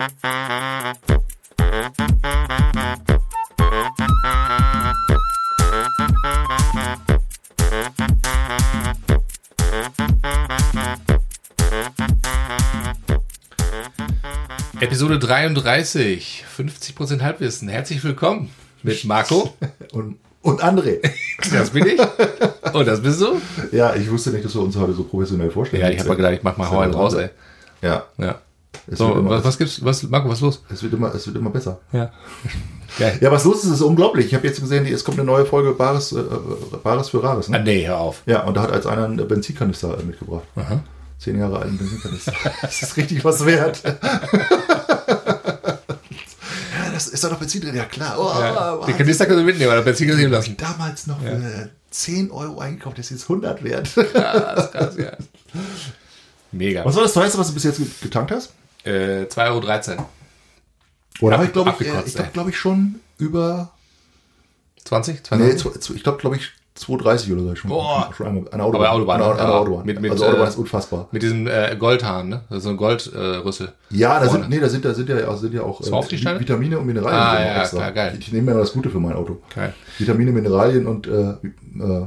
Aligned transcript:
Episode 0.00 0.14
33, 15.18 16.44
50% 16.56 17.20
Halbwissen. 17.20 17.68
Herzlich 17.68 18.02
willkommen 18.02 18.50
mit 18.82 19.04
Marco. 19.04 19.52
Und, 19.92 20.16
und 20.40 20.64
André. 20.64 21.00
Das 21.52 21.70
bin 21.70 21.86
ich. 21.86 22.00
Und 22.72 22.86
das 22.86 23.02
bist 23.02 23.20
du? 23.20 23.38
Ja, 23.72 23.94
ich 23.94 24.10
wusste 24.10 24.30
nicht, 24.30 24.44
dass 24.46 24.54
wir 24.54 24.62
uns 24.62 24.76
heute 24.76 24.94
so 24.94 25.04
professionell 25.04 25.50
vorstellen. 25.50 25.82
Ja, 25.82 25.90
ich 25.90 25.98
habe 25.98 26.08
mal 26.08 26.16
gedacht, 26.16 26.32
ich 26.34 26.42
mach 26.42 26.56
mal 26.56 26.70
Hauern 26.70 26.94
raus, 26.94 27.12
ey. 27.14 27.28
Ja, 27.82 28.06
Ja. 28.16 28.40
So, 28.92 29.24
was, 29.28 29.44
was 29.44 29.56
gibt's? 29.58 29.84
Was, 29.84 30.02
Marco, 30.04 30.28
was 30.28 30.38
ist 30.38 30.42
los? 30.42 30.62
es, 30.72 30.82
wird 30.82 30.92
immer, 30.94 31.14
es 31.14 31.26
wird 31.26 31.36
immer 31.36 31.50
besser. 31.50 31.78
Ja. 31.92 32.10
Geil. 32.98 33.18
Ja, 33.20 33.30
was 33.30 33.44
los 33.44 33.62
ist, 33.64 33.70
ist 33.70 33.82
unglaublich. 33.82 34.26
Ich 34.26 34.34
habe 34.34 34.46
jetzt 34.46 34.60
gesehen, 34.60 34.84
es 34.84 35.04
kommt 35.04 35.18
eine 35.18 35.26
neue 35.26 35.46
Folge 35.46 35.70
Bares, 35.72 36.10
äh, 36.12 36.22
Bares 36.82 37.08
für 37.10 37.22
Rares. 37.22 37.46
Ah, 37.48 37.52
Ne? 37.58 37.62
nee, 37.64 37.86
hör 37.86 37.98
auf. 37.98 38.22
Ja, 38.26 38.42
und 38.44 38.56
da 38.56 38.62
hat 38.62 38.72
als 38.72 38.86
einer 38.86 39.04
einen 39.04 39.16
Benzinkanister 39.28 39.96
äh, 39.98 40.02
mitgebracht. 40.02 40.42
Zehn 41.18 41.38
Jahre 41.38 41.60
alten 41.60 41.78
Benzinkanister. 41.78 42.32
das 42.62 42.82
ist 42.82 42.96
richtig 42.96 43.24
was 43.24 43.44
wert. 43.46 43.80
ja, 43.84 44.00
das 46.92 47.06
ist 47.08 47.22
doch 47.22 47.30
noch 47.30 47.38
Benzin 47.38 47.60
drin. 47.60 47.76
Ja, 47.76 47.84
klar. 47.84 48.16
Oh, 48.18 48.40
Ja. 48.40 48.78
oh, 48.80 48.84
Den 48.86 48.96
Kanister 48.96 49.26
kannst 49.26 49.40
du 49.40 49.44
mitnehmen, 49.44 49.70
aber 49.70 49.82
Benzin 49.82 50.08
du 50.08 50.16
nehmen 50.16 50.32
lassen. 50.32 50.56
Damals 50.56 51.06
noch 51.06 51.20
für 51.20 51.70
10 51.90 52.30
Euro 52.30 52.58
eingekauft, 52.60 52.98
das 52.98 53.06
ist 53.06 53.10
jetzt 53.20 53.22
100 53.24 53.62
wert. 53.64 53.88
Krass, 53.94 54.70
krass, 54.72 54.96
ja. 54.98 55.12
Mega. 56.52 56.84
Was 56.84 56.96
war 56.96 57.02
das 57.04 57.12
teuerste, 57.12 57.38
was 57.38 57.48
du 57.48 57.54
bis 57.54 57.64
jetzt 57.64 57.80
getankt 58.02 58.30
hast? 58.32 58.52
Äh, 58.84 59.24
2,13 59.26 59.90
Euro. 59.98 60.08
Oder 61.20 61.34
Ab- 61.36 61.40
habe 61.40 61.44
ich, 61.46 61.52
glaube 61.52 61.74
ich, 61.80 61.86
äh, 61.86 62.02
ich 62.06 62.14
glaube 62.14 62.28
ey. 62.28 62.32
glaub 62.32 62.48
ich 62.48 62.56
schon 62.58 63.00
über 63.18 63.70
20? 64.84 65.16
Nee, 65.32 65.54
20? 65.56 65.62
zw- 65.62 65.78
zw- 65.78 65.94
ich 65.96 66.02
glaube, 66.02 66.18
glaube 66.18 66.36
ich, 66.36 66.50
230 66.76 67.32
oder 67.32 67.42
so. 67.42 67.54
Schon, 67.56 67.68
Boah. 67.70 68.10
schon 68.16 68.26
einmal, 68.26 68.48
eine 68.50 68.62
Autobahn. 68.62 68.86
Aber 68.86 68.92
Autobahn, 68.94 69.20
Eine, 69.22 69.32
eine 69.32 69.42
ja. 69.42 69.58
Autobahn. 69.58 69.84
Mit- 69.84 70.00
mit, 70.00 70.10
also 70.12 70.24
Autobahn 70.24 70.46
äh, 70.46 70.48
ist 70.48 70.56
unfassbar. 70.56 71.08
Mit 71.12 71.22
diesem 71.22 71.46
äh, 71.46 71.76
Goldhahn, 71.78 72.28
ne? 72.30 72.44
Das 72.48 72.58
ist 72.58 72.64
so 72.64 72.70
ein 72.70 72.76
Goldrüssel. 72.78 73.68
Äh. 73.68 73.96
Ja, 73.96 74.18
da 74.18 74.28
sind, 74.30 74.48
nee, 74.48 74.58
da 74.60 74.68
sind, 74.70 74.84
da 74.86 74.94
sind 74.94 75.10
ja, 75.10 75.36
sind 75.36 75.52
ja 75.52 75.62
auch 75.62 75.82
Steine? 75.84 76.40
Vitamine 76.40 76.78
und 76.78 76.86
Mineralien. 76.86 77.20
Ah, 77.20 77.58
ja, 77.62 77.68
klar, 77.68 77.92
geil. 77.92 78.16
Ich, 78.18 78.28
ich 78.28 78.32
nehme 78.32 78.52
mir 78.54 78.58
das 78.58 78.72
Gute 78.72 78.88
für 78.88 79.00
mein 79.00 79.12
Auto. 79.12 79.42
Geil. 79.54 79.74
Vitamine, 79.98 80.32
Mineralien 80.32 80.86
und, 80.86 81.06
äh, 81.06 81.10
äh, 81.32 82.06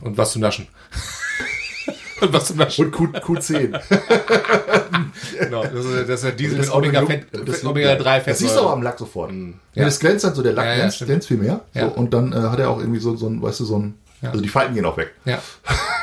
Und 0.00 0.18
was 0.18 0.32
zum 0.32 0.42
Naschen. 0.42 0.66
Und 2.20 2.32
was 2.32 2.46
zum 2.46 2.56
Naschen. 2.56 2.86
und 2.86 2.92
Q, 2.92 3.04
Q10. 3.06 3.80
Genau. 5.38 5.62
Das 5.62 5.84
ist, 5.84 6.08
das 6.08 6.20
ist 6.20 6.24
ja 6.24 6.30
Diesel 6.32 6.58
Das 6.58 6.66
mit 6.66 6.74
Omega, 6.74 7.00
Omega- 7.00 7.06
Fett, 7.32 7.48
das- 7.48 7.56
Fett, 7.56 7.64
Omega 7.64 7.94
3 7.96 8.20
Das 8.20 8.38
siehst 8.38 8.56
du 8.56 8.60
aber 8.60 8.72
am 8.72 8.82
Lack 8.82 8.98
sofort. 8.98 9.32
Ja. 9.74 9.84
das 9.84 9.98
glänzt 10.00 10.24
dann 10.24 10.34
so, 10.34 10.42
der 10.42 10.52
Lack 10.52 10.64
Ja, 10.66 10.70
ja, 10.72 10.78
glänzt, 10.78 11.04
glänzt 11.04 11.28
viel 11.28 11.36
mehr. 11.38 11.60
Ja. 11.74 11.86
So, 11.88 11.92
und 11.94 12.12
dann 12.14 12.32
äh, 12.32 12.36
hat 12.36 12.58
er 12.58 12.70
auch 12.70 12.78
irgendwie 12.78 13.00
so, 13.00 13.16
so 13.16 13.26
ein, 13.28 13.40
weißt 13.42 13.60
du, 13.60 13.64
so 13.64 13.78
ein, 13.78 13.94
also 14.22 14.40
die 14.40 14.48
Falten 14.48 14.74
gehen 14.74 14.84
auch 14.84 14.96
weg. 14.96 15.10
Ja. 15.24 15.38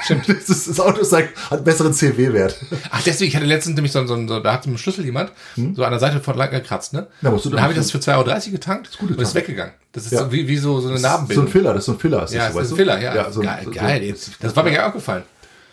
Stimmt. 0.04 0.28
Das, 0.28 0.50
ist, 0.50 0.68
das 0.70 0.80
Auto 0.80 1.00
ist 1.02 1.12
like, 1.12 1.30
hat 1.46 1.54
einen 1.60 1.64
besseren 1.64 1.94
CW-Wert. 1.94 2.56
Ach, 2.90 3.02
deswegen, 3.04 3.30
ich 3.30 3.36
hatte 3.36 3.46
letztens 3.46 3.76
nämlich 3.76 3.92
so, 3.92 4.06
so, 4.08 4.28
so 4.28 4.40
da 4.40 4.54
hat 4.54 4.66
mit 4.66 4.76
dem 4.76 4.78
Schlüssel 4.78 5.06
jemand 5.06 5.32
so 5.56 5.84
an 5.84 5.92
der 5.92 6.00
Seite 6.00 6.20
von 6.20 6.36
lang 6.36 6.50
gekratzt, 6.52 6.94
ne? 6.94 7.08
Ja, 7.22 7.32
musst 7.32 7.46
du 7.46 7.50
dann 7.50 7.58
dann- 7.58 7.64
habe 7.64 7.74
ich 7.74 7.80
das 7.80 7.92
für 7.92 8.00
2,30 8.00 8.18
Euro 8.18 8.52
getankt 8.52 8.98
gute 9.00 9.14
und 9.14 9.22
ist 9.22 9.36
weggegangen. 9.36 9.74
Das 9.94 10.06
ist 10.06 10.12
Ja. 10.14 10.20
so 10.20 10.32
wie, 10.32 10.48
wie 10.48 10.58
so, 10.58 10.80
so 10.82 10.88
eine 10.90 10.98
So 10.98 11.06
ein 11.08 11.12
Narbenbildung. 11.12 11.48
Filler, 11.48 11.74
das 11.74 11.80
ist 11.84 11.86
so 11.86 11.92
ein 11.94 12.00
Filler. 12.00 12.24
Ist 12.24 12.34
ja, 12.34 12.46
das 12.48 12.48
das 12.48 12.54
so, 12.56 12.60
ist 12.62 12.72
ein? 12.72 12.76
Filler, 12.78 13.00
ja. 13.02 13.32
so 13.32 13.42
geil, 13.42 13.62
so- 13.66 13.72
geil. 13.72 14.04
jetzt. 14.04 14.32
Das 14.42 14.56
war 14.56 14.64
mir 14.64 14.74
ja 14.74 14.88
aufgefallen. 14.88 15.24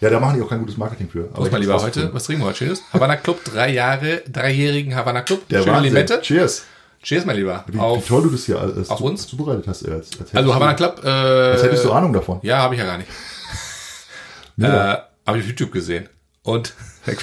Ja, 0.00 0.10
da 0.10 0.20
machen 0.20 0.36
die 0.36 0.42
auch 0.42 0.48
kein 0.48 0.58
gutes 0.60 0.76
Marketing 0.76 1.08
für. 1.08 1.24
Prost 1.24 1.50
mal 1.52 1.58
lieber 1.58 1.80
heute. 1.80 2.12
Was 2.12 2.24
trinken 2.24 2.42
wir 2.42 2.48
heute 2.48 2.58
Schönes? 2.58 2.82
Havana 2.92 3.16
Club, 3.16 3.42
drei 3.44 3.72
Jahre, 3.72 4.22
dreijährigen 4.30 4.94
Havana 4.94 5.22
Club. 5.22 5.48
Der 5.48 5.60
Schöne 5.62 5.72
Wahnsinn. 5.76 5.92
Limette. 5.94 6.20
Cheers. 6.22 6.64
Cheers, 7.02 7.24
mein 7.24 7.36
Lieber. 7.36 7.64
Wie, 7.68 7.74
wie 7.74 7.78
auf, 7.78 8.06
toll 8.06 8.22
du 8.24 8.30
das 8.30 8.44
hier 8.46 8.60
als, 8.60 8.90
auf 8.90 8.98
zu- 8.98 9.04
uns? 9.04 9.26
zubereitet 9.26 9.66
hast. 9.68 9.84
Als, 9.88 9.92
als 9.94 10.10
hättest 10.20 10.36
also 10.36 10.48
du- 10.50 10.54
Havana 10.54 10.74
Club. 10.74 11.00
Äh, 11.04 11.08
Als 11.08 11.62
hättest 11.62 11.84
du 11.84 11.92
Ahnung 11.92 12.12
davon. 12.12 12.40
Ja, 12.42 12.58
habe 12.58 12.74
ich 12.74 12.80
ja 12.80 12.86
gar 12.86 12.98
nicht. 12.98 13.08
äh, 14.60 14.64
habe 14.66 15.38
ich 15.38 15.44
auf 15.44 15.46
YouTube 15.48 15.72
gesehen. 15.72 16.08
Und. 16.42 16.74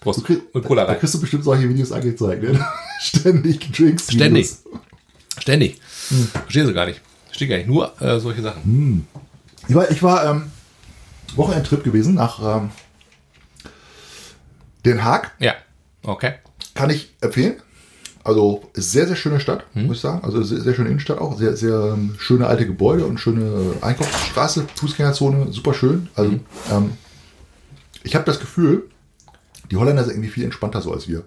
Prost. 0.00 0.24
krieg- 0.24 0.42
Und 0.52 0.64
Cola 0.64 0.82
Da 0.84 0.92
rein. 0.92 0.98
kriegst 1.00 1.14
du 1.14 1.20
bestimmt 1.20 1.44
solche 1.44 1.68
Videos 1.68 1.92
angezeigt. 1.92 2.42
Ne? 2.42 2.64
Ständig 3.00 3.72
Drinks. 3.72 4.10
Ständig. 4.12 4.50
Ständig. 5.38 5.80
Verstehe 6.32 6.66
sie 6.66 6.72
gar 6.72 6.86
nicht. 6.86 7.00
Verstehe 7.26 7.48
gar 7.48 7.56
nicht. 7.56 7.68
Nur 7.68 8.00
äh, 8.00 8.18
solche 8.20 8.42
Sachen. 8.42 9.06
Ich 9.70 9.76
war, 9.76 9.88
ich 9.88 10.02
war 10.02 10.24
ähm, 10.28 10.50
Wochenendtrip 11.36 11.84
gewesen 11.84 12.14
nach 12.16 12.40
ähm, 12.56 12.70
Den 14.84 15.04
Haag. 15.04 15.30
Ja. 15.38 15.54
Okay. 16.02 16.32
Kann 16.74 16.90
ich 16.90 17.14
empfehlen. 17.20 17.62
Also 18.24 18.64
sehr, 18.74 19.06
sehr 19.06 19.14
schöne 19.14 19.38
Stadt, 19.38 19.64
Hm. 19.74 19.86
muss 19.86 19.96
ich 19.98 20.02
sagen. 20.02 20.24
Also 20.24 20.42
sehr, 20.42 20.60
sehr 20.60 20.74
schöne 20.74 20.88
Innenstadt 20.88 21.18
auch. 21.18 21.38
Sehr, 21.38 21.56
sehr 21.56 21.92
ähm, 21.94 22.16
schöne 22.18 22.48
alte 22.48 22.66
Gebäude 22.66 23.06
und 23.06 23.18
schöne 23.18 23.74
Einkaufsstraße, 23.80 24.66
Fußgängerzone. 24.74 25.52
Super 25.52 25.72
schön. 25.72 26.08
Also 26.16 26.32
Hm. 26.32 26.40
ähm, 26.72 26.92
ich 28.02 28.16
habe 28.16 28.24
das 28.24 28.40
Gefühl, 28.40 28.90
die 29.70 29.76
Holländer 29.76 30.02
sind 30.02 30.14
irgendwie 30.14 30.30
viel 30.30 30.42
entspannter 30.44 30.82
so 30.82 30.92
als 30.92 31.06
wir. 31.06 31.22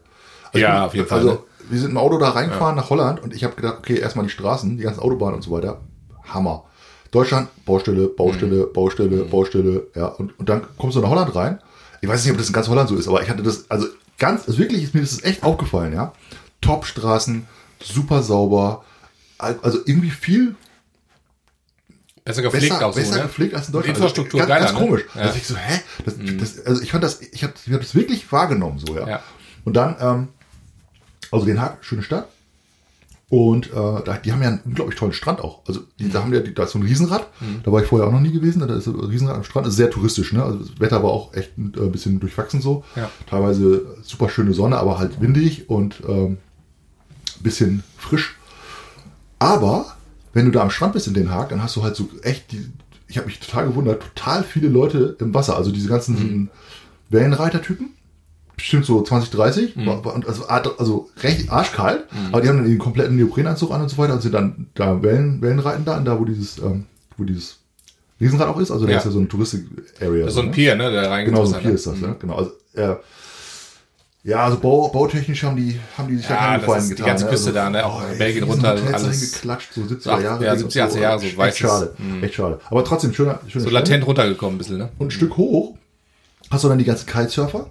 Also 0.48 0.60
Ja, 0.60 0.80
ich- 0.80 0.86
auf 0.88 0.96
jeden 0.96 1.08
Fall, 1.08 1.20
Also 1.20 1.32
ne? 1.32 1.40
wir 1.70 1.80
sind 1.80 1.92
im 1.92 1.98
Auto 1.98 2.18
da 2.18 2.32
reingefahren 2.32 2.76
nach 2.76 2.90
Holland 2.90 3.22
und 3.24 3.34
ich 3.34 3.46
habe 3.46 3.56
gedacht, 3.56 3.78
okay, 3.78 4.00
erstmal 4.00 4.26
die 4.26 4.32
Straßen, 4.34 4.76
die 4.76 4.84
ganzen 4.84 5.00
Autobahnen 5.00 5.36
und 5.36 5.44
so 5.44 5.52
weiter. 5.52 5.80
Hammer. 6.28 6.66
Deutschland, 7.14 7.48
Baustelle, 7.66 8.08
Baustelle, 8.08 8.66
Mhm. 8.66 8.74
Baustelle, 8.74 9.18
Baustelle, 9.26 9.88
ja. 9.96 10.08
Und, 10.08 10.38
und 10.40 10.50
dann 10.50 10.64
kommst 10.78 10.98
du 10.98 11.02
nach 11.02 11.10
Holland 11.10 11.34
rein. 11.36 11.60
Ich 12.02 12.10
weiß 12.10 12.24
nicht, 12.24 12.32
ob 12.34 12.38
das 12.38 12.48
in 12.48 12.54
ganz 12.54 12.68
Holland 12.68 12.90
so 12.90 12.96
ist, 12.96 13.08
aber 13.08 13.22
ich 13.22 13.30
hatte 13.30 13.44
das, 13.44 13.70
also 13.72 13.88
ganz, 14.20 14.48
also 14.48 14.58
wirklich 14.60 14.84
ist 14.84 14.94
mir 14.94 15.02
das 15.02 15.24
echt 15.24 15.44
aufgefallen, 15.44 15.94
ja. 15.94 16.12
Top-Straßen, 16.62 17.48
super 17.82 18.24
sauber, 18.24 18.84
al- 19.38 19.60
also 19.62 19.80
irgendwie 19.86 20.10
viel 20.10 20.56
Besser 22.26 22.42
gepflegt 22.42 22.70
besser, 22.70 22.86
auch 22.88 22.94
so, 22.94 23.00
besser 23.02 23.16
ne? 23.18 23.22
gepflegt 23.24 23.54
als 23.54 23.68
in 23.68 23.74
Deutschland. 23.74 23.98
Infrastruktur 23.98 24.40
also, 24.40 24.48
ganz, 24.50 24.60
geiler, 24.62 24.72
ganz 24.72 24.82
ne? 24.82 24.88
komisch. 24.88 25.06
Ja. 25.14 25.22
Also 25.24 25.38
ich 25.38 25.48
so, 25.48 25.56
hä? 25.58 25.82
Das, 26.06 26.16
das, 26.40 26.66
also 26.66 26.82
ich 26.82 26.92
fand 26.92 27.04
das, 27.04 27.22
ich 27.22 27.44
habe 27.44 27.54
ich 27.66 27.74
hab 27.74 27.82
das 27.82 27.96
wirklich 27.96 28.32
wahrgenommen 28.32 28.80
so, 28.80 28.96
ja. 28.98 29.08
Ja. 29.08 29.24
Und 29.66 29.74
dann, 29.74 29.96
ähm, 30.00 30.28
also 31.32 31.46
Den 31.46 31.60
Haag, 31.62 31.84
schöne 31.84 32.02
Stadt. 32.02 32.30
Und 33.34 33.74
äh, 33.74 34.20
die 34.24 34.32
haben 34.32 34.44
ja 34.44 34.50
einen 34.50 34.60
unglaublich 34.64 35.00
tollen 35.00 35.12
Strand 35.12 35.42
auch. 35.42 35.62
Also 35.68 35.80
die, 35.98 36.08
da 36.08 36.22
haben 36.22 36.32
ja, 36.32 36.40
die, 36.40 36.54
da 36.54 36.66
ist 36.66 36.74
so 36.74 36.78
ein 36.78 36.84
Riesenrad. 36.84 37.26
Da 37.64 37.72
war 37.72 37.82
ich 37.82 37.88
vorher 37.88 38.08
auch 38.08 38.12
noch 38.12 38.20
nie 38.20 38.32
gewesen. 38.32 38.60
Da 38.60 38.76
ist 38.76 38.86
ein 38.86 38.94
Riesenrad 38.94 39.38
am 39.38 39.44
Strand. 39.44 39.66
Das 39.66 39.74
ist 39.74 39.78
sehr 39.78 39.90
touristisch. 39.90 40.34
Ne? 40.34 40.44
Also 40.44 40.60
das 40.60 40.80
Wetter 40.80 41.02
war 41.02 41.10
auch 41.10 41.34
echt 41.34 41.58
ein 41.58 41.74
äh, 41.76 41.88
bisschen 41.88 42.20
durchwachsen 42.20 42.62
so. 42.62 42.84
Ja. 42.96 43.10
Teilweise 43.28 43.88
super 44.04 44.30
schöne 44.30 44.54
Sonne, 44.54 44.78
aber 44.78 45.00
halt 45.00 45.20
windig 45.20 45.68
und 45.68 46.04
ähm, 46.08 46.38
bisschen 47.40 47.84
frisch. 47.98 48.36
Aber 49.40 49.98
wenn 50.34 50.46
du 50.46 50.52
da 50.52 50.62
am 50.62 50.70
Strand 50.70 50.94
bist 50.94 51.08
in 51.08 51.16
Den 51.16 51.32
Haag, 51.32 51.50
dann 51.50 51.64
hast 51.64 51.76
du 51.76 51.82
halt 51.82 51.96
so 51.96 52.08
echt 52.22 52.52
die, 52.52 52.72
ich 53.08 53.18
habe 53.18 53.26
mich 53.26 53.40
total 53.40 53.66
gewundert, 53.66 54.04
total 54.14 54.44
viele 54.44 54.68
Leute 54.68 55.18
im 55.20 55.34
Wasser, 55.34 55.58
also 55.58 55.72
diese 55.72 55.90
ganzen 55.90 56.52
Wellenreitertypen, 57.10 57.96
bestimmt 58.56 58.86
so 58.86 59.02
20, 59.02 59.32
30, 59.32 59.76
war- 59.86 60.04
war- 60.06 60.14
und 60.16 60.28
also, 60.28 60.46
also 60.48 61.10
recht 61.22 61.50
arschkalt, 61.52 62.06
aber 62.32 62.42
die 62.42 62.48
haben 62.50 62.58
dann 62.58 62.68
den 62.68 62.78
kompletten 62.80 63.16
Neoprenanzug 63.16 63.72
an 63.72 63.82
und 63.82 63.90
so 63.90 63.98
weiter 63.98 64.14
und 64.14 64.22
sind 64.22 64.34
dann 64.34 64.68
da 64.76 65.02
Wellen, 65.02 65.42
Wellenreiten 65.42 65.86
da, 65.86 66.00
da 66.00 66.20
wo 66.20 66.26
dieses, 66.26 66.58
ähm, 66.60 66.86
wo 67.18 67.24
dieses 67.24 67.60
Riesenrad 68.22 68.48
auch 68.48 68.60
ist, 68.60 68.72
also 68.72 68.86
da 68.86 68.92
Ja. 68.92 68.98
ist 69.00 69.06
ja 69.06 69.12
so 69.12 69.20
ein 69.20 69.28
Touristik-Area. 69.28 70.30
So 70.30 70.42
ein 70.42 70.46
ne? 70.48 70.52
Pier, 70.52 70.76
ne? 70.76 70.92
Der 70.92 71.10
reingeht. 71.10 71.34
Genau, 71.34 71.46
so 71.46 71.56
ein 71.56 71.62
Pier 71.62 71.72
ist 71.72 71.88
das, 71.88 71.96
Mhm. 71.96 72.02
ne? 72.02 72.16
Genau. 72.20 72.36
Also, 72.36 72.52
äh, 72.76 72.96
ja, 74.26 74.46
also 74.46 74.58
Bau, 74.60 74.88
bautechnisch 74.88 75.44
haben 75.44 75.58
die, 75.58 75.78
haben 75.98 76.08
die 76.08 76.16
sich 76.16 76.30
Ja, 76.30 76.36
da 76.36 76.36
keinen 76.38 76.54
das 76.54 76.62
Gefallen 76.62 76.80
ist 76.84 76.88
die 76.90 76.96
getan. 76.96 77.08
ganze 77.08 77.26
ne? 77.26 77.30
Küste 77.32 77.52
da, 77.52 77.70
ne? 77.70 77.86
Auch 77.86 78.10
in 78.10 78.18
Belgien 78.18 78.44
runter, 78.46 78.70
alles- 78.94 79.20
hingeklatscht, 79.20 79.74
so 79.74 79.82
70er 79.82 80.14
Ach, 80.16 80.22
Jahre. 80.22 80.46
ja, 80.46 80.56
Ding 80.56 80.68
70er, 80.70 80.86
80er 80.86 81.02
Jahre, 81.02 81.20
so 81.20 81.26
echt 81.26 81.38
weißes. 81.38 81.60
schade, 81.60 81.94
echt 82.22 82.34
schade. 82.36 82.60
Aber 82.70 82.86
trotzdem, 82.86 83.14
schöner, 83.14 83.40
schöner 83.48 83.64
So 83.66 83.70
Stadt. 83.70 83.88
latent 83.88 84.08
runtergekommen 84.08 84.56
ein 84.56 84.58
bisschen, 84.60 84.78
ne? 84.78 84.90
Und 85.00 85.08
ein 85.08 85.12
Stück 85.12 85.36
hoch 85.36 85.76
hast 86.50 86.64
du 86.64 86.70
dann 86.70 86.78
die 86.78 86.86
ganzen 86.86 87.06
Kitesurfer. 87.06 87.70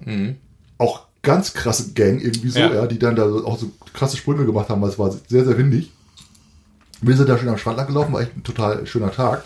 Auch 0.82 1.06
ganz 1.22 1.54
krasse 1.54 1.92
Gang 1.92 2.20
irgendwie 2.20 2.48
so, 2.50 2.58
Ja. 2.58 2.74
ja. 2.74 2.86
die 2.86 2.98
dann 2.98 3.14
da 3.16 3.24
auch 3.24 3.58
so 3.58 3.70
krasse 3.92 4.16
Sprünge 4.16 4.44
gemacht 4.44 4.68
haben, 4.68 4.82
weil 4.82 4.88
es 4.90 4.98
war 4.98 5.10
sehr, 5.28 5.44
sehr 5.44 5.56
windig. 5.56 5.92
Wir 7.00 7.16
sind 7.16 7.28
da 7.28 7.38
schön 7.38 7.48
am 7.48 7.58
Strand 7.58 7.76
lang 7.78 7.86
gelaufen, 7.86 8.12
war 8.12 8.20
echt 8.20 8.36
ein 8.36 8.42
total 8.42 8.86
schöner 8.86 9.10
Tag. 9.12 9.44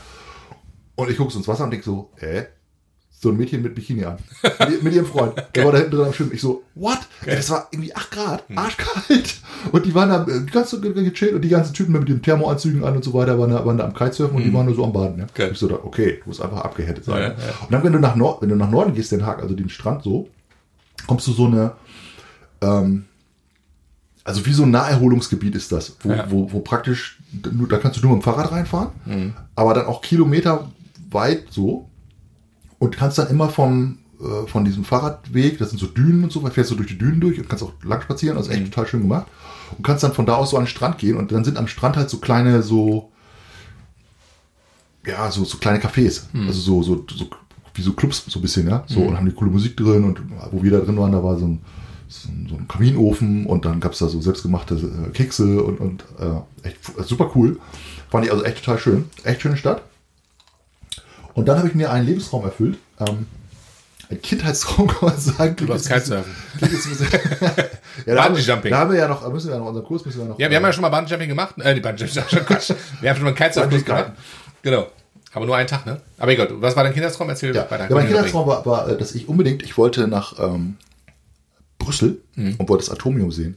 Und 0.94 1.10
ich 1.10 1.16
gucke 1.16 1.32
so 1.32 1.38
ins 1.38 1.48
Wasser 1.48 1.64
und 1.64 1.70
denke 1.70 1.84
so, 1.84 2.10
hä? 2.16 2.46
So 3.18 3.30
ein 3.30 3.36
Mädchen 3.38 3.62
mit 3.62 3.74
Bikini 3.74 4.04
an. 4.04 4.18
mit, 4.68 4.82
mit 4.82 4.92
ihrem 4.94 5.06
Freund. 5.06 5.32
Der 5.54 5.64
war 5.64 5.72
da 5.72 5.78
hinten 5.78 5.92
drin 5.96 6.06
am 6.06 6.12
Schwimmen. 6.12 6.32
Ich 6.34 6.40
so, 6.42 6.62
what? 6.74 6.98
Ey, 7.24 7.34
das 7.36 7.48
war 7.48 7.66
irgendwie 7.70 7.94
8 7.96 8.10
Grad, 8.10 8.44
arschkalt. 8.54 9.36
Und 9.72 9.86
die 9.86 9.94
waren 9.94 10.10
da 10.10 10.26
äh, 10.30 10.40
ganz 10.52 10.70
so 10.70 10.80
gechillt 10.80 11.32
und 11.34 11.40
die 11.42 11.48
ganzen 11.48 11.72
Typen 11.72 11.92
mit 11.92 12.06
den 12.08 12.20
Thermoanzügen 12.22 12.84
an 12.84 12.94
und 12.96 13.02
so 13.04 13.14
weiter 13.14 13.38
waren 13.38 13.50
da, 13.50 13.64
waren 13.64 13.78
da 13.78 13.84
am 13.84 13.94
Kitesurfen 13.94 14.36
und 14.36 14.44
die 14.44 14.52
waren 14.52 14.66
nur 14.66 14.74
so 14.74 14.84
am 14.84 14.92
Baden. 14.92 15.18
Ja? 15.20 15.26
Geil. 15.34 15.50
Ich 15.52 15.58
so, 15.58 15.66
da, 15.66 15.76
okay, 15.82 16.20
du 16.22 16.28
musst 16.28 16.42
einfach 16.42 16.60
abgehärtet 16.60 17.04
sein. 17.06 17.22
Ja, 17.22 17.28
ja. 17.28 17.34
Und 17.62 17.72
dann, 17.72 17.82
wenn 17.84 17.92
du 17.94 17.98
nach 17.98 18.16
Nord, 18.16 18.42
wenn 18.42 18.50
du 18.50 18.56
nach 18.56 18.70
Norden 18.70 18.92
gehst, 18.94 19.12
Den 19.12 19.24
Haag, 19.24 19.40
also 19.42 19.54
den 19.54 19.70
Strand 19.70 20.02
so, 20.02 20.28
kommst 21.06 21.26
du 21.26 21.32
so 21.32 21.46
eine, 21.46 21.72
ähm, 22.60 23.04
also 24.24 24.44
wie 24.46 24.52
so 24.52 24.64
ein 24.64 24.70
Naherholungsgebiet 24.70 25.54
ist 25.54 25.70
das, 25.72 25.96
wo, 26.00 26.10
Ja. 26.12 26.30
wo, 26.30 26.50
wo 26.52 26.60
praktisch, 26.60 27.18
da 27.32 27.78
kannst 27.78 27.98
du 27.98 28.02
nur 28.06 28.16
mit 28.16 28.22
dem 28.22 28.24
Fahrrad 28.24 28.50
reinfahren, 28.52 28.88
Mhm. 29.04 29.34
aber 29.54 29.74
dann 29.74 29.86
auch 29.86 30.00
Kilometer 30.02 30.70
weit 31.10 31.44
so 31.50 31.88
und 32.78 32.96
kannst 32.96 33.18
dann 33.18 33.28
immer 33.28 33.48
vom, 33.48 33.98
äh, 34.20 34.46
von 34.48 34.64
diesem 34.64 34.84
Fahrradweg, 34.84 35.58
das 35.58 35.70
sind 35.70 35.78
so 35.78 35.86
Dünen 35.86 36.24
und 36.24 36.32
so, 36.32 36.40
man 36.40 36.50
fährst 36.52 36.70
du 36.70 36.74
durch 36.74 36.88
die 36.88 36.98
Dünen 36.98 37.20
durch 37.20 37.38
und 37.38 37.48
kannst 37.48 37.62
auch 37.62 37.72
lang 37.84 38.02
spazieren, 38.02 38.36
also 38.36 38.50
echt 38.50 38.60
Mhm. 38.62 38.70
total 38.70 38.86
schön 38.88 39.02
gemacht. 39.02 39.26
Und 39.76 39.84
kannst 39.84 40.02
dann 40.04 40.12
von 40.12 40.26
da 40.26 40.34
aus 40.36 40.50
so 40.50 40.56
an 40.56 40.64
den 40.64 40.68
Strand 40.68 40.98
gehen 40.98 41.16
und 41.16 41.30
dann 41.32 41.44
sind 41.44 41.56
am 41.58 41.68
Strand 41.68 41.96
halt 41.96 42.08
so 42.10 42.18
kleine, 42.18 42.62
so, 42.62 43.10
ja, 45.06 45.30
so, 45.30 45.44
so 45.44 45.58
kleine 45.58 45.78
Cafés. 45.78 46.22
Mhm. 46.32 46.48
Also 46.48 46.60
so, 46.60 46.82
so, 46.82 47.06
so, 47.14 47.28
wie 47.76 47.82
so 47.82 47.92
Clubs, 47.92 48.24
so 48.26 48.38
ein 48.38 48.42
bisschen, 48.42 48.68
ja. 48.68 48.84
So, 48.86 49.00
und 49.00 49.16
haben 49.16 49.26
die 49.26 49.32
coole 49.34 49.50
Musik 49.50 49.76
drin 49.76 50.04
und 50.04 50.20
wo 50.50 50.62
wir 50.62 50.70
da 50.70 50.78
drin 50.80 50.98
waren, 50.98 51.12
da 51.12 51.22
war 51.22 51.38
so 51.38 51.46
ein, 51.46 51.60
so 52.08 52.28
ein, 52.28 52.46
so 52.48 52.56
ein 52.56 52.68
Kaminofen 52.68 53.46
und 53.46 53.64
dann 53.64 53.80
gab's 53.80 53.98
da 53.98 54.08
so 54.08 54.20
selbstgemachte 54.20 54.74
äh, 54.74 55.10
Kekse 55.10 55.62
und, 55.62 55.80
und 55.80 56.04
äh, 56.20 56.68
echt 56.68 56.78
super 57.06 57.30
cool. 57.34 57.58
Fand 58.10 58.24
ich 58.24 58.32
also 58.32 58.44
echt 58.44 58.64
total 58.64 58.78
schön. 58.78 59.04
Echt 59.24 59.42
schöne 59.42 59.56
Stadt. 59.56 59.82
Und 61.34 61.48
dann 61.48 61.58
habe 61.58 61.68
ich 61.68 61.74
mir 61.74 61.90
einen 61.90 62.06
Lebensraum 62.06 62.44
erfüllt. 62.44 62.78
Ähm, 63.00 63.26
ein 64.08 64.22
Kindheitstraum 64.22 64.86
kann 64.88 65.08
man 65.10 65.18
sagen. 65.18 65.56
Du 65.56 65.72
hast 65.74 65.88
Kitesurfen. 65.88 66.32
Klingt 66.58 66.72
jetzt 66.72 66.86
ein 66.86 66.90
bisschen- 66.90 67.08
ja, 68.06 68.14
da 68.14 68.24
haben 68.24 68.36
wir- 68.36 68.42
Bungee-Jumping. 68.42 68.70
Da 68.70 68.78
haben 68.78 68.90
wir 68.92 68.98
ja 68.98 69.08
noch, 69.08 69.30
müssen 69.32 69.48
wir 69.48 69.54
ja 69.54 69.58
noch 69.60 69.66
unseren 69.66 69.84
Kurs 69.84 70.04
müssen 70.06 70.18
wir 70.20 70.24
noch. 70.26 70.38
Ja, 70.38 70.48
wir 70.48 70.56
haben 70.56 70.62
ja 70.64 70.72
schon 70.72 70.82
mal 70.82 70.88
Bungee-Jumping 70.90 71.28
gemacht. 71.28 71.54
Äh, 71.58 71.74
die 71.74 71.80
Bungee-Jumping, 71.80 72.22
schon 72.30 72.46
Quatsch. 72.46 72.70
Wir 73.00 73.10
haben 73.10 73.16
schon 73.16 73.24
mal 73.24 73.30
einen 73.30 73.36
Kitesurf-Kurs 73.36 73.82
Bungee 73.84 74.02
gemacht. 74.02 74.12
Genau. 74.62 74.86
Aber 75.36 75.44
nur 75.46 75.54
einen 75.56 75.68
Tag, 75.68 75.84
ne? 75.86 76.00
Aber 76.18 76.32
egal, 76.32 76.48
was 76.60 76.74
war 76.76 76.82
dein 76.82 76.94
Kindheitstraum? 76.94 77.28
Erzähl 77.28 77.54
Ja, 77.54 77.70
weiter. 77.70 77.88
ja 77.88 77.94
mein 77.94 78.06
Kindheitstraum 78.06 78.46
war, 78.48 78.64
war, 78.64 78.88
äh, 78.88 78.96
dass 78.96 79.14
ich 79.14 79.28
unbedingt, 79.28 79.62
ich 79.62 79.76
wollte 79.76 80.08
nach 80.08 80.38
ähm, 80.40 80.76
Brüssel 81.78 82.22
Mhm. 82.36 82.54
und 82.58 82.68
wollte 82.68 82.84
das 82.86 82.90
Atomium 82.90 83.30
sehen. 83.30 83.56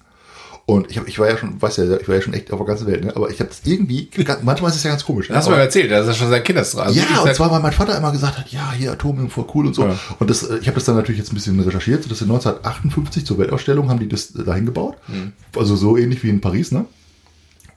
Und 0.65 0.91
ich, 0.91 0.97
hab, 0.99 1.07
ich 1.07 1.17
war 1.17 1.27
ja 1.27 1.35
schon, 1.37 1.59
weiß 1.59 1.77
ja, 1.77 1.97
ich 1.97 2.07
war 2.07 2.15
ja 2.15 2.21
schon 2.21 2.33
echt 2.33 2.51
auf 2.51 2.59
der 2.59 2.67
ganzen 2.67 2.85
Welt, 2.85 3.03
ne? 3.03 3.15
aber 3.15 3.29
ich 3.31 3.39
habe 3.39 3.49
das 3.49 3.61
irgendwie, 3.63 4.07
manchmal 4.43 4.69
ist 4.69 4.75
es 4.77 4.83
ja 4.83 4.91
ganz 4.91 5.03
komisch. 5.03 5.27
Ne? 5.29 5.35
Hast 5.35 5.47
du 5.47 5.51
mal 5.51 5.57
erzählt, 5.59 5.89
das 5.89 6.05
ist 6.07 6.17
schon 6.17 6.29
sein 6.29 6.43
Kindheitstraum. 6.43 6.83
Also 6.87 6.99
ja, 6.99 7.21
und 7.23 7.33
zwar, 7.33 7.49
weil 7.49 7.59
mein 7.61 7.71
Vater 7.71 7.97
immer 7.97 8.11
gesagt 8.11 8.37
hat, 8.37 8.49
ja, 8.49 8.71
hier 8.73 8.91
Atomium 8.91 9.31
voll 9.31 9.45
cool 9.55 9.65
und 9.65 9.73
so. 9.73 9.85
Ja. 9.87 9.97
Und 10.19 10.29
das, 10.29 10.43
äh, 10.43 10.57
ich 10.59 10.67
habe 10.67 10.75
das 10.75 10.83
dann 10.85 10.95
natürlich 10.95 11.17
jetzt 11.17 11.31
ein 11.31 11.35
bisschen 11.35 11.59
recherchiert. 11.59 12.03
Das 12.11 12.21
in 12.21 12.27
1958 12.29 13.25
zur 13.25 13.39
Weltausstellung 13.39 13.89
haben 13.89 13.99
die 13.99 14.07
das 14.09 14.35
äh, 14.35 14.43
dahin 14.43 14.65
gebaut. 14.67 14.97
Mhm. 15.07 15.31
Also 15.55 15.75
so 15.75 15.97
ähnlich 15.97 16.21
wie 16.23 16.29
in 16.29 16.39
Paris, 16.41 16.71
ne? 16.71 16.85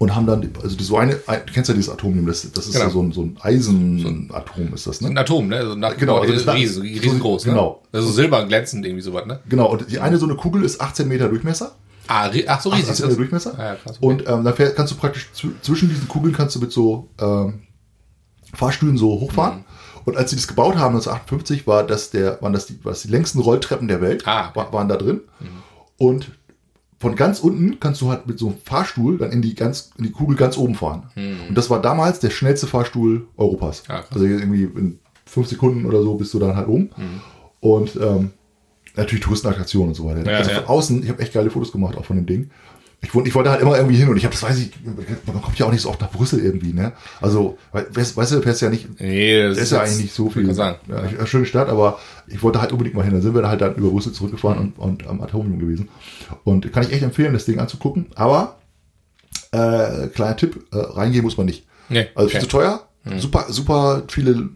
Und 0.03 0.17
haben 0.17 0.27
dann, 0.27 0.51
also 0.63 0.77
so 0.83 0.97
eine, 0.97 1.17
ein, 1.29 1.43
du 1.47 1.53
kennst 1.53 1.69
ja 1.69 1.75
dieses 1.77 1.89
Atomium, 1.93 2.27
das, 2.27 2.51
das 2.53 2.67
ist 2.67 2.73
Genau. 2.73 2.85
ja 2.87 2.91
so 2.91 3.03
ein, 3.03 3.13
so 3.13 3.23
ein 3.23 3.37
Eisenatom, 3.41 4.75
ist 4.75 4.87
das, 4.87 5.01
ne? 5.01 5.09
ein 5.11 5.17
Atom, 5.19 5.47
ne? 5.47 5.65
So 5.65 5.75
nach, 5.77 5.97
Genau, 5.97 6.19
also 6.19 6.33
das- 6.33 6.55
riesen, 6.57 6.83
riesengroß. 6.83 7.45
genau. 7.45 7.83
Ne? 7.93 7.99
Also 7.99 8.11
silber 8.11 8.45
glänzend 8.47 8.85
irgendwie 8.85 9.03
sowas, 9.03 9.27
ne? 9.27 9.39
Genau, 9.49 9.71
und 9.71 9.89
die 9.91 10.01
eine 10.01 10.17
so 10.19 10.27
eine 10.27 10.35
Kugel 10.35 10.65
ist 10.65 10.81
18 10.81 11.07
Meter 11.07 11.29
Durchmesser. 11.29 11.77
Ah, 12.09 12.29
ach 12.49 12.61
so 12.61 12.71
riesig. 12.71 12.91
18 12.91 12.93
ist 12.95 13.01
Meter? 13.03 13.17
Durchmesser. 13.17 13.55
Ah, 13.57 13.65
ja, 13.65 13.75
krass. 13.77 13.99
Und 14.01 14.27
ähm, 14.29 14.43
dann 14.43 14.55
fähr, 14.57 14.75
kannst 14.75 14.93
du 14.93 14.97
praktisch 14.97 15.29
zw- 15.37 15.53
zwischen 15.63 15.89
diesen 15.89 16.09
Kugeln 16.09 16.35
kannst 16.35 16.57
du 16.57 16.61
mit 16.61 16.73
so 16.73 17.09
ähm, 17.21 17.61
Fahrstühlen 18.55 18.97
so 18.99 19.09
hochfahren. 19.21 19.59
Mhm. 19.59 19.65
Und 20.05 20.17
als 20.17 20.31
sie 20.31 20.37
das 20.37 20.49
gebaut 20.49 20.75
haben, 20.75 20.97
1958, 20.97 21.67
war 21.69 21.85
das 21.85 22.11
der, 22.11 22.43
waren 22.43 22.53
das 22.53 22.67
die, 22.67 22.77
was 22.83 23.03
die 23.03 23.09
längsten 23.09 23.39
Rolltreppen 23.39 23.87
der 23.87 24.01
Welt, 24.01 24.27
Ah, 24.27 24.49
okay. 24.49 24.61
Mhm. 24.61 24.65
wa- 24.67 24.73
waren 24.73 24.89
da 24.89 24.97
drin. 24.97 25.21
Und 25.97 26.33
von 27.03 27.17
ganz 27.17 27.41
unten 27.41 27.81
kannst 27.81 28.01
du 28.01 28.11
halt 28.11 28.29
mit 28.29 28.39
so 28.39 28.47
einem 28.47 28.59
Fahrstuhl 28.65 29.19
dann 29.19 29.33
in 29.33 29.43
die, 29.43 29.57
ganz, 29.57 29.91
in 29.99 30.05
die 30.05 30.13
Kugel 30.13 30.37
ganz 30.37 30.57
oben 30.57 30.77
fahren. 30.77 31.11
Und 31.49 31.57
das 31.57 31.69
war 31.69 31.83
damals 31.83 32.21
der 32.21 32.31
schnellste 32.31 32.69
Fahrstuhl 32.69 33.27
Europas. 33.37 33.83
Mhm. 33.89 33.95
Ah, 33.95 34.05
also 34.09 34.25
irgendwie 34.25 34.63
in 34.63 35.01
fünf 35.27 35.49
Sekunden 35.49 35.85
oder 35.85 36.01
so 36.01 36.15
bist 36.15 36.33
du 36.33 36.39
dann 36.39 36.55
halt 36.55 36.69
oben. 36.69 36.91
Und 37.59 37.97
ähm, 37.97 38.31
natürlich 38.95 39.25
Touristenattraktionen 39.25 39.89
und 39.89 39.95
so 39.95 40.05
weiter. 40.05 40.25
Ja, 40.31 40.39
also 40.39 40.53
ja. 40.53 40.61
von 40.61 40.67
außen, 40.67 41.03
ich 41.03 41.09
habe 41.09 41.21
echt 41.21 41.33
geile 41.33 41.51
Fotos 41.51 41.73
gemacht 41.73 41.97
auch 41.97 42.05
von 42.05 42.15
dem 42.15 42.27
Ding. 42.27 42.51
Ich, 43.05 43.13
wollte- 43.15 43.29
ich 43.29 43.35
wollte 43.35 43.51
halt 43.51 43.61
immer 43.61 43.77
irgendwie 43.77 43.97
hin 43.97 44.09
und 44.09 44.17
ich 44.17 44.25
habe, 44.25 44.33
das 44.33 44.43
weiß 44.45 44.59
ich, 44.61 44.71
man 45.27 45.43
kommt 45.43 45.59
ja 45.59 45.67
auch 45.67 45.73
nicht 45.73 45.81
so 45.83 45.91
oft 45.91 46.01
nach 46.01 46.11
Brüssel 46.11 46.39
irgendwie, 46.39 46.73
ne? 46.73 46.93
Also, 47.21 47.59
we- 47.73 47.87
weißt, 47.93 48.17
weißt 48.17 48.33
du, 48.33 48.43
fährst 48.43 48.63
ja 48.63 48.71
nicht, 48.71 49.01
Nee, 49.01 49.43
das 49.43 49.57
das 49.57 49.65
ist 49.65 49.73
ja 49.73 49.81
eigentlich 49.81 50.03
nicht 50.03 50.15
so 50.15 50.31
viel. 50.31 50.47
kann 50.47 50.55
sagen. 50.55 50.79
Ja, 50.89 51.27
schöne 51.27 51.45
Stadt, 51.47 51.69
aber 51.69 51.99
ich 52.29 52.43
wollte 52.45 52.61
halt 52.61 52.71
unbedingt 52.71 52.95
mal 52.95 53.03
hin. 53.03 53.13
Dann 53.13 53.21
sind 53.23 53.35
wir 53.35 53.43
da 53.43 53.49
halt 53.49 53.61
dann 53.61 53.75
über 53.75 53.91
Brüssel 53.91 54.13
zurückgefahren 54.13 54.59
und, 54.59 54.79
und 54.79 55.07
am 55.09 55.21
Atomium 55.21 55.59
gewesen. 55.59 55.89
Und 56.45 56.73
kann 56.73 56.85
ich 56.85 56.93
echt 56.93 57.03
empfehlen, 57.03 57.33
das 57.33 57.45
Ding 57.45 57.59
anzugucken. 57.59 58.07
Aber, 58.15 58.57
äh, 59.51 60.07
kleiner 60.09 60.37
Tipp, 60.37 60.65
äh, 60.73 60.77
reingehen 60.79 61.25
muss 61.25 61.37
man 61.37 61.47
nicht. 61.47 61.67
Nee, 61.89 62.07
Also 62.15 62.29
okay. 62.29 62.31
viel 62.39 62.41
zu 62.43 62.47
teuer, 62.49 62.87
super, 63.19 63.47
super 63.49 64.05
viele 64.09 64.49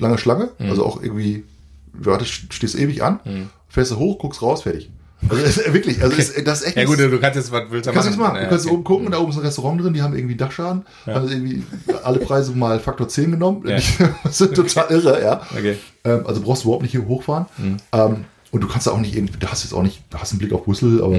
lange 0.00 0.18
Schlange, 0.18 0.50
Mhm. 0.58 0.70
also 0.70 0.84
auch 0.84 1.00
irgendwie, 1.02 1.44
wartest, 1.92 2.52
stehst 2.52 2.74
ewig 2.76 3.02
an, 3.02 3.20
fährst 3.68 3.92
du 3.92 3.96
hoch, 3.96 4.18
guckst 4.18 4.42
raus, 4.42 4.62
fertig. 4.62 4.90
Also 5.28 5.42
ist 5.42 5.72
wirklich, 5.72 6.02
also 6.02 6.16
das, 6.16 6.34
das 6.44 6.60
ist 6.60 6.66
echt 6.68 6.76
Ja 6.76 6.84
gut, 6.84 6.98
du 6.98 7.18
kannst 7.18 7.36
jetzt, 7.36 7.52
was 7.52 7.64
willst 7.70 7.88
du 7.88 7.92
Kannst 7.92 8.18
machen. 8.18 8.36
Ja, 8.36 8.42
du 8.44 8.48
kannst 8.48 8.66
okay. 8.66 8.74
oben 8.74 8.84
gucken 8.84 9.06
und 9.06 9.12
da 9.12 9.18
oben 9.18 9.30
ist 9.30 9.36
ein 9.38 9.42
Restaurant 9.44 9.80
drin, 9.82 9.92
die 9.94 10.02
haben 10.02 10.14
irgendwie 10.14 10.32
einen 10.32 10.38
Dachschaden, 10.38 10.84
haben 11.06 11.28
irgendwie 11.28 11.62
alle 12.02 12.18
Preise 12.18 12.52
mal 12.52 12.80
Faktor 12.80 13.08
10 13.08 13.32
genommen. 13.32 13.66
Ja. 13.66 13.78
Das 14.24 14.40
ist 14.40 14.54
total 14.54 14.86
irre, 14.90 15.22
ja. 15.22 15.40
Okay. 15.56 15.76
Ähm, 16.04 16.26
also 16.26 16.40
brauchst 16.40 16.62
du 16.64 16.68
überhaupt 16.68 16.82
nicht 16.82 16.92
hier 16.92 17.06
hochfahren. 17.06 17.46
Ähm, 17.92 18.24
und 18.50 18.62
du 18.62 18.68
kannst 18.68 18.86
da 18.86 18.92
auch 18.92 19.00
nicht, 19.00 19.14
irgendwie- 19.14 19.38
du 19.38 19.46
hast 19.46 19.64
jetzt 19.64 19.72
auch 19.72 19.82
nicht, 19.82 20.02
du 20.10 20.18
hast 20.18 20.32
einen 20.32 20.38
Blick 20.38 20.52
auf 20.52 20.64
Brüssel, 20.64 21.02
aber 21.02 21.18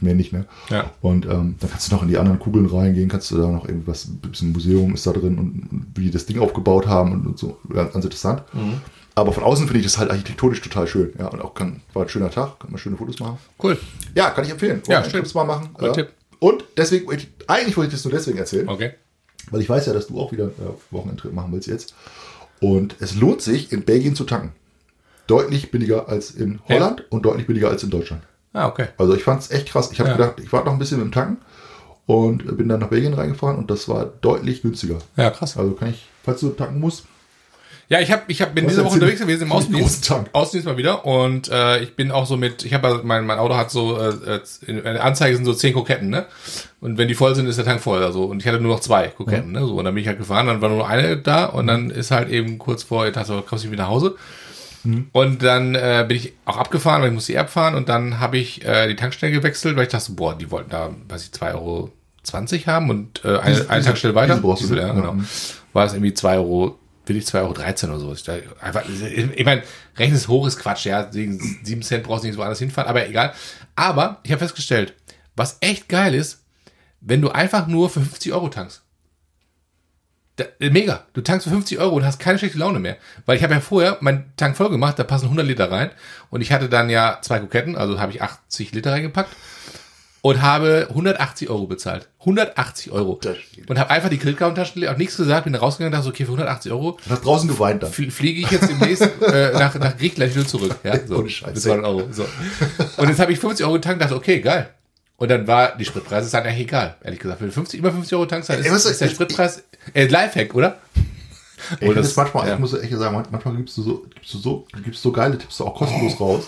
mehr 0.00 0.14
nicht, 0.14 0.32
ne? 0.32 0.46
Ja. 0.70 0.90
Und 1.02 1.26
ähm, 1.26 1.56
dann 1.60 1.70
kannst 1.70 1.90
du 1.90 1.94
noch 1.94 2.02
in 2.02 2.08
die 2.08 2.16
anderen 2.18 2.38
Kugeln 2.38 2.66
reingehen, 2.66 3.08
kannst 3.08 3.30
du 3.30 3.36
da 3.36 3.46
noch 3.48 3.68
irgendwas, 3.68 4.06
ein 4.06 4.16
bisschen 4.30 4.52
Museum 4.52 4.94
ist 4.94 5.06
da 5.06 5.12
drin 5.12 5.38
und 5.38 5.86
wie 5.94 6.04
die 6.04 6.10
das 6.10 6.24
Ding 6.26 6.38
aufgebaut 6.40 6.86
haben 6.86 7.12
und, 7.12 7.26
und 7.26 7.38
so, 7.38 7.58
ganz, 7.72 7.92
ganz 7.92 8.04
interessant. 8.04 8.42
Aber 9.20 9.32
von 9.32 9.42
außen 9.44 9.66
finde 9.66 9.80
ich 9.80 9.84
das 9.86 9.98
halt 9.98 10.10
architektonisch 10.10 10.62
total 10.62 10.86
schön, 10.86 11.12
ja. 11.18 11.26
Und 11.28 11.42
auch 11.42 11.52
kann, 11.52 11.82
war 11.92 12.04
ein 12.04 12.08
schöner 12.08 12.30
Tag, 12.30 12.58
kann 12.60 12.70
man 12.70 12.78
schöne 12.78 12.96
Fotos 12.96 13.18
machen. 13.20 13.36
Cool. 13.62 13.78
Ja, 14.14 14.30
kann 14.30 14.44
ich 14.44 14.50
empfehlen. 14.50 14.82
Ja, 14.88 15.04
ich 15.04 15.34
mal 15.34 15.44
machen. 15.44 15.68
Ja. 15.80 15.92
Tipp. 15.92 16.08
Und 16.38 16.64
deswegen, 16.76 17.06
eigentlich 17.46 17.76
wollte 17.76 17.88
ich 17.88 17.94
das 17.94 18.04
nur 18.04 18.12
deswegen 18.14 18.38
erzählen, 18.38 18.66
Okay. 18.66 18.92
weil 19.50 19.60
ich 19.60 19.68
weiß 19.68 19.84
ja, 19.86 19.92
dass 19.92 20.06
du 20.06 20.18
auch 20.18 20.32
wieder 20.32 20.46
äh, 20.46 20.50
Wochenendtrip 20.90 21.34
machen 21.34 21.52
willst 21.52 21.68
jetzt. 21.68 21.94
Und 22.60 22.96
es 23.00 23.14
lohnt 23.14 23.42
sich, 23.42 23.72
in 23.72 23.84
Belgien 23.84 24.14
zu 24.16 24.24
tanken. 24.24 24.52
Deutlich 25.26 25.70
billiger 25.70 26.08
als 26.08 26.30
in 26.30 26.58
Holland 26.68 27.04
und 27.10 27.26
deutlich 27.26 27.46
billiger 27.46 27.68
als 27.68 27.82
in 27.82 27.90
Deutschland. 27.90 28.22
Ah, 28.54 28.68
okay. 28.68 28.88
Also 28.96 29.14
ich 29.14 29.22
fand 29.22 29.42
es 29.42 29.50
echt 29.50 29.68
krass. 29.68 29.90
Ich 29.92 30.00
habe 30.00 30.10
Ja. 30.10 30.16
gedacht, 30.16 30.40
ich 30.42 30.50
warte 30.52 30.66
noch 30.66 30.72
ein 30.72 30.78
bisschen 30.78 30.98
mit 30.98 31.04
dem 31.06 31.12
Tanken 31.12 31.36
und 32.06 32.56
bin 32.56 32.68
dann 32.68 32.80
nach 32.80 32.88
Belgien 32.88 33.12
reingefahren 33.14 33.56
und 33.58 33.70
das 33.70 33.86
war 33.88 34.06
deutlich 34.06 34.62
günstiger. 34.62 34.98
Ja, 35.16 35.30
krass. 35.30 35.56
Also 35.58 35.72
kann 35.72 35.90
ich, 35.90 36.08
falls 36.24 36.40
du 36.40 36.48
tanken 36.50 36.80
musst, 36.80 37.04
Ja, 37.90 37.98
ich 38.00 38.12
hab, 38.12 38.30
ich 38.30 38.40
hab, 38.40 38.54
bin 38.54 38.64
hast 38.64 38.70
diese 38.70 38.84
Woche 38.84 38.94
unterwegs 38.94 39.20
gewesen 39.20 39.42
im 39.42 39.52
Außendienst. 39.52 40.12
Außendienst 40.32 40.66
mal 40.66 40.76
wieder. 40.76 41.04
Und 41.04 41.48
äh, 41.50 41.80
ich 41.82 41.96
bin 41.96 42.12
auch 42.12 42.24
so 42.24 42.36
mit, 42.36 42.64
ich 42.64 42.72
habe 42.72 43.00
mein, 43.02 43.26
mein 43.26 43.38
Auto 43.38 43.56
hat 43.56 43.70
so, 43.72 43.98
äh, 43.98 44.36
äh, 44.36 44.40
in 44.68 44.82
der 44.84 45.04
Anzeige 45.04 45.34
sind 45.34 45.44
so 45.44 45.52
zehn 45.54 45.74
Koketten, 45.74 46.08
ne? 46.08 46.26
Und 46.80 46.98
wenn 46.98 47.08
die 47.08 47.14
voll 47.14 47.34
sind, 47.34 47.46
ist 47.48 47.56
der 47.58 47.64
Tank 47.64 47.80
voll. 47.80 48.04
Also, 48.04 48.24
und 48.24 48.40
ich 48.40 48.46
hatte 48.46 48.60
nur 48.60 48.72
noch 48.74 48.80
zwei 48.80 49.08
Koketten, 49.08 49.50
ne? 49.52 49.66
So, 49.66 49.74
und 49.74 49.84
dann 49.84 49.92
bin 49.94 50.02
ich 50.02 50.06
halt 50.08 50.18
gefahren, 50.18 50.46
dann 50.46 50.60
war 50.60 50.68
nur 50.68 50.86
eine 50.88 51.16
da 51.16 51.46
und 51.46 51.66
dann 51.66 51.90
ist 51.90 52.12
halt 52.12 52.28
eben 52.30 52.58
kurz 52.58 52.84
vor, 52.84 53.06
ich 53.08 53.12
dachte, 53.12 53.26
so, 53.26 53.42
kommst 53.42 53.64
du 53.64 53.70
wieder 53.72 53.82
nach 53.82 53.90
Hause? 53.90 54.14
Und 55.12 55.42
dann 55.42 55.74
äh, 55.74 56.04
bin 56.08 56.16
ich 56.16 56.32
auch 56.46 56.56
abgefahren, 56.56 57.02
weil 57.02 57.08
ich 57.08 57.14
musste 57.14 57.32
eh 57.34 57.38
abfahren 57.38 57.74
und 57.74 57.88
dann 57.90 58.18
habe 58.18 58.38
ich 58.38 58.64
äh, 58.64 58.88
die 58.88 58.96
Tankstelle 58.96 59.30
gewechselt, 59.32 59.76
weil 59.76 59.82
ich 59.82 59.88
dachte, 59.90 60.12
boah, 60.12 60.34
die 60.38 60.50
wollten 60.50 60.70
da, 60.70 60.90
weiß 61.08 61.24
ich, 61.24 61.30
2,20 61.38 61.54
Euro 61.56 61.90
haben 62.66 62.88
und 62.88 63.22
äh, 63.24 63.36
eine, 63.36 63.50
Diesel- 63.56 63.68
eine 63.68 63.84
Tankstelle 63.84 64.14
weiter. 64.14 64.36
Diesel 64.58 64.76
ne? 64.76 64.82
ja, 64.82 64.88
Ja. 64.88 64.94
genau. 64.94 65.16
War 65.74 65.84
es 65.84 65.92
irgendwie 65.92 66.14
2 66.14 66.36
Euro, 66.38 66.78
will 67.10 67.16
ich 67.16 67.24
2,13 67.24 67.84
Euro 67.88 67.96
oder 67.96 68.00
so. 68.00 68.12
Ich, 68.12 68.22
da 68.22 68.36
einfach, 68.60 68.84
ich 68.88 69.44
meine, 69.44 69.62
rechnen 69.98 70.16
es 70.16 70.28
hoch 70.28 70.46
ist 70.46 70.58
Quatsch, 70.58 70.86
ja. 70.86 71.12
Wegen 71.12 71.38
7 71.62 71.82
Cent 71.82 72.04
brauchst 72.04 72.22
du 72.22 72.28
nicht 72.28 72.36
so 72.36 72.42
anders 72.42 72.60
hinfahren, 72.60 72.88
aber 72.88 73.06
egal. 73.06 73.34
Aber 73.74 74.20
ich 74.22 74.30
habe 74.30 74.38
festgestellt, 74.38 74.94
was 75.34 75.58
echt 75.60 75.88
geil 75.88 76.14
ist, 76.14 76.44
wenn 77.00 77.20
du 77.20 77.30
einfach 77.30 77.66
nur 77.66 77.90
für 77.90 78.00
50 78.00 78.32
Euro 78.32 78.48
tankst. 78.48 78.82
Mega. 80.58 81.04
Du 81.12 81.20
tankst 81.20 81.44
für 81.44 81.52
50 81.52 81.78
Euro 81.80 81.96
und 81.96 82.04
hast 82.04 82.18
keine 82.18 82.38
schlechte 82.38 82.58
Laune 82.58 82.78
mehr. 82.78 82.96
Weil 83.26 83.36
ich 83.36 83.42
habe 83.42 83.52
ja 83.52 83.60
vorher 83.60 83.98
meinen 84.00 84.32
Tank 84.36 84.56
voll 84.56 84.70
gemacht, 84.70 84.98
da 84.98 85.04
passen 85.04 85.26
100 85.26 85.44
Liter 85.44 85.70
rein. 85.70 85.90
Und 86.30 86.40
ich 86.40 86.52
hatte 86.52 86.68
dann 86.68 86.88
ja 86.88 87.18
zwei 87.20 87.40
Koketten, 87.40 87.76
also 87.76 88.00
habe 88.00 88.12
ich 88.12 88.22
80 88.22 88.72
Liter 88.72 88.92
reingepackt. 88.92 89.34
Und 90.22 90.42
habe 90.42 90.86
180 90.90 91.48
Euro 91.48 91.66
bezahlt. 91.66 92.08
180 92.20 92.92
Euro. 92.92 93.18
Und 93.68 93.78
habe 93.78 93.90
einfach 93.90 94.10
die 94.10 94.18
Kreditkarte 94.18 94.62
gelegt, 94.74 94.92
auch 94.92 94.98
nichts 94.98 95.16
gesagt, 95.16 95.44
bin 95.44 95.54
rausgegangen 95.54 95.94
und 95.94 95.98
dachte, 95.98 96.10
okay, 96.10 96.24
für 96.26 96.32
180 96.32 96.72
Euro 96.72 96.98
du 97.02 97.10
hast 97.10 97.24
draußen 97.24 97.48
geweint 97.48 97.82
dann. 97.82 97.90
fl 97.90 98.10
fliege 98.10 98.40
ich 98.42 98.50
jetzt 98.50 98.68
demnächst 98.68 99.02
äh, 99.22 99.52
nach, 99.52 99.74
nach 99.76 99.96
Griechenland 99.96 100.34
wieder 100.34 100.46
zurück. 100.46 100.76
Ja, 100.84 100.98
so. 101.06 101.18
Ohne 101.20 101.30
Scheiß. 101.30 101.54
Mit 101.54 101.62
200 101.62 101.86
Euro. 101.86 102.08
So. 102.12 102.26
Und 102.98 103.08
jetzt 103.08 103.18
habe 103.18 103.32
ich 103.32 103.38
50 103.38 103.64
Euro 103.64 103.74
getankt, 103.74 104.02
dachte, 104.02 104.14
okay, 104.14 104.40
geil. 104.40 104.68
Und 105.16 105.30
dann 105.30 105.46
war, 105.46 105.76
die 105.76 105.84
Spritpreise 105.84 106.28
sind 106.28 106.38
eigentlich 106.40 106.60
egal, 106.60 106.96
ehrlich 107.02 107.20
gesagt. 107.20 107.40
Wenn 107.40 107.48
du 107.48 107.54
50, 107.54 107.78
über 107.80 107.90
50 107.90 108.14
Euro 108.14 108.26
tankst, 108.26 108.50
dann 108.50 108.58
ist, 108.58 108.66
Ey, 108.66 108.90
ist 108.90 109.00
der 109.00 109.08
Spritpreis, 109.08 109.62
äh, 109.94 110.06
Lifehack, 110.06 110.54
oder? 110.54 110.78
Ich 111.72 111.78
finde 111.78 111.94
das- 111.96 112.16
manchmal, 112.16 112.46
ja. 112.48 112.54
ich 112.54 112.60
muss 112.60 112.72
echt 112.74 112.92
sagen, 112.92 113.22
manchmal 113.30 113.56
gibst 113.56 113.76
du 113.76 113.82
so, 113.82 114.06
gibst 114.14 114.34
du 114.34 114.38
so, 114.38 114.66
gibst 114.82 115.02
so 115.02 115.12
geile 115.12 115.36
Tipps 115.38 115.60
auch 115.60 115.74
kostenlos 115.74 116.18
raus. 116.18 116.44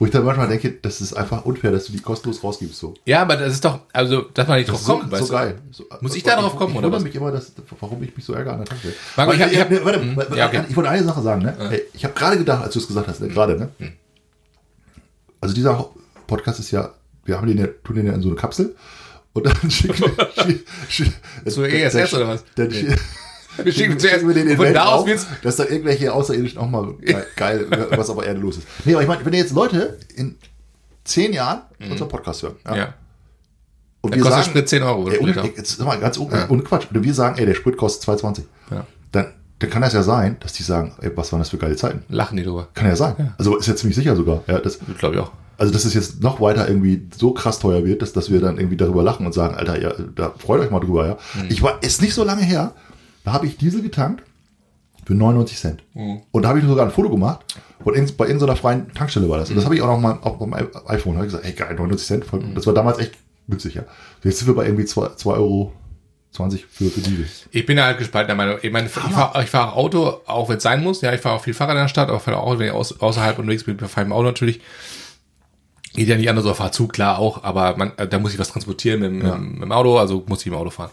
Wo 0.00 0.06
ich 0.06 0.10
dann 0.12 0.24
manchmal 0.24 0.48
denke, 0.48 0.72
das 0.82 1.00
ist 1.02 1.12
einfach 1.12 1.44
unfair, 1.44 1.70
dass 1.72 1.84
du 1.84 1.92
die 1.92 2.00
kostenlos 2.00 2.42
rausgibst. 2.42 2.76
So. 2.78 2.94
Ja, 3.04 3.20
aber 3.22 3.36
das 3.36 3.52
ist 3.52 3.64
doch, 3.64 3.80
also, 3.92 4.22
dass 4.22 4.48
man 4.48 4.58
nicht 4.58 4.68
drauf 4.70 4.80
so, 4.80 4.96
kommt, 4.98 5.04
so 5.10 5.12
weißt 5.12 5.28
du? 5.28 5.32
geil. 5.32 5.58
So, 5.70 5.84
Muss 6.00 6.16
ich 6.16 6.22
da 6.22 6.40
drauf 6.40 6.56
kommen, 6.56 6.72
ich, 6.72 6.78
oder 6.78 6.86
Ich 6.88 6.92
wundere 6.94 7.02
mich 7.06 7.14
immer, 7.14 7.30
dass, 7.30 7.52
warum 7.80 8.02
ich 8.02 8.16
mich 8.16 8.24
so 8.24 8.32
ärgere 8.32 8.54
an 8.54 8.58
der 8.60 8.66
Tankstelle. 8.66 8.94
Marco, 9.16 9.32
ich 9.34 9.42
hab- 9.42 9.52
ich 9.52 9.60
hab- 9.60 9.70
ne, 9.70 9.84
warte, 9.84 10.00
Hm, 10.00 10.16
warte, 10.16 10.36
ja, 10.36 10.46
okay. 10.48 10.62
ich 10.68 10.74
wollte 10.74 10.88
eine 10.90 11.04
Sache 11.04 11.20
sagen. 11.22 11.42
Ne? 11.42 11.54
Ey, 11.70 11.82
Ich 11.92 12.02
habe 12.04 12.14
gerade 12.14 12.38
gedacht, 12.38 12.64
als 12.64 12.72
du 12.72 12.80
es 12.80 12.86
gesagt 12.88 13.06
hast, 13.08 13.20
ne, 13.20 13.28
gerade, 13.28 13.56
ne? 13.58 13.68
Hm. 13.78 13.92
Also 15.40 15.54
dieser 15.54 15.90
Podcast 16.26 16.60
ist 16.60 16.70
ja, 16.70 16.94
wir 17.26 17.36
haben 17.36 17.46
den 17.46 17.58
ja, 17.58 17.66
tun 17.84 17.96
den 17.96 18.06
ja 18.06 18.14
in 18.14 18.22
so 18.22 18.28
eine 18.28 18.36
Kapsel 18.36 18.74
und 19.34 19.44
dann 19.46 19.70
schicken 19.70 20.00
wir- 20.00 21.50
So 21.50 21.62
ESS 21.64 22.14
oder 22.14 22.26
was? 22.28 22.42
Dann, 22.56 22.68
Nee. 22.68 22.96
Wir 23.64 23.72
schicken 23.72 23.98
zuerst 23.98 24.26
wir 24.26 24.34
den 24.34 24.48
in 24.48 24.56
von 24.56 24.72
da 24.72 24.86
aus 24.86 25.06
wird's. 25.06 25.26
dass 25.42 25.56
da 25.56 25.64
irgendwelche 25.64 26.12
Außerirdischen 26.12 26.58
auch 26.58 26.68
mal 26.68 26.94
geil, 27.36 27.66
was 27.90 28.08
auf 28.10 28.18
der 28.18 28.28
Erde 28.28 28.40
los 28.40 28.58
ist. 28.58 28.66
Nee, 28.84 28.92
aber 28.94 29.02
ich 29.02 29.08
meine, 29.08 29.24
wenn 29.24 29.32
jetzt 29.34 29.52
Leute 29.52 29.98
in 30.14 30.36
zehn 31.04 31.32
Jahren 31.32 31.62
unseren 31.90 32.08
Podcast 32.08 32.42
hören 32.42 32.56
ja, 32.64 32.70
Mhm. 32.72 32.76
Ja. 32.78 32.94
und 34.02 34.12
Dann 34.14 34.20
wir 34.20 34.24
kostet 34.24 34.44
sagen, 34.44 34.50
Sprit 34.56 34.68
10 34.68 34.82
Euro. 34.82 35.08
ey, 35.10 35.24
Liter. 35.24 35.44
jetzt 35.44 35.76
sag 35.78 35.86
mal 35.86 35.98
ganz 35.98 36.18
ohne, 36.18 36.46
ohne 36.48 36.62
Quatsch, 36.62 36.86
wenn 36.90 37.02
wir 37.04 37.14
sagen, 37.14 37.38
ey, 37.38 37.46
der 37.46 37.54
Sprit 37.54 37.76
kostet 37.76 38.08
2,20, 38.08 38.42
Ja. 38.70 38.86
dann, 39.12 39.26
dann 39.58 39.70
kann 39.70 39.82
das 39.82 39.92
ja 39.92 40.02
sein, 40.02 40.36
dass 40.40 40.52
die 40.52 40.62
sagen, 40.62 40.92
ey, 41.00 41.10
was 41.16 41.32
waren 41.32 41.40
das 41.40 41.50
für 41.50 41.58
geile 41.58 41.76
Zeiten? 41.76 42.04
Lachen 42.08 42.36
die 42.36 42.44
drüber. 42.44 42.68
Kann 42.74 42.86
ja 42.86 42.96
sein. 42.96 43.34
Also 43.38 43.56
ist 43.56 43.66
ja 43.66 43.76
ziemlich 43.76 43.96
sicher 43.96 44.14
sogar. 44.16 44.42
Ja, 44.46 44.58
das, 44.58 44.78
Glaube 44.98 45.16
ich 45.16 45.20
auch. 45.20 45.32
also 45.58 45.72
dass 45.72 45.84
es 45.84 45.92
jetzt 45.94 46.22
noch 46.22 46.40
weiter 46.40 46.66
irgendwie 46.68 47.08
so 47.18 47.32
krass 47.32 47.58
teuer 47.58 47.84
wird, 47.84 48.00
dass, 48.02 48.12
dass 48.12 48.30
wir 48.30 48.40
dann 48.40 48.56
irgendwie 48.58 48.76
darüber 48.78 49.02
lachen 49.02 49.26
und 49.26 49.32
sagen, 49.32 49.54
Alter, 49.56 49.78
ja, 49.80 49.92
da 50.14 50.32
freut 50.38 50.60
euch 50.60 50.70
mal 50.70 50.80
drüber, 50.80 51.06
ja. 51.06 51.18
Ich 51.50 51.62
war, 51.62 51.82
ist 51.82 52.00
nicht 52.00 52.14
so 52.14 52.24
lange 52.24 52.42
her, 52.42 52.72
da 53.24 53.32
habe 53.32 53.46
ich 53.46 53.56
Diesel 53.56 53.82
getankt 53.82 54.22
für 55.04 55.14
99 55.14 55.58
Cent. 55.58 55.82
Und 56.30 56.42
da 56.42 56.48
habe 56.50 56.58
ich 56.58 56.64
sogar 56.64 56.84
ein 56.86 56.92
Foto 56.92 57.10
gemacht 57.10 57.40
und 57.84 57.94
in, 57.96 58.14
bei 58.16 58.26
irgendeiner 58.26 58.56
freien 58.56 58.92
Tankstelle 58.94 59.28
war 59.28 59.38
das. 59.38 59.50
Und 59.50 59.56
das 59.56 59.64
habe 59.64 59.74
ich 59.74 59.82
auch 59.82 59.86
noch 59.88 59.98
mal 60.00 60.18
auf 60.22 60.38
meinem 60.46 60.68
iPhone. 60.86 61.14
Da 61.14 61.18
habe 61.18 61.26
ich 61.26 61.32
gesagt, 61.32 61.44
ey 61.44 61.52
geil, 61.52 61.74
99 61.74 62.06
Cent. 62.06 62.24
voll- 62.24 62.44
Das 62.54 62.66
war 62.66 62.74
damals 62.74 62.98
echt 62.98 63.12
günstig, 63.48 63.74
ja. 63.74 63.82
Jetzt 64.22 64.38
sind 64.38 64.48
wir 64.48 64.54
bei 64.54 64.64
irgendwie 64.66 64.84
2 64.84 65.14
2 65.16 65.32
Euro 65.32 65.72
20 66.32 66.64
für, 66.66 66.84
für 66.90 67.00
Diesel. 67.00 67.26
Ich 67.50 67.66
bin 67.66 67.76
ja 67.78 67.86
halt 67.86 67.98
gespaltener 67.98 68.36
Meinung. 68.36 68.58
Ich 68.62 68.70
meine, 68.70 68.86
ich 68.86 68.92
fahre 68.92 69.46
fahr 69.46 69.76
Auto, 69.76 70.20
auch 70.26 70.48
wenn 70.48 70.58
es 70.58 70.62
sein 70.62 70.82
muss. 70.84 71.00
Ja, 71.00 71.12
ich 71.12 71.20
fahre 71.20 71.36
auch 71.36 71.42
viel 71.42 71.54
Fahrrad 71.54 71.74
in 71.76 71.82
der 71.82 71.88
Stadt, 71.88 72.08
aber 72.08 72.20
fahre 72.20 72.36
auch, 72.38 72.56
wenn 72.58 72.66
ich 72.68 72.72
aus, 72.72 73.00
außerhalb 73.00 73.36
unterwegs 73.38 73.64
bin, 73.64 73.78
fahre 73.80 74.02
ich 74.02 74.06
im 74.06 74.12
Auto 74.12 74.24
natürlich. 74.26 74.60
Geht 75.94 76.06
ja 76.06 76.16
nicht 76.16 76.30
anders, 76.30 76.44
oder 76.44 76.54
fahr 76.54 76.70
zu, 76.70 76.86
klar 76.86 77.18
auch, 77.18 77.42
aber 77.42 77.76
man, 77.76 77.90
da 78.08 78.18
muss 78.20 78.32
ich 78.32 78.38
was 78.38 78.48
transportieren 78.50 79.00
mit, 79.00 79.10
dem- 79.10 79.52
mit, 79.54 79.62
dem 79.62 79.72
Auto, 79.72 79.98
also 79.98 80.22
muss 80.28 80.42
ich 80.42 80.46
im 80.46 80.54
Auto 80.54 80.70
fahren. 80.70 80.90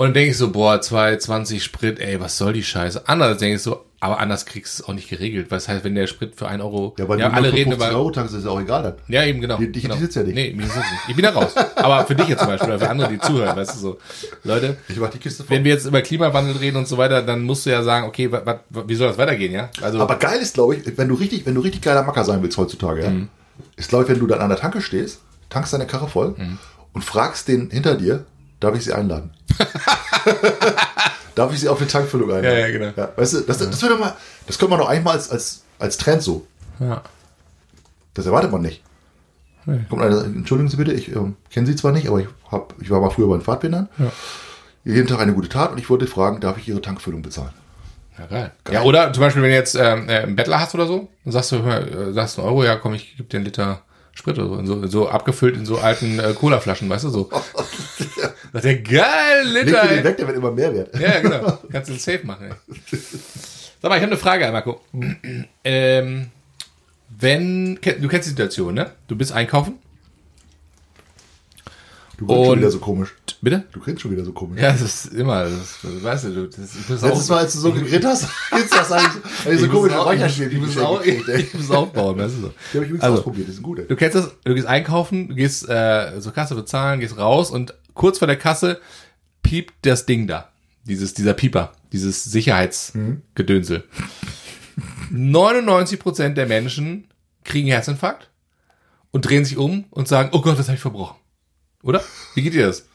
Und 0.00 0.06
dann 0.06 0.14
denke 0.14 0.30
ich 0.30 0.36
so, 0.36 0.52
boah, 0.52 0.76
2,20 0.76 1.58
Sprit, 1.60 1.98
ey, 1.98 2.20
was 2.20 2.38
soll 2.38 2.52
die 2.52 2.62
Scheiße? 2.62 3.08
Anders 3.08 3.38
denke 3.38 3.56
ich 3.56 3.62
so, 3.62 3.84
aber 3.98 4.20
anders 4.20 4.46
kriegst 4.46 4.78
du 4.78 4.82
es 4.84 4.88
auch 4.88 4.94
nicht 4.94 5.08
geregelt. 5.10 5.48
Was 5.50 5.66
heißt, 5.66 5.82
wenn 5.82 5.96
der 5.96 6.06
Sprit 6.06 6.36
für 6.36 6.46
1 6.46 6.62
Euro, 6.62 6.94
Ja, 7.00 7.08
weil 7.08 7.18
ja, 7.18 7.30
alle 7.30 7.52
reden 7.52 7.72
50 7.72 7.88
über, 7.90 7.98
Euro 7.98 8.10
tankst, 8.12 8.32
ist 8.36 8.44
ja 8.44 8.50
auch 8.50 8.60
egal 8.60 8.84
dann. 8.84 8.94
ja, 9.08 9.24
eben, 9.24 9.40
genau. 9.40 9.56
Die- 9.56 9.72
die 9.72 9.80
genau. 9.80 9.96
interessiert 9.96 10.28
ja 10.28 10.32
nicht. 10.32 10.34
Nee, 10.36 10.54
mich 10.56 10.66
interessiert 10.66 10.92
nicht. 10.92 11.02
Ich 11.08 11.16
bin 11.16 11.24
da 11.24 11.30
raus. 11.30 11.52
Aber 11.74 12.06
für 12.06 12.14
dich 12.14 12.28
jetzt 12.28 12.38
zum 12.38 12.46
Beispiel, 12.48 12.68
oder 12.68 12.78
für 12.78 12.90
andere, 12.90 13.08
die 13.08 13.18
zuhören, 13.18 13.56
weißt 13.56 13.74
du 13.74 13.78
so. 13.80 13.98
Leute, 14.44 14.76
Ich 14.88 14.98
mach 14.98 15.10
die 15.10 15.18
Kiste 15.18 15.42
voll. 15.42 15.56
wenn 15.56 15.64
wir 15.64 15.72
jetzt 15.72 15.84
über 15.84 16.00
Klimawandel 16.00 16.56
reden 16.58 16.76
und 16.76 16.86
so 16.86 16.96
weiter, 16.96 17.20
dann 17.22 17.42
musst 17.42 17.66
du 17.66 17.70
ja 17.70 17.82
sagen, 17.82 18.06
okay, 18.06 18.30
wa, 18.30 18.42
wa, 18.70 18.84
wie 18.86 18.94
soll 18.94 19.08
das 19.08 19.18
weitergehen, 19.18 19.52
ja? 19.52 19.68
Also, 19.82 19.98
Aber 20.00 20.14
geil 20.14 20.38
ist, 20.40 20.54
glaube 20.54 20.76
ich, 20.76 20.96
wenn 20.96 21.08
du 21.08 21.16
richtig, 21.16 21.44
wenn 21.44 21.56
du 21.56 21.60
richtig 21.60 21.82
geiler 21.82 22.04
Macker 22.04 22.22
sein 22.24 22.40
willst 22.40 22.56
heutzutage, 22.56 23.02
ja, 23.02 23.10
Mhm. 23.10 23.28
ist, 23.74 23.88
glaube 23.88 24.04
ich, 24.04 24.10
wenn 24.10 24.20
du 24.20 24.28
dann 24.28 24.38
an 24.38 24.48
der 24.48 24.58
Tanke 24.58 24.80
stehst, 24.80 25.22
tankst 25.50 25.72
deine 25.72 25.86
Karre 25.88 26.06
voll 26.06 26.36
Mhm. 26.38 26.58
und 26.92 27.02
fragst 27.04 27.48
den 27.48 27.68
hinter 27.70 27.96
dir, 27.96 28.26
darf 28.60 28.76
ich 28.76 28.84
sie 28.84 28.92
einladen? 28.92 29.30
darf 31.34 31.52
ich 31.52 31.60
sie 31.60 31.68
auf 31.68 31.78
eine 31.78 31.88
Tankfüllung 31.88 32.30
einladen? 32.30 32.58
Ja, 32.58 32.66
ja, 32.66 32.70
genau. 32.70 32.92
Ja, 32.96 33.12
weißt 33.16 33.34
du, 33.34 33.40
das, 33.40 33.58
das, 33.58 33.82
mal, 33.82 34.16
das 34.46 34.58
könnte 34.58 34.70
man 34.70 34.80
doch 34.80 34.88
eigentlich 34.88 35.04
mal 35.04 35.12
als, 35.12 35.30
als, 35.30 35.62
als 35.78 35.96
Trend 35.96 36.22
so. 36.22 36.46
ja. 36.80 37.02
Das 38.14 38.26
erwartet 38.26 38.50
man 38.50 38.62
nicht. 38.62 38.82
Nee. 39.64 39.80
Kommt 39.88 40.02
einer, 40.02 40.24
entschuldigen 40.24 40.68
Sie 40.68 40.76
bitte, 40.76 40.92
ich 40.92 41.14
ähm, 41.14 41.36
kenne 41.52 41.66
Sie 41.66 41.76
zwar 41.76 41.92
nicht, 41.92 42.08
aber 42.08 42.18
ich, 42.18 42.26
hab, 42.50 42.74
ich 42.80 42.90
war 42.90 43.00
mal 43.00 43.10
früher 43.10 43.28
bei 43.28 43.36
den 43.36 43.42
Pfadfindern. 43.42 43.88
Jeden 44.82 45.06
Tag 45.06 45.20
eine 45.20 45.34
gute 45.34 45.48
Tat 45.48 45.70
und 45.70 45.78
ich 45.78 45.88
wollte 45.88 46.06
fragen, 46.06 46.40
darf 46.40 46.56
ich 46.58 46.66
Ihre 46.66 46.80
Tankfüllung 46.80 47.22
bezahlen? 47.22 47.52
Ja, 48.18 48.26
geil. 48.26 48.52
Ja, 48.72 48.82
oder 48.82 49.12
zum 49.12 49.20
Beispiel, 49.20 49.42
wenn 49.42 49.50
du 49.50 49.56
jetzt 49.56 49.74
ähm, 49.76 50.08
äh, 50.08 50.20
einen 50.20 50.34
Bettler 50.34 50.58
hast 50.58 50.74
oder 50.74 50.86
so, 50.86 51.08
dann 51.24 51.32
sagst 51.32 51.52
du, 51.52 51.56
äh, 51.56 52.12
sagst 52.12 52.38
einen 52.38 52.48
Euro, 52.48 52.64
ja 52.64 52.76
komm, 52.76 52.94
ich 52.94 53.16
gebe 53.16 53.28
dir 53.28 53.36
einen 53.36 53.44
Liter 53.44 53.82
Sprit 54.18 54.36
oder 54.36 54.66
so, 54.66 54.80
so, 54.80 54.86
so 54.88 55.08
abgefüllt 55.08 55.56
in 55.56 55.64
so 55.64 55.78
alten 55.78 56.18
äh, 56.18 56.34
Colaflaschen, 56.34 56.90
weißt 56.90 57.04
du, 57.04 57.10
so. 57.10 57.30
Sagt 58.52 58.64
der 58.64 58.78
geil, 58.78 59.46
Leg 59.46 59.66
Liter. 59.66 59.86
den 59.86 60.02
weg, 60.02 60.16
der 60.16 60.26
wird 60.26 60.36
immer 60.38 60.50
mehr 60.50 60.74
wert. 60.74 60.98
Ja, 60.98 61.08
ja, 61.08 61.20
genau. 61.20 61.58
Kannst 61.70 61.88
du 61.88 61.92
den 61.94 62.00
safe 62.00 62.26
machen, 62.26 62.48
ey. 62.50 62.98
Sag 63.80 63.88
mal, 63.88 63.96
ich 63.96 64.02
habe 64.02 64.10
eine 64.12 64.16
Frage, 64.16 64.50
Marco. 64.50 64.80
Ähm, 65.62 66.30
wenn, 67.08 67.76
du 67.76 68.08
kennst 68.08 68.26
die 68.26 68.30
Situation, 68.30 68.74
ne? 68.74 68.90
Du 69.06 69.14
bist 69.14 69.30
einkaufen. 69.30 69.78
Du 72.18 72.26
grinst 72.26 72.46
schon 72.46 72.58
wieder 72.58 72.70
so 72.72 72.78
komisch. 72.80 73.14
Bitte? 73.40 73.64
Du 73.70 73.78
grinst 73.78 74.02
schon 74.02 74.10
wieder 74.10 74.24
so 74.24 74.32
komisch. 74.32 74.60
Ja, 74.60 74.72
das 74.72 74.82
ist 74.82 75.14
immer, 75.14 75.44
das, 75.44 75.78
weißt 75.82 76.24
du, 76.24 76.30
du 76.34 76.46
das, 76.48 76.74
ich 76.74 76.88
muss 76.88 77.00
Letztes 77.02 77.28
Mal, 77.28 77.38
als 77.38 77.52
du 77.52 77.60
so 77.60 77.72
gegrinst 77.72 78.04
hast, 78.04 78.28
grinst 78.50 78.74
das 78.74 78.90
eigentlich 78.90 79.22
eigentlich 79.46 79.60
so 79.70 80.02
Räucherstäbchen. 80.02 80.58
Ich 80.60 80.66
muss 80.66 80.78
auch, 80.78 81.04
ich 81.04 81.54
muss 81.54 81.70
aufbauen, 81.70 82.18
weißt 82.18 82.36
du 82.36 82.40
so. 82.40 82.48
Die 82.48 82.76
habe 82.76 82.84
ich 82.84 82.90
übrigens 82.90 83.02
Also, 83.04 83.18
ausprobiert, 83.18 83.46
die 83.46 83.52
sind 83.52 83.62
gut. 83.62 83.78
ey. 83.78 83.86
Du 83.86 83.94
kennst 83.94 84.16
das, 84.16 84.30
du 84.42 84.54
gehst 84.54 84.66
einkaufen, 84.66 85.28
du 85.28 85.36
gehst 85.36 85.68
äh, 85.68 86.18
zur 86.18 86.32
Kasse 86.32 86.56
bezahlen, 86.56 86.98
gehst 86.98 87.16
raus 87.16 87.52
und 87.52 87.74
kurz 87.94 88.18
vor 88.18 88.26
der 88.26 88.36
Kasse 88.36 88.80
piept 89.44 89.74
das 89.82 90.04
Ding 90.04 90.26
da. 90.26 90.50
Dieses, 90.86 91.14
dieser 91.14 91.34
Pieper, 91.34 91.72
dieses 91.92 92.24
Sicherheitsgedönsel. 92.24 93.84
99% 95.12 96.30
der 96.30 96.46
Menschen 96.46 97.04
kriegen 97.44 97.68
Herzinfarkt 97.68 98.28
und 99.12 99.22
drehen 99.22 99.44
sich 99.44 99.56
um 99.56 99.84
und 99.90 100.08
sagen, 100.08 100.30
oh 100.32 100.40
Gott, 100.40 100.58
was 100.58 100.66
habe 100.66 100.74
ich 100.76 100.82
verbrochen? 100.82 101.16
Oder? 101.82 102.02
Wie 102.34 102.42
geht 102.42 102.54
dir 102.54 102.66
das? 102.66 102.86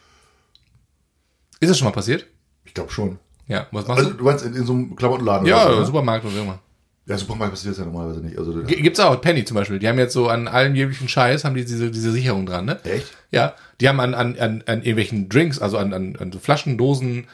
Ist 1.60 1.70
das 1.70 1.78
schon 1.78 1.88
mal 1.88 1.94
passiert? 1.94 2.26
Ich 2.66 2.74
glaube 2.74 2.92
schon. 2.92 3.20
Ja, 3.48 3.68
was 3.72 3.88
machst 3.88 4.00
Also 4.00 4.12
du? 4.12 4.18
du 4.18 4.24
meinst 4.24 4.46
in, 4.46 4.54
in 4.56 4.66
so 4.66 4.74
einem 4.74 4.96
Klamottenladen 4.96 5.48
Ja, 5.48 5.68
oder 5.68 5.80
ne? 5.80 5.86
Supermarkt 5.86 6.26
oder 6.26 6.36
irgendwas. 6.36 6.60
Ja, 7.06 7.18
Supermarkt 7.18 7.54
passiert 7.54 7.72
das 7.74 7.80
ja 7.80 7.86
normalerweise 7.86 8.22
nicht. 8.22 8.38
Also, 8.38 8.64
G- 8.64 8.82
Gibt's 8.82 9.00
auch, 9.00 9.20
Penny 9.20 9.44
zum 9.44 9.56
Beispiel. 9.56 9.78
Die 9.80 9.88
haben 9.90 10.00
jetzt 10.00 10.14
so 10.14 10.30
an 10.30 10.48
allem 10.48 10.74
jeglichen 10.76 11.10
Scheiß, 11.10 11.44
haben 11.44 11.56
die 11.56 11.66
diese, 11.66 11.92
diese 11.92 12.12
Sicherung 12.14 12.46
dran, 12.46 12.64
ne? 12.66 12.80
Echt? 12.86 13.08
Ja, 13.32 13.56
die 13.82 13.90
haben 13.90 14.00
an, 14.00 14.14
an, 14.14 14.38
an, 14.40 14.64
an 14.66 14.78
irgendwelchen 14.80 15.28
Drinks, 15.28 15.60
also 15.60 15.78
an, 15.78 15.94
an, 15.94 16.16
an 16.16 16.32
so 16.32 16.40
Flaschen, 16.40 16.78
Dosen, 16.78 17.28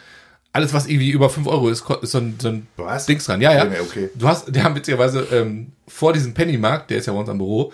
alles, 0.53 0.73
was 0.73 0.87
irgendwie 0.87 1.11
über 1.11 1.29
5 1.29 1.45
Euro 1.45 1.69
ist, 1.69 1.87
ist 2.01 2.11
so 2.11 2.17
ein, 2.17 2.35
so 2.41 2.47
ein 2.49 2.67
Was? 2.77 3.05
Dings 3.05 3.25
dran. 3.25 3.41
Ja, 3.41 3.53
ja. 3.53 3.65
Okay. 3.81 4.09
Du 4.15 4.27
hast, 4.27 4.55
die 4.55 4.63
haben 4.63 4.73
witzigerweise 4.75 5.27
ähm, 5.31 5.73
vor 5.87 6.13
diesem 6.13 6.33
Pennymarkt, 6.33 6.89
der 6.89 6.97
ist 6.97 7.05
ja 7.05 7.13
bei 7.13 7.19
uns 7.19 7.29
am 7.29 7.37
Büro, 7.37 7.71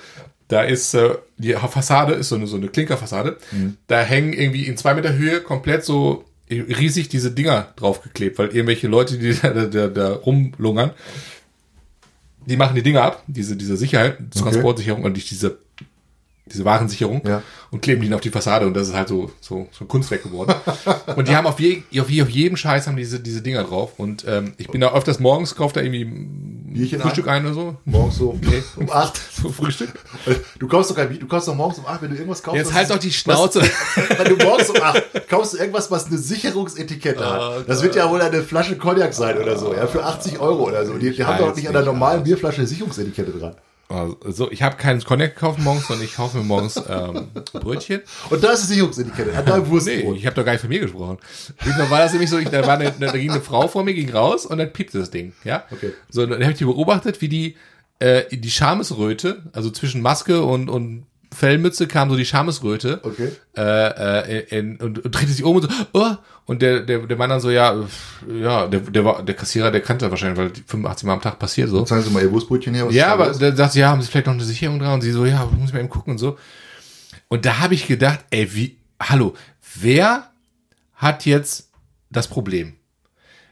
da 0.47 0.61
ist 0.61 0.93
äh, 0.93 1.15
die 1.37 1.53
Fassade, 1.53 2.13
ist 2.13 2.29
so 2.29 2.35
eine, 2.35 2.47
so 2.47 2.57
eine 2.57 2.67
Klinkerfassade. 2.67 3.37
Mhm. 3.51 3.77
Da 3.87 4.01
hängen 4.01 4.33
irgendwie 4.33 4.65
in 4.65 4.77
zwei 4.77 4.93
Meter 4.93 5.13
Höhe 5.13 5.41
komplett 5.41 5.83
so 5.83 6.25
riesig 6.49 7.09
diese 7.09 7.31
Dinger 7.31 7.73
draufgeklebt, 7.75 8.37
weil 8.37 8.49
irgendwelche 8.49 8.87
Leute, 8.87 9.17
die 9.17 9.33
da, 9.41 9.49
da, 9.65 9.87
da 9.87 10.13
rumlungern, 10.13 10.91
die 12.45 12.57
machen 12.57 12.75
die 12.75 12.83
Dinger 12.83 13.01
ab, 13.01 13.23
diese, 13.27 13.55
diese 13.55 13.75
Sicherheit, 13.77 14.17
Transportsicherung 14.31 15.03
und 15.03 15.13
nicht 15.13 15.31
diese, 15.31 15.57
diese 16.45 16.63
Warensicherung 16.63 17.23
Ja. 17.25 17.41
und 17.71 17.81
kleben 17.81 18.01
die 18.03 18.13
auf 18.13 18.21
die 18.21 18.29
Fassade 18.29 18.67
und 18.67 18.75
das 18.75 18.89
ist 18.89 18.93
halt 18.93 19.07
so, 19.07 19.31
so, 19.41 19.67
so 19.71 19.85
ein 19.85 19.87
Kunstwerk 19.87 20.21
geworden. 20.21 20.53
und 21.15 21.27
die 21.27 21.35
haben 21.35 21.47
auf, 21.47 21.59
je, 21.59 21.81
auf, 21.99 22.09
je, 22.11 22.21
auf 22.21 22.29
jedem 22.29 22.55
Scheiß 22.55 22.85
haben 22.85 22.97
diese, 22.97 23.19
diese 23.19 23.41
Dinger 23.41 23.63
drauf 23.63 23.93
und 23.97 24.25
ähm, 24.27 24.53
ich 24.57 24.67
bin 24.67 24.81
da 24.81 24.93
öfters 24.93 25.19
morgens, 25.19 25.55
kaufe 25.55 25.73
da 25.73 25.81
irgendwie 25.81 26.05
Bierchen 26.75 27.01
Frühstück 27.01 27.27
ein 27.27 27.45
oder 27.45 27.53
so. 27.53 27.75
Morgens 27.85 28.17
so 28.17 28.37
Nee. 28.41 28.63
um 28.75 28.91
8. 28.91 29.19
So 29.41 29.49
Frühstück. 29.49 29.93
Du 30.59 30.67
kaufst 30.67 30.91
doch 30.91 30.95
kein 30.95 31.09
Bier, 31.09 31.19
du 31.19 31.27
kaufst 31.27 31.47
doch 31.47 31.55
morgens 31.55 31.79
um 31.79 31.85
8, 31.85 32.01
wenn 32.01 32.09
du 32.09 32.15
irgendwas 32.15 32.43
kaufst. 32.43 32.57
Jetzt 32.57 32.73
halt 32.73 32.89
doch 32.89 32.97
die 32.97 33.11
Schnauze. 33.11 33.61
Was, 33.61 34.19
wenn 34.19 34.37
du 34.37 34.45
morgens 34.45 34.69
um 34.69 34.81
8 34.81 35.27
kaufst 35.29 35.53
du 35.53 35.57
irgendwas, 35.57 35.89
was 35.91 36.07
eine 36.07 36.17
Sicherungsetikette 36.17 37.19
Oh 37.19 37.23
hat. 37.23 37.69
Das 37.69 37.81
wird 37.81 37.95
ja 37.95 38.09
wohl 38.09 38.21
eine 38.21 38.43
Flasche 38.43 38.77
Cognac 38.77 39.13
sein 39.13 39.37
oder 39.37 39.57
so, 39.57 39.73
ja, 39.73 39.87
für 39.87 40.03
80 40.03 40.39
Euro 40.39 40.67
oder 40.67 40.85
so. 40.85 40.97
Die, 40.97 41.11
die 41.11 41.23
haben 41.23 41.39
doch 41.39 41.55
nicht 41.55 41.67
an 41.67 41.73
der 41.73 41.83
normalen. 41.83 42.23
Bierflasche 42.23 42.59
eine 42.59 42.67
Sicherungsetikette 42.67 43.31
dran. 43.31 43.55
Also, 43.87 44.49
ich 44.51 44.63
habe 44.63 44.77
keinen 44.77 45.03
Cognac 45.03 45.35
gekauft 45.35 45.59
morgens, 45.59 45.87
sondern 45.87 46.05
ich 46.05 46.15
kaufe 46.15 46.37
mir 46.37 46.43
morgens 46.43 46.81
ähm, 46.89 47.27
Brötchen. 47.53 48.01
Und 48.31 48.43
da 48.43 48.51
ist 48.51 48.61
eine 48.61 48.67
Sicherungsetikette, 48.69 49.37
an 49.37 49.45
deinem 49.45 49.63
Nee, 49.63 49.69
Wurstbrot. 49.69 50.17
ich 50.17 50.25
habe 50.25 50.35
doch 50.35 50.43
gar 50.43 50.53
nicht 50.53 50.61
von 50.61 50.69
mir 50.69 50.79
gesprochen. 50.79 51.17
Diesmal 51.63 51.89
war 51.91 51.99
das 51.99 52.11
nämlich 52.11 52.29
so, 52.29 52.39
ich, 52.39 52.49
da, 52.49 52.65
war 52.65 52.79
eine, 52.79 52.91
da 52.99 53.11
ging 53.11 53.29
eine 53.29 53.41
Frau 53.41 53.67
vor 53.67 53.83
mir, 53.83 53.93
ging 53.93 54.09
raus 54.11 54.45
und 54.45 54.57
dann 54.57 54.73
piepte 54.73 54.97
das 54.99 55.11
Ding. 55.11 55.33
Ja? 55.43 55.65
Okay. 55.71 55.93
So, 56.09 56.25
dann 56.25 56.41
habe 56.41 56.51
ich 56.51 56.57
die 56.57 56.65
beobachtet, 56.65 57.21
wie 57.21 57.29
die, 57.29 57.55
äh, 57.99 58.23
die 58.35 58.49
Schamesröte, 58.51 59.43
also 59.53 59.69
zwischen 59.69 60.01
Maske 60.01 60.41
und, 60.41 60.67
und 60.69 61.05
Fellmütze 61.35 61.87
kam 61.87 62.09
so 62.09 62.15
die 62.15 62.25
Schamesröte. 62.25 63.01
Okay. 63.03 63.29
Äh, 63.55 63.61
äh, 63.61 64.57
in, 64.57 64.77
und, 64.77 65.05
und 65.05 65.11
drehte 65.11 65.31
sich 65.31 65.43
um 65.43 65.57
und 65.57 65.63
so, 65.63 65.69
oh! 65.93 66.15
Und 66.45 66.61
der, 66.61 66.81
der, 66.81 66.99
der 66.99 67.17
Mann 67.17 67.29
dann 67.29 67.39
so, 67.39 67.49
ja, 67.49 67.75
ja, 68.27 68.67
der, 68.67 68.79
der 68.79 69.05
war, 69.05 69.23
der 69.23 69.35
Kassierer, 69.35 69.71
der 69.71 69.81
kannte 69.81 70.09
wahrscheinlich, 70.11 70.37
weil 70.37 70.49
die 70.51 70.61
85 70.61 71.05
Mal 71.07 71.13
am 71.13 71.21
Tag 71.21 71.39
passiert 71.39 71.69
so. 71.69 71.83
Zeigen 71.83 72.03
Sie 72.03 72.09
mal 72.11 72.21
Ihr 72.23 72.31
Wurstbrötchen 72.31 72.73
her. 72.73 72.87
Ja, 72.91 73.13
aber 73.13 73.31
da 73.31 73.55
sagt 73.55 73.73
sie, 73.73 73.79
ja, 73.79 73.89
haben 73.89 74.01
Sie 74.01 74.07
vielleicht 74.09 74.27
noch 74.27 74.33
eine 74.33 74.43
Sicherung 74.43 74.79
dran? 74.79 74.93
Und 74.93 75.01
sie 75.01 75.11
so, 75.11 75.25
ja, 75.25 75.45
muss 75.45 75.69
ich 75.69 75.73
mal 75.73 75.79
eben 75.79 75.89
gucken 75.89 76.11
und 76.13 76.17
so. 76.19 76.37
Und 77.27 77.45
da 77.45 77.59
habe 77.59 77.73
ich 77.73 77.87
gedacht, 77.87 78.19
ey, 78.29 78.53
wie, 78.53 78.77
hallo, 79.01 79.33
wer 79.75 80.29
hat 80.95 81.25
jetzt 81.25 81.71
das 82.11 82.27
Problem? 82.27 82.73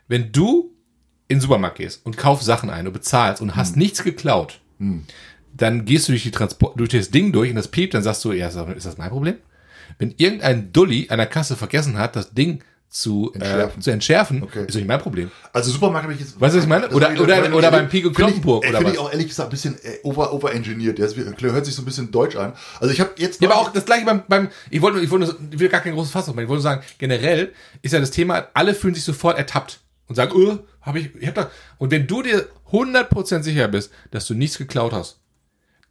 Wenn 0.07 0.31
du 0.31 0.71
in 1.27 1.37
den 1.37 1.41
Supermarkt 1.41 1.77
gehst 1.77 2.05
und 2.05 2.17
kaufst 2.17 2.45
Sachen 2.45 2.69
ein 2.69 2.85
und 2.85 2.93
bezahlst 2.93 3.41
und 3.41 3.49
Hm. 3.49 3.55
hast 3.55 3.75
nichts 3.75 4.03
geklaut, 4.03 4.59
dann 5.55 5.86
gehst 5.86 6.07
du 6.07 6.12
durch 6.13 6.24
die 6.24 6.31
Transport, 6.31 6.79
durch 6.79 6.89
das 6.89 7.10
Ding 7.12 7.31
durch 7.31 7.50
und 7.50 7.55
das 7.55 7.67
piept, 7.67 7.93
dann 7.93 8.03
sagst 8.03 8.24
du, 8.25 8.31
ja, 8.31 8.48
ist 8.48 8.86
das- 8.86 8.98
mein 8.98 9.10
Problem? 9.10 9.36
Wenn 10.00 10.13
irgendein 10.17 10.74
Dulli 10.74 11.07
an 11.10 11.17
der 11.17 11.27
Kasse 11.27 11.55
vergessen 11.55 11.98
hat, 11.98 12.15
das 12.15 12.33
Ding 12.33 12.63
zu 12.89 13.31
Entschärfen. 13.33 13.79
Äh, 13.79 13.83
zu 13.83 13.89
entschärfen, 13.91 14.43
Okay. 14.43 14.60
ist 14.65 14.69
doch 14.69 14.75
nicht 14.75 14.88
mein 14.88 15.00
Problem. 15.00 15.31
Also 15.51 15.72
Supermarkt 15.72 16.03
habe 16.03 16.13
ich 16.13 16.19
jetzt. 16.19 16.39
Weißt 16.39 16.53
du, 16.53 16.57
was 16.60 16.63
ich 16.65 16.69
meine? 16.69 16.89
Oder- 16.89 17.12
ich- 17.13 17.19
oder- 17.19 17.55
oder 17.55 17.72
beim 17.72 17.88
ich- 17.91 18.13
Kloppenburg 18.13 18.63
oder 18.67 18.77
Finde 18.77 18.91
ich 18.93 18.98
was? 19.00 19.03
auch 19.05 19.12
ehrlich 19.12 19.27
gesagt 19.29 19.48
ein 19.48 19.51
bisschen 19.51 19.75
äh, 19.83 19.98
over, 20.03 20.31
overengineert. 20.31 21.00
Das 21.00 21.15
hört 21.15 21.65
sich 21.65 21.74
so 21.74 21.81
ein 21.81 21.86
bisschen 21.86 22.12
deutsch 22.12 22.36
an. 22.36 22.53
Also 22.79 22.93
ich 22.93 23.00
habe 23.00 23.10
jetzt. 23.17 23.41
Ja, 23.41 23.50
aber 23.50 23.60
auch 23.60 23.74
das 23.74 23.86
gleiche 23.86 24.05
beim, 24.05 24.22
beim 24.27 24.50
ich 24.69 24.79
wollte, 24.81 24.98
nur- 24.98 25.03
ich 25.03 25.10
wollte, 25.10 25.25
nur- 25.25 25.38
ich 25.51 25.60
will 25.60 25.69
gar 25.69 25.81
kein 25.81 25.93
großes 25.95 26.12
Fass 26.12 26.29
aufmachen. 26.29 26.43
Ich 26.43 26.50
wollte 26.50 26.63
nur 26.63 26.72
sagen, 26.72 26.83
generell 27.00 27.51
ist 27.81 27.93
ja 27.93 28.00
das 28.00 28.12
Thema, 28.12 28.48
alle 28.53 28.75
fühlen 28.75 28.93
sich 28.93 29.03
sofort 29.03 29.39
ertappt 29.39 29.79
und 30.07 30.13
sagen, 30.15 30.31
oh, 30.36 30.60
habe 30.81 31.00
ich, 31.00 31.15
ich 31.19 31.27
hab 31.27 31.33
da, 31.33 31.50
und 31.79 31.89
wenn 31.89 32.05
du 32.05 32.22
dir 32.22 32.48
100% 32.72 33.41
sicher 33.43 33.67
bist, 33.69 33.91
dass 34.12 34.27
du 34.27 34.33
nichts 34.36 34.60
geklaut 34.60 34.93
hast, 34.93 35.19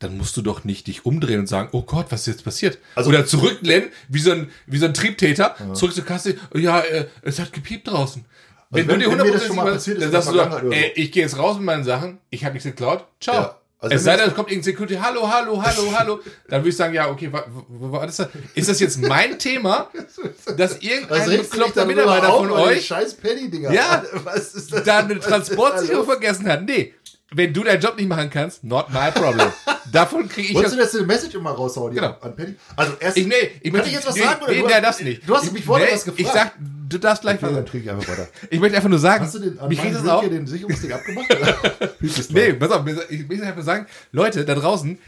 dann 0.03 0.17
musst 0.17 0.37
du 0.37 0.43
doch 0.43 0.65
nicht 0.65 0.87
dich 0.87 1.05
umdrehen 1.07 1.41
und 1.41 1.47
sagen, 1.47 1.69
oh 1.73 1.83
Gott, 1.83 2.07
was 2.11 2.23
ist 2.23 2.27
jetzt 2.29 2.45
passiert? 2.45 2.79
Also- 2.95 3.11
Oder 3.11 3.25
zurückrennen, 3.27 3.91
wie 4.09 4.19
so 4.21 4.33
ein, 4.33 4.51
wie 4.67 4.79
so 4.79 4.87
ein 4.87 4.95
Triebtäter, 4.95 5.55
zurück 5.75 5.95
zur 5.95 6.05
Kasse, 6.05 6.37
ja, 6.55 6.81
äh, 6.81 7.07
es 7.23 7.39
hat 7.39 7.53
gepiept 7.53 7.89
draußen. 7.89 8.25
Wenn, 8.71 8.89
wenn- 8.89 9.01
du 9.01 9.07
dir 9.07 9.19
wenn 9.19 9.27
mir 9.27 9.33
das 9.33 9.43
100% 9.43 9.47
schon 9.47 9.57
mal 9.57 9.73
passiert 9.73 9.99
ist 9.99 10.05
dann 10.05 10.13
sagst 10.13 10.29
du, 10.29 10.33
Vergangenheit 10.33 10.65
oder 10.65 10.77
ey, 10.77 10.93
ich 10.97 11.13
gehe 11.13 11.23
jetzt 11.23 11.39
raus 11.39 11.57
mit 11.57 11.65
meinen 11.67 11.85
Sachen, 11.85 12.19
ich 12.31 12.45
habe 12.45 12.55
nichts 12.55 12.67
geklaut, 12.69 13.05
ciao. 13.21 13.35
Ja, 13.37 13.59
also 13.81 13.97
es 13.97 14.05
sei 14.05 14.17
denn, 14.17 14.29
es 14.29 14.35
kommt 14.35 14.49
irgendein 14.49 14.73
Security, 14.73 14.95
hallo, 14.95 15.29
hallo, 15.29 15.61
hallo, 15.61 15.93
hallo. 15.99 16.21
Dann 16.49 16.61
würde 16.61 16.69
ich 16.71 16.77
sagen, 16.77 16.95
ja, 16.95 17.11
okay, 17.11 17.31
wa, 17.33 17.45
wa, 17.69 17.93
wa, 18.01 18.05
ist, 18.05 18.19
das, 18.21 18.29
ist 18.55 18.69
das 18.69 18.79
jetzt 18.81 18.99
mein 19.01 19.39
Thema, 19.39 19.91
dass 20.57 20.79
irgendein 20.79 21.29
bekloppter 21.39 21.85
Mitarbeiter 21.85 22.29
von 22.33 22.51
euch 22.53 22.87
Scheiß 22.87 23.15
Penny-Dinger. 23.15 23.73
Ja. 23.73 24.05
Was 24.25 24.55
ist 24.55 24.73
das? 24.73 24.85
da 24.85 24.99
eine 25.01 25.15
ist 25.15 25.25
Transportsicherung 25.25 26.07
vergessen 26.07 26.47
hat? 26.49 26.63
Nee. 26.65 26.95
Wenn 27.35 27.53
du 27.53 27.63
deinen 27.65 27.81
Job 27.81 27.97
nicht 27.97 28.09
machen 28.09 28.31
kannst, 28.31 28.63
not 28.65 28.87
my 28.93 29.11
problem. 29.11 29.49
Davon 29.93 30.29
kriege 30.29 30.49
ich 30.49 30.55
Wolltest 30.55 30.77
du 30.77 30.81
jetzt 30.81 30.97
eine 30.97 31.07
Message 31.07 31.35
immer 31.35 31.51
raushauen 31.51 31.95
Genau. 31.95 32.17
an 32.21 32.35
Penny? 32.37 32.55
Also 32.77 32.93
erst. 33.01 33.17
Ich, 33.17 33.27
nee, 33.27 33.35
ich 33.61 33.73
möchte- 33.73 33.89
ich 33.89 33.95
jetzt 33.95 34.07
was 34.07 34.15
nee, 34.15 34.23
sagen? 34.23 34.43
Oder 34.43 34.53
Nee, 34.53 34.61
du 34.61 34.67
nee, 34.67 34.73
hast- 34.75 34.83
das 34.85 35.01
nicht. 35.01 35.29
Du 35.29 35.37
hast 35.37 35.53
mich 35.53 35.65
vorher 35.65 35.87
nee, 35.89 35.95
was 35.95 36.05
gefragt. 36.05 36.21
Ich 36.21 36.29
sag, 36.29 36.53
du 36.89 36.99
darfst 36.99 37.23
gleich 37.23 37.37
Okay, 37.43 37.47
dann 37.47 37.63
was. 37.65 37.71
trinke 37.71 37.87
ich 37.87 37.91
einfach 37.93 38.09
weiter. 38.13 38.29
Ich 38.49 38.61
möchte 38.61 38.77
einfach 38.77 38.89
nur 38.89 38.99
sagen, 38.99 39.25
Hast 39.25 39.35
du 39.35 39.39
den 39.41 39.59
an 39.59 39.69
mich 39.69 39.81
das 39.83 40.07
auch. 40.09 40.21
hier 40.21 40.31
den 40.31 40.47
Sicherungsding 40.47 40.93
abgemacht? 40.93 41.27
Nee, 42.31 42.53
pass 42.55 42.71
auf, 42.71 42.85
ich 43.11 43.29
will 43.29 43.43
einfach 43.45 43.63
sagen, 43.63 43.87
Leute 44.13 44.45
da 44.45 44.55
draußen, 44.55 44.99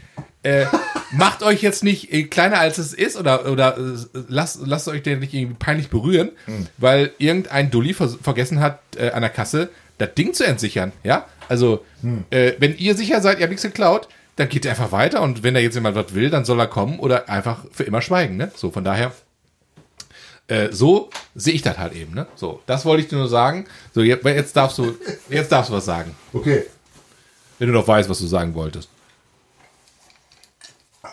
äh, 0.43 0.65
macht 1.11 1.43
euch 1.43 1.61
jetzt 1.61 1.83
nicht 1.83 2.13
äh, 2.13 2.23
kleiner 2.23 2.59
als 2.59 2.77
es 2.77 2.93
ist 2.93 3.17
oder, 3.17 3.49
oder 3.51 3.77
äh, 3.77 3.81
lasst, 4.29 4.59
lasst 4.65 4.87
euch 4.87 5.03
den 5.03 5.19
nicht 5.19 5.33
irgendwie 5.33 5.55
peinlich 5.57 5.89
berühren, 5.89 6.31
Hm. 6.45 6.67
weil 6.77 7.11
irgendein 7.17 7.71
Dulli 7.71 7.93
vers 7.93 8.17
vergessen 8.21 8.59
hat, 8.61 8.79
äh, 8.97 9.11
an 9.11 9.21
der 9.21 9.29
Kasse 9.29 9.69
das 9.97 10.13
Ding 10.15 10.33
zu 10.33 10.45
entsichern. 10.45 10.91
Ja, 11.03 11.25
also, 11.49 11.83
Hm. 12.01 12.25
äh, 12.29 12.53
wenn 12.59 12.77
ihr 12.77 12.95
sicher 12.95 13.21
seid, 13.21 13.37
ihr 13.39 13.43
habt 13.43 13.51
nichts 13.51 13.63
geklaut, 13.63 14.07
dann 14.35 14.49
geht 14.49 14.65
ihr 14.65 14.71
einfach 14.71 14.91
weiter 14.91 15.21
und 15.21 15.43
wenn 15.43 15.53
da 15.53 15.59
jetzt 15.59 15.75
jemand 15.75 15.95
was 15.95 16.13
will, 16.13 16.29
dann 16.29 16.43
soll 16.45 16.59
er 16.59 16.67
kommen 16.67 16.99
oder 16.99 17.29
einfach 17.29 17.65
für 17.71 17.83
immer 17.83 18.01
schweigen. 18.01 18.35
Ne? 18.37 18.51
So, 18.55 18.71
von 18.71 18.83
daher. 18.83 19.13
Äh, 20.47 20.71
so 20.71 21.09
sehe 21.33 21.53
ich 21.55 21.63
das 21.63 21.77
halt 21.79 21.93
eben, 21.93 22.13
ne? 22.13 22.27
So, 22.35 22.61
das 22.67 22.85
wollte 22.85 23.01
ich 23.01 23.07
dir 23.09 23.15
nur 23.15 23.27
sagen. 23.29 23.65
So, 23.95 24.01
jetzt, 24.01 24.23
jetzt 24.25 24.55
darfst 24.55 24.77
du, 24.77 24.95
jetzt 25.29 25.51
darfst 25.51 25.71
du 25.71 25.75
was 25.75 25.85
sagen. 25.85 26.15
Okay. 26.33 26.65
Wenn 27.57 27.69
du 27.69 27.73
noch 27.73 27.87
weißt, 27.87 28.07
was 28.09 28.19
du 28.19 28.27
sagen 28.27 28.53
wolltest. 28.53 28.89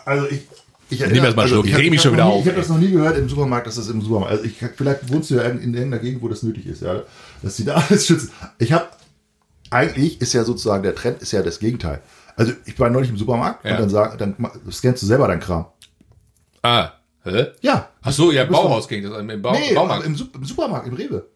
Also 0.05 0.27
ich. 0.29 0.41
Ich 0.89 0.99
Nimm 0.99 1.23
erst 1.23 1.35
mal 1.35 1.43
einen 1.43 1.51
Schluck, 1.51 1.65
ich 1.65 1.73
hab- 1.73 1.79
reg 1.79 1.89
mich 1.89 2.01
schon 2.01 2.13
wieder 2.13 2.25
nie- 2.25 2.31
auf, 2.33 2.41
Ich 2.41 2.47
habe 2.47 2.57
das 2.59 2.69
noch 2.69 2.77
nie 2.77 2.91
gehört 2.91 3.17
im 3.17 3.27
Supermarkt, 3.27 3.65
dass 3.65 3.75
das 3.75 3.87
im 3.87 4.01
Supermarkt. 4.01 4.33
Also 4.33 4.43
ich, 4.43 4.57
vielleicht 4.75 5.11
wohnst 5.11 5.31
du 5.31 5.35
ja 5.35 5.43
in, 5.43 5.59
in 5.59 5.73
irgendeiner 5.73 6.03
Gegend, 6.03 6.21
wo 6.21 6.27
das 6.27 6.43
nötig 6.43 6.67
ist, 6.67 6.83
ja, 6.83 7.01
dass 7.41 7.55
die 7.55 7.65
da 7.65 7.75
alles 7.89 8.05
schützen. 8.05 8.29
Ich 8.59 8.71
habe 8.73 8.85
eigentlich 9.73 10.21
ist 10.21 10.33
ja 10.33 10.43
sozusagen 10.43 10.83
der 10.83 10.95
Trend 10.95 11.21
ist 11.21 11.31
ja 11.31 11.41
das 11.41 11.59
Gegenteil. 11.59 12.01
Also 12.35 12.53
ich 12.65 12.79
war 12.79 12.89
neulich 12.89 13.09
im 13.09 13.17
Supermarkt 13.17 13.65
Ja. 13.65 13.71
und 13.71 13.79
dann 13.81 13.89
sag, 13.89 14.17
dann 14.17 14.35
scannst 14.71 15.03
du 15.03 15.07
selber 15.07 15.27
deinen 15.27 15.39
Kram. 15.39 15.65
Ah, 16.61 16.91
hä? 17.23 17.47
Ja. 17.61 17.89
Ach 18.01 18.11
so, 18.11 18.31
ja, 18.31 18.45
Bauhaus 18.45 18.87
ging 18.87 19.03
das, 19.03 19.17
im 19.19 19.41
Bau, 19.41 19.51
Nee, 19.53 19.73
Baumarkt. 19.73 20.05
Im, 20.05 20.15
im 20.33 20.45
Supermarkt, 20.45 20.87
im 20.87 20.93
Rewe. 20.93 21.27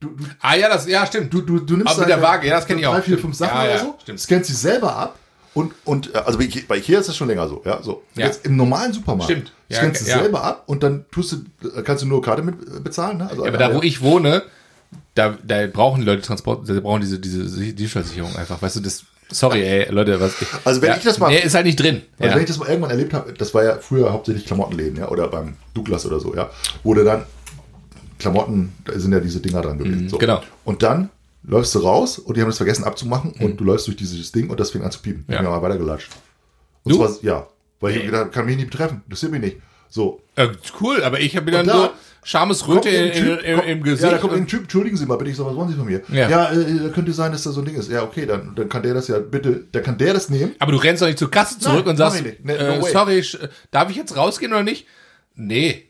Du, 0.00 0.10
du, 0.10 0.24
ah, 0.40 0.54
ja, 0.54 0.68
das, 0.68 0.86
ja, 0.86 1.06
stimmt. 1.06 1.32
du, 1.32 1.40
du, 1.40 1.60
du 1.60 1.76
nimmst 1.76 1.92
Aber 1.92 2.00
mit 2.00 2.08
der 2.10 2.20
Waage, 2.22 2.46
ja, 2.48 2.56
das 2.56 2.66
kenn 2.66 2.78
ich 2.78 2.86
auch. 2.86 2.92
drei, 2.94 3.02
vier, 3.02 3.18
fünf 3.18 3.34
Sachen 3.36 3.56
Ja, 3.56 3.64
oder 3.64 3.78
so, 3.78 3.94
stimmt. 4.02 4.20
scannst 4.20 4.48
sie 4.50 4.54
selber 4.56 4.94
ab 4.94 5.18
und, 5.54 5.72
und 5.84 6.14
äh, 6.14 6.18
also 6.18 6.38
bei 6.38 6.44
Ikea, 6.44 6.62
bei 6.68 6.76
Ikea 6.78 7.00
ist 7.00 7.08
das 7.08 7.16
schon 7.16 7.28
länger 7.28 7.48
so. 7.48 7.62
Ja, 7.64 7.82
so. 7.82 8.02
Ja. 8.14 8.26
Jetzt 8.26 8.44
im 8.44 8.56
normalen 8.56 8.92
Supermarkt 8.92 9.30
Stimmt. 9.32 9.52
Ja, 9.68 9.78
scannst 9.78 10.06
du 10.06 10.10
ja. 10.10 10.18
selber 10.18 10.44
ab 10.44 10.64
und 10.66 10.82
dann 10.82 11.06
tust 11.10 11.32
du, 11.32 11.82
kannst 11.82 12.02
du 12.02 12.06
nur 12.08 12.20
Karte 12.22 12.42
mit 12.42 12.54
äh, 12.60 12.80
bezahlen. 12.80 13.18
Ne? 13.18 13.28
Also 13.30 13.42
Ja, 13.44 13.48
aber 13.48 13.58
da, 13.58 13.74
wo 13.74 13.80
ich 13.82 14.02
wohne, 14.02 14.42
da, 15.14 15.36
da 15.46 15.66
brauchen 15.66 16.00
die 16.00 16.06
Leute 16.06 16.22
Transport, 16.22 16.68
da 16.68 16.80
brauchen 16.80 17.00
diese, 17.00 17.18
diese 17.18 17.72
Diebstahlsicherung 17.72 18.34
einfach. 18.36 18.60
Weißt 18.60 18.76
du, 18.76 18.80
das, 18.80 19.04
sorry, 19.30 19.62
ey, 19.62 19.90
Leute, 19.90 20.20
was. 20.20 20.34
Also 20.64 20.82
wenn 20.82 20.90
ja, 20.90 20.96
ich 20.96 21.04
das 21.04 21.18
mal- 21.18 21.28
Nee, 21.30 21.38
ist 21.40 21.54
halt 21.54 21.66
nicht 21.66 21.78
drin. 21.80 22.02
Also 22.18 22.30
ja. 22.30 22.34
wenn 22.34 22.42
ich 22.42 22.48
das 22.48 22.58
mal 22.58 22.68
irgendwann 22.68 22.90
erlebt 22.90 23.14
habe, 23.14 23.32
das 23.32 23.54
war 23.54 23.64
ja 23.64 23.78
früher 23.78 24.12
hauptsächlich 24.12 24.44
Klamottenläden, 24.46 24.98
ja, 24.98 25.08
oder 25.08 25.28
beim 25.28 25.56
Douglas 25.72 26.04
oder 26.06 26.20
so, 26.20 26.34
ja, 26.34 26.50
du 26.82 26.94
dann 26.94 27.24
Klamotten, 28.18 28.72
da 28.84 28.98
sind 28.98 29.12
ja 29.12 29.20
diese 29.20 29.40
Dinger 29.40 29.60
dran 29.62 29.78
gewesen. 29.78 30.08
so. 30.08 30.18
genau. 30.18 30.42
Und 30.64 30.82
dann 30.82 31.10
läufst 31.42 31.74
du 31.74 31.80
raus 31.80 32.18
und 32.18 32.36
die 32.36 32.40
haben 32.40 32.48
das 32.48 32.56
vergessen 32.56 32.84
abzumachen 32.84 33.32
und 33.32 33.58
du 33.60 33.64
läufst 33.64 33.86
durch 33.86 33.96
dieses 33.96 34.32
Ding 34.32 34.48
und 34.50 34.58
das 34.60 34.70
fängt 34.70 34.84
an 34.84 34.90
zu 34.90 35.00
piepen. 35.00 35.24
Mhm. 35.26 35.32
Ja. 35.32 35.40
Ich 35.40 35.42
bin 35.42 35.50
mal 35.50 35.62
weitergelatscht. 35.62 36.10
Und 36.84 36.92
Du? 36.92 36.98
zwar, 36.98 37.12
ja, 37.22 37.46
weil 37.80 37.96
ich 37.96 38.04
gedacht, 38.06 38.32
kann 38.32 38.46
mich 38.46 38.56
nicht 38.56 38.70
betreffen, 38.70 39.02
das 39.08 39.20
sieht 39.20 39.30
mich 39.30 39.40
nicht. 39.40 39.56
So. 39.88 40.20
Äh, 40.36 40.48
cool, 40.80 41.02
aber 41.04 41.20
ich 41.20 41.36
habe 41.36 41.50
dann 41.50 41.66
da 41.66 41.72
so 41.72 41.90
Schamesröte 42.24 42.88
im, 42.88 43.56
kommt- 43.56 43.68
im 43.68 43.82
Gesicht. 43.82 44.02
Ja, 44.02 44.10
da 44.10 44.18
kommt 44.18 44.32
ein 44.34 44.46
Typ, 44.46 44.62
entschuldigen 44.62 44.96
Sie 44.96 45.06
mal 45.06 45.16
bitte, 45.16 45.30
ich 45.30 45.36
sag, 45.36 45.46
was 45.46 45.54
wollen 45.54 45.68
Sie 45.68 45.74
von 45.76 45.86
mir? 45.86 46.00
Ja. 46.12 46.28
Ja, 46.28 46.52
äh, 46.52 46.90
könnte 46.94 47.12
sein, 47.12 47.32
dass 47.32 47.42
da 47.44 47.50
so 47.52 47.60
ein 47.60 47.66
Ding 47.66 47.76
ist. 47.76 47.90
Ja, 47.90 48.02
okay, 48.02 48.26
dann, 48.26 48.54
dann 48.54 48.68
kann 48.68 48.82
der 48.82 48.94
das 48.94 49.08
ja 49.08 49.18
bitte, 49.18 49.64
dann 49.70 49.82
kann 49.82 49.98
der 49.98 50.14
das 50.14 50.30
nehmen. 50.30 50.54
aber 50.58 50.72
du 50.72 50.78
rennst 50.78 51.02
doch 51.02 51.06
nicht 51.06 51.18
zur 51.18 51.30
Kasse 51.30 51.58
zurück 51.58 51.80
Nein, 51.84 51.90
und 51.90 51.96
sagst. 51.98 52.22
Nee, 52.42 52.52
äh, 52.52 52.76
no 52.78 52.82
way. 52.82 52.92
sorry, 52.92 53.24
darf 53.70 53.90
ich 53.90 53.96
jetzt 53.96 54.16
rausgehen 54.16 54.52
oder 54.52 54.62
nicht? 54.62 54.86
Nee. 55.34 55.84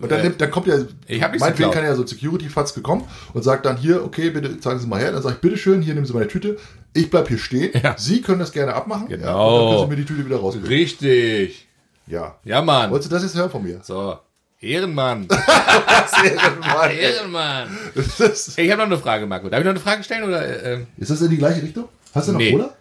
Und 0.00 0.12
dann, 0.12 0.20
Äh, 0.20 0.24
nimmt, 0.24 0.40
dann 0.40 0.50
kommt 0.50 0.66
ja, 0.68 0.76
ich 1.08 1.22
hab 1.22 1.36
meinetwegen 1.40 1.70
kann 1.72 1.82
ja 1.82 1.94
so 1.96 2.06
Security-Fatz 2.06 2.80
kommen 2.82 3.04
und 3.32 3.42
sagt 3.42 3.66
dann 3.66 3.76
hier, 3.78 4.04
okay, 4.04 4.30
bitte 4.30 4.60
zeigen 4.60 4.78
Sie 4.78 4.86
mal 4.86 5.00
her. 5.00 5.10
Dann 5.10 5.22
sage 5.22 5.34
ich, 5.36 5.40
bitteschön, 5.40 5.82
hier 5.82 5.94
nehmen 5.94 6.06
Sie 6.06 6.12
meine 6.12 6.28
Tüte. 6.28 6.56
Ich 6.92 7.10
bleib 7.10 7.26
hier 7.28 7.38
stehen. 7.38 7.70
Ja. 7.82 7.96
Sie 7.98 8.20
können 8.20 8.38
das 8.38 8.52
gerne 8.52 8.74
abmachen. 8.74 9.08
Genau. 9.08 9.24
Ja, 9.26 9.34
und 9.34 9.58
dann 9.60 9.68
können 9.70 9.80
Sie 9.80 9.96
mir 9.96 9.96
die 9.96 10.04
Tüte 10.04 10.26
wieder 10.26 10.36
rausgeben. 10.36 10.68
Richtig. 10.68 11.66
Ja. 12.06 12.36
Ja, 12.44 12.62
Mann. 12.62 12.90
Wolltest 12.90 13.10
du 13.10 13.14
das 13.16 13.24
jetzt 13.24 13.34
hören 13.36 13.50
von 13.50 13.62
mir? 13.62 13.80
So. 13.82 14.18
Ehrenmann. 14.60 15.26
Ist 15.28 16.24
Ehrenmann. 16.24 17.78
das, 18.18 18.58
Ich 18.58 18.70
habe 18.70 18.78
noch 18.82 18.86
eine 18.86 18.98
Frage, 18.98 19.26
Marco. 19.26 19.48
Darf 19.48 19.60
ich 19.60 19.64
noch 19.64 19.70
eine 19.70 19.80
Frage 19.80 20.02
stellen? 20.02 20.24
Oder, 20.24 20.62
äh, 20.64 20.84
ist 20.96 21.10
das 21.10 21.20
in 21.22 21.30
die 21.30 21.36
gleiche 21.38 21.62
Richtung? 21.62 21.88
Hast 22.14 22.28
du 22.28 22.32
noch 22.32 22.38
Nee. 22.38 22.52
Cola? 22.52 22.74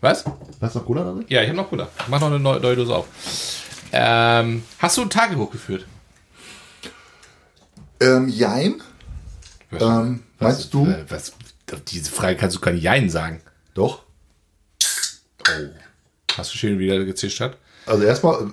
was? 0.00 0.24
Hast 0.60 0.74
du 0.74 0.78
noch 0.80 0.86
Cola 0.86 1.04
da 1.04 1.12
drin? 1.12 1.24
Ja, 1.28 1.42
ich 1.42 1.48
habe 1.48 1.56
noch 1.56 1.68
Cola. 1.68 1.88
Ich 2.00 2.08
mach 2.08 2.20
noch 2.20 2.28
eine 2.28 2.40
neue, 2.40 2.58
neue 2.60 2.74
Dose 2.76 2.94
auf. 2.96 3.06
Ähm, 3.92 4.62
hast 4.78 4.96
du 4.96 5.02
ein 5.02 5.10
Tagebuch 5.10 5.50
geführt? 5.52 5.86
Ähm, 8.00 8.28
jein. 8.28 8.82
Ähm, 9.78 10.22
meinst 10.38 10.72
du? 10.74 10.86
Äh, 10.86 11.04
Was, 11.08 11.32
diese 11.88 12.10
Frage 12.10 12.36
kannst 12.36 12.56
du 12.56 12.60
kein 12.60 12.76
Jein 12.78 13.08
sagen. 13.10 13.40
Doch. 13.74 14.02
Oh. 15.48 15.52
Hast 16.36 16.54
du 16.54 16.58
schön 16.58 16.78
wieder 16.78 17.04
gezischt 17.04 17.40
hat? 17.40 17.56
Also 17.86 18.04
erstmal 18.04 18.42
äh, 18.42 18.46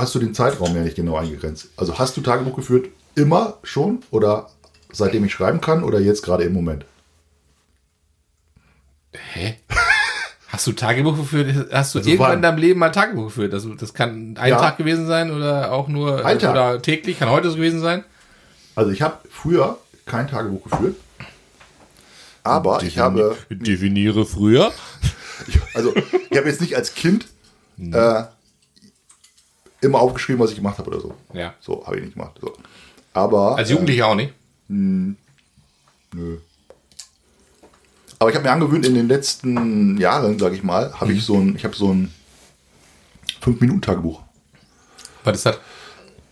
hast 0.00 0.14
du 0.14 0.18
den 0.18 0.34
Zeitraum 0.34 0.74
ja 0.74 0.82
nicht 0.82 0.96
genau 0.96 1.16
eingegrenzt. 1.16 1.68
Also 1.76 1.98
hast 1.98 2.16
du 2.16 2.20
Tagebuch 2.20 2.56
geführt 2.56 2.88
immer 3.14 3.58
schon 3.62 4.02
oder 4.10 4.50
seitdem 4.92 5.24
ich 5.24 5.32
schreiben 5.32 5.60
kann 5.60 5.82
oder 5.84 6.00
jetzt 6.00 6.22
gerade 6.22 6.44
im 6.44 6.52
Moment? 6.52 6.84
Hä? 9.32 9.56
Hast 10.48 10.66
du 10.68 10.72
Tagebuch 10.72 11.16
geführt? 11.16 11.68
Hast 11.72 11.94
du 11.94 11.98
Also 11.98 12.08
irgendwann 12.08 12.28
wann? 12.30 12.36
in 12.38 12.42
deinem 12.42 12.58
Leben 12.58 12.78
mal 12.78 12.90
Tagebuch 12.90 13.26
geführt? 13.26 13.52
Das, 13.52 13.66
das 13.78 13.92
kann 13.94 14.36
ein 14.38 14.50
Ja. 14.50 14.58
Tag 14.58 14.78
gewesen 14.78 15.06
sein 15.06 15.30
oder 15.30 15.72
auch 15.72 15.88
nur 15.88 16.24
Ein 16.24 16.38
Tag. 16.38 16.52
oder 16.52 16.80
täglich, 16.80 17.18
kann 17.18 17.28
heute 17.30 17.50
so 17.50 17.56
gewesen 17.56 17.80
sein. 17.80 18.04
Also 18.74 18.90
ich 18.92 19.02
habe 19.02 19.18
früher 19.28 19.76
kein 20.06 20.28
Tagebuch 20.28 20.62
geführt, 20.70 20.96
aber 22.44 22.82
ich 22.82 22.98
habe, 22.98 23.36
Definiere 23.50 24.24
früher. 24.24 24.70
also 25.74 25.94
ich 25.96 26.36
habe 26.38 26.48
jetzt 26.48 26.60
nicht 26.60 26.76
als 26.76 26.94
Kind 26.94 27.26
äh, 27.78 28.22
immer 29.80 30.00
aufgeschrieben, 30.00 30.40
was 30.40 30.50
ich 30.50 30.56
gemacht 30.56 30.78
habe 30.78 30.90
oder 30.90 31.00
so. 31.00 31.14
Ja. 31.32 31.54
So 31.60 31.86
habe 31.86 31.96
ich 31.96 32.04
nicht 32.04 32.14
gemacht. 32.14 32.38
So. 32.40 32.52
Aber 33.12 33.56
Als 33.56 33.70
Jugendlicher 33.70 34.08
auch 34.08 34.14
nicht. 34.14 34.32
Nö. 34.68 36.38
Aber 38.18 38.30
ich 38.30 38.36
habe 38.36 38.46
mir 38.46 38.52
angewöhnt, 38.52 38.86
in 38.86 38.94
den 38.94 39.08
letzten 39.08 39.98
Jahren, 39.98 40.38
sage 40.38 40.54
ich 40.54 40.62
mal, 40.62 40.92
habe 40.98 41.12
ich 41.12 41.24
so 41.24 41.36
ein, 41.36 41.56
ich 41.56 41.64
habe 41.64 41.76
so 41.76 41.92
ein 41.92 42.12
5-Minuten-Tagebuch. 43.42 44.22
Was 45.24 45.36
ist 45.36 45.46
das? 45.46 45.58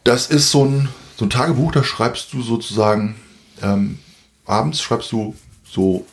Das 0.04 0.26
ist 0.28 0.50
so 0.50 0.64
ein, 0.64 0.88
so 1.16 1.26
ein 1.26 1.30
Tagebuch, 1.30 1.72
da 1.72 1.84
schreibst 1.84 2.32
du 2.32 2.42
sozusagen, 2.42 3.16
ähm, 3.62 3.98
abends 4.46 4.80
schreibst 4.80 5.12
du 5.12 5.34
so, 5.64 6.06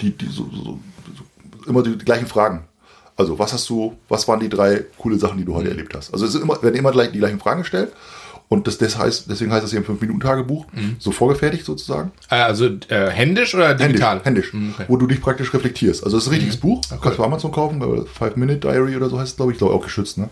die, 0.00 0.16
die, 0.16 0.26
so, 0.26 0.48
so, 0.52 0.62
so, 0.64 0.80
immer 1.66 1.82
die, 1.82 1.96
gleichen 1.98 2.26
Fragen. 2.26 2.67
Also, 3.18 3.38
was 3.38 3.52
hast 3.52 3.68
du, 3.68 3.94
was 4.08 4.26
waren 4.28 4.40
die 4.40 4.48
drei 4.48 4.84
coole 4.96 5.18
Sachen, 5.18 5.36
die 5.38 5.44
du 5.44 5.54
heute 5.54 5.68
erlebt 5.68 5.94
hast? 5.94 6.12
Also, 6.14 6.24
es 6.24 6.32
sind 6.32 6.42
immer, 6.42 6.62
werden 6.62 6.76
immer 6.76 6.92
gleich, 6.92 7.12
die 7.12 7.18
gleichen 7.18 7.38
Fragen 7.40 7.60
gestellt. 7.60 7.92
Und 8.50 8.66
das, 8.66 8.78
das 8.78 8.96
heißt, 8.96 9.28
deswegen 9.30 9.52
heißt 9.52 9.62
das 9.62 9.72
hier 9.72 9.80
ein 9.80 9.84
5-Minuten-Tagebuch, 9.84 10.64
so 10.98 11.10
vorgefertigt 11.12 11.66
sozusagen. 11.66 12.12
Äh, 12.30 12.36
Also 12.36 12.64
äh, 12.88 13.10
händisch 13.10 13.54
oder 13.54 13.74
digital? 13.74 14.20
Händisch, 14.24 14.52
händisch 14.52 14.54
Mhm, 14.54 14.72
okay. 14.74 14.84
wo 14.88 14.96
du 14.96 15.06
dich 15.06 15.20
praktisch 15.20 15.52
reflektierst. 15.52 16.02
Also 16.02 16.16
es 16.16 16.22
ist 16.22 16.28
ein 16.30 16.34
richtiges 16.34 16.56
Buch, 16.56 16.80
kannst 16.88 17.18
du 17.18 17.22
bei 17.22 17.24
Amazon 17.24 17.52
kaufen, 17.52 17.78
bei 17.78 17.86
Five 18.06 18.36
Minute 18.36 18.60
Diary 18.60 18.96
oder 18.96 19.10
so 19.10 19.18
heißt 19.18 19.32
es, 19.32 19.36
glaube 19.36 19.52
ich, 19.52 19.56
ich 19.56 19.58
glaube 19.58 19.74
auch 19.74 19.82
geschützt. 19.82 20.16
Ne? 20.16 20.30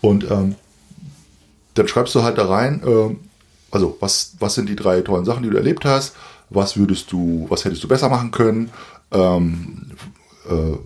Und 0.00 0.30
ähm, 0.30 0.54
dann 1.74 1.86
schreibst 1.86 2.14
du 2.14 2.22
halt 2.22 2.38
da 2.38 2.46
rein, 2.46 2.80
ähm, 2.86 3.18
also 3.70 3.94
was, 4.00 4.36
was 4.38 4.54
sind 4.54 4.68
die 4.70 4.76
drei 4.76 5.02
tollen 5.02 5.26
Sachen, 5.26 5.42
die 5.42 5.50
du 5.50 5.56
erlebt 5.58 5.84
hast, 5.84 6.16
was 6.48 6.78
würdest 6.78 7.12
du, 7.12 7.44
was 7.50 7.66
hättest 7.66 7.84
du 7.84 7.88
besser 7.88 8.08
machen 8.08 8.30
können, 8.30 8.70
ähm, 9.12 9.90
äh, 10.48 10.78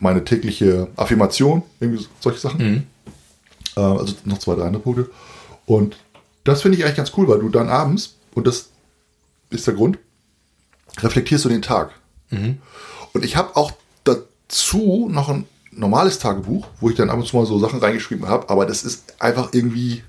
meine 0.00 0.24
tägliche 0.24 0.88
Affirmation, 0.96 1.62
irgendwie 1.78 2.02
so- 2.02 2.08
solche 2.20 2.40
Sachen. 2.40 2.60
Äh, 3.76 3.80
also 3.80 4.14
noch 4.24 4.38
zwei, 4.38 4.54
drei 4.56 4.64
andere 4.64 4.82
Punkte. 4.82 5.10
Und 5.66 5.96
das 6.44 6.62
finde 6.62 6.76
ich 6.78 6.84
eigentlich 6.84 6.96
ganz 6.96 7.12
cool, 7.16 7.28
weil 7.28 7.38
du 7.40 7.48
dann 7.50 7.68
abends, 7.68 8.16
und 8.34 8.46
das 8.46 8.70
ist 9.50 9.66
der 9.66 9.74
Grund, 9.74 9.98
reflektierst 11.00 11.44
du 11.44 11.48
den 11.48 11.62
Tag. 11.62 11.92
Und 13.12 13.24
ich 13.24 13.36
habe 13.36 13.56
auch 13.56 13.72
dazu 14.04 15.08
noch 15.10 15.28
ein 15.28 15.44
normales 15.72 16.18
Tagebuch, 16.18 16.66
wo 16.80 16.90
ich 16.90 16.96
dann 16.96 17.10
ab 17.10 17.18
und 17.18 17.26
zu 17.26 17.36
mal 17.36 17.46
so 17.46 17.58
Sachen 17.58 17.78
reingeschrieben 17.80 18.26
habe, 18.28 18.48
aber 18.50 18.66
das 18.66 18.82
ist 18.84 19.14
einfach 19.20 19.50
irgendwie. 19.52 20.02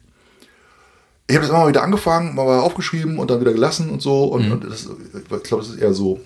Ich 1.27 1.35
habe 1.35 1.41
das 1.45 1.49
immer 1.49 1.59
mal 1.63 1.69
wieder 1.69 1.83
angefangen, 1.83 2.35
mal 2.35 2.59
aufgeschrieben 2.59 3.17
und 3.19 3.29
dann 3.31 3.39
wieder 3.41 3.53
gelassen 3.53 3.89
und 3.89 4.01
so. 4.01 4.25
Und, 4.25 4.51
und 4.51 4.63
das, 4.65 4.85
ich 4.85 5.27
glaube, 5.43 5.63
das 5.63 5.69
ist 5.69 5.79
eher 5.79 5.93
so 5.93 6.19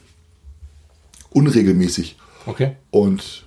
unregelmäßig. 1.31 2.17
Okay. 2.45 2.75
Und 2.91 3.44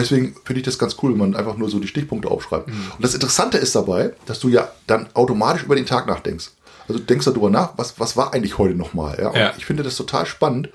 deswegen 0.00 0.34
finde 0.44 0.60
ich 0.60 0.64
das 0.66 0.78
ganz 0.78 0.96
cool, 1.02 1.12
wenn 1.12 1.18
man 1.18 1.36
einfach 1.36 1.56
nur 1.56 1.68
so 1.68 1.78
die 1.78 1.88
Stichpunkte 1.88 2.30
aufschreibt. 2.30 2.68
Und 2.68 3.00
das 3.00 3.14
Interessante 3.14 3.58
ist 3.58 3.74
dabei, 3.74 4.12
dass 4.26 4.40
du 4.40 4.48
ja 4.48 4.68
dann 4.86 5.08
automatisch 5.14 5.64
über 5.64 5.76
den 5.76 5.86
Tag 5.86 6.06
nachdenkst. 6.06 6.50
Also 6.88 7.00
du 7.00 7.04
denkst 7.06 7.26
darüber 7.26 7.50
nach, 7.50 7.72
was, 7.76 7.98
was 7.98 8.16
war 8.16 8.32
eigentlich 8.32 8.58
heute 8.58 8.74
nochmal. 8.74 9.18
Ja? 9.20 9.34
Ja. 9.34 9.54
Ich 9.58 9.66
finde 9.66 9.82
das 9.82 9.96
total 9.96 10.26
spannend, 10.26 10.68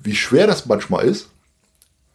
wie 0.00 0.14
schwer 0.14 0.46
das 0.46 0.66
manchmal 0.66 1.04
ist, 1.04 1.28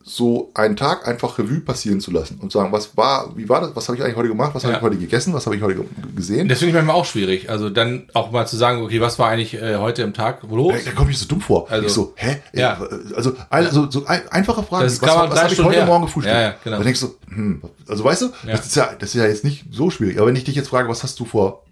so 0.05 0.51
einen 0.53 0.75
Tag 0.75 1.07
einfach 1.07 1.37
Revue 1.39 1.61
passieren 1.61 2.01
zu 2.01 2.11
lassen 2.11 2.37
und 2.41 2.51
sagen, 2.51 2.73
was 2.73 2.97
war, 2.97 3.37
wie 3.37 3.47
war 3.47 3.61
das, 3.61 3.73
was 3.73 3.87
habe 3.87 3.97
ich 3.97 4.03
eigentlich 4.03 4.17
heute 4.17 4.27
gemacht, 4.27 4.53
was 4.53 4.63
habe 4.63 4.73
Ja. 4.73 4.79
ich 4.79 4.83
heute 4.83 4.97
gegessen, 4.97 5.33
was 5.33 5.45
habe 5.45 5.55
ich 5.55 5.61
heute 5.61 5.75
ge- 5.75 5.85
gesehen. 6.13 6.49
Das 6.49 6.59
finde 6.59 6.71
ich 6.71 6.75
manchmal 6.75 6.95
auch 6.97 7.05
schwierig. 7.05 7.49
Also 7.49 7.69
dann 7.69 8.09
auch 8.13 8.29
mal 8.31 8.45
zu 8.45 8.57
sagen, 8.57 8.81
okay, 8.81 8.99
was 8.99 9.17
war 9.17 9.29
eigentlich 9.29 9.53
äh, 9.53 9.77
heute 9.77 10.01
im 10.01 10.13
Tag 10.13 10.43
los? 10.43 10.73
Da, 10.83 10.89
da 10.89 10.95
komme 10.95 11.11
ich 11.11 11.17
so 11.19 11.25
dumm 11.25 11.39
vor. 11.39 11.71
Also- 11.71 11.87
ich 11.87 11.93
so, 11.93 12.13
hä? 12.17 12.41
Ja. 12.51 12.81
Also, 13.15 13.33
also 13.49 13.89
so 13.89 14.05
ein, 14.05 14.27
einfache 14.29 14.61
Fragen. 14.63 14.83
Das 14.83 15.01
was 15.01 15.09
was 15.31 15.41
habe 15.43 15.53
ich 15.53 15.63
heute 15.63 15.77
her. 15.77 15.85
Morgen 15.85 16.03
gefrühstückt? 16.05 16.35
Ja, 16.35 16.41
ja, 16.41 16.55
genau. 16.61 16.75
Dann 16.77 16.85
denkst 16.85 16.99
du, 16.99 17.15
hm, 17.29 17.61
also 17.87 18.03
weißt 18.03 18.21
du, 18.23 18.25
Ja. 18.45 18.57
Das, 18.57 18.65
ist 18.65 18.75
ja, 18.75 18.89
das 18.99 19.09
ist 19.09 19.15
ja 19.15 19.25
jetzt 19.25 19.45
nicht 19.45 19.65
so 19.71 19.89
schwierig. 19.89 20.17
Aber 20.17 20.27
wenn 20.27 20.35
ich 20.35 20.43
dich 20.43 20.55
jetzt 20.55 20.67
frage, 20.67 20.89
was 20.89 21.03
hast 21.03 21.17
du 21.19 21.23
vor 21.25 21.63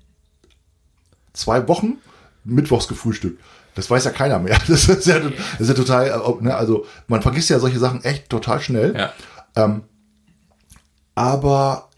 zwei 1.34 1.68
Wochen 1.68 1.98
mittwochs 2.46 2.88
gefrühstückt? 2.88 3.42
Das 3.82 3.90
weiß 3.90 4.06
ja 4.06 4.12
keiner 4.12 4.38
mehr. 4.38 4.60
Das 4.68 4.88
ist 4.88 5.08
ja, 5.08 5.20
das 5.20 5.32
ist 5.60 5.70
ja 5.70 5.74
total, 5.74 6.08
äh, 6.08 6.44
ne, 6.44 6.56
also 6.56 6.86
man 7.08 7.24
vergisst 7.24 7.50
ja 7.50 7.58
solche 7.58 7.80
Sachen 7.80 8.04
echt 8.04 8.30
total 8.30 8.62
schnell. 8.62 8.96
Ja. 8.96 9.14
Ähm, 9.56 9.82
aber 11.16 11.90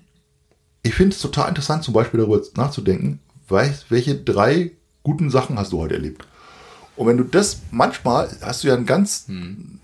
ich 0.82 0.96
finde 0.96 1.14
es 1.14 1.22
total 1.22 1.50
interessant, 1.50 1.84
zum 1.84 1.94
Beispiel 1.94 2.22
darüber 2.22 2.42
nachzudenken, 2.56 3.20
weiß, 3.50 3.88
welche 3.90 4.16
drei 4.16 4.72
guten 5.04 5.30
Sachen 5.30 5.60
hast 5.60 5.74
du 5.74 5.80
heute 5.80 5.96
erlebt. 5.96 6.26
Und 6.96 7.08
wenn 7.08 7.18
du 7.18 7.26
das 7.26 7.62
manchmal 7.72 8.30
hast 8.42 8.64
du 8.64 8.70
ja 8.70 8.76
einen 8.76 8.86
ganz, 8.86 9.28
sag 9.28 9.83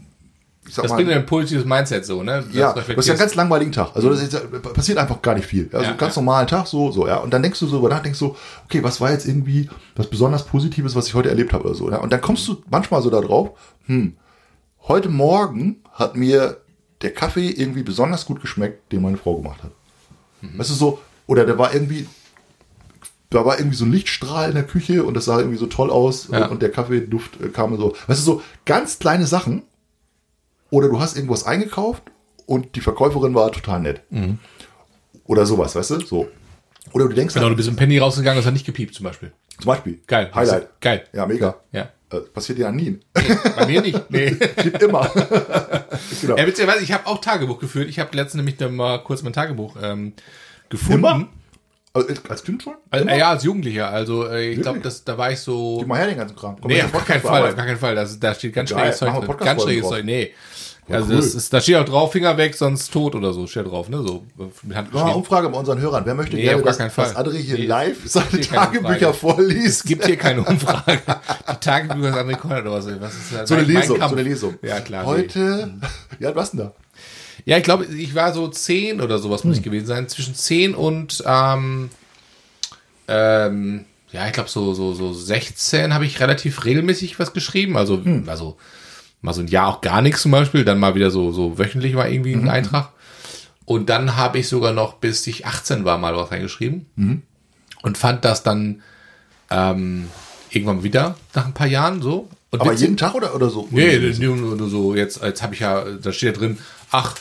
Das 0.75 0.89
mal, 0.89 0.95
bringt 0.97 1.12
ein 1.12 1.25
positives 1.25 1.65
Mindset 1.65 2.05
so, 2.05 2.23
ne? 2.23 2.43
Das 2.45 2.53
ja, 2.53 2.73
du 2.73 2.79
hast 2.97 3.08
ja 3.08 3.13
einen 3.13 3.19
ganz 3.19 3.36
langweiligen 3.36 3.71
Tag. 3.71 3.91
Also 3.95 4.10
das 4.10 4.21
ist, 4.21 4.34
ja- 4.34 4.39
passiert 4.39 4.97
einfach 4.97 5.21
gar 5.21 5.36
nicht 5.36 5.45
viel. 5.47 5.69
Also 5.71 5.86
Ja, 5.91 5.93
ganz 5.95 6.15
ja. 6.15 6.21
normalen 6.21 6.47
Tag, 6.47 6.67
so, 6.67 6.91
so, 6.91 7.08
ja. 7.08 7.17
Und 7.17 7.34
dann 7.34 7.41
denkst 7.43 7.60
du 7.60 7.67
so 7.67 7.77
über 7.79 7.89
nach, 7.89 8.01
denkst 8.03 8.19
so, 8.19 8.36
okay, 8.65 8.84
was 8.84 8.99
war 9.01 9.12
jetzt 9.12 9.25
irgendwie 9.27 9.69
was 9.95 10.08
besonders 10.08 10.45
Positives, 10.45 10.95
was 10.95 11.08
ich 11.08 11.13
heute 11.13 11.29
erlebt 11.29 11.53
habe 11.53 11.65
oder 11.65 11.75
so. 11.75 11.89
Ja? 11.89 11.97
Und 11.97 12.12
dann 12.13 12.21
kommst 12.21 12.47
du 12.47 12.58
manchmal 12.69 13.01
so 13.01 13.10
da 13.10 13.21
drauf, 13.21 13.51
hm, 13.86 14.15
heute 14.88 15.10
Morgen 15.10 15.77
hat 15.93 16.15
mir 16.15 16.58
der 17.01 17.13
Kaffee 17.13 17.49
irgendwie 17.49 17.84
besonders 17.84 18.25
gut 18.25 18.41
geschmeckt, 18.41 18.91
den 18.91 19.01
meine 19.01 19.17
Frau 19.17 19.36
gemacht 19.36 19.63
hat. 19.63 19.71
Mhm. 20.41 20.58
Weißt 20.60 20.69
du 20.69 20.73
so, 20.73 20.99
oder 21.27 21.45
der 21.45 21.58
war 21.58 21.73
irgendwie, 21.73 22.08
da 23.29 23.45
war 23.45 23.60
irgendwie 23.60 23.77
so 23.77 23.86
ein 23.86 23.91
Lichtstrahl 23.91 24.49
in 24.49 24.55
der 24.55 24.63
Küche 24.65 25.03
und 25.03 25.13
das 25.13 25.25
sah 25.25 25.38
irgendwie 25.38 25.58
so 25.58 25.67
toll 25.67 25.91
aus 25.91 26.29
Ja. 26.32 26.45
und, 26.45 26.51
und 26.53 26.62
der 26.62 26.71
Kaffeeduft 26.71 27.39
äh, 27.41 27.49
kam 27.49 27.77
so. 27.77 27.93
Weißt 28.08 28.19
du, 28.21 28.23
so 28.25 28.41
ganz 28.65 28.99
kleine 28.99 29.27
Sachen. 29.27 29.63
Oder 30.71 30.89
du 30.89 30.99
hast 30.99 31.15
irgendwas 31.15 31.45
eingekauft 31.45 32.03
und 32.45 32.75
die 32.75 32.82
Verkäuferin 32.82 33.34
war 33.36 33.51
total 33.51 33.79
nett. 33.79 34.01
Oder 35.25 35.45
sowas, 35.45 35.75
weißt 35.75 35.91
du? 35.91 35.99
So. 36.01 36.27
Oder 36.93 37.08
du 37.08 37.13
denkst 37.13 37.34
Genau, 37.34 37.45
halt, 37.45 37.53
du 37.53 37.58
bist 37.58 37.69
im 37.69 37.75
Penny 37.75 37.97
rausgegangen, 37.97 38.38
das 38.38 38.45
hat 38.45 38.53
nicht 38.53 38.65
gepiept 38.65 38.95
zum 38.95 39.03
Beispiel. 39.03 39.32
zum 39.58 39.65
Beispiel. 39.67 39.99
Geil. 40.08 40.32
Highlight. 40.34 40.82
Geil. 40.82 41.03
Ja, 41.13 41.25
mega. 41.25 41.55
Ja. 41.71 41.89
Äh, 42.12 42.21
passiert 42.34 42.58
ja 42.58 42.71
nie. 42.71 42.99
Bei 43.55 43.67
mir 43.67 43.82
nicht. 43.82 44.10
Nee. 44.10 44.32
Gibt 44.63 44.82
immer. 44.82 45.08
genau. 46.21 46.38
Ja, 46.38 46.47
witzigerweise, 46.47 46.84
ich 46.84 46.91
habe 46.91 47.05
auch 47.05 47.19
Tagebuch 47.21 47.60
geführt. 47.60 47.88
Ich 47.89 47.99
habe 47.99 48.15
letztens 48.15 48.36
nämlich 48.43 48.60
noch 48.60 48.71
mal 48.71 48.97
kurz 49.03 49.21
mein 49.21 49.34
Tagebuch 49.34 49.75
ähm, 49.82 50.13
gefunden. 50.69 50.99
Immer? 51.05 51.27
Also, 51.93 52.08
als 52.29 52.43
Kind 52.43 52.63
schon? 52.63 52.75
Also, 52.89 53.08
ja, 53.10 53.29
als 53.32 53.43
Jugendlicher. 53.43 53.89
Also 53.89 54.27
äh, 54.27 54.51
ich 54.51 54.62
glaube, 54.62 54.79
da 55.05 55.17
war 55.17 55.32
ich 55.32 55.39
so. 55.39 55.77
Gib 55.79 55.88
mal 55.88 55.97
her 55.97 56.08
den 56.08 56.17
ganzen 56.17 56.36
Kram. 56.36 56.55
Komm, 56.60 56.71
Nee, 56.71 56.82
auf 56.82 56.91
gar 56.91 57.03
keinen 57.03 57.21
Fall, 57.21 57.49
auf 57.49 57.55
gar 57.55 57.65
keinen 57.65 57.77
Fall. 57.79 57.95
Das, 57.95 58.19
da 58.19 58.34
steht 58.34 58.53
ganz 58.53 58.69
Geil, 58.69 58.93
schräges 58.93 58.97
Zeug 58.99 59.39
Ganz 59.39 59.63
schräges. 59.63 59.89
Zeug. 59.89 60.05
Nee. 60.05 60.32
Ja, 60.89 60.95
also 60.95 61.10
cool. 61.12 61.15
das 61.17 61.36
ist, 61.36 61.54
da 61.54 61.62
steht 61.62 61.75
auch 61.75 61.86
drauf, 61.86 62.12
Finger 62.12 62.36
weg, 62.38 62.56
sonst 62.56 62.91
tot 62.91 63.13
oder 63.15 63.32
so, 63.32 63.45
steht 63.47 63.67
drauf, 63.67 63.89
ne? 63.89 63.97
So 64.02 64.23
mit 64.63 64.75
Hand 64.75 64.91
wir 64.93 65.06
eine. 65.06 65.15
Umfrage 65.15 65.47
bei 65.49 65.58
unseren 65.60 65.80
Hörern. 65.80 66.04
Wer 66.06 66.15
möchte 66.15 66.36
Nee, 66.36 66.43
gerne, 66.43 66.63
dass, 66.63 66.78
dass 66.78 67.15
André 67.15 67.38
hier 67.38 67.58
Nee, 67.60 67.65
live 67.67 67.97
seine 68.06 68.41
Tagebücher 68.41 69.13
vorliest? 69.13 69.65
Es 69.65 69.84
gibt 69.84 70.06
hier 70.06 70.17
keine 70.17 70.43
Umfrage. 70.43 70.99
Die 71.52 71.56
Tagebücher 71.60 72.13
sind 72.13 72.28
Rekord 72.28 72.62
oder 72.62 72.71
was? 72.71 72.86
was 72.99 73.13
ist 73.13 73.34
das? 73.34 73.49
so 73.49 73.56
eine 73.56 73.63
Lesung, 73.65 73.97
so 73.97 74.04
eine 74.04 74.23
Lesung. 74.23 74.56
Ja, 74.63 74.80
klar. 74.80 75.04
nee. 75.04 75.10
Heute, 75.10 75.73
ja, 76.19 76.36
was 76.36 76.52
denn 76.52 76.60
da? 76.62 76.73
Ja, 77.45 77.58
ich 77.58 77.63
glaube, 77.63 77.86
ich 77.86 78.15
war 78.15 78.34
so 78.34 78.47
10 78.47 78.99
oder 78.99 79.19
sowas 79.19 79.43
Hm. 79.43 79.49
muss 79.49 79.58
ich 79.60 79.63
gewesen 79.63 79.86
sein. 79.88 80.08
Zwischen 80.10 80.34
10 80.36 80.73
und 80.75 81.23
ähm, 81.25 81.89
ähm, 83.08 83.86
ja, 84.12 84.25
ich 84.28 84.34
glaube 84.34 84.49
so, 84.49 84.73
so, 84.73 84.93
so 84.93 85.13
16 85.13 85.93
habe 85.93 86.06
ich 86.06 86.19
relativ 86.19 86.65
regelmäßig 86.65 87.19
was 87.19 87.32
geschrieben. 87.34 87.78
Also, 87.78 88.04
Hm. 88.04 88.23
also 88.28 88.58
mal 89.21 89.34
so 89.34 89.41
ein 89.41 89.47
Jahr 89.47 89.67
auch 89.67 89.82
gar 89.82 90.01
nichts 90.01 90.21
zum 90.21 90.32
Beispiel, 90.32 90.63
dann 90.65 90.79
mal 90.79 90.95
wieder 90.95 91.12
so, 91.12 91.32
so 91.32 91.58
wöchentlich 91.58 91.95
war 91.95 92.08
irgendwie 92.10 92.36
Mhm. 92.36 92.43
ein 92.43 92.49
Eintrag. 92.49 92.89
Und 93.65 93.89
dann 93.89 94.15
habe 94.15 94.39
ich 94.39 94.47
sogar 94.47 94.73
noch, 94.73 94.95
bis 94.95 95.25
ich 95.27 95.45
18 95.45 95.86
war, 95.86 95.97
mal 95.97 96.15
was 96.15 96.32
reingeschrieben. 96.32 96.86
Mhm. 96.95 97.21
Und 97.82 97.97
fand 97.97 98.25
das 98.25 98.43
dann 98.43 98.82
ähm, 99.51 100.08
irgendwann 100.49 100.84
wieder 100.84 101.15
nach 101.36 101.45
ein 101.45 101.53
paar 101.53 101.67
Jahren 101.67 102.01
so. 102.01 102.29
Und 102.51 102.62
Aber 102.62 102.73
jeden 102.73 102.97
Tag 102.97 103.13
oder, 103.13 103.36
oder 103.36 103.49
so? 103.49 103.67
Nee, 103.71 103.97
nur, 104.19 104.69
so, 104.69 104.95
jetzt, 104.95 105.21
jetzt 105.21 105.43
habe 105.43 105.53
ich 105.53 105.60
ja, 105.60 105.84
da 106.01 106.12
steht 106.12 106.34
ja 106.36 106.39
drin, 106.39 106.58
ach, 106.89 107.15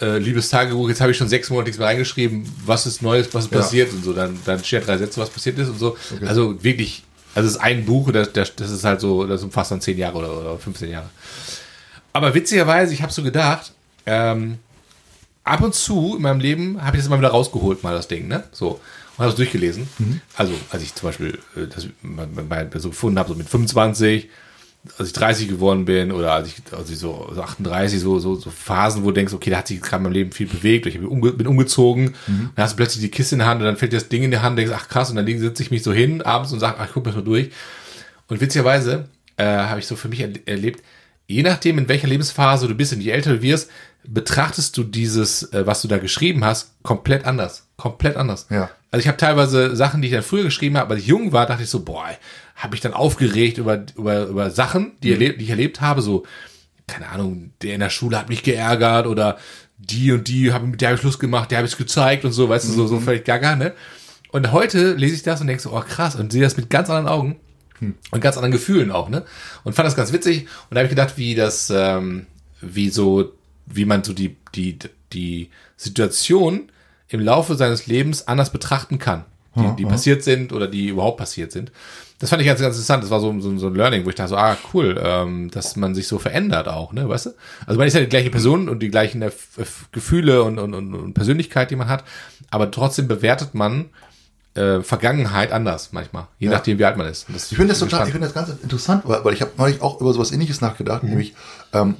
äh, 0.00 0.18
liebes 0.18 0.48
Tagebuch, 0.48 0.88
jetzt 0.88 1.00
habe 1.00 1.12
ich 1.12 1.16
schon 1.16 1.28
sechs 1.28 1.48
Monate 1.50 1.66
nichts 1.68 1.78
mehr 1.78 1.86
reingeschrieben, 1.86 2.44
was 2.66 2.84
ist 2.86 3.00
Neues, 3.00 3.32
was 3.32 3.44
ist 3.44 3.52
Ja. 3.52 3.58
passiert 3.60 3.92
und 3.92 4.04
so, 4.04 4.12
dann, 4.12 4.36
dann 4.44 4.58
steht 4.64 4.80
ja 4.80 4.86
drei 4.86 4.98
Sätze, 4.98 5.20
was 5.20 5.30
passiert 5.30 5.56
ist 5.60 5.68
und 5.68 5.78
so. 5.78 5.96
Also 6.26 6.62
wirklich, 6.64 7.04
also 7.34 7.46
es 7.48 7.54
ist 7.56 7.60
ein 7.60 7.84
Buch, 7.84 8.10
das, 8.12 8.32
das, 8.32 8.54
das 8.56 8.70
ist 8.70 8.84
halt 8.84 9.00
so, 9.00 9.26
das 9.26 9.42
umfasst 9.42 9.70
dann 9.70 9.80
zehn 9.80 9.98
Jahre 9.98 10.18
oder, 10.18 10.40
oder 10.40 10.58
15 10.58 10.90
Jahre. 10.90 11.10
Aber 12.12 12.34
witzigerweise, 12.34 12.94
ich 12.94 13.02
habe 13.02 13.12
so 13.12 13.22
gedacht, 13.22 13.72
ähm, 14.06 14.58
ab 15.42 15.60
und 15.62 15.74
zu 15.74 16.14
in 16.16 16.22
meinem 16.22 16.40
Leben 16.40 16.80
habe 16.82 16.96
ich 16.96 17.02
das 17.02 17.08
immer 17.08 17.18
wieder 17.18 17.30
rausgeholt, 17.30 17.82
mal 17.82 17.94
das 17.94 18.08
Ding, 18.08 18.28
ne? 18.28 18.44
So. 18.52 18.80
Und 19.16 19.18
habe 19.22 19.30
es 19.30 19.36
durchgelesen. 19.36 19.88
Also, 20.36 20.54
als 20.70 20.82
ich 20.82 20.94
zum 20.94 21.08
Beispiel 21.08 21.38
äh, 21.56 21.66
das 21.72 21.86
mal- 22.02 22.26
mal 22.26 22.68
so 22.76 22.88
gefunden 22.90 23.18
habe, 23.18 23.28
so 23.28 23.34
mit 23.36 23.48
25, 23.48 24.28
als 24.98 25.08
ich 25.08 25.14
30 25.14 25.48
geworden 25.48 25.84
bin 25.86 26.12
oder 26.12 26.32
als 26.32 26.48
ich, 26.48 26.56
als 26.76 26.90
ich 26.90 26.98
so, 26.98 27.30
so 27.34 27.42
38, 27.42 27.98
so, 28.00 28.18
so, 28.18 28.34
so 28.34 28.50
Phasen, 28.50 29.02
wo 29.02 29.06
du 29.08 29.14
denkst, 29.14 29.32
okay, 29.32 29.50
da 29.50 29.58
hat 29.58 29.68
sich 29.68 29.80
gerade 29.80 29.96
in 29.96 30.02
meinem 30.04 30.12
Leben 30.12 30.32
viel 30.32 30.46
bewegt, 30.46 30.86
ich 30.86 30.94
bin, 30.98 31.06
umge 31.06 31.32
bin 31.32 31.46
umgezogen, 31.46 32.14
dann 32.26 32.52
hast 32.64 32.72
du 32.72 32.76
plötzlich 32.76 33.02
die 33.02 33.10
Kiste 33.10 33.34
in 33.34 33.38
der 33.38 33.48
Hand 33.48 33.60
und 33.60 33.66
dann 33.66 33.76
fällt 33.76 33.92
dir 33.92 33.98
das 33.98 34.08
Ding 34.08 34.22
in 34.22 34.30
die 34.30 34.38
Hand 34.38 34.50
und 34.52 34.56
denkst, 34.56 34.72
ach 34.76 34.88
krass, 34.88 35.08
und 35.10 35.16
dann 35.16 35.26
sitze 35.38 35.62
ich 35.62 35.70
mich 35.70 35.82
so 35.82 35.92
hin 35.92 36.20
abends 36.22 36.52
und 36.52 36.60
sage, 36.60 36.76
ach, 36.78 36.86
ich 36.86 36.92
guck 36.92 37.04
mir 37.04 37.12
das 37.12 37.16
mal 37.16 37.24
durch. 37.24 37.50
Und 38.28 38.40
witzigerweise 38.40 39.08
äh, 39.36 39.44
habe 39.44 39.80
ich 39.80 39.86
so 39.86 39.96
für 39.96 40.08
mich 40.08 40.20
erle- 40.20 40.46
erlebt, 40.46 40.82
je 41.26 41.42
nachdem, 41.42 41.78
in 41.78 41.88
welcher 41.88 42.08
Lebensphase 42.08 42.68
du 42.68 42.74
bist 42.74 42.92
und 42.92 43.00
je 43.00 43.10
älter 43.10 43.32
du 43.32 43.42
wirst, 43.42 43.70
betrachtest 44.06 44.76
du 44.76 44.84
dieses, 44.84 45.44
äh, 45.54 45.66
was 45.66 45.80
du 45.82 45.88
da 45.88 45.96
geschrieben 45.98 46.44
hast, 46.44 46.72
komplett 46.82 47.24
anders. 47.24 47.66
Komplett 47.76 48.16
anders. 48.16 48.46
Ja. 48.50 48.70
Also 48.90 49.00
ich 49.00 49.08
habe 49.08 49.16
teilweise 49.16 49.74
Sachen, 49.74 50.02
die 50.02 50.08
ich 50.08 50.14
dann 50.14 50.22
früher 50.22 50.44
geschrieben 50.44 50.76
habe, 50.76 50.92
als 50.94 51.02
ich 51.02 51.08
jung 51.08 51.32
war, 51.32 51.46
dachte 51.46 51.62
ich 51.64 51.70
so, 51.70 51.80
boah, 51.84 52.06
habe 52.54 52.74
ich 52.74 52.80
dann 52.80 52.94
aufgeregt 52.94 53.58
über, 53.58 53.84
über, 53.96 54.26
über 54.26 54.50
Sachen, 54.50 54.92
die, 55.02 55.12
erleb, 55.12 55.38
die 55.38 55.44
ich 55.44 55.50
erlebt 55.50 55.80
habe, 55.80 56.02
so, 56.02 56.24
keine 56.86 57.08
Ahnung, 57.08 57.52
der 57.62 57.74
in 57.74 57.80
der 57.80 57.90
Schule 57.90 58.18
hat 58.18 58.28
mich 58.28 58.42
geärgert 58.42 59.06
oder 59.06 59.38
die 59.78 60.12
und 60.12 60.28
die 60.28 60.52
haben 60.52 60.70
mit 60.70 60.80
der 60.80 60.88
habe 60.88 60.96
ich 60.96 61.00
Schluss 61.00 61.18
gemacht, 61.18 61.50
der 61.50 61.58
habe 61.58 61.68
ich 61.68 61.76
gezeigt 61.76 62.24
und 62.24 62.32
so, 62.32 62.48
weißt 62.48 62.68
du, 62.68 62.72
so, 62.72 62.86
so 62.86 63.00
völlig 63.00 63.24
gaga, 63.24 63.56
ne? 63.56 63.72
Und 64.30 64.52
heute 64.52 64.94
lese 64.94 65.14
ich 65.14 65.22
das 65.22 65.40
und 65.40 65.46
denke 65.46 65.62
so, 65.62 65.72
oh 65.72 65.80
krass, 65.80 66.16
und 66.16 66.32
sehe 66.32 66.42
das 66.42 66.56
mit 66.56 66.68
ganz 66.70 66.90
anderen 66.90 67.08
Augen 67.08 67.36
und 68.10 68.20
ganz 68.20 68.36
anderen 68.36 68.52
Gefühlen 68.52 68.90
auch, 68.90 69.08
ne? 69.08 69.24
Und 69.64 69.74
fand 69.74 69.86
das 69.86 69.96
ganz 69.96 70.12
witzig 70.12 70.42
und 70.70 70.74
da 70.74 70.80
habe 70.80 70.86
ich 70.86 70.90
gedacht, 70.90 71.16
wie 71.16 71.34
das, 71.34 71.70
ähm, 71.70 72.26
wie 72.60 72.88
so, 72.88 73.32
wie 73.66 73.84
man 73.84 74.04
so 74.04 74.12
die, 74.12 74.36
die, 74.54 74.78
die 75.12 75.50
Situation 75.76 76.70
im 77.08 77.20
Laufe 77.20 77.54
seines 77.56 77.86
Lebens 77.86 78.28
anders 78.28 78.52
betrachten 78.52 78.98
kann, 78.98 79.24
die, 79.56 79.76
die 79.76 79.84
passiert 79.86 80.24
sind 80.24 80.52
oder 80.52 80.66
die 80.66 80.88
überhaupt 80.88 81.18
passiert 81.18 81.52
sind. 81.52 81.70
Das 82.24 82.30
fand 82.30 82.40
ich 82.40 82.48
ganz, 82.48 82.58
ganz 82.58 82.74
interessant. 82.74 83.02
Das 83.02 83.10
war 83.10 83.20
so, 83.20 83.38
so, 83.38 83.54
so 83.58 83.66
ein 83.66 83.74
Learning, 83.74 84.06
wo 84.06 84.08
ich 84.08 84.14
dachte 84.14 84.30
so, 84.30 84.36
ah, 84.38 84.56
cool, 84.72 84.98
ähm, 84.98 85.50
dass 85.50 85.76
man 85.76 85.94
sich 85.94 86.08
so 86.08 86.18
verändert 86.18 86.68
auch, 86.68 86.94
ne, 86.94 87.06
weißt 87.06 87.26
du? 87.26 87.30
Also 87.66 87.76
man 87.76 87.86
ist 87.86 87.92
ja 87.92 88.00
die 88.00 88.06
gleiche 88.06 88.30
Person 88.30 88.70
und 88.70 88.78
die 88.80 88.88
gleichen 88.88 89.20
F- 89.20 89.88
Gefühle 89.92 90.42
und, 90.42 90.58
und, 90.58 90.72
und, 90.72 91.12
Persönlichkeit, 91.12 91.70
die 91.70 91.76
man 91.76 91.88
hat, 91.88 92.02
aber 92.48 92.70
trotzdem 92.70 93.08
bewertet 93.08 93.54
man 93.54 93.90
äh, 94.54 94.80
Vergangenheit 94.80 95.52
anders 95.52 95.90
manchmal, 95.92 96.26
je 96.38 96.48
nachdem, 96.48 96.78
wie 96.78 96.86
alt 96.86 96.96
man 96.96 97.06
ist. 97.08 97.26
Ich 97.28 97.58
finde 97.58 97.74
das 97.74 97.80
total, 97.80 98.06
ich 98.06 98.12
finde 98.12 98.26
das 98.26 98.34
ganz 98.34 98.48
interessant, 98.62 99.02
weil, 99.04 99.22
weil 99.22 99.34
ich 99.34 99.42
habe 99.42 99.50
neulich 99.58 99.82
auch 99.82 100.00
über 100.00 100.14
sowas 100.14 100.32
ähnliches 100.32 100.62
nachgedacht, 100.62 101.02
nämlich 101.02 101.34
ähm, 101.74 101.96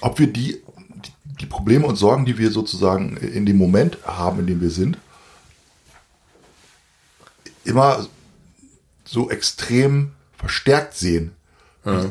ob 0.00 0.18
wir 0.18 0.26
die, 0.26 0.60
die, 1.04 1.12
die 1.42 1.46
Probleme 1.46 1.86
und 1.86 1.94
Sorgen, 1.94 2.24
die 2.24 2.38
wir 2.38 2.50
sozusagen 2.50 3.16
in 3.18 3.46
dem 3.46 3.56
Moment 3.56 3.98
haben, 4.04 4.40
in 4.40 4.48
dem 4.48 4.60
wir 4.60 4.70
sind, 4.70 4.98
immer 7.62 8.04
so 9.10 9.30
extrem 9.30 10.12
verstärkt 10.36 10.94
sehen. 10.94 11.32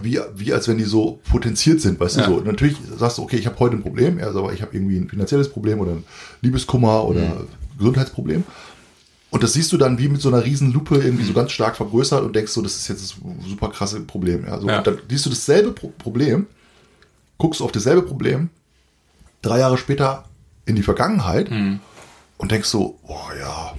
Wie, 0.01 0.19
wie 0.35 0.51
als 0.51 0.67
wenn 0.67 0.79
die 0.79 0.83
so 0.83 1.19
potenziert 1.29 1.79
sind, 1.79 1.99
weißt 1.99 2.17
Ja. 2.17 2.25
du 2.27 2.33
so. 2.35 2.39
Natürlich 2.41 2.75
sagst 2.97 3.19
du, 3.19 3.21
okay, 3.21 3.37
ich 3.37 3.45
habe 3.45 3.59
heute 3.59 3.75
ein 3.75 3.83
Problem, 3.83 4.17
ja, 4.17 4.25
also, 4.25 4.39
aber 4.39 4.51
ich 4.51 4.63
habe 4.63 4.75
irgendwie 4.75 4.97
ein 4.97 5.07
finanzielles 5.07 5.49
Problem 5.49 5.79
oder 5.79 5.91
ein 5.91 6.03
Liebeskummer 6.41 7.05
oder 7.05 7.21
Mhm. 7.21 7.47
Gesundheitsproblem. 7.77 8.43
Und 9.29 9.43
das 9.43 9.53
siehst 9.53 9.71
du 9.71 9.77
dann 9.77 9.99
wie 9.99 10.09
mit 10.09 10.21
so 10.21 10.29
einer 10.29 10.43
riesen 10.43 10.73
Lupe 10.73 10.95
irgendwie 10.97 11.23
so 11.23 11.33
ganz 11.33 11.51
stark 11.51 11.75
vergrößert 11.75 12.23
und 12.23 12.35
denkst 12.35 12.51
so, 12.51 12.63
das 12.63 12.77
ist 12.77 12.87
jetzt 12.87 13.03
das 13.03 13.15
super 13.47 13.69
krasse 13.69 13.99
Problem. 14.01 14.45
Ja, 14.47 14.59
so, 14.59 14.67
Ja. 14.67 14.79
Und 14.79 14.87
dann 14.87 14.97
siehst 15.07 15.27
du 15.27 15.29
dasselbe 15.29 15.71
Pro 15.71 15.89
Problem, 15.99 16.47
guckst 17.37 17.61
auf 17.61 17.71
dasselbe 17.71 18.01
Problem, 18.01 18.49
drei 19.43 19.59
Jahre 19.59 19.77
später 19.77 20.25
in 20.65 20.75
die 20.75 20.83
Vergangenheit 20.83 21.51
Mhm. 21.51 21.79
und 22.39 22.51
denkst 22.51 22.69
so, 22.69 22.97
boah 23.05 23.29
ja, 23.39 23.73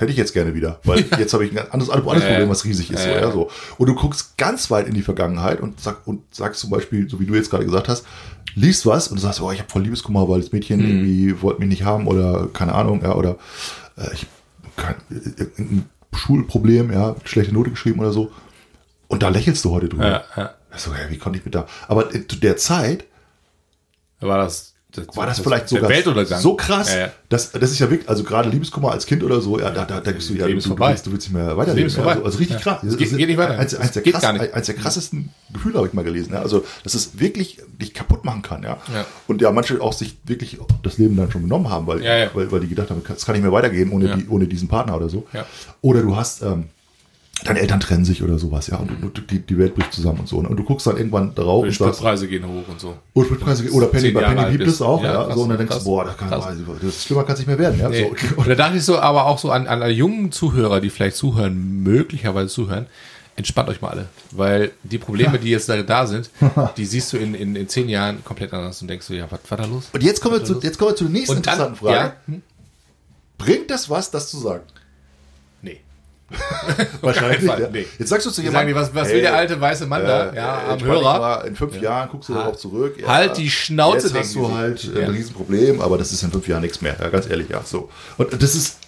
hätte 0.00 0.10
ich 0.12 0.18
jetzt 0.18 0.32
gerne 0.32 0.54
wieder, 0.54 0.80
weil 0.84 1.04
jetzt 1.18 1.32
habe 1.32 1.44
ich 1.44 1.52
ein 1.52 1.58
anderes, 1.70 1.90
anderes 1.90 2.04
Problem, 2.04 2.40
ja. 2.40 2.48
was 2.48 2.64
riesig 2.64 2.90
ist. 2.90 3.06
Ja, 3.06 3.26
so, 3.26 3.32
so. 3.32 3.50
Und 3.78 3.86
du 3.86 3.94
guckst 3.94 4.36
ganz 4.36 4.70
weit 4.70 4.88
in 4.88 4.94
die 4.94 5.02
Vergangenheit 5.02 5.60
und, 5.60 5.80
sag, 5.80 6.06
und 6.06 6.22
sagst 6.34 6.60
zum 6.60 6.70
Beispiel, 6.70 7.08
so 7.08 7.20
wie 7.20 7.26
du 7.26 7.34
jetzt 7.34 7.50
gerade 7.50 7.64
gesagt 7.64 7.88
hast, 7.88 8.04
liest 8.54 8.86
was 8.86 9.08
und 9.08 9.16
du 9.16 9.22
sagst, 9.22 9.40
oh, 9.40 9.52
ich 9.52 9.60
habe 9.60 9.70
voll 9.70 9.82
Liebeskummer, 9.82 10.28
weil 10.28 10.40
das 10.40 10.52
Mädchen 10.52 10.80
Mhm. 10.80 10.86
irgendwie 10.86 11.42
wollte 11.42 11.60
mich 11.60 11.68
nicht 11.68 11.84
haben 11.84 12.06
oder 12.06 12.48
keine 12.52 12.74
Ahnung, 12.74 13.02
ja, 13.02 13.14
oder 13.14 13.36
äh, 13.96 14.12
ich 14.12 14.26
kein, 14.76 14.96
irgendein 15.10 15.88
Schulproblem, 16.14 16.92
ja, 16.92 17.14
schlechte 17.24 17.52
Note 17.54 17.70
geschrieben 17.70 18.00
oder 18.00 18.12
so. 18.12 18.32
Und 19.08 19.22
da 19.22 19.28
lächelst 19.28 19.64
du 19.64 19.70
heute 19.70 19.88
drüber. 19.88 20.08
Ja, 20.08 20.24
ja. 20.36 20.54
So, 20.76 20.92
ja, 20.92 21.10
wie 21.10 21.18
konnte 21.18 21.38
ich 21.38 21.44
mit 21.44 21.54
da? 21.54 21.66
Aber 21.88 22.10
zu 22.10 22.36
der 22.36 22.56
Zeit 22.56 23.04
War 24.20 24.38
das, 24.38 24.69
das 24.92 25.16
war 25.16 25.26
das, 25.26 25.36
das- 25.36 25.44
vielleicht 25.44 25.68
sogar 25.68 26.24
so 26.40 26.54
krass, 26.54 26.92
Ja, 26.92 26.98
ja. 27.00 27.12
Das, 27.28 27.52
das 27.52 27.70
ist 27.70 27.78
ja 27.78 27.90
wirklich, 27.90 28.08
also 28.08 28.24
gerade 28.24 28.48
Liebeskummer 28.50 28.90
als 28.92 29.06
Kind 29.06 29.22
oder 29.22 29.40
so, 29.40 29.58
ja, 29.60 29.70
da, 29.70 29.84
da 29.84 30.00
denkst 30.00 30.26
du, 30.28 30.34
ja, 30.34 30.46
Leben 30.46 30.60
du, 30.60 30.66
vorbei. 30.68 30.90
willst, 30.90 31.06
du 31.06 31.12
willst 31.12 31.28
nicht 31.28 31.34
mehr 31.34 31.56
weiterleben. 31.56 31.90
Ja, 31.94 32.02
also, 32.04 32.24
also 32.24 32.38
richtig 32.38 32.58
krass. 32.60 32.82
Es 32.82 32.96
geht- 32.96 33.16
geht 33.16 33.28
nicht 33.28 33.36
weiter. 33.38 33.58
Eins, 33.58 33.74
eins, 33.74 33.92
der 33.92 34.02
krass, 34.02 34.24
eins 34.24 34.66
der 34.66 34.74
krassesten 34.74 35.30
Gefühle 35.52 35.76
habe 35.78 35.86
ich 35.86 35.92
mal 35.92 36.04
gelesen. 36.04 36.32
Ja. 36.32 36.40
Also, 36.42 36.64
dass 36.82 36.94
es 36.94 37.18
wirklich 37.20 37.58
dich 37.80 37.94
kaputt 37.94 38.24
machen 38.24 38.42
kann. 38.42 38.62
Ja. 38.62 38.78
Und 39.28 39.40
ja, 39.42 39.50
manche 39.52 39.80
auch 39.80 39.92
sich 39.92 40.16
wirklich 40.24 40.58
das 40.82 40.98
Leben 40.98 41.16
dann 41.16 41.30
schon 41.30 41.42
genommen 41.42 41.70
haben, 41.70 41.86
weil, 41.86 42.02
weil, 42.34 42.50
weil 42.50 42.60
die 42.60 42.68
gedacht 42.68 42.90
haben, 42.90 43.02
es 43.14 43.24
kann 43.26 43.34
nicht 43.34 43.42
mehr 43.42 43.52
weitergehen 43.52 43.90
ohne, 43.92 44.16
die, 44.16 44.28
ohne 44.28 44.46
diesen 44.46 44.68
Partner 44.68 44.96
oder 44.96 45.08
so. 45.08 45.26
Oder 45.82 46.02
du 46.02 46.16
hast, 46.16 46.42
ähm, 46.42 46.64
deine 47.44 47.60
Eltern 47.60 47.80
trennen 47.80 48.04
sich 48.04 48.22
oder 48.22 48.38
sowas, 48.38 48.66
ja, 48.66 48.76
und, 48.76 48.90
und 49.02 49.30
die, 49.30 49.38
die 49.40 49.58
Welt 49.58 49.74
bricht 49.74 49.92
zusammen 49.92 50.20
und 50.20 50.28
so. 50.28 50.38
Und 50.38 50.56
du 50.56 50.64
guckst 50.64 50.86
dann 50.86 50.96
irgendwann 50.96 51.34
drauf 51.34 51.64
und 51.64 51.72
Spritpreise 51.72 52.28
gehen 52.28 52.46
hoch 52.46 52.68
und 52.68 52.80
so. 52.80 52.96
Oh, 53.14 53.24
Spritpreise 53.24 53.70
oder 53.70 53.86
Penny, 53.88 54.10
bei 54.10 54.22
Penny 54.22 54.56
gibt 54.56 54.68
es 54.68 54.82
auch, 54.82 55.02
Ja, 55.02 55.12
ja, 55.12 55.24
krass, 55.24 55.34
so, 55.34 55.42
und 55.42 55.48
dann 55.50 55.58
denkst 55.58 55.78
du, 55.78 55.84
boah, 55.84 56.04
das, 56.04 56.16
kann, 56.16 56.28
krass. 56.28 56.46
das 56.82 57.04
schlimmer 57.04 57.24
kann 57.24 57.32
es 57.34 57.38
nicht 57.40 57.46
mehr 57.48 57.58
werden, 57.58 57.78
ja, 57.80 57.88
Nee. 57.88 58.10
so. 58.28 58.36
Und 58.40 58.48
da 58.48 58.54
dachte 58.54 58.76
ich 58.76 58.84
so, 58.84 58.98
aber 58.98 59.26
auch 59.26 59.38
so 59.38 59.50
an, 59.50 59.66
an 59.66 59.82
alle 59.82 59.92
jungen 59.92 60.32
Zuhörer, 60.32 60.80
die 60.80 60.90
vielleicht 60.90 61.16
zuhören, 61.16 61.82
möglicherweise 61.82 62.48
zuhören, 62.48 62.86
entspannt 63.36 63.68
euch 63.70 63.80
mal 63.80 63.88
alle. 63.88 64.08
Weil 64.32 64.72
die 64.82 64.98
Probleme, 64.98 65.38
die 65.38 65.48
jetzt 65.50 65.68
da, 65.68 65.82
da 65.82 66.06
sind, 66.06 66.30
die 66.76 66.84
siehst 66.84 67.12
du 67.12 67.16
in, 67.16 67.34
in, 67.34 67.56
in 67.56 67.68
zehn 67.68 67.88
Jahren 67.88 68.22
komplett 68.24 68.52
anders 68.52 68.82
und 68.82 68.88
denkst 68.88 69.06
du, 69.06 69.14
ja, 69.14 69.26
was 69.30 69.40
war 69.48 69.58
da 69.58 69.64
los? 69.64 69.88
Und 69.92 70.02
jetzt 70.02 70.20
kommen 70.20 70.34
wir 70.34 70.44
zu, 70.44 70.60
jetzt 70.60 70.78
kommen 70.78 70.90
wir 70.92 70.96
zu 70.96 71.04
der 71.04 71.12
nächsten 71.12 71.36
Und 71.36 71.46
dann, 71.46 71.54
interessanten 71.54 71.86
Frage. 71.86 71.96
ja, 71.96 72.12
hm? 72.26 72.42
Bringt 73.38 73.70
das 73.70 73.88
was, 73.88 74.10
das 74.10 74.28
zu 74.30 74.38
sagen? 74.38 74.64
Wahrscheinlich. 77.00 77.44
Fall, 77.44 77.60
ja. 77.60 77.68
nee. 77.72 77.86
Jetzt 77.98 78.08
sagst 78.08 78.26
du 78.26 78.30
zu 78.30 78.42
jemandem, 78.42 78.74
was, 78.76 78.94
was 78.94 79.08
hey, 79.08 79.16
will 79.16 79.22
der 79.22 79.34
alte 79.34 79.60
weiße 79.60 79.86
Mann 79.86 80.04
da? 80.04 80.30
äh, 80.30 80.36
Ja, 80.36 80.62
äh, 80.62 80.72
am 80.72 80.84
Hörer. 80.84 81.18
Mal, 81.18 81.34
in 81.48 81.56
fünf 81.56 81.80
Jahren 81.80 82.08
guckst 82.08 82.28
du 82.28 82.34
darauf 82.34 82.56
zurück. 82.56 82.96
Ja, 83.00 83.08
Halt 83.08 83.36
die 83.36 83.50
Schnauze, 83.50 84.08
Jetzt 84.08 84.16
hast 84.16 84.34
du 84.34 84.52
halt 84.54 84.82
Ja. 84.84 85.04
ein 85.06 85.10
Riesenproblem, 85.10 85.80
aber 85.80 85.98
das 85.98 86.12
ist 86.12 86.22
in 86.22 86.30
fünf 86.30 86.46
Jahren 86.46 86.62
nichts 86.62 86.80
mehr. 86.80 86.96
Ja, 87.00 87.08
ganz 87.08 87.28
ehrlich, 87.28 87.48
ja, 87.48 87.62
so. 87.64 87.90
Und 88.16 88.32
das 88.40 88.54
ist, 88.54 88.78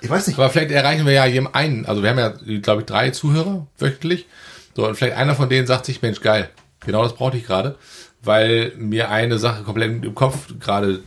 ich 0.00 0.08
weiß 0.10 0.26
nicht, 0.26 0.38
Aber 0.38 0.48
vielleicht 0.50 0.70
erreichen 0.70 1.04
wir 1.06 1.12
ja 1.12 1.26
jedem 1.26 1.48
einen. 1.52 1.86
Also 1.86 2.02
wir 2.02 2.10
haben 2.10 2.18
ja, 2.18 2.32
glaube 2.60 2.80
ich, 2.82 2.86
drei 2.86 3.10
Zuhörer 3.10 3.66
wöchentlich. 3.78 4.26
So, 4.74 4.86
und 4.86 4.96
vielleicht 4.96 5.16
einer 5.16 5.34
von 5.34 5.48
denen 5.48 5.66
sagt 5.66 5.84
sich, 5.86 6.02
Mensch, 6.02 6.20
geil, 6.20 6.48
genau 6.84 7.02
das 7.02 7.14
brauchte 7.14 7.36
ich 7.36 7.46
gerade, 7.46 7.76
weil 8.22 8.72
mir 8.76 9.10
eine 9.10 9.38
Sache 9.38 9.62
komplett 9.62 10.02
im 10.04 10.14
Kopf 10.14 10.48
gerade 10.58 11.00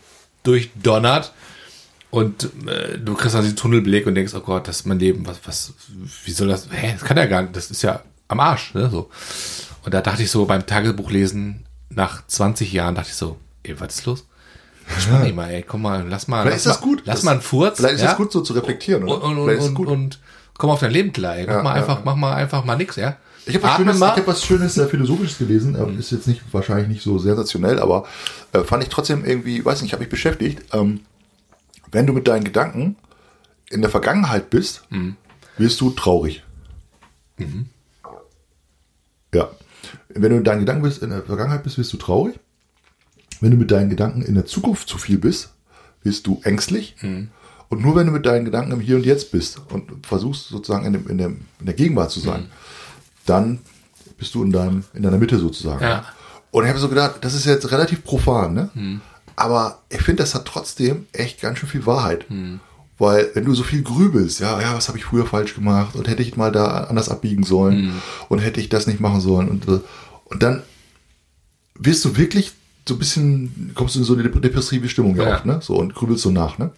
durchdonnert. 0.43 1.33
Und 2.17 2.49
äh, 2.67 2.97
du 2.97 3.13
kriegst 3.15 3.35
dann 3.35 3.43
diesen 3.43 3.55
Tunnelblick 3.57 4.05
und 4.07 4.15
denkst, 4.15 4.33
oh 4.35 4.39
Gott, 4.41 4.67
das 4.67 4.77
ist 4.81 4.85
mein 4.85 4.99
Leben, 4.99 5.25
was, 5.27 5.37
was, 5.45 5.73
wie 6.25 6.31
soll 6.31 6.47
das, 6.47 6.67
hä, 6.71 6.93
das 6.93 7.03
kann 7.07 7.17
ja 7.17 7.25
gar 7.25 7.41
nicht, 7.43 7.55
das 7.55 7.69
ist 7.71 7.81
ja 7.81 8.01
am 8.27 8.39
Arsch, 8.39 8.73
ne, 8.73 8.89
so. 8.89 9.09
Und 9.83 9.93
da 9.93 10.01
dachte 10.01 10.23
ich 10.23 10.31
so 10.31 10.45
beim 10.45 10.65
Tagebuchlesen 10.65 11.65
nach 11.89 12.25
20 12.27 12.71
Jahren, 12.73 12.95
dachte 12.95 13.09
ich 13.09 13.15
so, 13.15 13.37
ey, 13.63 13.79
was 13.79 13.95
ist 13.99 14.05
los? 14.05 14.25
Entspann 14.93 15.23
dich 15.23 15.35
mal, 15.41 15.49
ey, 15.49 15.63
komm 15.63 15.81
mal, 15.81 16.05
lass 16.07 16.27
mal, 16.27 16.41
Vielleicht 16.43 16.65
lass 16.65 16.75
ist 16.75 16.81
das 16.81 16.81
mal, 16.81 16.87
gut. 16.87 17.01
lass 17.05 17.15
Das- 17.17 17.23
mal 17.23 17.31
einen 17.31 17.41
Furz. 17.41 17.77
vielleicht 17.77 17.95
ist 17.95 18.01
ja? 18.01 18.07
das 18.07 18.17
gut 18.17 18.31
so 18.31 18.41
zu 18.41 18.53
reflektieren, 18.53 19.03
oder? 19.03 19.23
und, 19.23 19.37
und, 19.37 19.57
und, 19.59 19.73
gut. 19.75 19.87
und 19.87 20.19
komm 20.57 20.69
auf 20.69 20.79
dein 20.79 20.91
Leben 20.91 21.13
klar, 21.13 21.35
ey. 21.37 21.45
Mach 21.47 21.55
Ja, 21.55 21.63
mal 21.63 21.69
ja, 21.75 21.81
einfach, 21.81 22.03
mach 22.03 22.15
mal 22.15 22.33
einfach 22.33 22.63
mal 22.65 22.75
nix, 22.77 22.95
ja. 22.95 23.17
Ich 23.45 23.55
habe 23.55 23.63
was, 23.63 23.75
Schönes, 23.77 23.95
ich 23.95 24.01
hab 24.03 24.27
was 24.27 24.43
Schönes 24.45 24.77
äh, 24.77 24.87
Philosophisches 24.87 25.37
gelesen. 25.37 25.75
Äh, 25.75 25.97
Ist 25.99 26.11
jetzt 26.11 26.27
nicht 26.27 26.41
wahrscheinlich 26.51 26.89
nicht 26.89 27.01
so 27.01 27.17
sensationell, 27.17 27.79
aber 27.79 28.05
äh, 28.51 28.59
fand 28.63 28.83
ich 28.83 28.89
trotzdem 28.89 29.23
irgendwie, 29.23 29.63
weiß 29.63 29.81
nicht, 29.81 29.93
habe 29.93 30.01
mich 30.01 30.09
beschäftigt. 30.09 30.63
Ähm, 30.73 30.99
wenn 31.91 32.05
du 32.07 32.13
mit 32.13 32.27
deinen 32.27 32.43
Gedanken 32.43 32.95
in 33.69 33.81
der 33.81 33.89
Vergangenheit 33.91 34.49
bist, 34.49 34.83
Mhm. 34.89 35.15
wirst 35.57 35.79
du 35.81 35.89
traurig. 35.91 36.43
Ja. 39.33 39.49
Wenn 40.09 40.29
du 40.31 40.37
mit 40.37 40.47
deinen 40.47 40.61
Gedanken 40.61 40.83
bist, 40.83 41.01
in 41.03 41.09
der 41.09 41.23
Vergangenheit 41.23 41.63
bist, 41.63 41.77
wirst 41.77 41.93
du 41.93 41.97
traurig. 41.97 42.39
Wenn 43.41 43.51
du 43.51 43.57
mit 43.57 43.69
deinen 43.71 43.89
Gedanken 43.89 44.21
in 44.23 44.35
der 44.35 44.45
Zukunft 44.45 44.89
zu 44.89 44.97
viel 44.97 45.17
bist, 45.19 45.53
wirst 46.03 46.25
du 46.27 46.39
ängstlich. 46.43 46.95
Mhm. 47.01 47.29
Und 47.69 47.81
nur 47.81 47.95
wenn 47.95 48.07
du 48.07 48.13
mit 48.13 48.25
deinen 48.25 48.45
Gedanken 48.45 48.71
im 48.71 48.79
Hier 48.79 48.95
und 48.95 49.05
Jetzt 49.05 49.31
bist 49.31 49.61
und 49.71 50.05
versuchst 50.05 50.47
sozusagen 50.47 50.85
in, 50.85 50.93
dem, 50.93 51.07
in, 51.07 51.17
dem, 51.17 51.41
in 51.59 51.65
der 51.65 51.75
Gegenwart 51.75 52.11
zu 52.11 52.19
sein, 52.21 52.49
dann 53.25 53.59
bist 54.17 54.33
du 54.33 54.43
in, 54.43 54.51
deinem, 54.51 54.85
in 54.93 55.03
deiner 55.03 55.17
Mitte 55.17 55.37
sozusagen. 55.37 55.83
Ja. 55.83 56.05
Und 56.49 56.63
ich 56.63 56.69
habe 56.69 56.79
so 56.79 56.87
gedacht, 56.89 57.17
das 57.21 57.33
ist 57.33 57.45
jetzt 57.45 57.69
relativ 57.71 58.03
profan, 58.03 58.53
ne? 58.53 59.01
Aber 59.37 59.83
ich 59.89 60.01
finde, 60.01 60.23
das 60.23 60.35
hat 60.35 60.45
trotzdem 60.45 61.05
echt 61.13 61.39
ganz 61.41 61.59
schön 61.59 61.69
viel 61.69 61.85
Wahrheit. 61.85 62.25
Weil 62.97 63.29
wenn 63.35 63.45
du 63.45 63.53
so 63.53 63.61
viel 63.63 63.83
grübelst, 63.83 64.39
ja, 64.39 64.59
ja, 64.59 64.73
was 64.75 64.87
habe 64.87 64.97
ich 64.97 65.05
früher 65.05 65.25
falsch 65.27 65.53
gemacht 65.53 65.95
und 65.95 66.07
hätte 66.07 66.23
ich 66.23 66.35
mal 66.35 66.51
da 66.51 66.85
anders 66.85 67.07
abbiegen 67.09 67.43
sollen 67.43 68.01
und 68.29 68.39
hätte 68.39 68.59
ich 68.59 68.69
das 68.69 68.87
nicht 68.87 68.99
machen 68.99 69.21
sollen 69.21 69.47
und, 69.47 69.67
und 69.67 70.43
dann 70.43 70.63
wirst 71.75 72.03
du 72.05 72.17
wirklich 72.17 72.53
so 72.87 72.95
ein 72.95 72.99
bisschen, 72.99 73.71
kommst 73.75 73.93
du 73.95 73.99
in 73.99 74.05
so 74.05 74.15
eine 74.15 74.27
depressive 74.27 74.89
Stimmung 74.89 75.15
ja, 75.15 75.23
Ja. 75.29 75.37
auch, 75.37 75.45
ne? 75.45 75.59
So 75.61 75.75
und 75.75 75.93
grübelst 75.93 76.23
so 76.23 76.31
nach, 76.31 76.57
ne? 76.57 76.71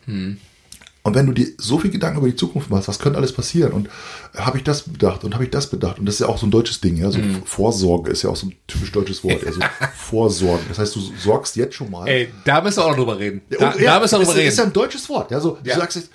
Und 1.02 1.16
wenn 1.16 1.26
du 1.26 1.32
dir 1.34 1.48
so 1.58 1.80
viel 1.80 1.92
Gedanken 1.92 2.20
über 2.20 2.28
die 2.28 2.36
Zukunft 2.36 2.70
machst, 2.70 2.88
was 2.90 3.00
könnte 3.00 3.18
alles 3.18 3.32
passieren? 3.32 3.72
Und 3.72 3.90
habe 4.36 4.58
ich 4.58 4.64
das 4.66 4.82
bedacht 4.84 5.24
und 5.24 5.34
habe 5.34 5.46
ich 5.46 5.50
das 5.50 5.68
bedacht? 5.70 5.98
Und 5.98 6.06
das 6.06 6.16
ist 6.16 6.20
ja 6.22 6.28
auch 6.28 6.38
so 6.38 6.46
ein 6.46 6.52
deutsches 6.52 6.82
Ding, 6.82 6.98
ja. 6.98 7.10
So 7.10 7.20
Vorsorge 7.46 8.12
ist 8.12 8.24
ja 8.24 8.30
auch 8.30 8.36
so 8.36 8.48
ein 8.48 8.56
typisch 8.68 8.92
deutsches 8.92 9.24
Wort. 9.24 9.46
Also 9.46 9.62
Vorsorge. 9.96 10.64
Das 10.68 10.78
heißt, 10.78 10.96
du 10.96 11.00
sorgst 11.18 11.56
jetzt 11.56 11.76
schon 11.76 11.90
mal. 11.90 12.08
Ey, 12.08 12.30
da 12.44 12.62
müssen 12.62 12.78
wir 12.78 12.86
auch 12.86 12.90
noch 12.90 12.98
drüber 12.98 13.18
reden. 13.18 13.42
Ja, 13.50 13.58
Da, 13.60 13.70
und 13.72 13.80
ja, 13.82 13.94
da 13.96 14.00
müssen 14.02 14.14
wir 14.14 14.20
das 14.20 14.28
drüber 14.30 14.44
ist 14.44 14.58
ja 14.58 14.64
reden. 14.64 14.72
ein 14.72 14.74
deutsches 14.74 15.10
Wort. 15.10 15.32
Ja, 15.32 15.40
so, 15.40 15.58
Ja. 15.64 15.76
Du 15.76 15.80
sagst 15.80 15.96
jetzt, 15.96 16.10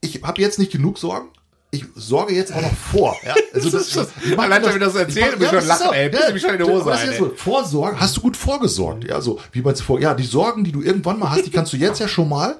ich 0.00 0.22
habe 0.22 0.40
jetzt 0.40 0.58
nicht 0.58 0.70
genug 0.72 0.98
Sorgen. 0.98 1.28
Ich 1.70 1.84
sorge 1.96 2.32
jetzt 2.34 2.50
auch 2.54 2.62
noch 2.62 2.72
vor. 2.72 3.14
Ja, 3.26 3.34
also 3.52 3.68
das, 3.68 3.90
Das 3.90 4.08
ich 4.24 4.34
mach 4.34 4.44
allein 4.44 4.62
das- 4.62 4.70
schon, 4.70 4.80
du 4.80 4.86
das 4.86 4.94
ich 4.94 5.00
erzählst, 5.00 5.32
mach- 5.32 5.40
ich 5.42 5.46
schon 5.48 5.54
das 5.56 5.64
ist 5.64 5.68
lachen, 5.68 5.86
so. 5.88 5.92
ey. 5.92 6.08
Piss 6.08 6.32
mich 6.32 6.42
schon 6.42 6.50
in 6.52 6.58
die 6.58 6.64
Hose 6.64 6.84
das 6.86 7.00
ein, 7.00 7.18
so. 7.18 7.32
Vorsorgen, 7.36 8.00
hast 8.00 8.16
du 8.16 8.20
gut 8.22 8.36
vorgesorgt. 8.38 9.04
Ja, 9.04 9.20
so 9.20 9.38
wie 9.52 9.60
man 9.60 9.74
es 9.74 9.82
vor. 9.82 10.00
Ja, 10.00 10.14
die 10.14 10.24
Sorgen, 10.24 10.64
die 10.64 10.72
du 10.72 10.80
irgendwann 10.80 11.18
mal 11.18 11.30
hast, 11.30 11.44
die 11.44 11.50
kannst 11.50 11.72
du 11.74 11.76
jetzt 11.76 11.98
ja 12.00 12.08
schon 12.08 12.28
mal 12.28 12.56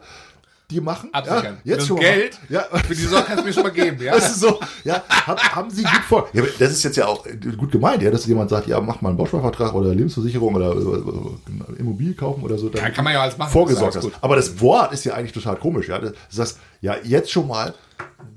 dir 0.70 0.82
machen. 0.82 1.08
Absichern. 1.12 1.56
Ja, 1.64 1.74
jetzt 1.76 1.86
schon 1.86 1.98
Geld. 1.98 2.38
Ja. 2.50 2.60
für 2.86 2.94
die 2.94 3.00
Sorge 3.00 3.24
kannst 3.26 3.42
du 3.42 3.46
mir 3.46 3.54
schon 3.54 3.62
mal 3.62 3.70
geben, 3.70 4.02
ja. 4.02 4.12
Das 4.18 4.30
ist 4.32 4.40
so, 4.40 4.60
ja, 4.84 5.02
hab, 5.08 5.40
haben 5.54 5.70
Sie 5.70 5.82
gut 5.82 6.02
vor. 6.06 6.28
Ja, 6.34 6.42
das 6.58 6.72
ist 6.72 6.82
jetzt 6.82 6.96
ja 6.96 7.06
auch 7.06 7.24
äh, 7.24 7.36
gut 7.56 7.72
gemeint, 7.72 8.02
ja, 8.02 8.10
dass 8.10 8.26
jemand 8.26 8.50
sagt, 8.50 8.66
ja, 8.66 8.78
mach 8.78 9.00
mal 9.00 9.08
einen 9.08 9.18
Bausparvertrag 9.18 9.72
oder 9.72 9.94
Lebensversicherung 9.94 10.54
oder, 10.54 10.76
oder, 10.76 11.06
oder 11.06 11.78
Immobilie 11.78 12.14
kaufen 12.14 12.42
oder 12.42 12.58
so. 12.58 12.70
Ja, 12.70 12.90
kann 12.90 13.04
man 13.04 13.14
ja 13.14 13.22
alles 13.22 13.38
machen. 13.38 13.50
Vorgesorgt 13.50 13.96
Das 13.96 14.04
ist 14.04 14.12
Aber 14.20 14.36
das 14.36 14.60
Wort 14.60 14.92
ist 14.92 15.04
ja 15.04 15.14
eigentlich 15.14 15.32
total 15.32 15.56
komisch, 15.56 15.88
ja. 15.88 15.98
Das 15.98 16.12
heißt, 16.38 16.58
ja, 16.82 16.96
jetzt 17.02 17.30
schon 17.30 17.48
mal, 17.48 17.74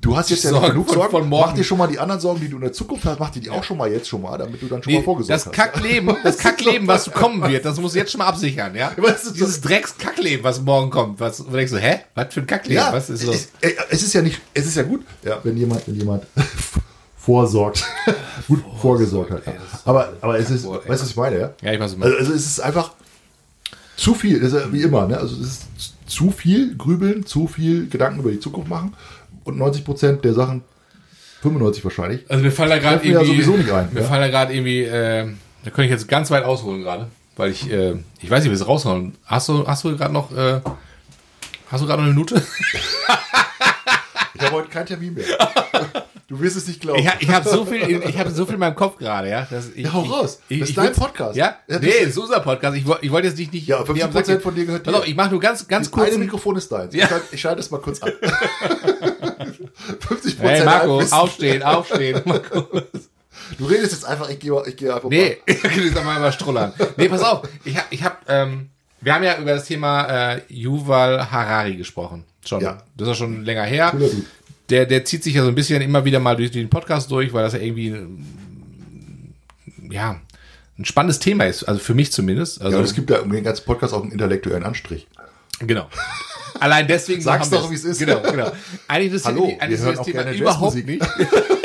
du 0.01 0.17
hast 0.17 0.29
jetzt 0.31 0.43
ja 0.43 0.49
Sorgen 0.49 0.67
genug 0.69 0.87
von- 0.87 0.95
Sorgen, 0.95 1.11
von 1.11 1.29
morgen. 1.29 1.49
mach 1.49 1.53
dir 1.55 1.63
schon 1.63 1.77
mal 1.77 1.87
die 1.87 1.99
anderen 1.99 2.19
Sorgen, 2.19 2.39
die 2.41 2.49
du 2.49 2.55
in 2.57 2.63
der 2.63 2.73
Zukunft 2.73 3.05
hast, 3.05 3.19
mach 3.19 3.29
dir 3.29 3.39
die 3.39 3.49
auch 3.49 3.63
schon 3.63 3.77
mal 3.77 3.91
jetzt 3.91 4.07
schon 4.07 4.21
mal, 4.21 4.37
damit 4.37 4.61
du 4.61 4.67
dann 4.67 4.81
schon 4.81 4.91
mal 4.93 4.99
Nee, 4.99 5.05
vorgesorgt 5.05 5.29
das 5.39 5.45
hast. 5.45 5.53
Kackleben, 5.53 6.15
das 6.23 6.37
Kackleben, 6.37 6.87
was 6.87 7.11
kommen 7.11 7.41
wird, 7.49 7.63
das 7.65 7.79
musst 7.79 7.95
du 7.95 7.99
jetzt 7.99 8.11
schon 8.11 8.19
mal 8.19 8.25
absichern, 8.27 8.73
ja? 8.75 8.91
Dieses 9.35 9.61
Dreckskackleben, 9.61 10.43
was 10.43 10.59
morgen 10.61 10.89
kommt, 10.89 11.19
was, 11.19 11.39
wo 11.45 11.49
du 11.51 11.57
denkst 11.57 11.71
du, 11.71 11.77
hä? 11.79 11.99
Was 12.15 12.33
für 12.33 12.39
ein 12.41 12.47
Kackleben? 12.47 12.83
Ja, 12.83 12.91
was 12.91 13.09
ist 13.09 13.23
los? 13.25 13.47
Es, 13.61 13.69
äh, 13.69 13.75
es 13.89 14.03
ist 14.03 14.13
ja 14.13 14.21
nicht, 14.21 14.41
es 14.53 14.65
ist 14.65 14.75
ja 14.75 14.83
gut, 14.83 15.05
ja, 15.23 15.39
wenn 15.43 15.55
jemand, 15.55 15.87
wenn 15.87 15.95
jemand 15.95 16.25
vorsorgt, 17.17 17.85
gut 18.47 18.63
vorgesorgt 18.81 19.31
hat. 19.31 19.45
Ja. 19.45 19.53
Aber, 19.85 20.13
aber 20.21 20.39
es 20.39 20.49
ist, 20.49 20.65
ey. 20.65 20.71
weißt 20.71 20.85
du, 20.87 20.89
was 20.89 21.09
ich 21.09 21.15
meine, 21.15 21.39
ja? 21.39 21.53
Ja, 21.61 21.73
ich 21.73 21.79
weiß, 21.79 21.91
was 21.91 21.99
du 21.99 22.03
Also, 22.05 22.17
also 22.17 22.33
es 22.33 22.45
ist 22.47 22.59
einfach 22.59 22.91
zu 23.97 24.15
viel, 24.15 24.37
ist 24.37 24.55
wie 24.73 24.81
immer, 24.81 25.05
ne? 25.07 25.17
Also 25.17 25.35
es 25.35 25.41
ist 25.47 25.61
zu 26.07 26.31
viel 26.31 26.75
grübeln, 26.75 27.25
zu 27.25 27.47
viel 27.47 27.87
Gedanken 27.87 28.19
über 28.21 28.31
die 28.31 28.39
Zukunft 28.39 28.69
machen 28.69 28.93
und 29.43 29.57
90 29.57 29.85
Prozent 29.85 30.25
der 30.25 30.33
Sachen, 30.33 30.63
95 31.41 31.83
wahrscheinlich, 31.83 32.21
Also 32.29 32.43
mir 32.43 32.51
fallen 32.51 32.69
da 32.69 32.77
gerade 32.77 33.03
wir 33.03 33.11
ja 33.11 33.21
irgendwie, 33.21 33.41
sowieso 33.41 33.57
nicht 33.57 33.71
ein, 33.71 33.89
mir 33.93 34.01
ja? 34.01 34.07
fallen 34.07 34.21
da 34.21 34.27
gerade 34.27 34.53
irgendwie, 34.53 34.83
äh, 34.83 35.27
da 35.63 35.69
könnte 35.71 35.85
ich 35.85 35.91
jetzt 35.91 36.07
ganz 36.07 36.29
weit 36.31 36.43
ausholen 36.43 36.81
gerade, 36.83 37.07
weil 37.35 37.51
ich, 37.51 37.71
äh, 37.71 37.95
ich 38.21 38.29
weiß 38.29 38.43
nicht, 38.43 38.51
wie 38.51 38.55
wir 38.55 38.61
es 38.61 38.67
rausholen. 38.67 39.15
Hast 39.25 39.49
du, 39.49 39.65
hast 39.67 39.83
du 39.83 39.97
gerade 39.97 40.13
noch, 40.13 40.31
äh, 40.35 40.61
hast 41.71 41.81
du 41.81 41.87
gerade 41.87 42.01
noch 42.01 42.07
eine 42.07 42.13
Minute? 42.13 42.41
Ich 44.33 44.47
habe 44.47 44.55
heute 44.55 44.69
keinen 44.69 44.87
Termin 44.87 45.13
mehr. 45.13 45.25
Du 46.31 46.39
wirst 46.39 46.55
es 46.55 46.65
nicht 46.65 46.79
glauben. 46.79 46.99
Ich, 47.01 47.09
ich 47.19 47.29
habe 47.29 47.49
so 47.49 47.65
viel, 47.65 47.81
in- 47.81 48.03
ich 48.07 48.17
habe 48.17 48.31
so 48.31 48.45
viel 48.45 48.53
in 48.53 48.61
meinem 48.61 48.75
Kopf 48.75 48.95
gerade, 48.97 49.27
ja. 49.29 49.45
dass 49.51 49.67
Ich, 49.75 49.83
Ja, 49.83 49.91
hau 49.91 50.03
ich, 50.05 50.09
raus. 50.11 50.39
Ich, 50.47 50.59
Das 50.61 50.69
ist 50.69 50.77
dein 50.77 50.93
Podcast. 50.93 51.35
Ja, 51.35 51.57
Ja, 51.67 51.79
nee, 51.79 51.87
ist- 51.89 51.99
das 52.01 52.07
ist 52.11 52.17
unser 52.19 52.39
Podcast. 52.39 52.77
Ich, 52.77 52.87
woll- 52.87 52.99
ich 53.01 53.11
wollte 53.11 53.27
jetzt 53.27 53.37
nicht, 53.37 53.51
nicht. 53.51 53.67
Ja, 53.67 53.81
nee, 53.81 54.01
50% 54.01 54.03
am 54.05 54.13
Sack- 54.13 54.41
von 54.41 54.55
dir 54.55 54.65
gehört 54.65 54.83
Pass 54.83 54.93
dir. 54.93 54.99
auf, 55.01 55.07
ich 55.09 55.15
mache 55.15 55.31
nur 55.31 55.41
ganz, 55.41 55.67
ganz 55.67 55.91
kurz. 55.91 56.13
ein- 56.13 56.19
Mikrofon 56.21 56.55
ist 56.55 56.71
deins. 56.71 56.95
Ja. 56.95 57.03
Ich, 57.03 57.09
schalte, 57.09 57.25
ich 57.35 57.41
schalte 57.41 57.59
es 57.59 57.69
mal 57.69 57.79
kurz 57.81 58.01
ab. 58.01 58.09
50% 59.99 60.39
Hey 60.39 60.63
Marco, 60.63 61.01
aufstehen, 61.11 61.63
aufstehen. 61.63 62.21
Marco. 62.25 62.65
Du 63.57 63.65
redest 63.65 63.91
jetzt 63.91 64.05
einfach, 64.05 64.29
ich 64.29 64.39
gehe 64.39 64.53
ich 64.67 64.77
gehe 64.77 64.93
einfach 64.95 65.09
Nee, 65.09 65.37
ich 65.45 65.59
sag 65.93 66.05
mal 66.05 66.17
mal 66.19 66.31
Strullern. 66.31 66.71
Nee, 66.95 67.09
pass 67.09 67.21
auf. 67.23 67.41
Ich 67.65 67.75
hab, 67.77 67.85
ich 67.91 68.03
hab, 68.03 68.21
ähm, 68.29 68.69
wir 69.01 69.13
haben 69.13 69.23
ja 69.23 69.37
über 69.37 69.51
das 69.53 69.65
Thema 69.65 70.05
äh, 70.35 70.41
Yuval 70.47 71.29
Harari 71.29 71.75
gesprochen. 71.75 72.23
Schon. 72.45 72.61
Ja. 72.61 72.77
Das 72.95 73.09
ist 73.09 73.17
schon 73.17 73.43
länger 73.43 73.63
her. 73.63 73.91
Dude. 73.91 74.09
Der, 74.71 74.85
der 74.85 75.05
zieht 75.05 75.23
sich 75.23 75.33
ja 75.35 75.43
so 75.43 75.49
ein 75.49 75.55
bisschen 75.55 75.81
immer 75.81 76.05
wieder 76.05 76.19
mal 76.19 76.35
durch 76.35 76.51
den 76.51 76.69
Podcast 76.69 77.11
durch, 77.11 77.33
weil 77.33 77.43
das 77.43 77.53
ja 77.53 77.59
irgendwie, 77.59 77.95
ja, 79.89 80.19
ein 80.79 80.85
spannendes 80.85 81.19
Thema 81.19 81.45
ist. 81.45 81.63
Also 81.65 81.79
für 81.79 81.93
mich 81.93 82.11
zumindest. 82.11 82.61
Also, 82.61 82.77
Ja, 82.77 82.83
es 82.83 82.93
gibt 82.95 83.09
ja 83.09 83.19
um 83.19 83.31
den 83.31 83.43
ganzen 83.43 83.65
Podcast 83.65 83.93
auch 83.93 84.01
einen 84.01 84.11
intellektuellen 84.11 84.63
Anstrich. 84.63 85.07
Genau. 85.59 85.87
Allein 86.59 86.87
deswegen. 86.87 87.21
Sag's 87.21 87.51
machen 87.51 87.61
doch, 87.63 87.69
wie 87.69 87.75
es 87.75 87.83
ist. 87.83 87.99
Genau, 87.99 88.21
genau. 88.21 88.51
Eigentlich 88.87 89.07
interessiert 89.13 89.25
Hallo, 89.25 89.43
eigentlich 89.59 89.79
wir 89.79 89.85
hören 89.85 89.97
interessiert 89.97 89.97
auch 89.97 89.97
das 89.97 90.05
Thema 90.05 90.23
gerne 90.23 90.37
überhaupt 90.37 90.75
Jazzmusik. 90.75 90.87
nicht. 90.87 91.51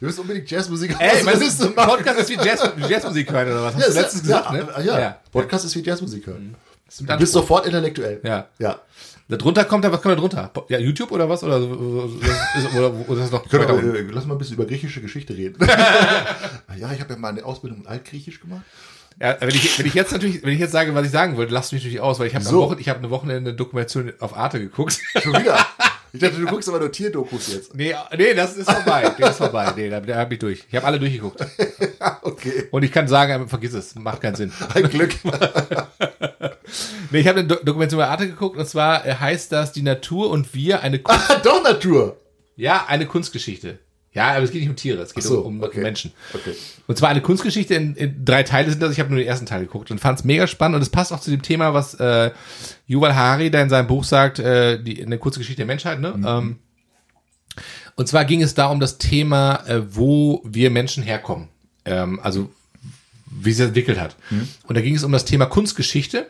Wir 0.00 0.06
müssen 0.06 0.20
unbedingt 0.20 0.48
Jazzmusik 0.48 0.94
auf 0.94 1.00
Ey, 1.00 1.22
du, 1.22 1.70
machen. 1.70 1.74
Podcast 1.74 2.20
ist 2.20 2.30
wie 2.30 2.34
Jazz, 2.34 2.62
Jazzmusik 2.88 3.32
hören 3.32 3.48
oder 3.48 3.64
was? 3.64 3.74
Hast 3.74 3.82
Ja, 3.82 3.88
du 3.88 4.00
letztens 4.00 4.22
gesagt, 4.22 4.52
ja, 4.52 4.52
ne? 4.52 4.84
Ja, 4.86 5.18
Podcast 5.32 5.64
ist 5.64 5.74
wie 5.74 5.82
Jazzmusik 5.82 6.24
hören. 6.24 6.54
Ist 6.86 7.00
mit 7.00 7.10
Du 7.10 7.16
bist 7.16 7.32
sofort 7.32 7.66
intellektuell. 7.66 8.20
Ja. 8.22 8.46
Ja. 8.60 8.78
Da 9.28 9.36
drunter 9.36 9.64
kommt 9.66 9.84
da, 9.84 9.92
was 9.92 10.00
kommt 10.00 10.16
da 10.16 10.20
drunter? 10.20 10.50
Ja, 10.68 10.78
YouTube 10.78 11.12
oder 11.12 11.28
was? 11.28 11.44
Oder, 11.44 11.58
ist, 11.58 12.74
oder, 12.74 12.94
oder 13.08 13.22
ist 13.22 13.30
noch 13.30 13.46
Können 13.46 13.68
wir, 13.68 13.94
äh, 14.00 14.06
lass 14.10 14.24
mal 14.24 14.34
ein 14.34 14.38
bisschen 14.38 14.54
über 14.54 14.64
griechische 14.64 15.02
Geschichte 15.02 15.36
reden. 15.36 15.56
ja, 16.78 16.92
ich 16.92 17.00
habe 17.00 17.12
ja 17.12 17.18
mal 17.18 17.28
eine 17.28 17.44
Ausbildung 17.44 17.80
in 17.82 17.86
Altgriechisch 17.86 18.40
gemacht. 18.40 18.62
Ja, 19.20 19.36
wenn 19.40 19.50
ich, 19.50 19.78
wenn 19.78 19.84
ich 19.86 19.94
jetzt 19.94 20.12
natürlich, 20.12 20.42
wenn 20.42 20.52
ich 20.54 20.60
jetzt 20.60 20.72
sage, 20.72 20.94
was 20.94 21.04
ich 21.04 21.10
sagen 21.10 21.36
wollte, 21.36 21.52
lasst 21.52 21.72
mich 21.72 21.82
natürlich 21.82 22.00
aus, 22.00 22.18
weil 22.20 22.28
ich 22.28 22.34
habe 22.34 22.44
So. 22.44 22.60
Wochen, 22.62 22.78
ich 22.78 22.88
habe 22.88 23.00
eine 23.00 23.10
Wochenende 23.10 23.52
Dokumentation 23.52 24.12
auf 24.20 24.34
Arte 24.34 24.60
geguckt. 24.60 24.98
Schon 25.22 25.34
wieder. 25.34 25.58
Ich 26.10 26.20
dachte, 26.20 26.38
du 26.40 26.46
guckst 26.46 26.66
aber 26.70 26.78
nur 26.78 26.90
Tierdokus 26.90 27.52
jetzt. 27.52 27.74
nee, 27.74 27.94
nee, 28.16 28.32
das 28.32 28.56
ist 28.56 28.70
vorbei. 28.70 29.12
Das 29.18 29.32
ist 29.32 29.36
vorbei. 29.36 29.74
Nee, 29.76 29.90
da, 29.90 30.00
da 30.00 30.16
habe 30.16 30.32
ich 30.32 30.40
durch. 30.40 30.64
Ich 30.66 30.74
habe 30.74 30.86
alle 30.86 30.98
durchgeguckt. 30.98 31.44
Okay. 32.22 32.68
Und 32.70 32.82
ich 32.82 32.92
kann 32.92 33.08
sagen, 33.08 33.48
vergiss 33.48 33.74
es, 33.74 33.94
macht 33.94 34.20
keinen 34.20 34.36
Sinn. 34.36 34.52
Ein 34.74 34.88
Glück. 34.88 35.14
Nee, 37.10 37.20
ich 37.20 37.28
habe 37.28 37.40
eine 37.40 37.48
Do 37.48 37.56
Dokumentation 37.56 38.00
bei 38.00 38.08
Arte 38.08 38.28
geguckt 38.28 38.58
und 38.58 38.66
zwar 38.66 39.06
äh, 39.06 39.14
heißt 39.14 39.52
das 39.52 39.72
Die 39.72 39.82
Natur 39.82 40.30
und 40.30 40.54
wir 40.54 40.82
eine 40.82 40.98
Kunst, 40.98 41.40
Doch, 41.42 41.62
Natur. 41.62 42.16
ja, 42.56 42.84
eine 42.86 43.06
Kunstgeschichte. 43.06 43.78
Ja, 44.12 44.32
aber 44.32 44.42
es 44.42 44.50
geht 44.50 44.62
nicht 44.62 44.70
um 44.70 44.76
Tiere, 44.76 45.02
es 45.02 45.14
geht 45.14 45.22
so, 45.22 45.40
um, 45.40 45.58
um 45.58 45.62
okay. 45.62 45.80
Menschen. 45.80 46.12
Okay. 46.34 46.54
Und 46.86 46.96
zwar 46.98 47.10
eine 47.10 47.20
Kunstgeschichte 47.20 47.74
in, 47.74 47.94
in 47.94 48.24
drei 48.24 48.42
Teile 48.42 48.70
sind 48.70 48.82
das. 48.82 48.92
Ich 48.92 49.00
habe 49.00 49.10
nur 49.10 49.18
den 49.18 49.28
ersten 49.28 49.46
Teil 49.46 49.60
geguckt 49.60 49.90
und 49.90 50.00
fand 50.00 50.18
es 50.18 50.24
mega 50.24 50.46
spannend 50.46 50.76
und 50.76 50.82
es 50.82 50.88
passt 50.88 51.12
auch 51.12 51.20
zu 51.20 51.30
dem 51.30 51.42
Thema, 51.42 51.74
was 51.74 51.94
äh, 51.94 52.30
Yuval 52.86 53.14
Harari 53.14 53.50
da 53.50 53.60
in 53.60 53.68
seinem 53.68 53.86
Buch 53.86 54.04
sagt, 54.04 54.38
äh, 54.38 54.82
die 54.82 55.04
eine 55.04 55.18
kurze 55.18 55.38
Geschichte 55.38 55.58
der 55.58 55.66
Menschheit. 55.66 56.00
Ne? 56.00 56.14
Ähm, 56.26 56.58
und 57.96 58.08
zwar 58.08 58.24
ging 58.24 58.42
es 58.42 58.54
da 58.54 58.66
um 58.66 58.80
das 58.80 58.98
Thema, 58.98 59.64
äh, 59.66 59.82
wo 59.94 60.42
wir 60.44 60.70
Menschen 60.70 61.02
herkommen. 61.02 61.48
Ähm, 61.84 62.18
also 62.22 62.50
wie 63.44 63.52
sie 63.52 63.64
entwickelt 63.64 63.98
hat. 64.00 64.16
Und 64.66 64.76
da 64.76 64.80
ging 64.80 64.94
es 64.94 65.04
um 65.04 65.12
das 65.12 65.24
Thema 65.24 65.46
Kunstgeschichte. 65.46 66.26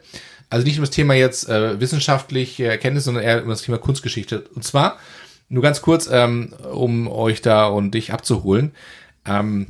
Also 0.51 0.67
nicht 0.67 0.79
um 0.79 0.83
das 0.83 0.91
Thema 0.91 1.15
jetzt 1.15 1.49
äh, 1.49 1.79
wissenschaftliche 1.81 2.67
Erkenntnis, 2.67 3.05
sondern 3.05 3.23
eher 3.23 3.43
um 3.43 3.49
das 3.49 3.63
Thema 3.63 3.79
Kunstgeschichte. 3.79 4.45
Und 4.55 4.65
zwar, 4.65 4.99
nur 5.49 5.63
ganz 5.63 5.83
kurz, 5.83 6.09
ähm, 6.11 6.55
um 6.73 7.09
euch 7.09 7.43
da 7.43 7.67
und 7.67 7.93
dich 7.93 8.13
abzuholen. 8.13 8.73
Ähm, 9.27 9.69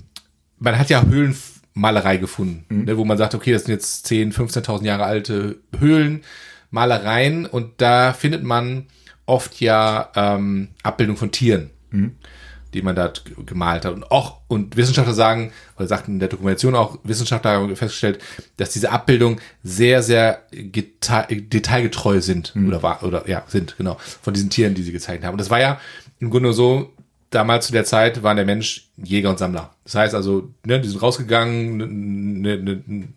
man 0.58 0.78
hat 0.78 0.90
ja 0.90 1.04
Höhlenmalerei 1.04 2.16
gefunden, 2.16 2.84
ne, 2.84 2.96
wo 2.96 3.04
man 3.04 3.18
sagt, 3.18 3.34
okay, 3.34 3.52
das 3.52 3.64
sind 3.64 3.74
jetzt 3.74 4.06
10, 4.06 4.32
15.000 4.32 4.84
Jahre 4.84 5.04
alte 5.04 5.58
Höhlenmalereien 5.78 7.46
und 7.46 7.80
da 7.80 8.12
findet 8.12 8.42
man 8.42 8.86
oft 9.26 9.60
ja 9.60 10.10
ähm, 10.16 10.68
Abbildung 10.82 11.16
von 11.16 11.30
Tieren, 11.30 11.70
die 12.74 12.82
man 12.82 12.94
da 12.94 13.12
gemalt 13.46 13.84
hat. 13.84 13.94
Und 13.94 14.10
auch, 14.10 14.40
und 14.48 14.76
Wissenschaftler 14.76 15.14
sagen, 15.14 15.52
oder 15.76 15.86
sagten 15.86 16.12
in 16.12 16.18
der 16.18 16.28
Dokumentation 16.28 16.74
auch, 16.74 16.98
Wissenschaftler 17.04 17.52
haben 17.52 17.76
festgestellt, 17.76 18.20
dass 18.56 18.70
diese 18.70 18.90
Abbildungen 18.90 19.40
sehr, 19.62 20.02
sehr 20.02 20.42
detailgetreu 20.52 22.20
sind, 22.20 22.54
oder 22.66 22.82
war, 22.82 23.02
oder 23.02 23.28
ja, 23.28 23.44
sind, 23.48 23.76
genau, 23.78 23.96
von 24.22 24.34
diesen 24.34 24.50
Tieren, 24.50 24.74
die 24.74 24.82
sie 24.82 24.92
gezeichnet 24.92 25.24
haben. 25.24 25.34
Und 25.34 25.40
das 25.40 25.50
war 25.50 25.60
ja 25.60 25.80
im 26.20 26.30
Grunde 26.30 26.52
so, 26.52 26.92
damals 27.30 27.66
zu 27.66 27.72
der 27.72 27.84
Zeit 27.84 28.22
war 28.22 28.34
der 28.34 28.44
Mensch 28.44 28.88
Jäger 28.96 29.30
und 29.30 29.38
Sammler. 29.38 29.74
Das 29.84 29.94
heißt 29.94 30.14
also, 30.14 30.50
ne, 30.64 30.80
die 30.80 30.88
sind 30.88 31.02
rausgegangen, 31.02 32.40
ne, 32.40 32.58
ne, 32.58 32.82
ne, 32.86 33.08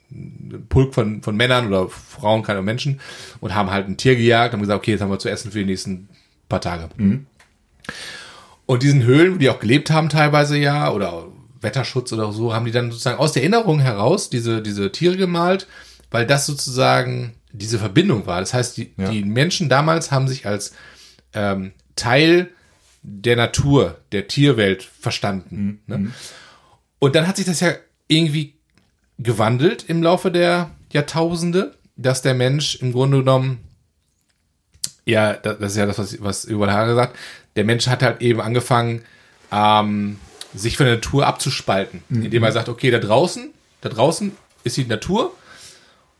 Pulk 0.69 0.93
von, 0.93 1.21
von 1.21 1.35
Männern 1.35 1.67
oder 1.67 1.89
Frauen, 1.89 2.43
keine 2.43 2.61
Menschen, 2.61 2.99
und 3.39 3.55
haben 3.55 3.71
halt 3.71 3.87
ein 3.87 3.97
Tier 3.97 4.15
gejagt, 4.15 4.53
haben 4.53 4.61
gesagt, 4.61 4.79
okay, 4.79 4.91
jetzt 4.91 5.01
haben 5.01 5.11
wir 5.11 5.19
zu 5.19 5.29
essen 5.29 5.51
für 5.51 5.59
die 5.59 5.65
nächsten 5.65 6.09
paar 6.49 6.61
Tage. 6.61 6.89
Und 8.71 8.83
diesen 8.83 9.03
Höhlen, 9.03 9.33
wo 9.33 9.37
die 9.37 9.49
auch 9.49 9.59
gelebt 9.59 9.91
haben 9.91 10.07
teilweise 10.07 10.57
ja, 10.57 10.89
oder 10.93 11.27
Wetterschutz 11.59 12.13
oder 12.13 12.31
so, 12.31 12.53
haben 12.53 12.63
die 12.63 12.71
dann 12.71 12.89
sozusagen 12.89 13.19
aus 13.19 13.33
der 13.33 13.41
Erinnerung 13.41 13.81
heraus 13.81 14.29
diese, 14.29 14.61
diese 14.61 14.93
Tiere 14.93 15.17
gemalt, 15.17 15.67
weil 16.09 16.25
das 16.25 16.45
sozusagen 16.45 17.33
diese 17.51 17.79
Verbindung 17.79 18.27
war. 18.27 18.39
Das 18.39 18.53
heißt, 18.53 18.77
die, 18.77 18.93
Ja. 18.95 19.09
die 19.09 19.25
Menschen 19.25 19.67
damals 19.67 20.09
haben 20.13 20.29
sich 20.29 20.45
als 20.45 20.71
ähm, 21.33 21.73
Teil 21.97 22.49
der 23.03 23.35
Natur, 23.35 23.97
der 24.13 24.29
Tierwelt 24.29 24.83
verstanden. 24.83 25.81
Ne? 25.85 26.13
Und 26.99 27.15
dann 27.15 27.27
hat 27.27 27.35
sich 27.35 27.47
das 27.47 27.59
ja 27.59 27.73
irgendwie 28.07 28.53
gewandelt 29.17 29.83
im 29.89 30.01
Laufe 30.01 30.31
der 30.31 30.71
Jahrtausende, 30.93 31.75
dass 31.97 32.21
der 32.21 32.35
Mensch 32.35 32.75
im 32.75 32.93
Grunde 32.93 33.17
genommen, 33.17 33.57
ja, 35.05 35.33
das 35.33 35.59
ist 35.59 35.77
ja 35.77 35.85
das, 35.85 35.97
was, 35.97 36.23
was 36.23 36.45
überall 36.45 36.71
Haare 36.71 36.95
sagt, 36.95 37.17
der 37.55 37.63
Mensch 37.63 37.87
hat 37.87 38.03
halt 38.03 38.21
eben 38.21 38.41
angefangen, 38.41 39.03
ähm, 39.51 40.17
sich 40.53 40.77
von 40.77 40.85
der 40.85 40.95
Natur 40.95 41.27
abzuspalten, 41.27 42.03
indem 42.09 42.43
er 42.43 42.51
sagt, 42.51 42.69
okay, 42.69 42.91
da 42.91 42.99
draußen, 42.99 43.51
da 43.81 43.89
draußen 43.89 44.31
ist 44.63 44.77
die 44.77 44.85
Natur 44.85 45.33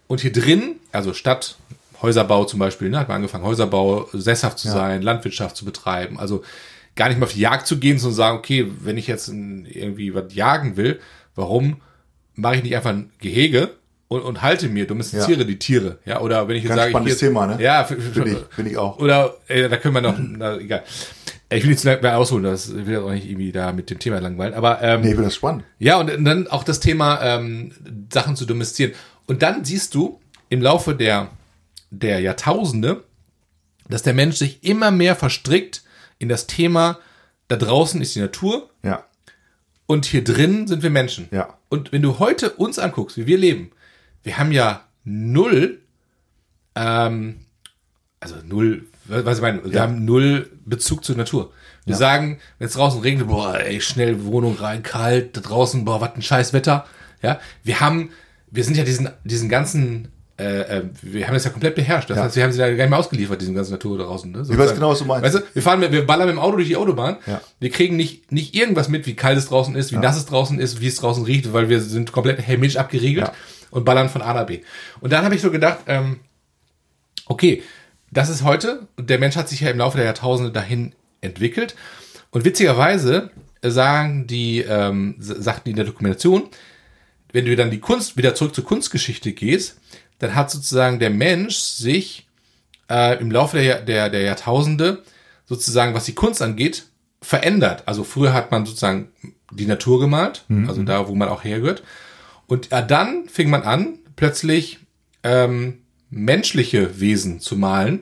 und 0.08 0.22
hier 0.22 0.32
drin, 0.32 0.78
also 0.92 1.14
Stadt, 1.14 1.58
Häuserbau 2.02 2.46
zum 2.46 2.60
Beispiel, 2.60 2.90
ne, 2.90 3.00
hat 3.00 3.08
man 3.08 3.18
angefangen, 3.18 3.44
Häuserbau, 3.44 4.08
sesshaft 4.14 4.58
zu 4.58 4.70
sein, 4.70 5.02
Landwirtschaft 5.02 5.56
zu 5.56 5.66
betreiben, 5.66 6.20
also 6.20 6.44
gar 6.96 7.10
nicht 7.10 7.18
mehr 7.18 7.28
auf 7.28 7.34
die 7.34 7.42
Jagd 7.42 7.68
zu 7.68 7.78
gehen, 7.78 8.00
sondern 8.00 8.16
sagen, 8.16 8.38
okay, 8.38 8.72
wenn 8.80 8.98
ich 8.98 9.08
jetzt 9.08 9.28
irgendwie 9.30 10.14
was 10.14 10.34
jagen 10.34 10.78
will, 10.78 11.00
warum 11.36 11.82
mache 12.36 12.56
ich 12.56 12.64
nicht 12.64 12.76
einfach 12.76 12.90
ein 12.90 13.12
Gehege 13.20 13.72
und, 14.08 14.22
und 14.22 14.42
halte 14.42 14.68
mir, 14.68 14.88
domestiziere 14.88 15.46
die 15.46 15.60
Tiere, 15.60 16.00
ja, 16.06 16.20
oder 16.22 16.48
wenn 16.48 16.56
ich 16.56 16.64
jetzt 16.64 16.70
Ganz 16.70 16.82
sage, 16.82 16.92
spannendes 16.92 17.20
hier, 17.20 17.30
Thema, 17.30 17.48
ne? 17.48 17.62
Ja, 17.62 17.84
Finde 17.84 18.32
ich, 18.32 18.56
finde 18.56 18.72
ich 18.72 18.78
auch. 18.78 18.98
oder 19.00 19.36
äh, 19.48 19.70
da 19.70 19.78
können 19.78 19.94
wir 19.94 20.02
noch, 20.02 20.16
na, 20.18 20.58
egal. 20.58 20.84
Ich 21.54 21.64
will 21.64 21.72
jetzt 21.72 21.84
nicht 21.86 22.02
mehr 22.02 22.18
ausholen, 22.18 22.44
das 22.46 22.74
will 22.74 22.88
jetzt 22.94 23.04
auch 23.04 23.12
nicht 23.12 23.30
irgendwie 23.30 23.52
da 23.52 23.72
mit 23.74 23.90
dem 23.90 24.00
Thema 24.00 24.20
langweilen, 24.20 24.54
aber 24.54 24.82
ähm, 24.82 25.02
Nee, 25.02 25.08
ich 25.10 25.14
finde 25.14 25.26
das 25.28 25.36
spannend. 25.36 25.64
ja, 25.80 25.98
und 26.00 26.08
dann 26.24 26.48
auch 26.48 26.64
das 26.64 26.80
Thema 26.80 27.22
ähm, 27.22 27.74
Sachen 28.12 28.36
zu 28.36 28.46
domestizieren. 28.46 28.94
Und 29.28 29.42
dann 29.44 29.66
siehst 29.66 29.94
du 29.94 30.20
im 30.50 30.62
Laufe 30.62 30.96
der, 30.96 31.30
der 31.90 32.20
Jahrtausende, 32.22 33.04
dass 33.90 34.02
der 34.04 34.14
Mensch 34.14 34.38
sich 34.38 34.64
immer 34.64 34.92
mehr 34.92 35.16
verstrickt 35.16 35.84
in 36.20 36.30
das 36.30 36.48
Thema, 36.48 37.00
da 37.50 37.58
draußen 37.58 38.02
ist 38.02 38.16
die 38.16 38.20
Natur 38.22 38.70
Ja. 38.84 39.04
und 39.88 40.06
hier 40.06 40.24
drin 40.24 40.68
sind 40.68 40.84
wir 40.84 40.90
Menschen. 40.90 41.28
Ja. 41.32 41.58
Und 41.68 41.92
wenn 41.92 42.02
du 42.02 42.20
heute 42.20 42.52
uns 42.52 42.80
anguckst, 42.80 43.18
wie 43.18 43.28
wir 43.28 43.38
leben, 43.38 43.72
wir 44.24 44.38
haben 44.38 44.52
ja 44.54 44.86
null, 45.04 45.82
ähm, 46.76 47.42
also 48.22 48.36
null, 48.46 48.88
was 49.06 49.38
ich 49.38 49.42
meine, 49.42 49.64
wir 49.64 49.72
Ja. 49.72 49.82
haben 49.82 50.06
null 50.06 50.50
Bezug 50.66 51.04
zur 51.04 51.16
Natur. 51.18 51.52
Wir 51.86 51.96
sagen, 51.96 52.40
wenn 52.60 52.68
es 52.68 52.74
draußen 52.74 53.02
regnet, 53.02 53.28
boah, 53.28 53.60
ey, 53.60 53.82
schnell 53.82 54.24
Wohnung 54.26 54.56
rein, 54.56 54.84
kalt, 54.84 55.36
da 55.36 55.42
draußen, 55.42 55.84
boah, 55.84 56.00
was 56.00 56.16
ein 56.16 56.22
scheiß 56.22 56.54
Wetter. 56.54 56.86
Ja, 57.24 57.40
wir 57.64 57.80
haben, 57.80 58.12
wir 58.52 58.64
sind 58.64 58.78
ja 58.78 58.84
diesen, 58.84 59.10
diesen 59.24 59.50
ganzen, 59.50 60.10
äh, 60.38 60.62
äh, 60.62 60.84
wir 61.02 61.26
haben 61.28 61.34
das 61.34 61.44
ja 61.44 61.50
komplett 61.50 61.74
beherrscht. 61.76 62.10
Das 62.12 62.18
Ja. 62.18 62.24
heißt, 62.24 62.36
wir 62.36 62.44
haben 62.44 62.52
sie 62.52 62.60
da 62.60 62.68
gar 62.70 62.76
nicht 62.76 62.90
mehr 62.92 63.00
ausgeliefert, 63.00 63.42
diesen 63.42 63.56
ganzen 63.56 63.72
Natur 63.72 63.98
da 63.98 64.04
draußen. 64.06 64.32
Ne? 64.32 64.44
Ich 64.48 64.58
weiß 64.58 64.76
genau, 64.76 64.92
was 64.92 65.00
du 65.00 65.06
meinst. 65.06 65.24
Weißt 65.26 65.36
du, 65.36 65.42
wir 65.54 65.62
fahren, 65.64 65.80
mit, 65.80 65.92
wir 65.92 66.06
ballern 66.06 66.28
mit 66.28 66.36
dem 66.36 66.40
Auto 66.40 66.58
durch 66.58 66.68
die 66.68 66.76
Autobahn. 66.78 67.18
Ja. 67.26 67.42
Wir 67.60 67.70
kriegen 67.72 67.96
nicht, 67.96 68.32
nicht 68.32 68.54
irgendwas 68.56 68.88
mit, 68.88 69.08
wie 69.08 69.16
kalt 69.16 69.38
es 69.40 69.48
draußen 69.48 69.76
ist, 69.76 69.92
wie 69.92 69.98
nass 69.98 70.18
es 70.18 70.28
draußen 70.28 70.60
ist, 70.60 70.82
wie 70.82 70.88
es 70.88 70.96
draußen 70.98 71.24
riecht, 71.26 71.52
weil 71.52 71.68
wir 71.68 71.82
sind 71.82 72.12
komplett 72.12 72.40
hermetisch 72.40 72.78
abgeriegelt 72.78 73.28
Ja. 73.28 73.34
und 73.72 73.86
ballern 73.86 74.08
von 74.10 74.22
A 74.22 74.34
nach 74.36 74.46
B. 74.46 74.62
Und 75.00 75.12
dann 75.14 75.26
habe 75.26 75.34
ich 75.36 75.42
so 75.42 75.50
gedacht, 75.52 75.80
ähm, 75.88 76.20
okay, 77.26 77.64
das 78.12 78.30
ist 78.30 78.44
heute, 78.44 78.88
und 78.98 79.10
der 79.10 79.20
Mensch 79.20 79.36
hat 79.36 79.50
sich 79.50 79.62
ja 79.62 79.70
im 79.70 79.78
Laufe 79.78 79.98
der 79.98 80.06
Jahrtausende 80.06 80.52
dahin 80.52 80.94
entwickelt. 81.22 81.76
Und 82.30 82.46
witzigerweise 82.46 83.32
sagen 83.62 84.28
die, 84.28 84.60
ähm, 84.60 85.16
sagten 85.20 85.64
die 85.66 85.72
in 85.72 85.78
der 85.78 85.86
Dokumentation, 85.86 86.50
wenn 87.32 87.46
du 87.46 87.56
dann 87.56 87.72
die 87.72 87.80
Kunst, 87.80 88.18
wieder 88.18 88.36
zurück 88.36 88.54
zur 88.54 88.66
Kunstgeschichte 88.66 89.32
gehst, 89.32 89.80
dann 90.20 90.36
hat 90.36 90.52
sozusagen 90.52 91.00
der 91.00 91.10
Mensch 91.10 91.56
sich 91.56 92.28
äh, 92.90 93.20
im 93.20 93.32
Laufe 93.32 93.58
der, 93.58 93.82
der, 93.82 94.10
der 94.10 94.22
Jahrtausende 94.22 95.04
sozusagen, 95.46 95.94
was 95.94 96.06
die 96.06 96.16
Kunst 96.16 96.42
angeht, 96.42 96.88
verändert. 97.22 97.84
Also 97.86 98.04
früher 98.04 98.34
hat 98.34 98.52
man 98.52 98.66
sozusagen 98.66 99.10
die 99.52 99.66
Natur 99.66 100.00
gemalt, 100.00 100.46
also 100.68 100.84
da, 100.84 101.08
wo 101.08 101.16
man 101.16 101.30
auch 101.30 101.44
hergehört. 101.44 101.84
Und 102.48 102.72
äh, 102.72 102.86
dann 102.86 103.28
fing 103.28 103.50
man 103.50 103.64
an, 103.64 104.00
plötzlich 104.16 104.80
ähm, 105.24 105.81
menschliche 106.12 107.00
Wesen 107.00 107.40
zu 107.40 107.56
malen. 107.56 108.02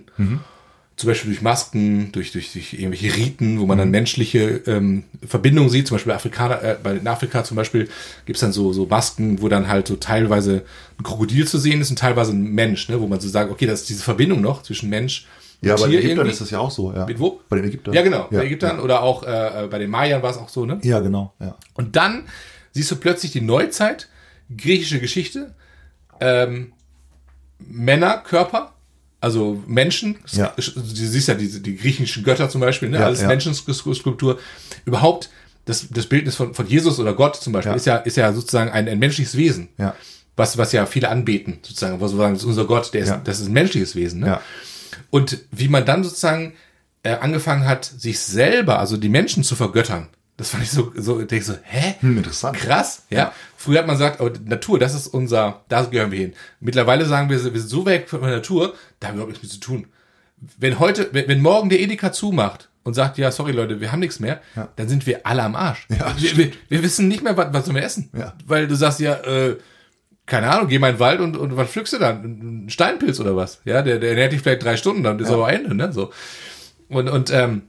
Zum 0.95 1.07
Beispiel 1.07 1.31
durch 1.31 1.41
Masken, 1.41 2.11
durch, 2.11 2.33
durch, 2.33 2.51
durch 2.51 2.73
irgendwelche 2.73 3.15
Riten, 3.15 3.61
wo 3.61 3.65
man 3.65 3.77
dann 3.77 3.89
menschliche 3.89 4.61
ähm, 4.67 5.05
Verbindungen 5.25 5.69
sieht. 5.69 5.87
Zum 5.87 5.95
Beispiel 5.95 6.11
Afrikaner, 6.11 6.61
äh, 6.61 6.75
bei 6.83 6.93
in 6.97 7.07
Afrika 7.07 7.41
zum 7.45 7.55
Beispiel 7.55 7.87
gibt's 8.25 8.41
dann 8.41 8.51
so, 8.51 8.73
so 8.73 8.85
Masken, 8.85 9.41
wo 9.41 9.47
dann 9.47 9.69
halt 9.69 9.87
so 9.87 9.95
teilweise 9.95 10.63
ein 10.97 11.03
Krokodil 11.03 11.47
zu 11.47 11.57
sehen 11.57 11.79
ist 11.79 11.89
und 11.89 11.99
teilweise 11.99 12.33
ein 12.33 12.43
Mensch, 12.43 12.89
ne? 12.89 12.99
wo 12.99 13.07
man 13.07 13.21
so 13.21 13.29
sagt, 13.29 13.49
okay, 13.49 13.65
das 13.65 13.81
ist 13.81 13.89
diese 13.89 14.03
Verbindung 14.03 14.41
noch 14.41 14.61
zwischen 14.61 14.89
Mensch 14.89 15.25
Ja, 15.61 15.75
und 15.75 15.81
bei 15.83 15.87
den 15.87 15.99
Ägyptern 15.99 16.27
ist 16.27 16.41
das 16.41 16.49
ja 16.49 16.59
auch 16.59 16.71
so, 16.71 16.91
ja. 16.91 17.05
Mit 17.05 17.17
wo? 17.17 17.39
Bei 17.47 17.55
den 17.55 17.65
Ägyptern. 17.69 17.93
Ja, 17.93 18.01
genau, 18.01 18.27
bei 18.29 18.35
Ja, 18.35 18.41
den 18.41 18.47
Ägyptern 18.47 18.79
oder 18.81 19.01
auch 19.01 19.23
äh, 19.23 19.63
äh, 19.63 19.67
bei 19.67 19.79
den 19.79 19.89
Mayern 19.89 20.21
war 20.21 20.31
es 20.31 20.37
auch 20.37 20.49
so, 20.49 20.65
ne? 20.65 20.79
Ja, 20.83 20.99
genau, 20.99 21.33
ja. 21.39 21.55
Und 21.75 21.95
dann 21.95 22.23
siehst 22.71 22.91
du 22.91 22.97
plötzlich 22.97 23.31
die 23.31 23.41
Neuzeit, 23.41 24.09
griechische 24.57 24.99
Geschichte, 24.99 25.55
ähm, 26.19 26.73
Männerkörper, 27.59 28.73
also 29.21 29.61
Menschen, 29.67 30.17
Ja. 30.31 30.53
du 30.55 30.61
siehst 30.83 31.27
ja 31.27 31.33
diese, 31.33 31.59
die 31.61 31.75
griechischen 31.75 32.23
Götter 32.23 32.49
zum 32.49 32.61
Beispiel, 32.61 32.89
ne? 32.89 32.99
Ja, 32.99 33.05
alles 33.05 33.21
ja. 33.21 33.27
Menschenskulptur. 33.27 34.39
Überhaupt 34.85 35.29
das, 35.65 35.87
das 35.89 36.05
Bildnis 36.07 36.35
von, 36.35 36.53
von 36.53 36.67
Jesus 36.67 36.99
oder 36.99 37.13
Gott 37.13 37.35
zum 37.35 37.53
Beispiel 37.53 37.71
Ja. 37.71 37.75
ist 37.75 37.85
ja 37.85 37.97
ist 37.97 38.17
ja 38.17 38.31
sozusagen 38.33 38.71
ein, 38.71 38.87
ein 38.87 38.97
menschliches 38.99 39.35
Wesen, 39.37 39.67
Ja. 39.77 39.93
was 40.35 40.57
was 40.57 40.71
ja 40.71 40.85
viele 40.85 41.09
anbeten 41.09 41.59
sozusagen, 41.61 41.99
wo 41.99 42.07
sie 42.07 42.15
sagen, 42.17 42.33
das 42.33 42.43
ist 42.43 42.47
unser 42.49 42.65
Gott, 42.65 42.93
der 42.93 43.01
ist, 43.01 43.13
das 43.25 43.39
ist 43.41 43.47
ein 43.47 43.53
menschliches 43.53 43.95
Wesen. 43.95 44.21
Ne? 44.21 44.39
Und 45.09 45.39
wie 45.51 45.67
man 45.67 45.85
dann 45.85 46.03
sozusagen 46.03 46.53
äh, 47.03 47.11
angefangen 47.15 47.65
hat, 47.65 47.85
sich 47.85 48.19
selber, 48.19 48.79
also 48.79 48.97
die 48.97 49.09
Menschen 49.09 49.43
zu 49.43 49.55
vergöttern. 49.55 50.07
Das 50.39 50.51
fand 50.51 50.63
ich 50.63 50.71
so, 50.71 50.93
so, 50.95 51.17
denk 51.17 51.41
ich 51.41 51.45
so, 51.45 51.55
hä? 51.63 51.95
Hm, 51.99 52.17
interessant. 52.17 52.55
Krass, 52.55 53.03
ja. 53.09 53.17
Ja. 53.17 53.33
Früher 53.57 53.79
hat 53.79 53.87
man 53.87 53.97
gesagt, 53.97 54.21
oh, 54.21 54.29
Natur, 54.45 54.79
das 54.79 54.95
ist 54.95 55.07
unser, 55.07 55.65
da 55.67 55.83
gehören 55.83 56.11
wir 56.11 56.17
hin. 56.17 56.33
Mittlerweile 56.61 57.05
sagen 57.05 57.29
wir, 57.29 57.43
wir 57.43 57.59
sind 57.59 57.69
so 57.69 57.85
weg 57.85 58.07
von 58.07 58.21
der 58.21 58.37
Natur, 58.37 58.73
da 59.01 59.09
haben 59.09 59.15
wir 59.15 59.23
überhaupt 59.23 59.33
nichts 59.33 59.43
mit 59.43 59.51
zu 59.51 59.59
tun. 59.59 59.87
Wenn 60.57 60.79
heute, 60.79 61.09
wenn, 61.11 61.27
wenn 61.27 61.41
morgen 61.41 61.67
der 61.67 61.81
Edeka 61.81 62.13
zumacht 62.13 62.69
und 62.83 62.93
sagt, 62.93 63.17
ja, 63.17 63.31
sorry 63.31 63.51
Leute, 63.51 63.81
wir 63.81 63.91
haben 63.91 63.99
nichts 63.99 64.21
mehr, 64.21 64.39
dann 64.77 64.87
sind 64.87 65.05
wir 65.05 65.27
alle 65.27 65.43
am 65.43 65.57
Arsch. 65.57 65.85
Ja, 65.89 66.15
wir, 66.17 66.37
wir, 66.37 66.51
wir 66.69 66.83
wissen 66.83 67.09
nicht 67.09 67.21
mehr, 67.21 67.35
was, 67.35 67.51
was 67.51 67.65
sollen 67.65 67.75
wir 67.75 67.83
essen. 67.83 68.09
Ja. 68.17 68.33
Weil 68.45 68.69
du 68.69 68.75
sagst 68.75 69.01
ja, 69.01 69.15
äh, 69.15 69.57
keine 70.25 70.49
Ahnung, 70.49 70.69
geh 70.69 70.79
mal 70.79 70.91
in 70.91 70.95
den 70.95 70.99
Wald 71.01 71.19
und, 71.19 71.35
und 71.35 71.57
was 71.57 71.69
pflückst 71.69 71.91
du 71.91 71.97
dann? 71.97 72.23
Ein 72.63 72.69
Steinpilz 72.69 73.19
oder 73.19 73.35
was? 73.35 73.59
Ja, 73.65 73.81
der, 73.81 73.99
der 73.99 74.11
ernährt 74.11 74.31
dich 74.31 74.39
vielleicht 74.39 74.63
drei 74.63 74.77
Stunden, 74.77 75.03
dann 75.03 75.19
ist 75.19 75.31
aber 75.31 75.51
Ende, 75.51 75.75
ne? 75.75 75.91
So. 75.91 76.13
Und, 76.87 77.09
und 77.09 77.29
ähm, 77.29 77.63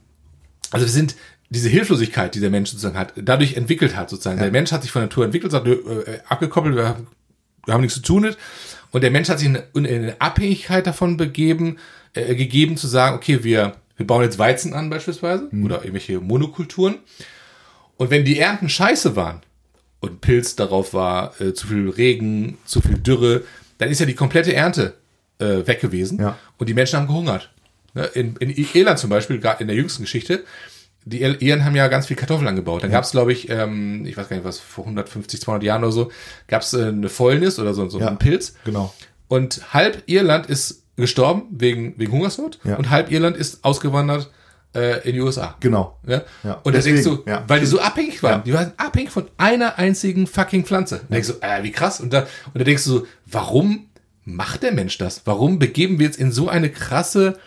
also 0.71 0.85
wir 0.85 0.91
sind 0.91 1.15
diese 1.51 1.67
Hilflosigkeit, 1.69 2.33
die 2.33 2.39
der 2.39 2.49
Mensch 2.49 2.69
sozusagen 2.71 2.97
hat, 2.97 3.13
dadurch 3.15 3.55
entwickelt 3.57 3.95
hat 3.95 4.09
sozusagen. 4.09 4.39
Der 4.39 4.51
Mensch 4.51 4.71
hat 4.71 4.81
sich 4.83 4.91
von 4.91 5.01
Natur 5.01 5.25
entwickelt, 5.25 5.51
sagt, 5.51 5.67
äh, 5.67 6.19
abgekoppelt, 6.27 6.75
wir 6.75 6.87
haben, 6.87 7.07
wir 7.65 7.73
haben 7.73 7.81
nichts 7.81 7.95
zu 7.95 8.01
tun 8.01 8.21
mit. 8.23 8.37
Und 8.91 9.01
der 9.01 9.11
Mensch 9.11 9.27
hat 9.29 9.39
sich 9.39 9.47
in, 9.49 9.57
in 9.73 9.85
eine 9.85 10.15
Abhängigkeit 10.19 10.87
davon 10.87 11.17
begeben, 11.17 11.77
äh, 12.13 12.35
gegeben 12.35 12.77
zu 12.77 12.87
sagen, 12.87 13.15
okay, 13.17 13.43
wir, 13.43 13.75
wir 13.97 14.07
bauen 14.07 14.23
jetzt 14.23 14.39
Weizen 14.39 14.73
an 14.73 14.89
beispielsweise 14.89 15.49
oder 15.63 15.79
irgendwelche 15.79 16.19
Monokulturen. 16.21 16.95
Und 17.97 18.09
wenn 18.09 18.23
die 18.25 18.39
Ernten 18.39 18.69
scheiße 18.69 19.15
waren 19.17 19.41
und 19.99 20.21
Pilz 20.21 20.55
darauf 20.55 20.93
war, 20.93 21.39
äh, 21.41 21.53
zu 21.53 21.67
viel 21.67 21.89
Regen, 21.89 22.57
zu 22.65 22.81
viel 22.81 22.97
Dürre, 22.97 23.43
dann 23.77 23.89
ist 23.89 23.99
ja 23.99 24.05
die 24.05 24.15
komplette 24.15 24.53
Ernte 24.53 24.93
äh, 25.39 25.67
weg 25.67 25.81
gewesen 25.81 26.17
Ja. 26.19 26.37
und 26.57 26.69
die 26.69 26.73
Menschen 26.73 26.97
haben 26.97 27.07
gehungert. 27.07 27.49
Ne, 27.93 28.05
In, 28.13 28.35
in 28.37 28.49
Irland 28.73 28.99
zum 28.99 29.09
Beispiel, 29.09 29.35
in 29.59 29.67
der 29.67 29.75
jüngsten 29.75 30.03
Geschichte, 30.03 30.43
die 31.05 31.21
Ir- 31.21 31.41
Iren 31.41 31.65
haben 31.65 31.75
ja 31.75 31.87
ganz 31.87 32.07
viel 32.07 32.15
Kartoffeln 32.17 32.47
angebaut. 32.47 32.83
Dann 32.83 32.91
gab 32.91 33.03
es, 33.03 33.11
glaube 33.11 33.31
ich, 33.33 33.49
ähm, 33.49 34.05
ich 34.05 34.15
weiß 34.17 34.29
gar 34.29 34.35
nicht 34.35 34.45
was, 34.45 34.59
vor 34.59 34.83
150, 34.85 35.41
200 35.41 35.63
Jahren 35.63 35.83
oder 35.83 35.91
so, 35.91 36.11
gab 36.47 36.61
es 36.61 36.73
äh, 36.73 36.85
eine 36.87 37.09
Fäulnis 37.09 37.59
oder 37.59 37.73
so, 37.73 37.87
so 37.89 37.99
Ja. 37.99 38.07
einen 38.07 38.17
Pilz. 38.19 38.53
Genau. 38.65 38.93
Und 39.27 39.73
halb 39.73 40.03
Irland 40.07 40.47
ist 40.47 40.83
gestorben 40.97 41.43
wegen, 41.51 41.93
wegen 41.97 42.11
Hungersnot 42.11 42.59
Ja. 42.63 42.75
und 42.75 42.89
halb 42.89 43.11
Irland 43.11 43.35
ist 43.37 43.63
ausgewandert 43.63 44.29
äh, 44.75 45.05
in 45.07 45.15
die 45.15 45.21
USA. 45.21 45.55
Genau. 45.59 45.97
Ja? 46.05 46.21
Ja. 46.43 46.53
Und 46.63 46.75
da 46.75 46.79
denkst 46.79 47.03
du, 47.03 47.23
ja. 47.25 47.43
weil 47.47 47.59
die 47.59 47.65
so 47.65 47.79
abhängig 47.81 48.21
waren, 48.23 48.39
Ja. 48.39 48.43
die 48.45 48.53
waren 48.53 48.71
abhängig 48.77 49.09
von 49.09 49.27
einer 49.37 49.77
einzigen 49.79 50.27
fucking 50.27 50.65
Pflanze. 50.65 51.01
Da 51.09 51.15
denkst 51.15 51.27
du, 51.29 51.33
äh, 51.41 51.63
wie 51.63 51.71
krass. 51.71 51.99
Und 51.99 52.13
da, 52.13 52.21
und 52.53 52.59
da 52.59 52.63
denkst 52.63 52.83
du 52.85 52.89
so, 52.99 53.07
warum 53.25 53.87
macht 54.23 54.63
der 54.63 54.71
Mensch 54.71 54.97
das? 54.97 55.21
Warum 55.25 55.57
begeben 55.59 55.97
wir 55.99 56.05
jetzt 56.05 56.19
in 56.19 56.31
so 56.31 56.47
eine 56.47 56.69
krasse, 56.69 57.39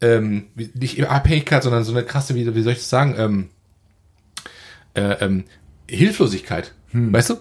ähm, 0.00 0.46
nicht 0.74 1.02
Abhängigkeit, 1.04 1.62
sondern 1.62 1.84
so 1.84 1.92
eine 1.92 2.04
krasse, 2.04 2.34
wie, 2.34 2.54
wie 2.54 2.62
soll 2.62 2.72
ich 2.72 2.78
das 2.78 2.90
sagen, 2.90 3.14
ähm, 3.18 3.48
äh, 4.94 5.24
ähm, 5.24 5.44
Hilflosigkeit. 5.88 6.72
Hm. 6.90 7.12
Weißt 7.12 7.30
du? 7.30 7.34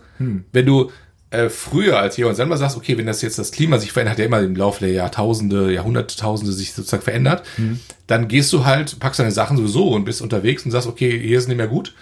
Wenn 0.52 0.66
du 0.66 0.92
äh, 1.32 1.50
früher 1.50 2.00
als 2.00 2.18
jemand 2.18 2.38
selber 2.38 2.58
sagst, 2.58 2.78
okay, 2.78 2.98
wenn 2.98 3.06
das 3.06 3.22
jetzt 3.22 3.40
das 3.40 3.52
Klima 3.52 3.78
sich 3.80 3.92
verändert, 3.92 4.14
hat 4.14 4.20
ja 4.20 4.26
immer 4.26 4.40
im 4.42 4.56
Laufe 4.56 4.82
der 4.82 4.94
Jahrtausende, 4.94 5.74
Jahrhunderttausende 5.74 6.54
sich 6.54 6.74
sozusagen 6.74 7.04
verändert, 7.04 7.46
Hm. 7.56 7.80
dann 8.08 8.28
gehst 8.28 8.54
du 8.54 8.66
halt, 8.66 9.00
packst 9.00 9.20
deine 9.20 9.32
Sachen 9.32 9.58
sowieso 9.58 9.90
und 9.90 10.06
bist 10.06 10.22
unterwegs 10.22 10.64
und 10.66 10.72
sagst, 10.72 10.88
okay, 10.88 11.20
hier 11.20 11.38
ist 11.38 11.48
nicht 11.48 11.58
mehr 11.58 11.68
gut. 11.68 11.94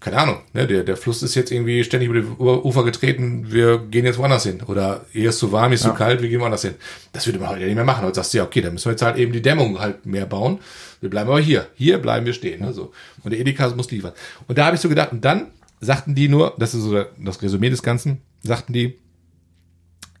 Keine 0.00 0.16
Ahnung, 0.16 0.38
ne, 0.54 0.66
der, 0.66 0.82
der 0.82 0.96
Fluss 0.96 1.22
ist 1.22 1.34
jetzt 1.34 1.52
irgendwie 1.52 1.84
ständig 1.84 2.08
über 2.08 2.20
die 2.22 2.26
U- 2.26 2.62
Ufer 2.66 2.84
getreten, 2.84 3.52
wir 3.52 3.76
gehen 3.78 4.06
jetzt 4.06 4.16
woanders 4.18 4.44
hin. 4.44 4.62
Oder 4.66 5.04
hier 5.12 5.28
ist 5.28 5.38
zu 5.38 5.52
warm, 5.52 5.66
hier 5.68 5.74
ist 5.74 5.82
zu 5.82 5.92
kalt, 5.92 6.22
wir 6.22 6.28
gehen 6.30 6.40
woanders 6.40 6.62
hin. 6.62 6.74
Das 7.12 7.26
würde 7.26 7.38
man 7.38 7.50
heute 7.50 7.64
nicht 7.66 7.74
mehr 7.74 7.84
machen. 7.84 8.04
Heute 8.04 8.14
sagst 8.14 8.32
du 8.32 8.38
ja, 8.38 8.44
okay, 8.44 8.62
dann 8.62 8.72
müssen 8.72 8.86
wir 8.86 8.92
jetzt 8.92 9.02
halt 9.02 9.18
eben 9.18 9.30
die 9.30 9.42
Dämmung 9.42 9.78
halt 9.78 10.06
mehr 10.06 10.24
bauen. 10.24 10.60
Wir 11.02 11.10
bleiben 11.10 11.28
aber 11.28 11.40
hier. 11.40 11.66
Hier 11.74 11.98
bleiben 11.98 12.24
wir 12.24 12.32
stehen. 12.32 12.62
Ne, 12.62 12.72
so. 12.72 12.92
Und 13.22 13.32
der 13.32 13.40
Edeka 13.40 13.68
muss 13.76 13.90
liefern. 13.90 14.12
Und 14.48 14.56
da 14.56 14.64
habe 14.64 14.76
ich 14.76 14.80
so 14.80 14.88
gedacht, 14.88 15.12
und 15.12 15.22
dann 15.22 15.48
sagten 15.80 16.14
die 16.14 16.28
nur, 16.28 16.54
das 16.58 16.74
ist 16.74 16.82
so 16.84 17.04
das 17.18 17.42
Resümee 17.42 17.68
des 17.68 17.82
Ganzen, 17.82 18.22
sagten 18.42 18.72
die, 18.72 18.98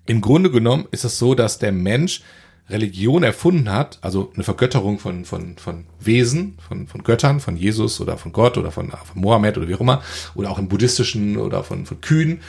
im 0.04 0.20
Grunde 0.20 0.50
genommen 0.50 0.88
ist 0.90 1.04
es 1.04 1.18
so, 1.18 1.34
dass 1.34 1.58
der 1.58 1.72
Mensch 1.72 2.22
Religion 2.70 3.22
erfunden 3.22 3.70
hat, 3.70 3.98
also 4.00 4.30
eine 4.34 4.44
Vergötterung 4.44 4.98
von, 4.98 5.24
von, 5.24 5.56
von 5.56 5.86
Wesen, 5.98 6.58
von, 6.66 6.86
von 6.86 7.02
Göttern, 7.02 7.40
von 7.40 7.56
Jesus 7.56 8.00
oder 8.00 8.16
von 8.16 8.32
Gott 8.32 8.58
oder 8.58 8.70
von, 8.70 8.90
von 8.90 9.20
Mohammed 9.20 9.58
oder 9.58 9.68
wie 9.68 9.74
auch 9.74 9.80
immer, 9.80 10.02
oder 10.34 10.50
auch 10.50 10.58
im 10.58 10.68
buddhistischen 10.68 11.36
oder 11.36 11.64
von, 11.64 11.86
von 11.86 12.00
Kühen, 12.00 12.40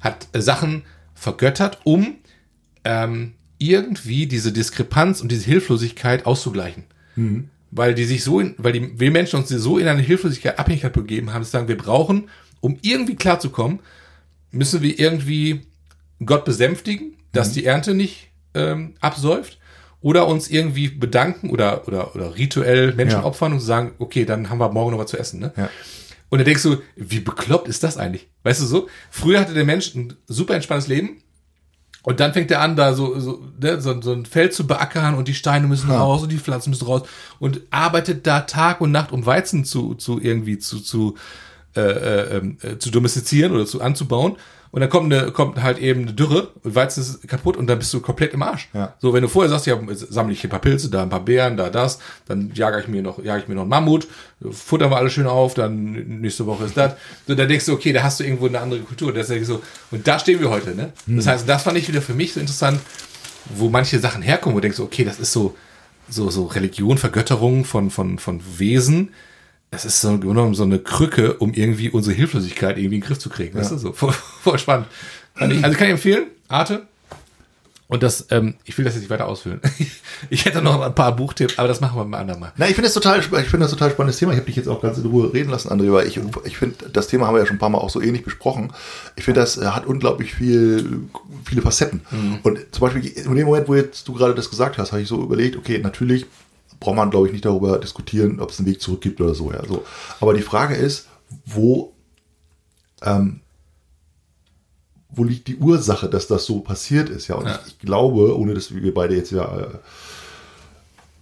hat 0.00 0.28
Sachen 0.34 0.82
vergöttert, 1.14 1.80
um 1.84 2.16
ähm, 2.84 3.32
irgendwie 3.58 4.26
diese 4.26 4.52
Diskrepanz 4.52 5.20
und 5.20 5.32
diese 5.32 5.46
Hilflosigkeit 5.46 6.26
auszugleichen. 6.26 6.84
Weil 7.70 7.94
die 7.94 8.04
sich 8.04 8.22
so, 8.22 8.40
in, 8.40 8.54
weil 8.58 8.72
die, 8.72 9.00
wir 9.00 9.10
Menschen 9.10 9.40
uns 9.40 9.48
so 9.48 9.78
in 9.78 9.88
eine 9.88 10.02
Hilflosigkeit, 10.02 10.58
Abhängigkeit 10.58 10.92
begeben 10.92 11.32
haben, 11.32 11.44
zu 11.44 11.50
sagen, 11.50 11.68
wir 11.68 11.76
brauchen, 11.76 12.28
um 12.60 12.78
irgendwie 12.82 13.16
klarzukommen, 13.16 13.80
müssen 14.50 14.82
wir 14.82 14.98
irgendwie 14.98 15.62
Gott 16.24 16.44
besänftigen, 16.44 17.14
dass 17.32 17.52
die 17.52 17.64
Ernte 17.64 17.94
nicht 17.94 18.28
ähm, 18.56 18.94
absäuft 19.00 19.58
oder 20.00 20.26
uns 20.26 20.48
irgendwie 20.48 20.88
bedanken 20.88 21.50
oder, 21.50 21.86
oder, 21.88 22.14
oder 22.14 22.36
rituell 22.36 22.94
Menschen 22.94 23.20
Ja. 23.20 23.24
opfern 23.24 23.52
und 23.52 23.60
sagen, 23.60 23.92
okay, 23.98 24.24
dann 24.24 24.50
haben 24.50 24.58
wir 24.58 24.70
morgen 24.70 24.92
noch 24.92 24.98
was 24.98 25.10
zu 25.10 25.18
essen. 25.18 25.40
Ne? 25.40 25.52
Ja. 25.56 25.68
Und 26.28 26.38
dann 26.38 26.44
denkst 26.46 26.62
du, 26.64 26.78
wie 26.96 27.20
bekloppt 27.20 27.68
ist 27.68 27.82
das 27.82 27.96
eigentlich? 27.96 28.28
Weißt 28.42 28.60
du 28.60 28.66
so? 28.66 28.88
Früher 29.10 29.40
hatte 29.40 29.54
der 29.54 29.64
Mensch 29.64 29.94
ein 29.94 30.14
super 30.26 30.54
entspanntes 30.54 30.88
Leben 30.88 31.22
und 32.02 32.20
dann 32.20 32.32
fängt 32.32 32.50
er 32.50 32.60
an, 32.60 32.76
da 32.76 32.94
so, 32.94 33.18
so, 33.18 33.42
ne, 33.60 33.80
so, 33.80 34.00
so 34.00 34.12
ein 34.12 34.26
Feld 34.26 34.52
zu 34.54 34.66
beackern 34.66 35.14
und 35.14 35.28
die 35.28 35.34
Steine 35.34 35.66
müssen 35.66 35.90
Ja. 35.90 35.98
raus 36.02 36.22
und 36.22 36.30
die 36.30 36.38
Pflanzen 36.38 36.70
müssen 36.70 36.86
raus 36.86 37.02
und 37.38 37.62
arbeitet 37.70 38.26
da 38.26 38.40
Tag 38.42 38.80
und 38.80 38.92
Nacht, 38.92 39.12
um 39.12 39.24
Weizen 39.26 39.64
zu, 39.64 39.94
zu 39.94 40.20
irgendwie 40.20 40.58
zu, 40.58 40.80
zu, 40.80 41.16
äh, 41.74 41.80
äh, 41.80 42.36
ähm, 42.36 42.58
äh, 42.62 42.78
zu 42.78 42.90
domestizieren 42.90 43.52
oder 43.52 43.66
zu 43.66 43.80
anzubauen. 43.80 44.36
Und 44.70 44.80
dann 44.80 44.90
kommt, 44.90 45.12
eine, 45.12 45.32
kommt 45.32 45.62
halt 45.62 45.78
eben 45.78 46.02
eine 46.02 46.12
Dürre 46.12 46.48
und 46.62 46.74
Weizen 46.74 47.00
ist 47.00 47.26
kaputt 47.28 47.56
und 47.56 47.66
dann 47.66 47.78
bist 47.78 47.92
du 47.94 48.00
komplett 48.00 48.34
im 48.34 48.42
Arsch. 48.42 48.68
Ja. 48.74 48.94
So, 48.98 49.12
wenn 49.12 49.22
du 49.22 49.28
vorher 49.28 49.50
sagst, 49.50 49.66
ja, 49.66 49.78
sammle 49.92 50.32
ich 50.32 50.40
hier 50.40 50.48
ein 50.48 50.50
paar 50.50 50.60
Pilze, 50.60 50.90
da 50.90 51.02
ein 51.02 51.08
paar 51.08 51.24
Beeren, 51.24 51.56
da 51.56 51.70
das, 51.70 51.98
dann 52.26 52.50
jage 52.54 52.80
ich 52.80 52.88
mir 52.88 53.02
noch, 53.02 53.22
jage 53.22 53.42
ich 53.42 53.48
mir 53.48 53.54
noch 53.54 53.62
einen 53.62 53.70
Mammut, 53.70 54.06
futtern 54.50 54.90
wir 54.90 54.96
alles 54.96 55.12
schön 55.12 55.26
auf, 55.26 55.54
dann 55.54 55.92
nächste 56.20 56.46
Woche 56.46 56.64
ist 56.64 56.76
das. 56.76 56.94
So, 57.26 57.34
da 57.34 57.46
denkst 57.46 57.66
du, 57.66 57.72
okay, 57.72 57.92
da 57.92 58.02
hast 58.02 58.20
du 58.20 58.24
irgendwo 58.24 58.46
eine 58.46 58.60
andere 58.60 58.80
Kultur. 58.80 59.12
Das 59.12 59.30
ist 59.30 59.46
so, 59.46 59.62
und 59.90 60.06
da 60.06 60.18
stehen 60.18 60.40
wir 60.40 60.50
heute, 60.50 60.74
ne? 60.74 60.92
Das 61.06 61.26
heißt, 61.26 61.48
das 61.48 61.62
fand 61.62 61.78
ich 61.78 61.88
wieder 61.88 62.02
für 62.02 62.14
mich 62.14 62.32
so 62.34 62.40
interessant, 62.40 62.80
wo 63.54 63.68
manche 63.68 63.98
Sachen 63.98 64.22
herkommen, 64.22 64.54
wo 64.54 64.60
du 64.60 64.62
denkst, 64.62 64.80
okay, 64.80 65.04
das 65.04 65.20
ist 65.20 65.32
so, 65.32 65.56
so, 66.08 66.30
so 66.30 66.44
Religion, 66.46 66.98
Vergötterung 66.98 67.64
von, 67.64 67.90
von, 67.90 68.18
von 68.18 68.40
Wesen. 68.58 69.10
Das 69.70 69.84
ist 69.84 70.00
so, 70.00 70.16
genommen 70.18 70.54
so 70.54 70.62
eine 70.62 70.78
Krücke, 70.78 71.34
um 71.34 71.52
irgendwie 71.52 71.90
unsere 71.90 72.14
Hilflosigkeit 72.16 72.76
irgendwie 72.78 72.96
in 72.96 73.00
den 73.02 73.06
Griff 73.06 73.18
zu 73.18 73.28
kriegen. 73.28 73.58
Weißt 73.58 73.72
du, 73.72 73.78
so 73.78 73.92
voll, 73.92 74.12
voll 74.42 74.58
spannend. 74.58 74.86
Kann 75.34 75.50
ich, 75.50 75.62
also 75.62 75.76
kann 75.76 75.86
ich 75.88 75.92
empfehlen, 75.92 76.24
Arte. 76.48 76.86
Und 77.88 78.02
das, 78.02 78.26
ähm, 78.30 78.54
ich 78.64 78.76
will 78.76 78.84
das 78.84 78.94
jetzt 78.94 79.02
nicht 79.02 79.10
weiter 79.10 79.26
ausfüllen. 79.26 79.60
Ich 80.30 80.46
hätte 80.46 80.62
noch 80.62 80.80
ein 80.80 80.94
paar 80.94 81.14
Buchtipps, 81.14 81.58
aber 81.58 81.68
das 81.68 81.82
machen 81.82 81.98
wir 81.98 82.04
mal 82.06 82.18
andermal. 82.18 82.50
Na, 82.56 82.64
ich 82.66 82.74
finde 82.74 82.86
das 82.86 82.94
total, 82.94 83.18
sp- 83.20 83.36
ich 83.38 83.48
finde 83.48 83.64
das 83.64 83.70
total 83.70 83.90
spannendes 83.90 84.18
Thema. 84.18 84.32
Ich 84.32 84.38
habe 84.38 84.46
dich 84.46 84.56
jetzt 84.56 84.66
auch 84.66 84.80
ganz 84.80 84.96
in 84.96 85.04
Ruhe 85.04 85.30
reden 85.34 85.50
lassen, 85.50 85.68
André, 85.68 85.92
weil 85.92 86.06
ich, 86.06 86.18
ich 86.44 86.56
finde, 86.56 86.88
das 86.90 87.08
Thema 87.08 87.26
haben 87.26 87.34
wir 87.34 87.40
ja 87.40 87.46
schon 87.46 87.56
ein 87.56 87.58
paar 87.60 87.68
Mal 87.68 87.78
auch 87.78 87.90
so 87.90 88.00
ähnlich 88.00 88.24
besprochen. 88.24 88.72
Ich 89.16 89.24
finde, 89.24 89.40
das 89.40 89.58
äh, 89.58 89.66
hat 89.66 89.84
unglaublich 89.84 90.34
viel, 90.34 91.00
viele 91.44 91.60
Facetten. 91.60 92.00
Und 92.44 92.58
zum 92.70 92.80
Beispiel 92.80 93.06
in 93.06 93.34
dem 93.36 93.44
Moment, 93.46 93.68
wo 93.68 93.74
jetzt 93.74 94.08
du 94.08 94.14
gerade 94.14 94.34
das 94.34 94.48
gesagt 94.48 94.78
hast, 94.78 94.92
habe 94.92 95.02
ich 95.02 95.08
so 95.08 95.22
überlegt, 95.22 95.54
okay, 95.56 95.78
natürlich 95.78 96.24
braucht 96.80 96.96
man, 96.96 97.10
glaube 97.10 97.26
ich, 97.26 97.32
nicht 97.32 97.44
darüber 97.44 97.78
diskutieren, 97.78 98.40
ob 98.40 98.50
es 98.50 98.58
einen 98.58 98.68
Weg 98.68 98.80
zurück 98.80 99.00
gibt 99.00 99.20
oder 99.20 99.34
so. 99.34 99.52
Ja, 99.52 99.64
so. 99.66 99.84
Aber 100.20 100.34
die 100.34 100.42
Frage 100.42 100.74
ist, 100.74 101.08
wo, 101.44 101.92
ähm, 103.02 103.40
wo 105.10 105.24
liegt 105.24 105.48
die 105.48 105.56
Ursache, 105.56 106.08
dass 106.08 106.26
das 106.26 106.44
so 106.44 106.60
passiert 106.60 107.08
ist? 107.08 107.28
Ja, 107.28 107.36
und 107.36 107.46
Ja. 107.46 107.60
Ich, 107.64 107.72
ich 107.72 107.78
glaube, 107.78 108.36
ohne 108.38 108.54
dass 108.54 108.74
wir 108.74 108.94
beide 108.94 109.16
jetzt 109.16 109.32
ja 109.32 109.58
äh, 109.58 109.68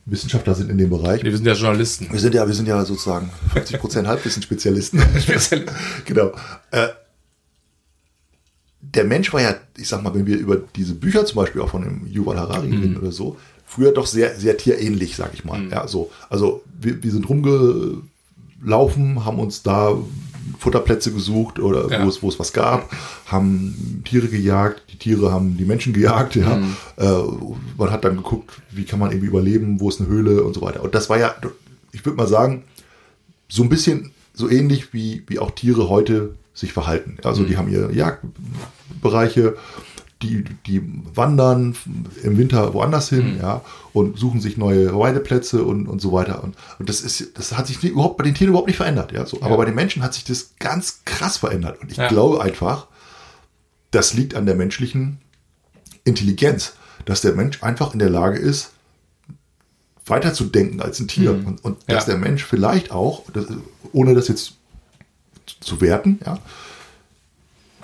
Wissenschaftler 0.07 0.55
sind 0.55 0.71
in 0.71 0.79
dem 0.79 0.91
Bereich, 0.91 1.23
Wir 1.23 1.35
sind 1.35 1.47
ja 1.47 1.55
Journalisten. 1.55 2.13
wir 2.13 2.21
sind 2.21 2.35
ja, 2.35 2.47
wir 2.47 2.55
sind 2.55 2.69
ja 2.69 2.85
sozusagen 2.85 3.31
50% 3.55 4.07
Halbwissenspezialisten. 4.07 5.03
genau. 6.05 6.33
Äh, 6.71 6.89
der 8.81 9.05
Mensch 9.05 9.33
war 9.33 9.41
ja, 9.41 9.55
ich 9.77 9.89
sag 9.89 10.03
mal, 10.03 10.15
wenn 10.15 10.27
wir 10.27 10.37
über 10.37 10.57
diese 10.77 10.95
Bücher 10.95 11.25
zum 11.25 11.37
Beispiel 11.37 11.63
auch 11.63 11.71
von 11.71 11.83
dem 11.83 12.07
Yuval 12.07 12.39
Harari 12.39 12.71
reden 12.71 12.97
oder 12.97 13.13
so, 13.13 13.39
früher 13.67 13.93
doch 13.93 14.07
sehr, 14.07 14.35
sehr 14.37 14.57
tierähnlich, 14.57 15.17
sag 15.17 15.35
ich 15.35 15.45
mal. 15.45 15.69
Ja, 15.71 15.87
so. 15.89 16.11
Also 16.31 16.63
wir, 16.81 17.03
wir 17.03 17.11
sind 17.11 17.29
rumgelaufen, 17.29 19.25
haben 19.25 19.39
uns 19.39 19.63
da 19.63 19.97
Futterplätze 20.59 21.13
gesucht 21.13 21.59
oder 21.59 21.91
Ja. 21.91 22.05
wo, 22.05 22.09
es, 22.09 22.23
wo 22.23 22.29
es 22.29 22.39
was 22.39 22.53
gab, 22.53 22.91
haben 23.27 24.03
Tiere 24.05 24.29
gejagt, 24.29 24.83
die 24.93 24.97
Tiere 24.99 25.33
haben 25.33 25.57
die 25.57 25.65
Menschen 25.65 25.93
gejagt, 25.93 26.37
ja. 26.37 26.59
Äh, 26.97 27.23
man 27.79 27.91
hat 27.91 28.05
dann 28.05 28.17
geguckt, 28.17 28.51
wie 28.71 28.85
kann 28.85 28.99
man 28.99 29.11
irgendwie 29.11 29.29
überleben, 29.29 29.81
wo 29.81 29.89
ist 29.89 30.01
eine 30.01 30.09
Höhle 30.09 30.45
und 30.45 30.55
so 30.55 30.61
weiter. 30.61 30.83
Und 30.83 30.95
das 30.95 31.09
war 31.11 31.19
ja, 31.19 31.35
ich 31.93 32.05
würde 32.05 32.17
mal 32.17 32.29
sagen, 32.29 32.63
so 33.49 33.63
ein 33.63 33.69
bisschen 33.69 34.13
so 34.35 34.49
ähnlich 34.51 34.93
wie, 34.93 35.23
wie 35.27 35.39
auch 35.39 35.51
Tiere 35.53 35.89
heute 35.89 36.35
sich 36.55 36.73
verhalten. 36.73 37.17
Also 37.25 37.43
die 37.45 37.57
haben 37.57 37.69
ihre 37.71 37.93
Jagdbereiche, 37.93 39.57
die, 40.25 40.45
die 40.67 40.83
wandern 41.15 41.77
im 42.23 42.37
Winter 42.39 42.75
woanders 42.75 43.09
hin, 43.11 43.37
ja, 43.41 43.61
und 43.93 44.19
suchen 44.19 44.41
sich 44.41 44.57
neue 44.57 44.99
Weideplätze 44.99 45.63
und, 45.65 45.87
und 45.87 46.01
so 46.01 46.11
weiter. 46.13 46.43
Und, 46.43 46.57
und 46.79 46.89
das 46.89 47.01
ist, 47.03 47.39
das 47.39 47.57
hat 47.57 47.67
sich 47.67 47.83
nie, 47.83 47.91
überhaupt 47.91 48.17
bei 48.17 48.25
den 48.25 48.35
Tieren 48.35 48.49
überhaupt 48.51 48.69
nicht 48.69 48.77
verändert, 48.79 49.13
ja. 49.13 49.25
So. 49.27 49.39
Aber 49.43 49.51
Ja. 49.53 49.57
bei 49.57 49.65
den 49.67 49.75
Menschen 49.75 50.03
hat 50.03 50.15
sich 50.15 50.25
das 50.25 50.55
ganz 50.59 51.03
krass 51.05 51.37
verändert. 51.37 51.81
Und 51.81 51.91
ich 51.93 51.99
Ja. 51.99 52.09
glaube 52.09 52.43
einfach, 52.43 52.87
das 53.91 54.15
liegt 54.15 54.35
an 54.35 54.47
der 54.47 54.57
menschlichen 54.57 55.19
Intelligenz, 56.05 56.75
dass 57.05 57.21
der 57.21 57.35
Mensch 57.35 57.63
einfach 57.63 57.93
in 57.93 57.99
der 58.01 58.11
Lage 58.11 58.39
ist, 58.39 58.73
weiterzudenken 60.07 60.81
als 60.81 61.01
ein 61.01 61.09
Tier. 61.09 61.31
Und, 61.33 61.65
und 61.65 61.79
dass 61.87 62.07
Ja. 62.07 62.13
der 62.15 62.19
Mensch 62.19 62.45
vielleicht 62.45 62.91
auch, 62.91 63.23
das, 63.33 63.47
ohne 63.93 64.15
das 64.15 64.29
jetzt 64.29 64.55
zu- 65.47 65.61
zu 65.61 65.81
werten, 65.81 66.19
ja, 66.25 66.39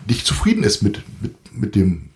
nicht 0.09 0.27
zufrieden 0.27 0.65
ist 0.65 0.83
mit, 0.83 1.03
mit, 1.21 1.35
mit 1.53 1.75
dem 1.75 2.09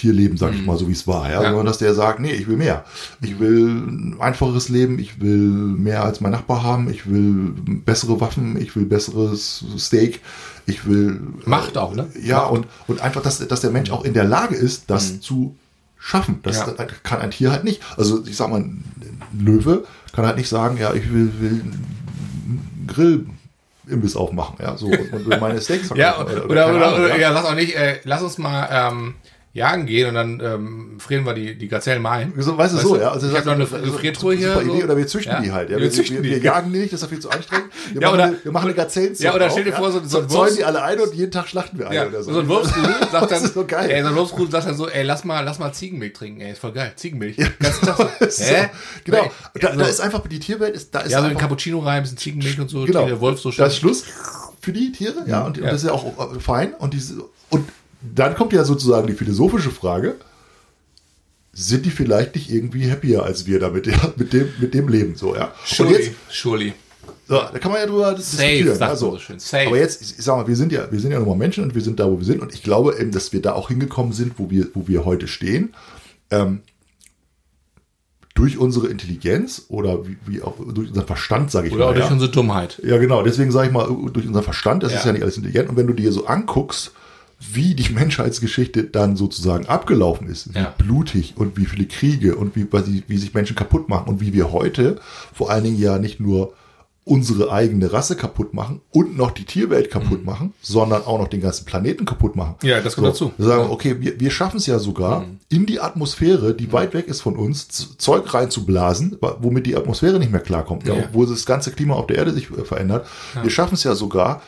Tierleben, 0.00 0.36
sag 0.38 0.54
ich 0.54 0.64
mal, 0.64 0.78
so 0.78 0.88
wie 0.88 0.92
es 0.92 1.06
war, 1.06 1.28
ja, 1.30 1.42
Ja. 1.42 1.48
sondern 1.50 1.66
dass 1.66 1.78
der 1.78 1.94
sagt, 1.94 2.20
nee, 2.20 2.32
ich 2.32 2.46
will 2.48 2.56
mehr. 2.56 2.84
Ich 3.20 3.38
will 3.38 3.66
ein 3.68 4.16
einfacheres 4.20 4.68
Leben, 4.68 4.98
ich 4.98 5.20
will 5.20 5.36
mehr 5.38 6.02
als 6.04 6.20
mein 6.20 6.32
Nachbar 6.32 6.62
haben, 6.62 6.88
ich 6.90 7.08
will 7.10 7.52
bessere 7.84 8.20
Waffen, 8.20 8.60
ich 8.60 8.74
will 8.76 8.86
besseres 8.86 9.64
Steak, 9.78 10.20
ich 10.66 10.86
will 10.86 11.20
Macht 11.44 11.76
auch, 11.76 11.94
ne? 11.94 12.06
ja, 12.22 12.38
Macht. 12.38 12.52
und, 12.52 12.66
und 12.88 13.00
einfach, 13.00 13.22
dass, 13.22 13.46
dass 13.46 13.60
der 13.60 13.70
Mensch 13.70 13.90
auch 13.90 14.04
in 14.04 14.14
der 14.14 14.24
Lage 14.24 14.54
ist, 14.56 14.84
das 14.88 15.20
zu 15.20 15.54
schaffen. 15.98 16.40
Das 16.44 16.56
Ja. 16.56 16.72
kann 17.02 17.20
ein 17.20 17.30
Tier 17.30 17.50
halt 17.52 17.64
nicht. 17.64 17.82
Also 17.98 18.24
ich 18.24 18.36
sag 18.36 18.48
mal, 18.50 18.60
ein 18.60 18.82
Löwe 19.38 19.84
kann 20.14 20.24
halt 20.24 20.38
nicht 20.38 20.48
sagen, 20.48 20.78
ja, 20.78 20.94
ich 20.94 21.12
will, 21.12 21.30
will 21.40 21.60
einen 21.60 22.86
Grillimbiss 23.86 24.16
aufmachen, 24.16 24.56
ja, 24.60 24.76
so 24.76 24.86
und, 24.86 25.28
meine 25.40 25.60
Steaks 25.60 25.90
Ja, 25.94 26.20
oder, 26.20 26.44
oder, 26.44 26.44
oder, 26.48 26.86
Ahnung, 26.86 27.00
oder 27.00 27.08
ja. 27.10 27.16
ja, 27.16 27.32
sag 27.34 27.44
auch 27.44 27.54
nicht, 27.54 27.74
äh, 27.74 28.00
lass 28.04 28.22
uns 28.22 28.38
mal 28.38 28.68
ähm, 28.70 29.14
jagen 29.52 29.84
gehen 29.86 30.08
und 30.08 30.14
dann 30.14 30.38
ähm, 30.40 31.00
frieren 31.00 31.26
wir 31.26 31.34
die, 31.34 31.58
die 31.58 31.66
Gazellen 31.66 32.00
mal 32.00 32.20
ein. 32.20 32.32
So, 32.38 32.56
weißt 32.56 32.74
du, 32.74 32.78
so, 32.78 32.96
ja. 33.00 33.10
Also 33.10 33.28
ich 33.28 33.34
habe 33.36 33.46
noch 33.46 33.54
eine 33.54 33.64
ist- 33.64 33.72
Gefriertruhe 33.92 34.34
hier. 34.34 34.52
Super 34.52 34.62
Idee, 34.62 34.78
so. 34.78 34.84
oder 34.84 34.96
wir 34.96 35.06
züchten 35.08 35.32
Ja. 35.32 35.40
die 35.40 35.50
halt. 35.50 35.70
Ja. 35.70 35.76
Wir, 35.76 35.82
Wir, 35.82 35.90
züchten 35.90 36.16
wir, 36.18 36.22
wir 36.30 36.38
die. 36.38 36.44
jagen 36.46 36.72
die 36.72 36.78
nicht, 36.78 36.92
das 36.92 37.02
ist 37.02 37.08
viel 37.08 37.18
zu 37.18 37.30
anstrengend. 37.30 37.66
Wir 37.92 38.00
Ja, 38.00 38.06
machen, 38.08 38.14
oder- 38.14 38.24
eine, 38.26 38.44
wir 38.44 38.52
machen 38.52 38.64
eine 38.66 38.74
Gazellenzucht 38.74 39.24
Ja, 39.24 39.34
oder 39.34 39.50
stell 39.50 39.64
dir 39.64 39.72
vor, 39.72 39.90
so- 39.90 40.04
so 40.04 40.18
ein 40.20 40.30
Wurst- 40.30 40.56
die 40.58 40.64
alle 40.64 40.82
ein 40.84 41.00
und 41.00 41.14
jeden 41.14 41.32
Tag 41.32 41.48
schlachten 41.48 41.78
wir 41.80 41.86
eine 41.88 41.96
Ja, 41.96 42.06
oder 42.06 42.22
so. 42.22 42.32
so 42.32 42.38
ein 42.40 42.48
Wurfsrudel 42.48 42.94
sagt 43.10 43.12
Das 43.12 43.28
dann, 43.28 43.44
ist 43.44 43.54
so 43.54 43.64
geil. 43.66 43.90
Ey, 43.90 44.02
so 44.02 44.08
ein 44.10 44.14
Wurfsrudel 44.14 44.50
sagt 44.52 44.66
dann 44.68 44.76
so, 44.76 44.88
ey, 44.88 45.02
lass 45.02 45.24
mal, 45.24 45.40
lass 45.40 45.58
mal 45.58 45.72
Ziegenmilch 45.72 46.12
trinken, 46.12 46.40
ey, 46.42 46.52
ist 46.52 46.60
voll 46.60 46.72
geil. 46.72 46.92
Ziegenmilch. 46.94 47.36
Ganz 47.58 47.80
klasse. 47.80 48.08
Hä? 48.20 48.68
genau. 49.04 49.32
Da, 49.60 49.72
da 49.74 49.84
ist 49.86 50.00
einfach, 50.00 50.24
die 50.28 50.38
Tierwelt 50.38 50.76
ist, 50.76 50.94
da 50.94 51.00
ist 51.00 51.10
ja, 51.10 51.20
so 51.22 51.26
ein 51.26 51.36
Cappuccino 51.36 51.80
rein, 51.80 51.96
ein 51.96 52.02
bisschen 52.02 52.18
Ziegenmilch 52.18 52.60
und 52.60 52.68
so, 52.70 52.84
genau, 52.84 53.04
der 53.06 53.20
Wolf 53.20 53.40
so 53.40 53.50
schön. 53.50 53.64
Das 53.64 53.72
ist 53.72 53.80
Schluss 53.80 54.04
für 54.60 54.72
die 54.72 54.92
Tiere, 54.92 55.24
ja, 55.26 55.40
und, 55.42 55.58
und 55.58 55.64
Ja. 55.64 55.70
das 55.72 55.82
ist 55.82 55.88
ja 55.88 55.92
auch 55.94 56.34
äh, 56.36 56.38
fein. 56.38 56.74
Und, 56.74 56.94
diese, 56.94 57.14
und 57.48 57.68
dann 58.02 58.34
kommt 58.34 58.52
ja 58.52 58.64
sozusagen 58.64 59.06
die 59.06 59.14
philosophische 59.14 59.70
Frage, 59.70 60.16
sind 61.52 61.84
die 61.84 61.90
vielleicht 61.90 62.34
nicht 62.34 62.50
irgendwie 62.50 62.90
happier 62.90 63.24
als 63.24 63.46
wir 63.46 63.58
damit, 63.60 63.86
ja, 63.86 64.12
mit, 64.16 64.32
dem, 64.32 64.48
mit 64.60 64.72
dem 64.74 64.88
Leben, 64.88 65.16
so, 65.16 65.34
ja. 65.34 65.46
Und 65.46 65.52
Surely, 65.66 65.94
jetzt, 65.94 66.12
surely. 66.30 66.72
So, 67.26 67.36
da 67.36 67.58
kann 67.58 67.72
man 67.72 67.80
ja 67.80 67.86
drüber 67.86 68.10
Safe, 68.18 68.46
diskutieren. 68.46 68.78
man 68.78 68.88
also, 68.88 69.10
so 69.12 69.18
schön. 69.18 69.38
Safe. 69.38 69.66
Aber 69.66 69.78
jetzt, 69.78 70.02
ich, 70.02 70.14
sag 70.24 70.36
mal, 70.36 70.46
wir 70.48 70.56
sind 70.56 70.72
ja, 70.72 70.90
wir 70.90 70.98
sind 71.00 71.12
ja 71.12 71.18
nun 71.18 71.28
mal 71.28 71.36
Menschen 71.36 71.64
und 71.64 71.74
wir 71.74 71.82
sind 71.82 72.00
da, 72.00 72.06
wo 72.10 72.18
wir 72.18 72.24
sind. 72.24 72.40
Und 72.40 72.54
ich 72.54 72.62
glaube 72.62 72.96
eben, 72.98 73.10
dass 73.12 73.32
wir 73.32 73.40
da 73.42 73.52
auch 73.52 73.68
hingekommen 73.68 74.12
sind, 74.12 74.38
wo 74.38 74.50
wir, 74.50 74.68
wo 74.74 74.88
wir 74.88 75.04
heute 75.04 75.28
stehen. 75.28 75.74
Ähm, 76.30 76.60
durch 78.34 78.58
unsere 78.58 78.86
Intelligenz 78.88 79.66
oder 79.68 80.06
wie, 80.06 80.16
wie 80.26 80.42
auch 80.42 80.54
durch 80.72 80.88
unseren 80.88 81.06
Verstand, 81.06 81.50
sage 81.50 81.68
ich 81.68 81.74
Oder 81.74 81.84
mal. 81.86 81.90
auch 81.90 81.94
durch 81.94 82.06
ja. 82.06 82.12
unsere 82.12 82.30
Dummheit. 82.30 82.80
Ja, 82.84 82.96
genau. 82.98 83.22
Deswegen 83.22 83.50
sage 83.52 83.66
ich 83.68 83.72
mal, 83.72 83.86
durch 84.12 84.26
unseren 84.26 84.44
Verstand, 84.44 84.82
das 84.82 84.92
Ja. 84.92 84.98
ist 84.98 85.04
ja 85.04 85.12
nicht 85.12 85.22
alles 85.22 85.36
intelligent. 85.36 85.68
Und 85.68 85.76
wenn 85.76 85.86
du 85.86 85.92
dir 85.92 86.10
so 86.12 86.26
anguckst, 86.26 86.92
wie 87.40 87.74
die 87.74 87.92
Menschheitsgeschichte 87.92 88.84
dann 88.84 89.16
sozusagen 89.16 89.66
abgelaufen 89.66 90.28
ist, 90.28 90.54
wie 90.54 90.58
Ja. 90.58 90.74
blutig 90.76 91.34
und 91.36 91.56
wie 91.56 91.64
viele 91.66 91.86
Kriege 91.86 92.36
und 92.36 92.54
wie, 92.54 92.66
wie, 93.08 93.16
sich 93.16 93.32
Menschen 93.34 93.56
kaputt 93.56 93.88
machen 93.88 94.08
und 94.08 94.20
wie 94.20 94.32
wir 94.34 94.52
heute 94.52 95.00
vor 95.32 95.50
allen 95.50 95.64
Dingen 95.64 95.78
ja 95.78 95.98
nicht 95.98 96.20
nur 96.20 96.52
unsere 97.02 97.50
eigene 97.50 97.92
Rasse 97.92 98.14
kaputt 98.14 98.52
machen 98.54 98.82
und 98.92 99.16
noch 99.16 99.30
die 99.32 99.44
Tierwelt 99.44 99.90
kaputt 99.90 100.24
machen, 100.24 100.52
sondern 100.60 101.02
auch 101.02 101.18
noch 101.18 101.28
den 101.28 101.40
ganzen 101.40 101.64
Planeten 101.64 102.04
kaputt 102.04 102.36
machen. 102.36 102.54
Mhm. 102.62 102.68
Ja, 102.68 102.80
das 102.82 102.94
kommt 102.94 103.08
dazu. 103.08 103.32
Wir 103.38 103.46
sagen, 103.46 103.62
Ja. 103.62 103.66
Mhm. 103.68 103.72
okay, 103.72 103.96
wir, 104.00 104.20
wir 104.20 104.30
schaffen 104.30 104.58
es 104.58 104.66
ja 104.66 104.78
sogar, 104.78 105.24
in 105.48 105.64
die 105.66 105.80
Atmosphäre, 105.80 106.54
die 106.54 106.70
weit 106.72 106.92
weg 106.94 107.08
ist 107.08 107.22
von 107.22 107.36
uns, 107.36 107.96
Zeug 107.96 108.32
reinzublasen, 108.32 109.16
womit 109.40 109.66
die 109.66 109.76
Atmosphäre 109.76 110.18
nicht 110.18 110.30
mehr 110.30 110.42
klarkommt, 110.42 110.86
ja. 110.86 110.94
Ja. 110.94 111.04
wo 111.12 111.24
das 111.24 111.46
ganze 111.46 111.72
Klima 111.72 111.94
auf 111.94 112.06
der 112.06 112.18
Erde 112.18 112.32
sich 112.32 112.48
verändert. 112.48 113.06
Wir 113.42 113.50
schaffen 113.50 113.74
es 113.74 113.82
ja 113.82 113.94
sogar, 113.94 114.42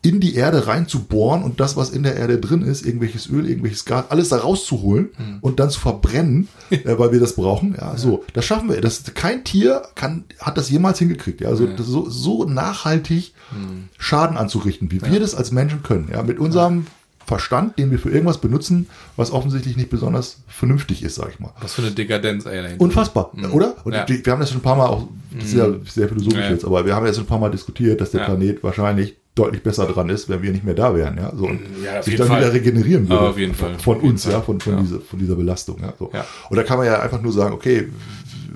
in 0.00 0.20
die 0.20 0.36
Erde 0.36 0.68
reinzubohren 0.68 1.42
und 1.42 1.58
das, 1.58 1.76
was 1.76 1.90
in 1.90 2.04
der 2.04 2.14
Erde 2.16 2.38
drin 2.38 2.62
ist, 2.62 2.86
irgendwelches 2.86 3.28
Öl, 3.28 3.48
irgendwelches 3.48 3.84
Gas, 3.84 4.04
alles 4.10 4.28
da 4.28 4.36
rauszuholen 4.38 5.08
Mhm. 5.18 5.38
und 5.40 5.58
dann 5.58 5.70
zu 5.70 5.80
verbrennen, 5.80 6.46
äh, 6.70 6.78
weil 6.98 7.10
wir 7.12 7.18
das 7.18 7.34
brauchen. 7.34 7.74
Ja, 7.76 7.96
so, 7.96 8.24
das 8.32 8.44
schaffen 8.44 8.68
wir. 8.68 8.80
Das, 8.80 9.02
kein 9.14 9.42
Tier 9.42 9.82
kann, 9.96 10.24
hat 10.38 10.56
das 10.56 10.70
jemals 10.70 11.00
hingekriegt. 11.00 11.40
Ja, 11.40 11.48
also 11.48 11.66
das 11.66 11.86
so, 11.86 12.08
so 12.08 12.44
nachhaltig 12.44 13.32
Mhm. 13.50 13.88
Schaden 13.98 14.36
anzurichten, 14.36 14.90
wie 14.92 15.00
wir 15.02 15.20
das 15.20 15.34
als 15.34 15.50
Menschen 15.52 15.82
können. 15.82 16.08
Ja, 16.12 16.22
mit 16.22 16.38
unserem 16.38 16.86
Verstand, 17.26 17.78
den 17.78 17.90
wir 17.90 17.98
für 17.98 18.10
irgendwas 18.10 18.38
benutzen, 18.38 18.88
was 19.16 19.30
offensichtlich 19.32 19.76
nicht 19.76 19.90
besonders 19.90 20.38
vernünftig 20.48 21.02
ist, 21.02 21.14
sag 21.16 21.30
ich 21.30 21.40
mal. 21.40 21.50
Was 21.60 21.74
für 21.74 21.82
eine 21.82 21.90
Dekadenz, 21.90 22.46
ey, 22.46 22.62
dahinter. 22.62 22.82
Unfassbar, 22.84 23.32
oder? 23.52 23.74
Und 23.84 23.92
Ja. 23.94 24.06
wir 24.08 24.32
haben 24.32 24.40
das 24.40 24.50
schon 24.50 24.58
ein 24.60 24.62
paar 24.62 24.76
Mal 24.76 24.86
auch, 24.86 25.08
das 25.34 25.48
ist 25.48 25.54
ja 25.54 25.66
sehr 25.90 26.08
philosophisch 26.08 26.40
Ja. 26.44 26.50
jetzt, 26.50 26.64
aber 26.64 26.86
wir 26.86 26.94
haben 26.94 27.04
ja 27.06 27.12
schon 27.12 27.24
ein 27.24 27.26
paar 27.26 27.38
Mal 27.38 27.50
diskutiert, 27.50 28.00
dass 28.00 28.12
der 28.12 28.20
Ja. 28.20 28.26
Planet 28.26 28.62
wahrscheinlich 28.62 29.16
deutlich 29.38 29.62
besser 29.62 29.86
dran 29.86 30.08
ist, 30.08 30.28
wenn 30.28 30.42
wir 30.42 30.52
nicht 30.52 30.64
mehr 30.64 30.74
da 30.74 30.94
wären, 30.94 31.16
ja. 31.16 31.32
So, 31.34 31.46
und 31.46 31.60
Ja, 31.84 32.02
sich 32.02 32.16
dann 32.16 32.28
Fall. 32.28 32.40
wieder 32.40 32.52
regenerieren 32.52 33.08
würde. 33.08 33.28
Auf 33.28 33.38
jeden 33.38 33.54
von, 33.54 33.70
Fall. 33.70 33.78
Von 33.78 34.00
uns, 34.00 34.24
Fall. 34.24 34.32
ja, 34.32 34.40
von, 34.40 34.60
von, 34.60 34.72
Ja. 34.74 34.80
Dieser, 34.80 35.00
von 35.00 35.18
dieser 35.18 35.36
Belastung, 35.36 35.78
ja. 35.80 35.94
So. 35.98 36.10
Ja. 36.12 36.24
Und 36.50 36.56
da 36.56 36.62
kann 36.62 36.78
man 36.78 36.86
ja 36.86 37.00
einfach 37.00 37.22
nur 37.22 37.32
sagen, 37.32 37.54
okay, 37.54 37.88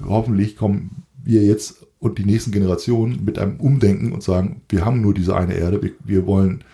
hoffentlich 0.06 0.56
kommen 0.56 1.04
wir 1.24 1.42
jetzt 1.42 1.76
und 2.00 2.18
die 2.18 2.24
nächsten 2.24 2.50
Generationen 2.50 3.24
mit 3.24 3.38
einem 3.38 3.56
Umdenken 3.60 4.12
und 4.12 4.24
sagen, 4.24 4.62
wir 4.68 4.84
haben 4.84 5.00
nur 5.00 5.14
diese 5.14 5.36
eine 5.36 5.54
Erde, 5.54 5.80
wir, 5.80 5.92
wir 6.04 6.26
wollen 6.26 6.64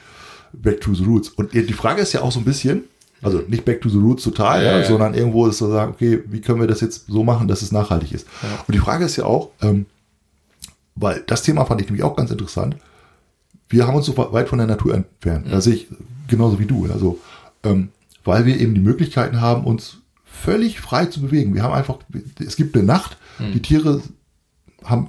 back 0.55 0.81
to 0.81 0.95
the 0.95 1.05
roots. 1.05 1.29
Und 1.29 1.53
die 1.53 1.73
Frage 1.75 2.01
ist 2.01 2.15
ja 2.15 2.23
auch 2.23 2.33
so 2.33 2.39
ein 2.39 2.47
bisschen, 2.47 2.85
also 3.21 3.43
nicht 3.47 3.67
back 3.67 3.83
to 3.83 3.91
the 3.91 3.99
roots 3.99 4.23
total, 4.23 4.65
ja, 4.65 4.79
ja. 4.79 4.85
sondern 4.85 5.13
irgendwo 5.13 5.47
ist 5.47 5.59
zu 5.59 5.69
sagen, 5.69 5.93
okay, 5.93 6.23
wie 6.27 6.41
können 6.41 6.61
wir 6.61 6.67
das 6.67 6.81
jetzt 6.81 7.07
so 7.09 7.25
machen, 7.25 7.47
dass 7.47 7.61
es 7.61 7.73
nachhaltig 7.73 8.13
ist? 8.13 8.27
Und 8.67 8.75
die 8.75 8.79
Frage 8.79 9.05
ist 9.05 9.17
ja 9.17 9.25
auch, 9.25 9.51
ähm, 9.61 9.85
weil 10.95 11.23
das 11.27 11.43
Thema 11.43 11.65
fand 11.67 11.83
ich 11.83 11.89
nämlich 11.89 12.05
auch 12.05 12.17
ganz 12.17 12.31
interessant. 12.31 12.77
Wir 13.69 13.87
haben 13.87 13.97
uns 13.97 14.07
so 14.07 14.17
weit 14.17 14.49
von 14.49 14.59
der 14.59 14.67
Natur 14.67 14.95
entfernt. 14.95 15.47
Da 15.51 15.61
sehe 15.61 15.75
ich 15.75 15.89
genauso 16.29 16.59
wie 16.59 16.67
du. 16.67 16.87
Also, 16.93 17.19
ähm, 17.65 17.89
weil 18.25 18.47
wir 18.47 18.59
eben 18.59 18.75
die 18.75 18.81
Möglichkeiten 18.81 19.41
haben, 19.41 19.65
uns 19.65 19.99
völlig 20.25 20.81
frei 20.81 21.07
zu 21.07 21.21
bewegen. 21.21 21.55
Wir 21.55 21.63
haben 21.63 21.75
einfach, 21.75 21.99
es 22.39 22.57
gibt 22.57 22.77
eine 22.77 22.85
Nacht, 22.85 23.17
die 23.55 23.61
Tiere 23.63 24.01
haben 24.85 25.09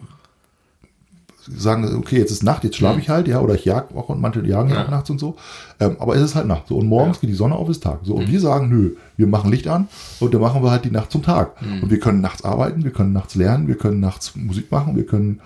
sagen, 1.52 1.96
okay, 1.96 2.18
jetzt 2.20 2.30
ist 2.32 2.44
Nacht, 2.44 2.64
jetzt 2.64 2.76
schlafe 2.76 3.00
ich 3.00 3.10
halt, 3.10 3.28
ja, 3.28 3.40
oder 3.40 3.56
ich 3.56 3.66
jag 3.66 3.96
auch 3.96 4.10
und 4.10 4.22
manche 4.22 4.46
jagen 4.46 4.70
ja 4.70 4.76
Ja. 4.76 4.86
auch 4.86 4.90
nachts 4.92 5.10
und 5.10 5.20
so. 5.20 5.36
Ähm, 5.80 5.96
aber 6.00 6.16
es 6.16 6.22
ist 6.22 6.36
halt 6.36 6.46
Nacht. 6.48 6.68
So, 6.68 6.78
und 6.78 6.88
morgens 6.88 7.20
geht 7.20 7.30
die 7.30 7.34
Sonne 7.36 7.56
auf, 7.56 7.68
ist 7.70 7.82
Tag. 7.82 8.00
So, 8.04 8.16
und 8.16 8.30
wir 8.32 8.40
sagen, 8.40 8.70
nö, 8.70 8.96
wir 9.18 9.26
machen 9.26 9.50
Licht 9.50 9.68
an 9.68 9.88
und 10.20 10.32
dann 10.34 10.42
machen 10.42 10.62
wir 10.62 10.70
halt 10.70 10.86
die 10.86 10.92
Nacht 10.92 11.12
zum 11.12 11.24
Tag. 11.24 11.54
Und 11.82 11.90
wir 11.90 12.00
können 12.00 12.22
nachts 12.22 12.44
arbeiten, 12.44 12.84
wir 12.84 12.92
können 12.92 13.14
nachts 13.14 13.34
lernen, 13.36 13.68
wir 13.68 13.76
können 13.78 14.00
nachts 14.00 14.36
Musik 14.36 14.72
machen, 14.72 14.96
wir 14.96 15.06
können 15.08 15.42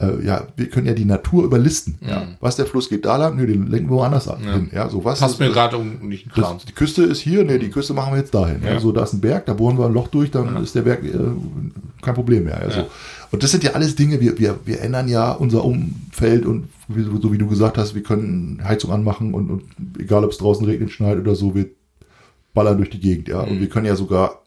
äh, 0.00 0.24
ja, 0.24 0.46
wir 0.56 0.68
können 0.68 0.86
ja 0.86 0.94
die 0.94 1.04
Natur 1.04 1.44
überlisten. 1.44 1.98
Ja. 2.06 2.28
Was 2.40 2.56
der 2.56 2.66
Fluss 2.66 2.88
geht 2.88 3.04
da 3.04 3.16
lang, 3.16 3.36
nö, 3.36 3.46
den 3.46 3.66
lenken 3.66 3.90
wir 3.90 3.96
woanders 3.96 4.28
an- 4.28 4.40
hin. 4.42 4.70
Ja, 4.72 4.88
so 4.88 5.04
was. 5.04 5.20
Passt 5.20 5.40
mir 5.40 5.50
gerade 5.50 5.76
um 5.76 6.08
nicht 6.08 6.30
Kram. 6.32 6.58
die 6.68 6.72
Küste 6.72 7.02
ist 7.04 7.20
hier, 7.20 7.44
nee, 7.44 7.58
die 7.58 7.70
Küste 7.70 7.94
machen 7.94 8.12
wir 8.12 8.18
jetzt 8.18 8.34
dahin. 8.34 8.62
Ja. 8.62 8.74
Ja. 8.74 8.80
so, 8.80 8.92
da 8.92 9.02
ist 9.04 9.12
ein 9.12 9.20
Berg, 9.20 9.46
da 9.46 9.54
bohren 9.54 9.78
wir 9.78 9.86
ein 9.86 9.92
Loch 9.94 10.08
durch, 10.08 10.30
dann 10.30 10.62
ist 10.62 10.74
der 10.74 10.82
Berg 10.82 11.04
äh, 11.04 11.18
kein 12.02 12.14
Problem 12.14 12.44
mehr. 12.44 12.60
Ja, 12.62 12.70
so. 12.70 12.86
Und 13.30 13.42
das 13.42 13.50
sind 13.50 13.62
ja 13.64 13.72
alles 13.72 13.94
Dinge, 13.96 14.20
wir, 14.20 14.38
wir, 14.38 14.58
wir 14.64 14.80
ändern 14.80 15.08
ja 15.08 15.32
unser 15.32 15.64
Umfeld 15.64 16.46
und 16.46 16.68
wie, 16.88 17.02
so 17.02 17.32
wie 17.32 17.36
du 17.38 17.46
gesagt 17.46 17.76
hast, 17.76 17.94
wir 17.94 18.02
können 18.02 18.60
Heizung 18.64 18.90
anmachen 18.92 19.34
und, 19.34 19.50
und 19.50 19.62
egal 19.98 20.24
ob 20.24 20.30
es 20.30 20.38
draußen 20.38 20.64
regnet, 20.64 20.90
schneit 20.92 21.18
oder 21.18 21.34
so, 21.34 21.54
wir 21.54 21.66
ballern 22.54 22.78
durch 22.78 22.88
die 22.90 23.00
Gegend. 23.00 23.28
Ja. 23.28 23.40
Und 23.40 23.60
wir 23.60 23.68
können 23.68 23.84
ja 23.84 23.96
sogar 23.96 24.40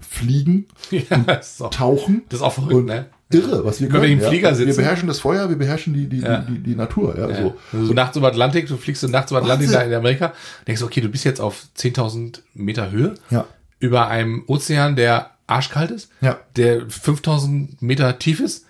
fliegen, 0.00 0.66
Ja, 0.90 1.40
auch, 1.60 1.70
tauchen. 1.70 2.22
das 2.28 2.40
ist 2.40 2.44
auch 2.44 2.52
verrückt, 2.52 2.74
und 2.74 2.84
ne? 2.86 3.06
Irre, 3.32 3.64
was 3.64 3.80
wir 3.80 3.88
Wenn 3.88 3.94
wir 3.94 4.08
können. 4.08 4.20
im 4.20 4.26
Flieger 4.28 4.50
ja. 4.50 4.58
Wir 4.58 4.66
sitzen. 4.66 4.78
beherrschen 4.78 5.08
das 5.08 5.20
Feuer, 5.20 5.48
wir 5.48 5.56
beherrschen 5.56 5.94
die, 5.94 6.08
die, 6.08 6.20
die, 6.20 6.58
die, 6.58 6.74
Natur. 6.74 7.16
Ja, 7.16 7.28
so. 7.34 7.56
Also 7.72 7.86
so 7.86 7.92
nachts 7.92 8.16
über 8.16 8.26
Atlantik, 8.28 8.66
du 8.66 8.76
fliegst 8.76 9.08
nachts 9.08 9.30
über 9.30 9.40
Atlantik 9.40 9.70
in 9.70 9.94
Amerika, 9.94 10.32
denkst 10.66 10.80
du, 10.80 10.86
okay, 10.86 11.00
du 11.00 11.08
bist 11.08 11.24
jetzt 11.24 11.40
auf 11.40 11.64
10.000 11.78 12.40
Meter 12.54 12.90
Höhe, 12.90 13.14
Ja. 13.30 13.46
über 13.78 14.08
einem 14.08 14.42
Ozean, 14.48 14.96
der 14.96 15.30
arschkalt 15.46 15.90
ist, 15.92 16.10
Ja. 16.20 16.38
der 16.56 16.88
5.000 16.88 17.76
Meter 17.80 18.18
tief 18.18 18.40
ist 18.40 18.66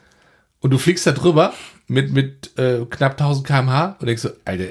und 0.61 0.71
du 0.71 0.79
fliegst 0.79 1.07
da 1.07 1.13
drüber 1.13 1.55
mit, 1.89 2.13
mit 2.13 2.59
äh, 2.59 2.85
knapp 2.89 3.19
1.000 3.21 3.43
kmh 3.45 3.97
und 3.99 4.07
denkst 4.07 4.23
so, 4.23 4.31
Alter, 4.45 4.65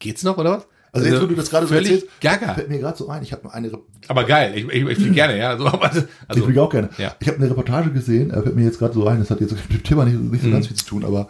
geht's 0.00 0.22
noch 0.24 0.38
oder 0.38 0.58
was? 0.58 0.66
Also 0.92 1.06
jetzt, 1.08 1.22
wo 1.22 1.26
du 1.26 1.34
das 1.36 1.50
gerade 1.50 1.66
so 1.66 1.74
erzählst, 1.74 2.06
gaga. 2.20 2.54
fällt 2.54 2.68
mir 2.68 2.78
gerade 2.80 2.98
so 2.98 3.08
ein, 3.08 3.22
ich 3.22 3.32
habe 3.32 3.52
eine 3.52 3.70
Aber 4.08 4.24
geil, 4.24 4.52
ich, 4.56 4.64
ich, 4.68 4.84
ich 4.88 4.98
fliege 4.98 5.12
gerne, 5.14 5.38
ja. 5.38 5.56
So, 5.56 5.66
aber, 5.66 5.84
also, 5.88 6.02
ich 6.34 6.42
fliege 6.42 6.60
auch 6.62 6.70
gerne. 6.70 6.88
Ja. 6.98 7.14
Ich 7.20 7.28
habe 7.28 7.38
eine 7.38 7.48
Reportage 7.50 7.90
gesehen, 7.92 8.30
äh, 8.30 8.42
fällt 8.42 8.56
mir 8.56 8.64
jetzt 8.64 8.78
gerade 8.78 8.94
so 8.94 9.06
ein, 9.06 9.20
das 9.20 9.30
hat 9.30 9.40
jetzt 9.40 9.52
mit 9.70 9.70
dem 9.72 9.82
Thema 9.84 10.04
nicht, 10.04 10.18
nicht 10.20 10.42
so 10.42 10.48
Mhm. 10.48 10.52
ganz 10.52 10.66
viel 10.66 10.76
zu 10.76 10.84
tun, 10.86 11.04
aber 11.04 11.28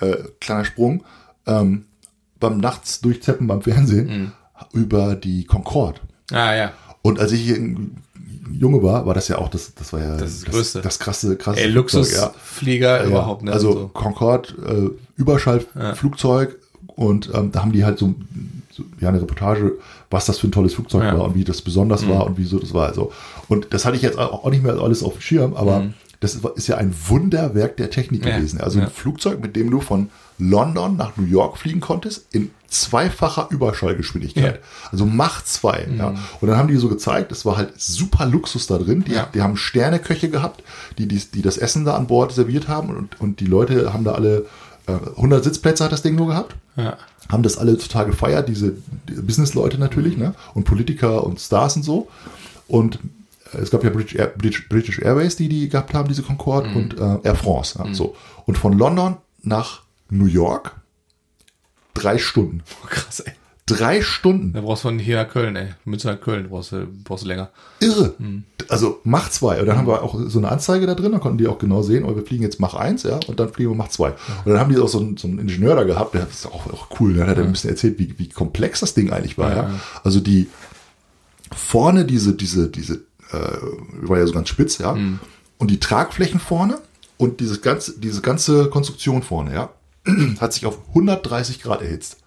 äh, 0.00 0.16
kleiner 0.40 0.64
Sprung. 0.64 1.04
Ähm, 1.46 1.84
beim 2.40 2.58
Nachts 2.58 3.00
durchzeppen 3.00 3.46
beim 3.46 3.62
Fernsehen 3.62 4.06
Mhm. 4.08 4.32
über 4.78 5.14
die 5.16 5.44
Concorde. 5.44 6.00
Ah, 6.30 6.54
ja. 6.54 6.72
Und 7.02 7.18
als 7.20 7.32
ich 7.32 7.40
hier 7.40 7.56
Junge 8.52 8.82
war, 8.82 9.06
war 9.06 9.14
das 9.14 9.28
ja 9.28 9.38
auch 9.38 9.48
das, 9.48 9.74
das 9.74 9.92
war 9.92 10.00
ja 10.00 10.16
Das 10.16 10.40
das 10.40 10.44
Größte. 10.50 10.80
das 10.82 10.98
krasse, 10.98 11.36
krasse 11.36 11.60
Ey, 11.60 11.68
ja. 11.68 11.74
Luxusflieger 11.74 13.02
Ja, 13.02 13.06
überhaupt, 13.06 13.42
ne? 13.44 13.52
Also 13.52 13.72
so. 13.72 13.88
Concorde, 13.88 14.48
äh, 14.66 15.20
Überschallflugzeug 15.20 16.56
und 16.96 17.30
ähm, 17.34 17.52
da 17.52 17.60
haben 17.62 17.72
die 17.72 17.84
halt 17.84 17.98
so 17.98 18.14
ja 19.00 19.08
eine 19.08 19.20
Reportage, 19.20 19.72
was 20.10 20.26
das 20.26 20.38
für 20.38 20.48
ein 20.48 20.52
tolles 20.52 20.74
Flugzeug 20.74 21.02
Ja. 21.04 21.12
Mhm. 21.14 21.18
war 21.18 21.24
und 21.26 21.34
wie 21.34 21.44
das 21.44 21.62
besonders 21.62 22.08
war 22.08 22.26
und 22.26 22.38
wieso 22.38 22.58
das 22.58 22.74
war. 22.74 22.88
Also 22.88 23.12
und 23.48 23.68
das 23.70 23.84
hatte 23.84 23.96
ich 23.96 24.02
jetzt 24.02 24.18
auch 24.18 24.48
nicht 24.50 24.62
mehr 24.62 24.74
alles 24.78 25.02
auf 25.02 25.14
dem 25.14 25.20
Schirm, 25.22 25.54
aber 25.54 25.86
das 26.20 26.34
ist 26.56 26.66
ja 26.66 26.76
ein 26.78 26.92
Wunderwerk 27.06 27.76
der 27.76 27.90
Technik 27.90 28.22
Mhm. 28.22 28.28
Ja. 28.28 28.36
gewesen. 28.38 28.60
Also 28.60 28.80
ein. 28.80 28.88
Flugzeug, 28.90 29.40
mit 29.40 29.54
dem 29.54 29.70
du 29.70 29.80
von 29.80 30.10
London 30.38 30.96
nach 30.96 31.16
New 31.16 31.24
York 31.26 31.56
fliegen 31.58 31.80
konntest 31.80 32.26
in 32.32 32.50
zweifacher 32.68 33.48
Überschallgeschwindigkeit. 33.50 34.56
Ja. 34.56 34.60
Also 34.92 35.06
Mach 35.06 35.42
2. 35.42 35.88
Ja. 35.98 36.14
Und 36.40 36.48
dann 36.48 36.56
haben 36.58 36.68
die 36.68 36.76
so 36.76 36.88
gezeigt, 36.88 37.32
es 37.32 37.44
war 37.46 37.56
halt 37.56 37.72
super 37.80 38.26
Luxus 38.26 38.66
da 38.66 38.78
drin. 38.78 39.04
Die, 39.06 39.12
Ja. 39.12 39.28
die 39.34 39.42
haben 39.42 39.56
Sterneköche 39.56 40.28
gehabt, 40.28 40.62
die, 40.98 41.06
die, 41.06 41.18
die 41.18 41.42
das 41.42 41.56
Essen 41.58 41.84
da 41.84 41.94
an 41.96 42.06
Bord 42.08 42.32
serviert 42.32 42.68
haben 42.68 42.90
und, 42.90 43.20
und 43.20 43.40
die 43.40 43.46
Leute 43.46 43.92
haben 43.92 44.04
da 44.04 44.12
alle 44.12 44.46
100 44.92 45.44
Sitzplätze 45.44 45.84
hat 45.84 45.92
das 45.92 46.02
Ding 46.02 46.14
nur 46.14 46.28
gehabt. 46.28 46.56
Ja. 46.76 46.96
Haben 47.28 47.42
das 47.42 47.58
alle 47.58 47.76
total 47.76 48.06
gefeiert, 48.06 48.48
diese 48.48 48.74
die 49.08 49.14
Businessleute 49.14 49.78
natürlich, 49.78 50.16
ne? 50.16 50.34
Und 50.54 50.64
Politiker 50.64 51.24
und 51.24 51.40
Stars 51.40 51.76
und 51.76 51.82
so. 51.82 52.08
Und 52.66 52.98
äh, 53.52 53.58
es 53.58 53.70
gab 53.70 53.84
ja 53.84 53.90
British, 53.90 54.14
Air, 54.14 54.32
British, 54.36 54.68
British 54.68 54.98
Airways, 55.00 55.36
die 55.36 55.48
die 55.48 55.68
gehabt 55.68 55.94
haben, 55.94 56.08
diese 56.08 56.22
Concorde 56.22 56.70
und 56.70 56.98
äh, 56.98 57.18
Air 57.22 57.34
France. 57.34 57.78
Ja, 57.78 57.92
so. 57.92 58.16
Und 58.46 58.56
von 58.56 58.72
London 58.72 59.16
nach 59.42 59.82
New 60.10 60.26
York 60.26 60.74
drei 61.94 62.18
Stunden. 62.18 62.62
Krass, 62.88 63.20
ey. 63.20 63.32
Drei 63.66 64.00
Stunden. 64.00 64.54
Da 64.54 64.62
brauchst 64.62 64.84
du 64.84 64.88
von 64.88 64.98
hier 64.98 65.16
nach 65.16 65.28
Köln, 65.28 65.54
ey. 65.56 65.74
Münster 65.84 66.12
nach 66.12 66.20
Köln 66.20 66.48
brauchst 66.48 66.72
du, 66.72 66.86
brauchst 67.04 67.24
du 67.24 67.28
länger. 67.28 67.50
Irre. 67.80 68.14
Also 68.68 69.00
Mach 69.04 69.30
2. 69.30 69.60
Und 69.60 69.66
dann 69.66 69.76
haben 69.76 69.86
wir 69.86 70.02
auch 70.02 70.18
so 70.26 70.38
eine 70.38 70.50
Anzeige 70.50 70.86
da 70.86 70.94
drin, 70.94 71.12
da 71.12 71.18
konnten 71.18 71.38
die 71.38 71.46
auch 71.46 71.58
genau 71.58 71.82
sehen, 71.82 72.04
oh, 72.04 72.14
wir 72.14 72.22
fliegen 72.22 72.42
jetzt 72.42 72.60
Mach 72.60 72.74
1, 72.74 73.02
ja, 73.04 73.18
und 73.26 73.40
dann 73.40 73.52
fliegen 73.52 73.70
wir 73.70 73.76
Mach 73.76 73.88
2. 73.88 74.10
Und 74.10 74.16
dann 74.44 74.60
haben 74.60 74.72
die 74.72 74.78
auch 74.78 74.88
so 74.88 75.00
einen, 75.00 75.16
so 75.16 75.28
einen 75.28 75.38
Ingenieur 75.38 75.74
da 75.74 75.84
gehabt, 75.84 76.14
der 76.14 76.26
ist 76.28 76.46
auch, 76.46 76.66
auch 76.72 76.88
cool, 77.00 77.14
der 77.14 77.26
hat 77.26 77.38
ein 77.38 77.50
bisschen 77.50 77.70
erzählt, 77.70 77.98
wie, 77.98 78.18
wie 78.18 78.28
komplex 78.28 78.80
das 78.80 78.94
Ding 78.94 79.10
eigentlich 79.12 79.38
war. 79.38 79.50
Ja, 79.50 79.56
Ja. 79.56 79.80
Also 80.04 80.20
die 80.20 80.48
vorne 81.54 82.04
diese, 82.04 82.34
diese, 82.34 82.68
diese, 82.68 82.94
äh, 83.32 83.58
war 84.02 84.18
ja 84.18 84.26
so 84.26 84.32
ganz 84.32 84.48
spitz, 84.48 84.78
ja, 84.78 84.96
und 85.58 85.70
die 85.70 85.80
Tragflächen 85.80 86.40
vorne 86.40 86.78
und 87.16 87.40
dieses 87.40 87.62
ganze, 87.62 87.98
diese 87.98 88.20
ganze 88.20 88.70
Konstruktion 88.70 89.22
vorne, 89.22 89.54
ja, 89.54 89.70
hat 90.40 90.52
sich 90.52 90.66
auf 90.66 90.78
130 90.88 91.62
Grad 91.62 91.82
erhitzt. 91.82 92.18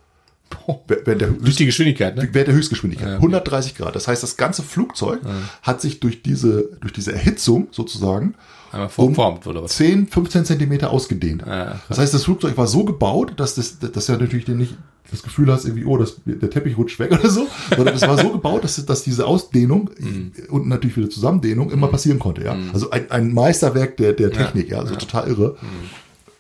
Während 0.88 1.22
der, 1.22 1.30
Durch 1.30 1.56
die 1.56 1.66
Geschwindigkeit, 1.66 2.16
ne? 2.16 2.30
während 2.32 2.48
der 2.48 2.56
Höchstgeschwindigkeit. 2.56 3.08
Ja, 3.08 3.14
okay. 3.16 3.26
130 3.26 3.76
Grad. 3.76 3.96
Das 3.96 4.08
heißt, 4.08 4.22
das 4.24 4.38
ganze 4.38 4.64
Flugzeug 4.64 5.20
hat 5.62 5.82
sich 5.82 6.00
durch 6.00 6.22
diese, 6.22 6.70
durch 6.82 6.94
diese 6.94 7.14
Erhitzung 7.14 7.68
sozusagen 7.72 8.36
Einmal 8.72 8.90
verformt, 8.90 9.48
oder 9.48 9.64
was? 9.64 9.76
10, 9.76 10.08
15 10.08 10.46
Zentimeter 10.46 10.92
ausgedehnt. 10.92 11.44
Ja, 11.46 11.82
das 11.90 11.98
heißt, 12.00 12.14
das 12.14 12.24
Flugzeug 12.24 12.58
war 12.58 12.68
so 12.68 12.86
gebaut, 12.86 13.34
dass 13.38 13.56
das, 13.56 13.80
dass 13.80 14.06
du 14.06 14.14
natürlich 14.14 14.48
nicht 14.48 14.78
das 15.12 15.24
Gefühl 15.24 15.52
hast, 15.52 15.66
irgendwie, 15.66 15.84
oh, 15.84 15.98
das, 15.98 16.16
der 16.26 16.50
Teppich 16.50 16.78
rutscht 16.78 16.98
weg 16.98 17.12
oder 17.20 17.30
so, 17.30 17.48
sondern 17.76 17.96
es 17.96 18.02
war 18.04 18.18
so 18.18 18.30
gebaut, 18.32 18.64
dass, 18.64 18.84
dass 18.86 19.04
diese 19.04 19.28
Ausdehnung 19.28 19.90
Mhm. 20.00 20.32
und 20.50 20.68
natürlich 20.70 20.96
wieder 20.96 21.10
Zusammendehnung 21.10 21.70
immer 21.70 21.88
passieren 21.90 22.18
konnte. 22.18 22.46
Ja? 22.46 22.56
Also 22.72 22.90
ein, 22.92 23.12
ein 23.12 23.34
Meisterwerk 23.34 23.98
der, 23.98 24.14
der 24.14 24.32
Technik, 24.32 24.70
ja, 24.70 24.80
also 24.80 24.96
total 24.96 25.28
irre. 25.28 25.58
Mhm. 25.62 25.68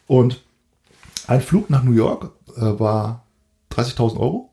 Und 0.07 0.41
ein 1.27 1.41
Flug 1.41 1.69
nach 1.69 1.83
New 1.83 1.91
York 1.91 2.31
äh, 2.55 2.61
war 2.61 3.25
30.000 3.71 4.17
Euro. 4.17 4.49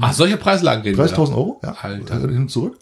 Ach, 0.00 0.12
solche 0.12 0.36
Preislagen 0.36 0.82
reden 0.82 0.98
da. 0.98 1.04
30.000 1.04 1.34
Euro, 1.34 1.60
ja, 1.62 1.74
Alter. 1.80 2.24
äh, 2.24 2.28
hin 2.28 2.42
und 2.42 2.50
zurück. 2.50 2.78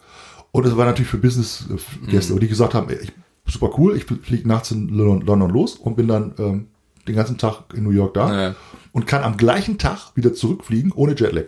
Und 0.50 0.66
das 0.66 0.76
war 0.76 0.84
natürlich 0.84 1.10
für 1.10 1.18
Business-Gäste, 1.18 2.38
die 2.38 2.48
gesagt 2.48 2.74
haben, 2.74 2.90
ey, 2.90 2.98
ich, 3.02 3.12
super 3.46 3.70
cool, 3.78 3.96
ich 3.96 4.04
fliege 4.04 4.46
nachts 4.46 4.70
in 4.70 4.88
London, 4.88 5.26
London 5.26 5.50
los 5.50 5.76
und 5.76 5.96
bin 5.96 6.08
dann 6.08 6.34
ähm, 6.38 6.68
den 7.08 7.14
ganzen 7.16 7.38
Tag 7.38 7.64
in 7.74 7.82
New 7.84 7.90
York 7.90 8.14
da 8.14 8.44
Ja. 8.48 8.54
und 8.92 9.06
kann 9.06 9.22
am 9.24 9.36
gleichen 9.36 9.76
Tag 9.78 10.12
wieder 10.14 10.32
zurückfliegen 10.34 10.92
ohne 10.92 11.14
Jetlag. 11.16 11.44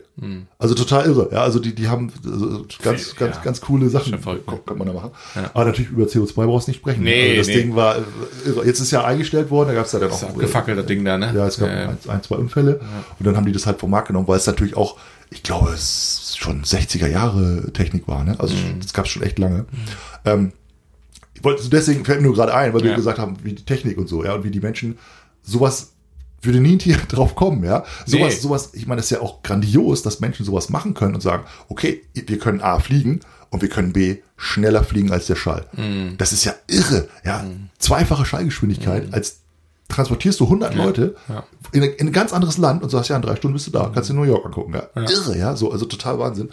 Also 0.59 0.75
total 0.75 1.07
irre. 1.07 1.29
Ja, 1.33 1.43
also 1.43 1.59
die, 1.61 1.75
die 1.75 1.89
haben 1.89 2.11
also 2.25 2.65
ganz, 2.83 3.05
Viel, 3.11 3.15
ganz, 3.19 3.37
ja. 3.37 3.43
ganz 3.43 3.61
coole 3.61 3.89
Sachen, 3.89 4.13
kann 4.67 4.79
man 4.79 4.87
da 4.89 4.93
machen. 4.93 5.11
Aber 5.53 5.65
natürlich 5.67 5.91
über 5.91 6.07
CO2 6.07 6.35
brauchst 6.47 6.67
du 6.67 6.71
nicht 6.73 6.79
sprechen. 6.81 7.05
Nee, 7.05 7.23
also 7.31 7.37
das 7.39 7.47
nee. 7.49 7.55
Ding 7.63 7.77
war 7.77 7.97
äh, 7.99 8.01
irre. 8.47 8.67
Jetzt 8.67 8.81
ist 8.81 8.91
ja 8.91 9.05
eingestellt 9.05 9.51
worden, 9.51 9.69
da 9.69 9.75
gab 9.75 9.87
es 9.87 9.93
ja 9.93 9.99
dann 10.01 10.09
Das 10.09 10.23
auch 10.25 10.29
ist 10.29 10.35
abgefackelt, 10.35 10.79
das 10.79 10.87
Ding 10.87 11.05
da, 11.05 11.19
ne? 11.19 11.33
ja, 11.35 11.47
es 11.47 11.59
gab 11.59 11.69
Ja, 11.69 11.89
ein, 11.91 11.99
ein, 12.09 12.23
zwei 12.23 12.37
Unfälle 12.37 12.81
und 13.19 13.27
dann 13.27 13.37
haben 13.37 13.47
die 13.47 13.53
das 13.53 13.67
halt 13.67 13.79
vom 13.79 13.91
Markt 13.91 14.09
genommen, 14.09 14.27
weil 14.27 14.39
es 14.39 14.47
natürlich 14.47 14.77
auch, 14.77 14.97
ich 15.31 15.43
glaube, 15.43 15.71
es 15.71 16.37
schon 16.39 16.63
60er 16.65 17.07
Jahre 17.09 17.73
Technik 17.73 18.09
war, 18.09 18.25
ne? 18.25 18.35
Also 18.39 18.55
Mhm. 18.57 18.81
das 18.83 18.93
gab 18.93 19.05
es 19.05 19.11
schon 19.13 19.23
echt 19.23 19.39
lange. 19.39 19.67
Ähm, 20.25 20.53
ich 21.35 21.43
wollte 21.45 21.69
deswegen 21.69 22.05
fällt 22.05 22.21
mir 22.21 22.27
nur 22.29 22.35
gerade 22.37 22.55
ein, 22.55 22.73
weil 22.75 22.83
wir 22.83 22.91
Ja. 22.91 22.97
gesagt 22.97 23.19
haben, 23.19 23.37
wie 23.43 23.53
die 23.53 23.65
Technik 23.65 23.99
und 23.99 24.09
so, 24.09 24.25
ja, 24.25 24.35
und 24.35 24.45
wie 24.45 24.51
die 24.51 24.61
Menschen 24.61 24.99
sowas 25.45 25.93
würde 26.43 26.61
nie 26.61 26.73
ein 26.75 26.79
Tier 26.79 26.97
drauf 27.09 27.35
kommen, 27.37 27.65
ja. 27.65 27.85
Sowas, 28.07 28.35
Nee. 28.35 28.41
sowas, 28.41 28.71
ich 28.75 28.87
meine, 28.87 28.99
das 28.99 29.07
ist 29.07 29.11
ja 29.11 29.21
auch 29.21 29.43
grandios, 29.43 30.03
dass 30.03 30.21
Menschen 30.21 30.45
sowas 30.45 30.69
machen 30.69 30.95
können 30.95 31.15
und 31.15 31.21
sagen, 31.21 31.45
okay, 31.69 32.03
wir 32.15 32.39
können 32.39 32.61
A 32.61 32.81
fliegen 32.81 33.21
und 33.51 33.63
wir 33.63 33.69
können 33.69 33.93
B 33.93 34.19
schneller 34.37 34.83
fliegen 34.85 35.13
als 35.13 35.27
der 35.27 35.37
Schall. 35.37 35.67
Mhm. 35.73 36.17
Das 36.19 36.33
ist 36.33 36.45
ja 36.45 36.55
irre, 36.67 37.09
ja. 37.25 37.45
Zweifache 37.79 38.27
Schallgeschwindigkeit, 38.27 39.15
als 39.15 39.41
transportierst 39.89 40.41
du 40.41 40.45
100 40.45 40.75
Leute 40.75 41.15
ja. 41.29 41.45
in, 41.73 41.83
ein- 41.83 41.93
in 41.95 42.07
ein 42.09 42.13
ganz 42.13 42.33
anderes 42.33 42.59
Land 42.59 42.83
und 42.83 42.91
sagst, 42.91 43.11
ja, 43.11 43.17
in 43.17 43.23
drei 43.23 43.37
Stunden 43.37 43.55
bist 43.55 43.67
du 43.67 43.71
da, 43.71 43.91
kannst 43.95 44.09
du 44.11 44.15
in 44.15 44.19
New 44.21 44.27
York 44.27 44.45
angucken, 44.45 44.75
ja. 44.75 44.89
Irre, 45.03 45.39
ja, 45.39 45.55
so, 45.57 45.71
also 45.71 45.85
total 45.87 46.19
Wahnsinn. 46.19 46.49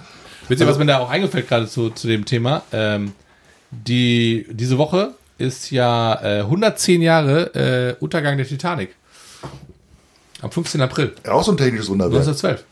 Wisst 0.47 0.61
ihr, 0.61 0.67
Also- 0.67 0.73
was 0.73 0.77
mir 0.79 0.85
da 0.85 0.99
auch 0.99 1.09
eingefällt 1.09 1.47
gerade 1.47 1.67
zu, 1.67 1.89
zu 1.89 2.07
dem 2.07 2.23
Thema? 2.25 2.61
Ähm, 2.71 3.13
die, 3.71 4.45
diese 4.51 4.77
Woche 4.77 5.13
ist 5.41 5.71
ja 5.71 6.21
äh, 6.23 6.39
110 6.41 7.01
Jahre 7.01 7.53
äh, 7.99 8.03
Untergang 8.03 8.37
der 8.37 8.47
Titanic. 8.47 8.95
Am 10.41 10.51
15. 10.51 10.81
April 10.81 11.13
Ja, 11.25 11.33
auch 11.33 11.43
so 11.43 11.51
ein 11.51 11.57
technisches 11.57 11.89
Wunderwerk. 11.89 12.21
1912. 12.21 12.65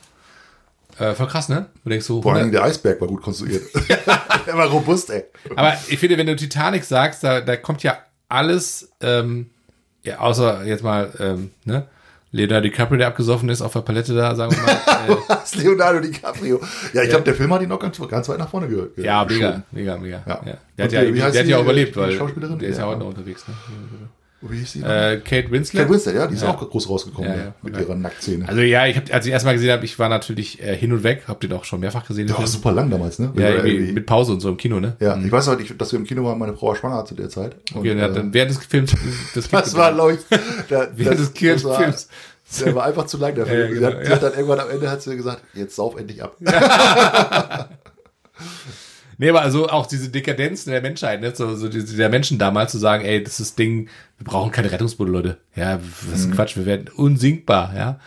Äh, 1.00 1.16
voll 1.16 1.28
krass, 1.28 1.50
ne? 1.50 1.68
Du 1.84 1.90
denkst 1.90 2.06
so, 2.06 2.22
Vor 2.22 2.34
allem 2.34 2.48
100, 2.48 2.60
der 2.62 2.68
Eisberg 2.68 3.00
war 3.00 3.08
gut 3.08 3.22
konstruiert. 3.22 3.64
der 3.90 4.58
war 4.58 4.68
robust, 4.68 5.10
ey. 5.12 5.24
aber 5.56 5.78
ich 5.88 5.98
finde, 5.98 6.18
wenn 6.18 6.28
du 6.28 6.36
Titanic 6.36 6.84
sagst, 6.84 7.24
da, 7.24 7.42
da 7.42 7.56
kommt 7.56 7.84
ja 7.84 7.98
alles, 8.28 8.92
ähm, 9.02 9.50
ja, 10.04 10.20
außer 10.20 10.66
jetzt 10.66 10.84
mal, 10.84 11.12
ähm, 11.20 11.52
ne? 11.64 11.88
Leonardo 12.32 12.68
DiCaprio, 12.68 12.98
der 12.98 13.08
abgesoffen 13.08 13.50
ist 13.50 13.62
auf 13.62 13.74
der 13.74 13.80
Palette 13.82 14.14
da, 14.14 14.36
sagen 14.36 14.52
wir 14.52 14.62
mal. 14.62 14.78
Äh, 15.30 15.44
ist 15.44 15.56
Leonardo 15.56 16.00
DiCaprio. 16.00 16.60
Ja, 16.94 17.02
ich 17.04 17.10
glaube, 17.10 17.24
der 17.24 17.34
Film 17.34 17.52
hat 17.54 17.62
ihn 17.62 17.70
noch 17.70 17.80
ganz, 17.80 18.00
ganz 18.08 18.30
weit 18.30 18.38
nach 18.38 18.50
vorne 18.50 18.68
ge 18.68 18.88
ge 18.96 19.06
ja, 19.06 19.26
mega, 19.26 19.64
mega, 19.72 19.98
mega. 19.98 20.22
Ja. 20.28 20.28
Ja. 20.28 20.42
Der 20.46 20.52
Und 20.52 20.84
hat 20.84 20.92
ja, 20.92 21.00
heißt 21.24 21.36
der 21.36 21.44
hat 21.44 21.50
ja 21.50 21.58
auch 21.58 21.64
überlebt, 21.64 21.96
weil 21.98 22.16
der 22.18 22.70
ist 22.70 22.78
ja, 22.78 22.84
Ja. 22.84 22.90
heute 22.90 23.00
noch 23.00 23.08
unterwegs. 23.08 23.48
Ne? 23.48 23.54
Wie 24.42 24.58
hieß 24.58 24.72
die? 24.74 24.80
Äh, 24.82 25.20
Kate 25.20 25.52
Winslet. 25.52 25.82
Kate 25.84 25.94
Winslet, 25.94 26.16
ja, 26.16 26.26
die 26.28 26.36
ist 26.36 26.44
Ja. 26.44 26.50
auch 26.56 26.70
groß 26.70 26.90
rausgekommen, 26.90 27.30
Ja, 27.30 27.54
mit 27.62 27.76
Ja. 27.76 27.82
ihrer 27.82 27.96
Nacktszene. 27.96 28.48
Also 28.48 28.62
ja, 28.62 28.86
ich 28.88 28.96
hab, 28.96 29.14
als 29.14 29.26
ich 29.26 29.32
erstmal 29.34 29.56
gesehen 29.56 29.72
habe, 29.72 29.84
ich 29.84 30.00
war 30.00 30.08
natürlich 30.08 30.64
äh, 30.64 30.76
hin 30.78 30.94
und 30.94 31.04
weg, 31.04 31.24
hab 31.28 31.42
den 31.42 31.52
auch 31.52 31.66
schon 31.66 31.82
mehrfach 31.82 32.08
gesehen. 32.08 32.28
der 32.28 32.38
war 32.38 32.48
super 32.48 32.72
lang 32.72 32.90
damals, 32.90 33.20
ne? 33.20 33.34
ja, 33.36 33.50
irgendwie 33.50 33.72
irgendwie- 33.74 33.92
mit 33.94 34.06
Pause 34.06 34.32
und 34.32 34.40
so 34.40 34.48
im 34.50 34.56
Kino, 34.58 34.80
ne? 34.80 34.96
ja, 35.02 35.18
ich 35.18 35.30
weiß 35.32 35.48
halt, 35.48 35.60
ich, 35.60 35.78
dass 35.78 35.92
wir 35.92 36.00
im 36.00 36.06
Kino 36.06 36.24
waren, 36.24 36.40
meine 36.40 36.54
Frau 36.56 36.68
war 36.70 36.76
schwanger 36.78 37.04
zu 37.04 37.16
der 37.16 37.28
Zeit. 37.30 37.56
Und, 37.74 37.80
Okay, 37.80 37.92
und 37.92 38.00
äh, 38.00 38.14
dann 38.14 38.34
während 38.34 38.52
des 38.52 38.64
Films 38.66 38.94
das 39.36 39.50
das 39.50 39.76
war, 39.76 39.94
glaube 39.94 40.14
ich, 40.14 40.20
der, 40.70 40.90
während 40.96 41.20
des 41.20 41.34
das 41.34 41.64
war- 41.66 41.78
Films. 41.80 42.08
Der 42.66 42.74
war 42.74 42.86
einfach 42.86 43.06
zu 43.06 43.18
lang 43.18 43.36
dafür. 43.36 43.68
Sie, 43.68 43.74
genau, 43.76 43.88
hat, 43.88 44.06
sie 44.06 44.12
hat 44.12 44.24
dann 44.24 44.34
irgendwann 44.34 44.60
am 44.62 44.70
Ende 44.72 44.90
hat 44.90 45.02
sie 45.04 45.16
gesagt, 45.16 45.44
jetzt 45.54 45.76
sauf 45.76 45.98
endlich 46.00 46.24
ab. 46.24 46.36
Nee, 49.22 49.30
aber 49.32 49.42
also 49.42 49.68
auch 49.68 49.86
diese 49.86 50.08
Dekadenz 50.08 50.64
der 50.64 50.82
Menschheit, 50.82 51.20
ne? 51.20 51.34
so, 51.36 51.54
so 51.58 51.68
diese, 51.68 51.98
der 51.98 52.08
Menschen 52.08 52.38
damals 52.40 52.72
zu 52.72 52.78
sagen, 52.78 53.04
ey, 53.04 53.22
das 53.22 53.42
ist 53.42 53.60
Ding, 53.60 53.90
wir 54.20 54.26
brauchen 54.26 54.52
keine 54.52 54.72
Rettungsboote, 54.72 55.12
Leute. 55.12 55.38
Ja, 55.56 55.80
was 56.10 56.20
Mhm. 56.26 56.32
ist 56.32 56.36
Quatsch, 56.36 56.56
wir 56.58 56.66
werden 56.66 56.88
unsinkbar, 56.96 57.74
ja. 57.76 58.00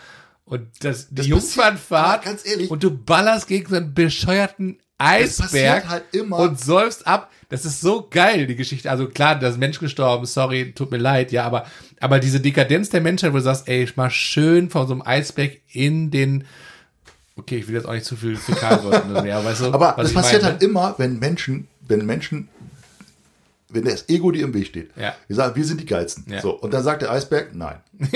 Und 0.45 0.67
das, 0.81 1.09
die 1.09 1.15
Das 1.15 1.27
Jungfernfahrt 1.27 2.23
passiert- 2.23 2.25
ganz 2.25 2.45
ehrlich. 2.45 2.69
und 2.71 2.83
du 2.83 2.91
ballerst 2.95 3.47
gegen 3.47 3.67
so 3.69 3.75
einen 3.75 3.93
bescheuerten 3.93 4.77
Eisberg 4.99 5.89
halt 5.89 6.03
immer. 6.11 6.37
und 6.39 6.59
säufst 6.59 7.07
ab. 7.07 7.29
Das 7.49 7.65
ist 7.65 7.81
so 7.81 8.07
geil, 8.09 8.47
die 8.47 8.55
Geschichte. 8.55 8.89
Also 8.89 9.07
klar, 9.07 9.37
da 9.37 9.47
ist 9.49 9.55
ein 9.55 9.59
Mensch 9.59 9.79
gestorben, 9.79 10.25
sorry, 10.25 10.71
tut 10.73 10.91
mir 10.91 10.97
leid, 10.97 11.31
ja, 11.31 11.43
aber, 11.45 11.65
aber 11.99 12.19
diese 12.19 12.39
Dekadenz 12.39 12.89
der 12.89 13.01
Menschheit, 13.01 13.31
wo 13.33 13.37
du 13.37 13.43
sagst, 13.43 13.67
ey, 13.67 13.87
mal 13.95 14.09
schön 14.09 14.69
von 14.69 14.87
so 14.87 14.93
einem 14.93 15.01
Eisberg 15.03 15.57
in 15.71 16.09
den, 16.11 16.45
okay, 17.35 17.57
ich 17.57 17.67
will 17.67 17.75
jetzt 17.75 17.85
auch 17.87 17.93
nicht 17.93 18.05
zu 18.05 18.15
viel 18.15 18.35
Fäkalworte, 18.37 19.27
ja, 19.27 19.43
weißt 19.43 19.61
du, 19.61 19.65
Aber 19.73 19.87
was 19.89 19.95
das 19.97 20.09
ich 20.09 20.15
passiert 20.15 20.41
meine? 20.43 20.53
halt 20.53 20.63
immer, 20.63 20.95
wenn 20.97 21.19
Menschen, 21.19 21.67
wenn 21.81 22.05
Menschen, 22.05 22.47
wenn 23.73 23.83
das 23.85 24.07
Ego 24.09 24.31
dir 24.31 24.43
im 24.45 24.53
Weg 24.53 24.67
steht. 24.67 24.91
Ja. 24.95 25.13
Wir 25.27 25.35
sagen, 25.35 25.55
wir 25.55 25.65
sind 25.65 25.81
die 25.81 25.85
Geilsten. 25.85 26.25
Ja. 26.31 26.41
So, 26.41 26.51
und 26.51 26.73
dann 26.73 26.83
sagt 26.83 27.01
der 27.01 27.11
Eisberg, 27.11 27.53
nein. 27.53 27.75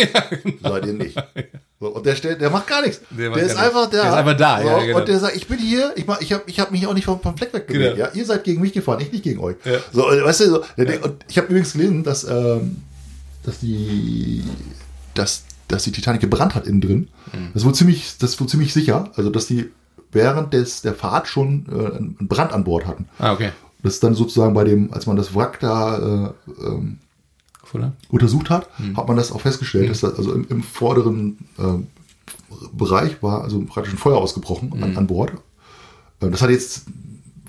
Seid 0.63 0.85
ihr 0.85 0.93
nicht. 0.93 1.17
So, 1.79 1.89
und 1.89 2.07
der 2.07 2.15
stellt, 2.15 2.41
der 2.41 2.49
macht 2.49 2.65
gar 2.65 2.81
nichts. 2.81 3.01
Der 3.11 3.29
Der, 3.29 3.43
ist 3.43 3.53
gar 3.55 3.61
nichts. 3.65 3.77
einfach 3.77 3.85
da. 3.91 4.01
Der 4.01 4.09
ist 4.09 4.15
einfach 4.17 4.37
da, 4.37 4.61
so, 4.63 4.67
ja, 4.67 4.83
genau. 4.83 4.97
Und 4.97 5.07
der 5.07 5.19
sagt, 5.19 5.35
ich 5.35 5.47
bin 5.47 5.59
hier, 5.59 5.93
ich, 5.95 6.07
mach- 6.07 6.19
ich 6.21 6.33
habe 6.33 6.41
ich 6.47 6.59
hab 6.59 6.71
mich 6.71 6.87
auch 6.87 6.95
nicht 6.95 7.05
vom, 7.05 7.21
vom 7.21 7.37
Fleck 7.37 7.53
weg 7.53 7.67
bewegt. 7.67 7.97
Genau. 7.97 8.07
Ja? 8.07 8.11
Ihr 8.15 8.25
seid 8.25 8.43
gegen 8.45 8.61
mich 8.61 8.73
gefahren, 8.73 8.99
ich 8.99 9.11
nicht 9.11 9.23
gegen 9.23 9.39
euch. 9.39 9.57
Ja. 9.63 9.77
So, 9.93 10.09
und, 10.09 10.23
weißt 10.23 10.39
du, 10.39 10.45
so, 10.49 10.63
und 10.75 11.25
ich 11.27 11.37
habe 11.37 11.49
übrigens 11.49 11.73
gelesen, 11.73 12.03
dass, 12.03 12.23
ähm, 12.23 12.77
dass 13.43 13.59
die, 13.59 14.43
dass, 15.13 15.43
dass 15.67 15.83
die 15.83 15.91
Titanic 15.91 16.19
gebrannt 16.21 16.55
hat 16.55 16.65
innen 16.65 16.81
drin. 16.81 17.07
Mhm. 17.31 17.49
Das 17.53 17.63
wohl 17.63 17.75
ziemlich, 17.75 18.17
das 18.17 18.39
wohl 18.41 18.47
ziemlich 18.47 18.73
sicher. 18.73 19.11
Also, 19.15 19.29
dass 19.29 19.45
die 19.45 19.69
während 20.11 20.53
des, 20.53 20.81
der 20.81 20.95
Fahrt 20.95 21.27
schon 21.27 21.67
äh, 21.69 21.95
einen 21.95 22.27
Brand 22.27 22.53
an 22.53 22.63
Bord 22.63 22.87
hatten. 22.87 23.07
Ah, 23.19 23.33
okay. 23.33 23.51
Das 23.83 23.95
ist 23.95 24.03
dann 24.03 24.15
sozusagen 24.15 24.53
bei 24.53 24.63
dem, 24.63 24.91
als 24.93 25.05
man 25.05 25.15
das 25.17 25.35
Wrack 25.35 25.59
da 25.59 26.33
äh, 26.57 26.65
ähm, 26.65 26.97
untersucht 28.09 28.49
hat, 28.49 28.69
Hm. 28.77 28.95
hat 28.97 29.07
man 29.07 29.17
das 29.17 29.31
auch 29.31 29.41
festgestellt, 29.41 29.89
dass 29.89 29.99
das 30.01 30.15
also 30.17 30.33
im, 30.33 30.47
im 30.49 30.63
vorderen 30.63 31.37
ähm, 31.59 31.87
Bereich 32.73 33.21
war 33.21 33.43
also 33.43 33.59
praktisch 33.65 33.93
ein 33.93 33.97
Feuer 33.99 34.17
ausgebrochen 34.17 34.71
Hm. 34.73 34.83
an, 34.83 34.97
an 34.97 35.07
Bord. 35.07 35.31
Äh, 36.21 36.29
Das 36.29 36.41
hat 36.41 36.49
jetzt, 36.49 36.85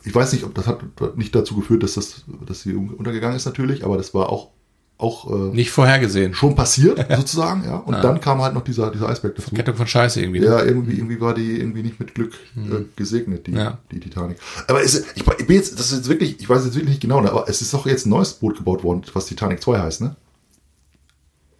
ich 0.05 0.15
weiß 0.15 0.33
nicht, 0.33 0.45
ob 0.45 0.55
das 0.55 0.67
hat 0.67 0.81
nicht 1.17 1.35
dazu 1.35 1.55
geführt, 1.57 1.83
dass 1.83 1.95
das, 1.95 2.25
dass 2.47 2.63
sie 2.63 2.75
untergegangen 2.75 3.37
ist 3.37 3.47
natürlich, 3.47 3.85
aber 3.85 3.97
das 3.97 4.13
war 4.13 4.29
auch 4.31 4.51
auch 4.99 5.31
äh, 5.31 5.55
Nicht 5.55 5.71
vorhergesehen. 5.71 6.35
schon 6.35 6.57
passiert 6.57 7.07
sozusagen, 7.17 7.63
ja. 7.65 7.77
Und 7.77 7.93
dann 8.03 8.21
kam 8.21 8.43
halt 8.43 8.53
noch 8.55 8.63
dieser 8.65 8.91
dieser 8.91 9.09
Eisberg 9.09 9.37
dazu. 9.37 9.51
Kettung 9.55 9.77
von 9.77 9.87
Scheiße 9.87 10.21
irgendwie. 10.21 10.41
ne? 10.41 10.47
Ja, 10.47 10.63
irgendwie, 10.65 10.95
irgendwie 10.97 11.21
war 11.21 11.35
die 11.35 11.59
irgendwie 11.61 11.83
nicht 11.85 12.01
mit 12.01 12.15
Glück 12.17 12.33
äh, 12.57 12.83
gesegnet, 12.97 13.47
die. 13.47 13.53
Ja. 13.53 13.79
die 13.93 14.01
Titanic. 14.01 14.39
Aber 14.67 14.83
es, 14.83 14.97
ich, 15.15 15.23
ich 15.39 15.47
bin 15.47 15.55
jetzt, 15.57 15.79
das 15.79 15.93
ist 15.93 15.99
jetzt 15.99 16.09
wirklich, 16.09 16.41
ich 16.41 16.49
weiß 16.49 16.65
jetzt 16.65 16.75
wirklich 16.75 16.91
nicht 16.91 17.01
genau, 17.01 17.21
ne, 17.21 17.31
aber 17.31 17.49
es 17.49 17.63
ist 17.63 17.73
doch 17.73 17.87
jetzt 17.87 18.07
ein 18.07 18.11
neues 18.11 18.35
Boot 18.35 18.57
gebaut 18.57 18.83
worden, 18.83 19.03
was 19.15 19.27
Titanic 19.27 19.63
2 19.63 19.79
heißt, 19.79 20.01
ne? 20.01 20.17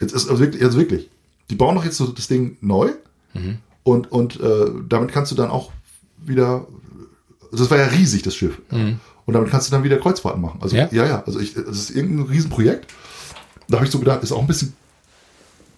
Jetzt 0.01 0.13
ist 0.15 0.29
also 0.29 0.41
wirklich, 0.41 0.63
also 0.63 0.79
wirklich. 0.79 1.09
Die 1.51 1.55
bauen 1.55 1.75
doch 1.77 1.85
jetzt 1.85 1.97
so 1.97 2.07
das 2.07 2.29
Ding 2.29 2.57
neu 2.61 2.91
Mhm. 3.35 3.59
und, 3.83 4.11
und 4.11 4.41
äh, 4.41 4.71
damit 4.89 5.13
kannst 5.13 5.31
du 5.31 5.37
dann 5.37 5.51
auch 5.51 5.71
wieder, 6.17 6.67
also 7.53 7.63
das 7.65 7.71
war 7.71 7.79
ja 7.79 7.85
riesig, 7.87 8.23
das 8.23 8.35
Schiff. 8.35 8.59
Ja. 8.73 8.79
Und 9.27 9.35
damit 9.35 9.51
kannst 9.51 9.69
du 9.69 9.73
dann 9.73 9.85
wieder 9.85 9.99
Kreuzfahrten 9.99 10.41
machen. 10.41 10.59
Also 10.63 10.75
Mhm. 10.75 10.81
Ja? 10.83 10.89
ja, 10.91 11.07
ja, 11.07 11.23
also 11.25 11.39
ich, 11.39 11.53
das 11.55 11.77
ist 11.79 11.91
irgendein 11.91 12.27
Riesenprojekt. 12.27 12.87
Da 13.69 13.77
habe 13.77 13.87
ich 13.87 13.93
so 13.93 13.99
gedacht, 13.99 14.23
ist 14.23 14.33
auch 14.33 14.41
ein 14.41 14.47
bisschen 14.47 14.73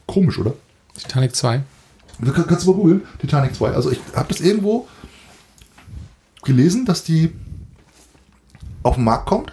komisch, 0.06 0.38
oder? 0.38 0.54
Titanic 0.96 1.34
2. 1.34 1.62
Du 2.20 2.32
kann- 2.32 2.46
kannst 2.46 2.66
du 2.66 2.70
mal 2.72 2.76
googeln, 2.76 3.02
Titanic 3.20 3.54
2. 3.54 3.70
Also 3.72 3.90
ich 3.90 3.98
habe 4.14 4.28
das 4.28 4.40
irgendwo 4.40 4.86
gelesen, 6.42 6.84
dass 6.86 7.04
die 7.04 7.32
auf 8.82 8.94
den 8.96 9.04
Markt 9.04 9.26
kommt 9.26 9.52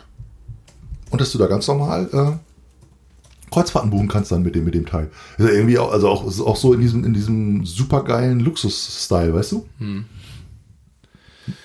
und 1.09 1.19
dass 1.21 1.31
du 1.31 1.37
da 1.37 1.47
ganz 1.47 1.67
normal 1.67 2.09
äh, 2.11 3.51
Kreuzfahrten 3.53 3.89
buchen 3.89 4.07
kannst 4.07 4.31
dann 4.31 4.43
mit 4.43 4.55
dem, 4.55 4.65
mit 4.65 4.73
dem 4.73 4.85
Teil. 4.85 5.09
Ist 5.37 5.45
ja 5.47 5.51
irgendwie 5.53 5.79
auch, 5.79 5.91
also 5.91 6.09
auch, 6.09 6.25
auch 6.45 6.55
so 6.55 6.73
in 6.73 6.81
diesem, 6.81 7.03
in 7.05 7.13
diesem 7.13 7.65
supergeilen 7.65 8.39
Luxus-Style, 8.41 9.33
weißt 9.33 9.51
du? 9.53 9.65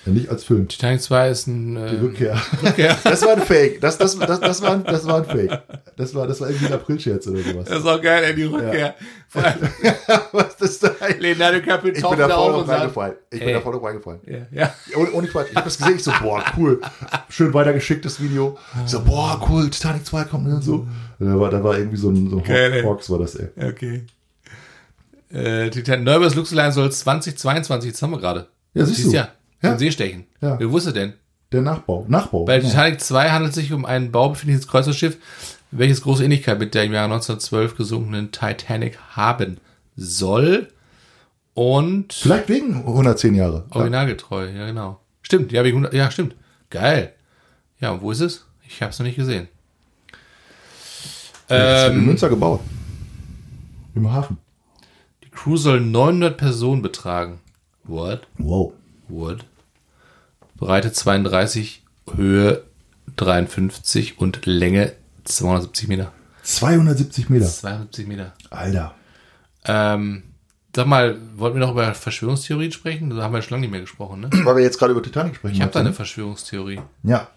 Ja, 0.05 0.11
nicht 0.11 0.29
als 0.29 0.43
Film. 0.43 0.67
Titanic 0.67 1.01
2 1.01 1.29
ist 1.29 1.47
ein. 1.47 1.75
Die 1.75 1.81
Äh, 1.81 1.99
Rückkehr. 1.99 2.41
Rückkehr. 2.63 2.97
Das 3.03 3.21
war 3.21 3.33
ein 3.33 3.41
Fake. 3.41 3.81
Das, 3.81 3.97
das, 3.97 4.17
das, 4.17 4.39
das, 4.39 4.61
war, 4.61 4.71
ein, 4.71 4.83
das 4.83 5.05
war 5.05 5.17
ein 5.17 5.25
Fake. 5.25 5.61
Das 5.97 6.15
war, 6.15 6.25
das 6.27 6.39
war 6.41 6.49
irgendwie 6.49 6.67
ein 6.67 6.73
Aprilscherz 6.73 7.27
oder 7.27 7.39
sowas. 7.41 7.65
das 7.67 7.79
ist 7.79 7.85
auch 7.85 8.01
geil, 8.01 8.23
ey, 8.23 8.35
die 8.35 8.43
Rückkehr. 8.43 8.95
Allem 9.33 9.59
Was 10.31 10.55
ist 10.61 10.83
das 10.83 10.97
da? 10.99 11.07
Leonardo 11.19 11.59
DiCaprio 11.59 11.89
Ich 11.89 11.93
bin 11.95 12.01
taucht 12.03 12.19
da 12.19 12.35
auf 12.35 12.55
und 12.63 12.69
reingefallen. 12.69 13.15
Ich 13.31 13.39
bin 13.39 13.53
da 13.53 13.61
voll 13.61 13.73
drauf 13.73 13.83
reingefallen. 13.83 14.19
Ja, 14.25 14.37
ja. 14.51 14.73
Ohne, 14.95 15.11
ohne 15.11 15.27
Quatsch. 15.27 15.47
Ich 15.51 15.55
habe 15.55 15.65
das 15.65 15.77
gesehen, 15.77 15.95
ich 15.95 16.03
so, 16.03 16.11
boah, 16.21 16.43
cool. 16.57 16.79
Schön 17.29 17.53
weitergeschicktes 17.53 18.21
Video. 18.21 18.57
Ich 18.85 18.91
so, 18.91 19.01
boah, 19.03 19.41
cool, 19.49 19.69
Titanic 19.69 20.05
2 20.05 20.23
kommt 20.25 20.47
und 20.47 20.61
so. 20.63 20.87
Da 21.19 21.39
war, 21.39 21.49
da 21.49 21.63
war 21.63 21.77
irgendwie 21.77 21.97
so 21.97 22.09
ein, 22.09 22.29
so 22.29 22.37
ein 22.37 22.43
Geil. 22.43 22.83
Hawks 22.85 23.09
war 23.09 23.19
das, 23.19 23.35
ey. 23.35 23.49
Okay. 23.57 24.05
Äh, 25.31 25.69
Titan 25.71 26.03
Neubers 26.03 26.35
Luxusline 26.35 26.71
soll 26.71 26.91
2022, 26.91 27.89
jetzt 27.89 28.01
haben 28.01 28.11
wir 28.11 28.19
gerade. 28.19 28.47
Ja, 28.75 28.85
siehst 28.85 29.05
du. 29.05 29.11
ja. 29.11 29.29
Ja. 29.63 29.71
Den 29.71 29.79
See 29.79 29.91
stechen. 29.91 30.25
Ja. 30.41 30.59
Wer 30.59 30.71
wusste 30.71 30.93
denn? 30.93 31.13
Der 31.51 31.61
Nachbau. 31.61 32.05
Nachbau. 32.07 32.45
Bei 32.45 32.57
genau. 32.57 32.69
Titanic 32.69 32.99
2 33.01 33.29
handelt 33.31 33.49
es 33.51 33.55
sich 33.55 33.71
um 33.73 33.85
ein 33.85 34.11
baubefindliches 34.11 34.67
Kreuzfahrtschiff, 34.67 35.17
welches 35.71 36.01
große 36.01 36.23
Ähnlichkeit 36.23 36.59
mit 36.59 36.73
der 36.73 36.83
im 36.83 36.93
Jahre 36.93 37.05
1912 37.13 37.75
gesunkenen 37.77 38.31
Titanic 38.31 38.97
haben 39.15 39.57
soll. 39.95 40.67
Und 41.53 42.13
Vielleicht 42.13 42.49
wegen 42.49 42.75
110 42.77 43.35
Jahre. 43.35 43.65
originalgetreu, 43.69 44.49
ja 44.49 44.65
genau. 44.65 44.99
Stimmt, 45.21 45.51
ja, 45.51 45.63
wegen 45.63 45.77
100 45.77 45.93
ja, 45.93 46.09
stimmt. 46.11 46.35
Geil. 46.71 47.13
Ja, 47.79 47.91
und 47.91 48.01
wo 48.01 48.11
ist 48.11 48.21
es? 48.21 48.45
Ich 48.67 48.81
habe 48.81 48.91
es 48.91 48.97
noch 48.99 49.05
nicht 49.05 49.15
gesehen. 49.17 49.47
Das 51.47 51.83
wird 51.83 51.91
in 51.93 51.99
Ähm, 51.99 52.05
Münster 52.07 52.29
gebaut. 52.29 52.61
Im 53.95 54.11
Hafen. 54.11 54.37
die 55.23 55.29
Crew 55.29 55.55
soll 55.57 55.79
900 55.81 56.35
Personen 56.37 56.81
betragen. 56.81 57.39
What? 57.83 58.21
Wow. 58.39 58.73
What? 59.07 59.45
Breite 60.63 60.93
32, 60.93 61.83
Höhe 62.15 62.63
53 63.17 64.17
und 64.17 64.45
Länge 64.45 64.93
270 65.25 65.89
Meter. 65.89 66.13
270 66.43 67.29
Meter. 67.29 67.45
270 67.45 68.07
Meter. 68.07 68.33
Alter. 68.49 68.95
Ähm, 69.65 70.23
sag 70.73 70.87
mal, 70.87 71.17
wollten 71.35 71.59
wir 71.59 71.65
noch 71.65 71.73
über 71.73 71.93
Verschwörungstheorien 71.93 72.71
sprechen? 72.71 73.09
Da 73.09 73.23
haben 73.23 73.33
wir 73.33 73.41
schon 73.41 73.51
lange 73.55 73.63
nicht 73.63 73.71
mehr 73.71 73.81
gesprochen, 73.81 74.21
ne? 74.21 74.29
Weil 74.45 74.55
wir 74.55 74.63
jetzt 74.63 74.79
gerade 74.79 74.93
über 74.93 75.03
Titanic 75.03 75.35
sprechen. 75.35 75.55
Ich 75.55 75.61
habe 75.61 75.73
da 75.73 75.81
eine 75.81 75.89
du, 75.89 75.95
Verschwörungstheorie. 75.95 76.77
ne? 76.77 77.11
Ja. 77.11 77.27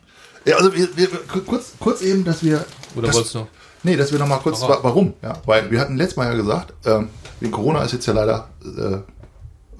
ja 0.44 0.56
also 0.58 0.72
wir, 0.72 0.96
wir, 0.96 1.08
kurz, 1.26 1.72
kurz 1.80 2.02
eben, 2.02 2.24
dass 2.24 2.44
wir... 2.44 2.64
Oder 2.94 3.08
das, 3.08 3.16
wolltest 3.16 3.34
du 3.34 3.38
noch? 3.40 3.48
Nee, 3.82 3.96
dass 3.96 4.12
wir 4.12 4.20
noch 4.20 4.28
mal 4.28 4.38
kurz, 4.38 4.60
Warum? 4.60 4.76
wa- 4.76 4.84
warum? 4.84 5.14
Ja, 5.20 5.42
weil 5.46 5.68
wir 5.68 5.80
hatten 5.80 5.96
letztes 5.96 6.16
Mal 6.16 6.30
ja 6.30 6.34
gesagt, 6.34 6.74
ähm, 6.86 7.08
wegen 7.40 7.50
Corona 7.50 7.82
ist 7.82 7.92
jetzt 7.92 8.06
ja 8.06 8.12
leider, 8.12 8.50
äh, 8.64 8.98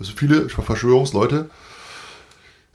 also 0.00 0.12
viele 0.16 0.48
Verschwörungsleute 0.48 1.48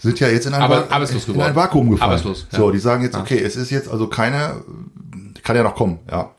sind 0.02 0.20
ja 0.20 0.28
jetzt 0.30 0.45
in 0.47 0.54
ein, 0.54 0.62
Aber- 0.62 0.84
in 0.84 1.08
geworden. 1.08 1.41
ein 1.41 1.56
Vakuum 1.56 1.91
gefallen. 1.91 2.12
Arbeitslos, 2.12 2.47
ja. 2.52 2.58
So, 2.58 2.72
die 2.72 2.80
sagen 2.80 3.04
jetzt, 3.04 3.16
okay, 3.16 3.39
es 3.39 3.56
ist 3.56 3.70
jetzt 3.72 3.89
also 3.89 4.08
keine, 4.08 4.64
kann 5.43 5.56
ja 5.56 5.64
noch 5.64 5.76
kommen, 5.76 5.99
ja. 6.10 6.32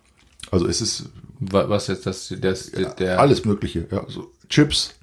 Also 0.51 0.67
es 0.67 0.81
ist 0.81 1.07
Wa- 1.41 1.69
Was 1.69 1.87
jetzt 1.89 2.07
das, 2.07 2.33
das 2.41 2.71
der. 2.99 3.19
alles 3.19 3.45
Mögliche, 3.45 3.87
ja. 3.91 4.05
So 4.09 4.31
Chips, 4.49 4.95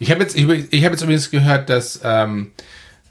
Ich 0.00 0.10
habe 0.10 0.22
jetzt, 0.22 0.36
ich, 0.36 0.44
ich 0.72 0.84
habe 0.84 0.94
jetzt 0.94 1.02
übrigens 1.02 1.30
gehört, 1.30 1.68
dass, 1.68 2.00
ähm, 2.02 2.50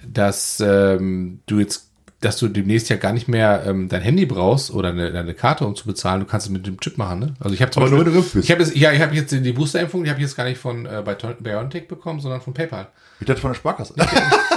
dass 0.06 0.60
ähm, 0.60 1.40
du 1.46 1.60
jetzt, 1.60 1.90
dass 2.22 2.38
du 2.38 2.48
demnächst 2.48 2.90
ja 2.90 2.96
gar 2.96 3.14
nicht 3.14 3.28
mehr 3.28 3.64
ähm, 3.68 3.88
dein 3.88 4.02
Handy 4.02 4.26
brauchst 4.26 4.72
oder 4.72 4.90
eine, 4.90 5.08
eine 5.18 5.34
Karte, 5.36 5.66
um 5.66 5.76
zu 5.76 5.86
bezahlen. 5.86 6.22
Du 6.22 6.26
kannst 6.26 6.48
es 6.48 6.52
mit 6.52 6.66
dem 6.66 6.80
Chip 6.80 6.98
machen, 6.98 7.20
ne? 7.20 7.34
Also 7.40 7.54
ich 7.54 7.62
habe 7.62 7.72
Aber 7.76 7.90
nur, 7.90 8.00
Beispiel, 8.00 8.00
wenn 8.00 8.06
du 8.06 8.12
geimpft 8.20 8.34
bist. 8.34 8.46
ich 8.46 8.52
habe 8.52 8.64
jetzt, 8.64 8.76
ja, 8.76 8.92
ich 8.92 9.02
habe 9.02 9.16
jetzt 9.16 9.32
die 9.32 9.52
Boosterimpfung, 9.54 10.04
die 10.04 10.10
habe 10.10 10.20
ich 10.20 10.26
jetzt 10.26 10.36
gar 10.36 10.46
nicht 10.46 10.60
von 10.60 10.86
äh, 10.86 11.02
bei 11.06 11.14
BioNTech 11.16 11.88
bekommen, 11.88 12.20
sondern 12.20 12.42
von 12.42 12.54
PayPal. 12.54 12.88
ich 13.20 13.28
dachte 13.28 13.42
von 13.42 13.52
der 13.52 13.56
Sparkasse. 13.56 13.94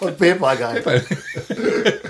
Und 0.00 0.18
PayPal 0.18 0.56
geil. 0.56 0.82
PayPal. 0.82 1.02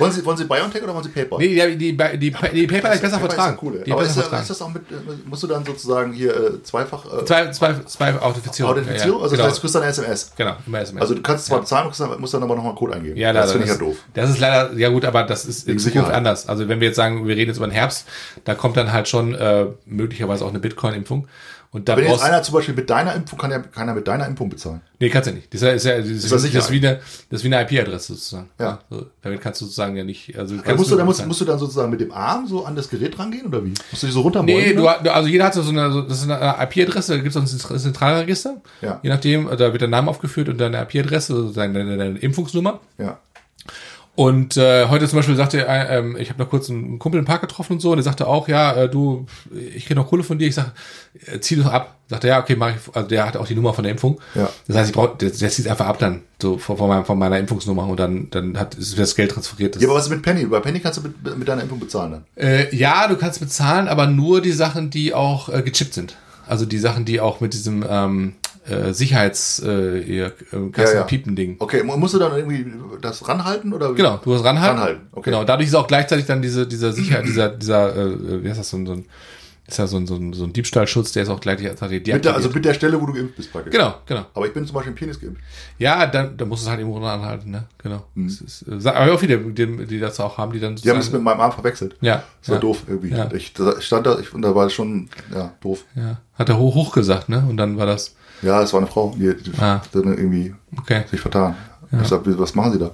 Wollen 0.00 0.12
Sie, 0.12 0.24
wollen 0.24 0.38
Sie 0.38 0.44
BioNTech 0.46 0.82
oder 0.82 0.94
wollen 0.94 1.04
Sie 1.04 1.10
PayPal? 1.10 1.38
Nee, 1.38 1.48
die, 1.76 1.76
die, 1.76 1.94
die, 1.94 2.18
die, 2.18 2.66
PayPal 2.66 2.94
ist 2.94 3.02
besser 3.02 3.18
PayPal 3.18 3.20
vertragen. 3.20 3.54
Ist 3.54 3.62
ja 3.62 3.68
cool, 3.68 3.82
die 3.84 3.92
aber 3.92 4.02
ist, 4.02 4.16
ja- 4.16 4.22
vertragen. 4.22 4.42
ist 4.42 4.48
das 4.50 4.62
auch 4.62 4.72
mit, 4.72 4.90
äh, 4.90 4.94
musst 5.26 5.42
du 5.42 5.46
dann 5.46 5.62
sozusagen 5.62 6.12
hier 6.14 6.34
äh, 6.34 6.62
zweifach 6.62 7.04
äh, 7.04 7.24
Zwei, 7.26 7.50
zwei, 7.50 7.74
zwei 7.84 8.14
Authentifizierung. 8.18 8.72
Authentifizierung? 8.72 9.18
Ja, 9.18 9.24
Also 9.24 9.36
genau. 9.36 9.44
das 9.48 9.52
heißt, 9.52 9.56
du 9.58 9.60
kriegst 9.60 9.74
dann 9.74 9.82
SMS. 9.82 10.32
genau, 10.38 10.56
immer 10.66 10.80
SMS. 10.80 11.02
Also 11.02 11.14
du 11.16 11.20
kannst 11.20 11.44
zwar 11.44 11.60
bezahlen, 11.60 11.86
musst 11.88 12.00
dann, 12.00 12.18
musst 12.18 12.32
dann 12.32 12.42
aber 12.42 12.54
nochmal 12.54 12.70
einen 12.70 12.78
Code 12.78 12.94
eingeben. 12.94 13.18
Ja, 13.18 13.34
das 13.34 13.52
finde 13.52 13.66
ich 13.66 13.72
ja 13.72 13.78
doof. 13.78 13.96
Das 14.14 14.30
ist 14.30 14.38
leider, 14.38 14.72
ja 14.78 14.88
gut, 14.88 15.04
aber 15.04 15.22
das 15.24 15.44
ist 15.44 15.68
in 15.68 15.78
Zukunft 15.78 16.10
anders. 16.10 16.48
Also 16.48 16.66
wenn 16.66 16.80
wir 16.80 16.86
jetzt 16.88 16.96
sagen, 16.96 17.28
wir 17.28 17.36
reden 17.36 17.50
jetzt 17.50 17.58
über 17.58 17.66
den 17.66 17.72
Herbst, 17.72 18.06
da 18.44 18.54
kommt 18.54 18.78
dann 18.78 18.94
halt 18.94 19.06
schon 19.06 19.34
äh, 19.34 19.66
möglicherweise 19.84 20.46
auch 20.46 20.50
eine 20.50 20.60
Bitcoin-Impfung. 20.60 21.28
Und 21.72 21.88
da 21.88 21.96
Wenn 21.96 22.04
jetzt 22.08 22.20
einer 22.22 22.42
zum 22.42 22.54
Beispiel 22.54 22.74
mit 22.74 22.90
deiner 22.90 23.14
Impfung, 23.14 23.38
kann 23.38 23.52
ja 23.52 23.60
keiner 23.60 23.94
mit 23.94 24.08
deiner 24.08 24.26
Impfung 24.26 24.50
bezahlen. 24.50 24.80
Nee, 24.98 25.08
kannst 25.08 25.28
du 25.30 25.34
nicht. 25.34 25.54
Das 25.54 25.62
ist 25.62 25.66
ja, 25.66 25.72
ist 25.72 25.84
ja, 25.84 25.98
das 25.98 26.06
ist, 26.08 26.24
das 26.24 26.30
das 26.32 26.42
sicher? 26.42 26.58
ist 26.58 26.70
wie 26.72 26.78
eine, 26.78 26.96
das 27.30 27.40
ist 27.40 27.44
wie 27.44 27.54
eine 27.54 27.62
IP-Adresse 27.62 28.14
sozusagen. 28.14 28.50
Ja. 28.58 28.80
So, 28.90 29.06
damit 29.22 29.40
kannst 29.40 29.60
du 29.60 29.66
sozusagen 29.66 29.94
ja 29.96 30.02
nicht, 30.02 30.36
also 30.36 30.56
kannst 30.56 30.78
musst, 30.78 30.90
du, 30.90 30.94
nur 30.94 30.98
da 30.98 31.04
musst, 31.04 31.24
musst 31.26 31.40
du 31.40 31.44
dann 31.44 31.60
sozusagen 31.60 31.88
mit 31.90 32.00
dem 32.00 32.10
Arm 32.10 32.48
so 32.48 32.64
an 32.66 32.74
das 32.74 32.90
Gerät 32.90 33.16
rangehen 33.20 33.46
oder 33.46 33.64
wie? 33.64 33.68
Musst 33.92 34.02
du 34.02 34.06
dich 34.08 34.14
so 34.14 34.22
runtermollen? 34.22 34.58
Nee, 34.70 34.74
du, 34.74 34.88
also 34.88 35.28
jeder 35.28 35.44
hat 35.44 35.54
so 35.54 35.62
eine, 35.62 35.92
so- 35.92 36.02
das 36.02 36.22
ist 36.22 36.28
eine 36.28 36.56
IP-Adresse, 36.64 37.12
da 37.12 37.16
gibt 37.22 37.30
es 37.30 37.36
auch 37.36 37.42
ein 37.42 37.46
Zentral- 37.46 37.78
Zentralregister. 37.78 38.56
Ja. 38.80 38.98
Je 39.04 39.08
nachdem, 39.10 39.46
da 39.48 39.58
wird 39.72 39.80
der 39.80 39.88
Name 39.88 40.10
aufgeführt 40.10 40.48
und 40.48 40.58
deine 40.58 40.82
IP-Adresse, 40.82 41.36
sozusagen 41.36 41.72
deine, 41.72 41.96
deine 41.96 42.18
Impfungsnummer. 42.18 42.80
Ja. 42.98 43.18
Und 44.20 44.58
äh, 44.58 44.86
heute 44.88 45.08
zum 45.08 45.16
Beispiel 45.16 45.34
sagte 45.34 45.64
er, 45.64 45.88
ähm, 45.88 46.14
ich 46.18 46.28
habe 46.28 46.38
noch 46.38 46.50
kurz 46.50 46.68
einen 46.68 46.98
Kumpel 46.98 47.18
im 47.18 47.24
Park 47.24 47.40
getroffen 47.40 47.72
und 47.72 47.80
so, 47.80 47.92
und 47.92 47.96
der 47.96 48.02
sagte 48.02 48.26
auch, 48.26 48.48
ja, 48.48 48.74
äh, 48.74 48.86
du, 48.86 49.24
ich 49.74 49.86
krieg 49.86 49.96
noch 49.96 50.10
Kohle 50.10 50.22
von 50.24 50.38
dir. 50.38 50.46
Ich 50.46 50.56
sag, 50.56 50.74
äh, 51.24 51.40
zieh 51.40 51.56
doch 51.56 51.72
ab. 51.72 51.96
Sagt 52.06 52.24
er, 52.24 52.28
ja, 52.28 52.40
okay, 52.42 52.54
mach 52.54 52.68
ich. 52.68 52.94
Also 52.94 53.08
der 53.08 53.26
hat 53.26 53.38
auch 53.38 53.46
die 53.46 53.54
Nummer 53.54 53.72
von 53.72 53.82
der 53.82 53.92
Impfung. 53.92 54.20
Ja. 54.34 54.50
Das 54.68 54.76
heißt, 54.76 54.90
ich 54.90 54.94
brauch, 54.94 55.16
der, 55.16 55.30
der 55.30 55.48
zieht 55.48 55.66
einfach 55.68 55.86
ab 55.86 55.98
dann, 55.98 56.20
so 56.38 56.58
von, 56.58 56.76
von, 56.76 56.88
meiner, 56.90 57.04
von 57.06 57.18
meiner 57.18 57.38
Impfungsnummer 57.38 57.88
und 57.88 57.98
dann, 57.98 58.28
dann 58.28 58.58
hat 58.58 58.74
ist 58.74 58.98
das 58.98 59.16
Geld 59.16 59.30
transferiert. 59.30 59.76
Das 59.76 59.82
ja, 59.82 59.88
aber 59.88 59.96
was 59.96 60.04
ist 60.04 60.10
mit 60.10 60.20
Penny? 60.20 60.44
Bei 60.44 60.60
Penny 60.60 60.80
kannst 60.80 60.98
du 60.98 61.02
mit, 61.02 61.38
mit 61.38 61.48
deiner 61.48 61.62
Impfung 61.62 61.80
bezahlen 61.80 62.12
dann. 62.12 62.24
Äh, 62.36 62.76
ja, 62.76 63.08
du 63.08 63.16
kannst 63.16 63.40
bezahlen, 63.40 63.88
aber 63.88 64.06
nur 64.06 64.42
die 64.42 64.52
Sachen, 64.52 64.90
die 64.90 65.14
auch 65.14 65.48
äh, 65.48 65.62
gechippt 65.62 65.94
sind. 65.94 66.18
Also 66.46 66.66
die 66.66 66.78
Sachen, 66.78 67.06
die 67.06 67.20
auch 67.20 67.40
mit 67.40 67.54
diesem 67.54 67.86
ähm, 67.88 68.34
äh, 68.68 68.92
Sicherheits 68.92 69.60
äh, 69.62 70.02
hier, 70.02 70.26
äh, 70.52 70.80
Ja, 70.80 70.92
ja. 70.94 71.02
piepen 71.04 71.34
Ding. 71.36 71.56
Okay, 71.58 71.82
mu- 71.82 71.96
musst 71.96 72.14
du 72.14 72.18
dann 72.18 72.36
irgendwie 72.36 72.66
das 73.00 73.26
ranhalten 73.28 73.72
oder 73.72 73.92
wie? 73.92 73.96
Genau, 73.96 74.20
du 74.22 74.34
hast 74.34 74.44
ranhalten. 74.44 74.78
Ranhalten, 74.78 75.06
okay. 75.12 75.30
Genau, 75.30 75.44
dadurch 75.44 75.68
ist 75.68 75.74
auch 75.74 75.86
gleichzeitig 75.86 76.26
dann 76.26 76.42
diese, 76.42 76.66
dieser 76.66 76.92
Sicherheit, 76.92 77.24
dieser, 77.26 77.48
dieser, 77.50 77.96
äh, 77.96 78.44
wie 78.44 78.48
heißt 78.48 78.58
das, 78.60 78.70
so 78.70 78.76
ein, 78.76 78.86
so 78.86 78.92
ein 78.92 79.06
ist 79.70 79.78
ja 79.78 79.86
so 79.86 79.96
ein, 79.96 80.06
so 80.06 80.14
ein, 80.16 80.32
so 80.32 80.44
ein 80.44 80.52
Diebstahlschutz, 80.52 81.12
der 81.12 81.22
ist 81.24 81.28
auch 81.28 81.40
gleichzeitig 81.40 82.06
Mit 82.06 82.24
der, 82.24 82.34
also 82.34 82.50
mit 82.50 82.64
der 82.64 82.74
Stelle, 82.74 83.00
wo 83.00 83.06
du 83.06 83.12
geimpft 83.12 83.36
bist 83.36 83.52
praktisch. 83.52 83.72
Genau, 83.72 83.94
genau. 84.06 84.26
Aber 84.34 84.46
ich 84.46 84.52
bin 84.52 84.66
zum 84.66 84.74
Beispiel 84.74 84.90
im 84.92 84.96
Penis 84.96 85.20
geimpft. 85.20 85.42
Ja, 85.78 86.06
dann, 86.06 86.36
dann 86.36 86.48
musst 86.48 86.62
du 86.62 86.66
es 86.66 86.70
halt 86.70 86.80
irgendwo 86.80 87.04
anhalten, 87.04 87.50
ne? 87.50 87.64
Genau. 87.78 88.04
Das 88.14 88.40
ist, 88.40 88.62
äh, 88.68 88.88
aber 88.88 89.12
auch 89.12 89.18
viele, 89.20 89.38
die, 89.38 89.86
die 89.86 89.98
das 90.00 90.18
auch 90.20 90.36
haben, 90.38 90.52
die 90.52 90.60
dann 90.60 90.72
Mhm. 90.72 90.76
Die 90.76 90.90
haben 90.90 90.98
es 90.98 91.10
mit 91.12 91.22
meinem 91.22 91.40
Arm 91.40 91.52
verwechselt. 91.52 91.96
ja, 92.00 92.22
Das 92.40 92.48
war 92.50 92.56
ja, 92.56 92.60
doof 92.60 92.82
irgendwie. 92.86 93.10
Ja. 93.10 93.30
Ich 93.32 93.52
stand 93.80 94.06
da, 94.06 94.18
ich, 94.18 94.32
und 94.34 94.42
da 94.42 94.54
war 94.54 94.66
es 94.66 94.72
schon, 94.72 95.08
ja, 95.34 95.52
doof. 95.60 95.84
ja. 95.94 96.18
Hat 96.34 96.48
er 96.48 96.58
hoch, 96.58 96.74
hoch 96.74 96.92
gesagt, 96.92 97.28
ne? 97.28 97.44
Und 97.48 97.56
dann 97.56 97.76
war 97.76 97.86
das, 97.86 98.14
Ja, 98.42 98.62
es 98.62 98.72
war 98.72 98.80
eine 98.80 98.86
Frau, 98.88 99.14
die, 99.16 99.34
die 99.36 99.52
Ah. 99.58 99.74
hat 99.80 99.88
dann 99.92 100.04
irgendwie 100.04 100.54
okay. 100.78 101.04
sich 101.10 101.20
vertan. 101.20 101.54
Ich 102.02 102.08
sag, 102.08 102.20
was 102.24 102.54
machen 102.54 102.72
Sie 102.72 102.78
da? 102.78 102.90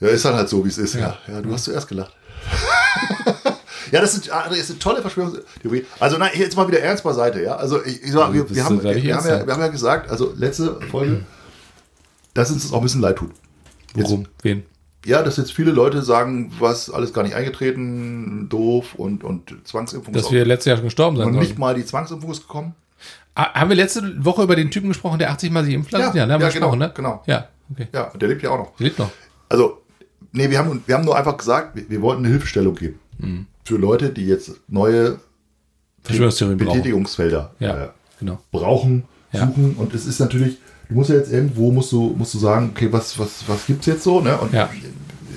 Ja, 0.00 0.08
ist 0.08 0.24
dann 0.24 0.34
halt 0.34 0.48
so, 0.48 0.64
wie 0.64 0.68
es 0.68 0.78
ist. 0.78 0.94
Ja, 0.94 1.16
ja, 1.28 1.40
du 1.40 1.52
hast 1.52 1.64
zuerst 1.64 1.86
gelacht. 1.88 2.12
ja, 3.94 4.00
das 4.00 4.12
sind, 4.12 4.28
ah, 4.32 4.46
das 4.48 4.58
ist 4.58 4.70
eine 4.70 4.80
tolle 4.80 5.02
Verschwörungstheorie. 5.02 5.86
Also 6.00 6.18
nein, 6.18 6.32
jetzt 6.34 6.56
mal 6.56 6.66
wieder 6.66 6.80
ernst 6.80 7.04
beiseite, 7.04 7.40
ja. 7.40 7.54
Also 7.54 7.80
ich, 7.84 8.02
ich 8.02 8.10
sag, 8.10 8.32
wir, 8.32 8.50
wir, 8.50 8.64
haben, 8.64 8.82
wir, 8.82 8.90
haben 8.90 9.28
ja, 9.28 9.46
wir 9.46 9.52
haben 9.52 9.60
ja 9.60 9.68
gesagt, 9.68 10.10
also 10.10 10.32
letzte 10.36 10.80
Folge, 10.90 11.24
dass 12.34 12.50
uns 12.50 12.64
das 12.64 12.72
auch 12.72 12.78
ein 12.78 12.82
bisschen 12.82 13.02
leid 13.02 13.14
tut. 13.14 13.30
Worum? 13.94 14.26
Wen? 14.42 14.64
Ja, 15.06 15.22
dass 15.22 15.36
jetzt 15.36 15.52
viele 15.52 15.70
Leute 15.70 16.02
sagen, 16.02 16.50
was 16.58 16.90
alles 16.90 17.12
gar 17.12 17.22
nicht 17.22 17.36
eingetreten, 17.36 18.48
doof 18.48 18.96
und, 18.96 19.22
und 19.22 19.54
Zwangsimpfung 19.62 20.12
Dass 20.12 20.24
ist 20.24 20.32
wir 20.32 20.44
letztes 20.44 20.70
Jahr 20.70 20.76
schon 20.78 20.86
gestorben 20.86 21.16
sein 21.16 21.28
und 21.28 21.36
nicht 21.36 21.56
mal 21.56 21.76
die 21.76 21.84
Zwangsimpfung 21.84 22.32
ist 22.32 22.40
gekommen. 22.48 22.74
Ah, 23.36 23.60
Haben 23.60 23.68
wir 23.68 23.76
letzte 23.76 24.24
Woche 24.24 24.42
über 24.42 24.56
den 24.56 24.72
Typen 24.72 24.88
gesprochen, 24.88 25.20
der 25.20 25.30
80 25.30 25.52
Mal 25.52 25.64
sich 25.64 25.74
impfen 25.74 26.00
lassen? 26.00 26.16
Ja, 26.16 26.26
ja, 26.26 26.36
gesprochen, 26.36 26.72
genau, 26.72 26.74
ne? 26.74 26.92
genau. 26.96 27.22
Ja, 27.26 27.48
okay. 27.70 27.86
Ja, 27.92 28.10
der 28.16 28.28
lebt 28.28 28.42
ja 28.42 28.50
auch 28.50 28.58
noch. 28.58 28.76
Der 28.76 28.86
lebt 28.86 28.98
noch. 28.98 29.10
Also, 29.48 29.82
nee, 30.32 30.50
wir 30.50 30.58
haben, 30.58 30.82
wir 30.84 30.96
haben 30.96 31.04
nur 31.04 31.16
einfach 31.16 31.36
gesagt, 31.36 31.76
wir, 31.76 31.88
wir 31.88 32.02
wollten 32.02 32.24
eine 32.24 32.30
Hilfestellung 32.30 32.74
geben. 32.74 32.98
Mhm. 33.18 33.46
Für 33.64 33.76
Leute, 33.76 34.10
die 34.10 34.26
jetzt 34.26 34.52
neue. 34.68 35.18
Betätigungsfelder 36.58 37.54
Ja, 37.60 37.84
äh, 37.84 37.88
genau. 38.20 38.38
brauchen, 38.52 39.04
Ja. 39.32 39.46
suchen. 39.46 39.74
Und 39.76 39.94
es 39.94 40.04
ist 40.06 40.18
natürlich, 40.20 40.58
du 40.88 40.94
musst 40.94 41.08
ja 41.10 41.16
jetzt 41.16 41.32
irgendwo, 41.32 41.70
musst 41.72 41.90
du, 41.92 42.14
musst 42.16 42.34
du 42.34 42.38
sagen, 42.38 42.70
okay, 42.74 42.92
was, 42.92 43.18
was, 43.18 43.44
was 43.46 43.66
gibt's 43.66 43.86
jetzt 43.86 44.02
so? 44.04 44.20
Ne? 44.20 44.36
Und 44.36 44.52
Ja. 44.52 44.68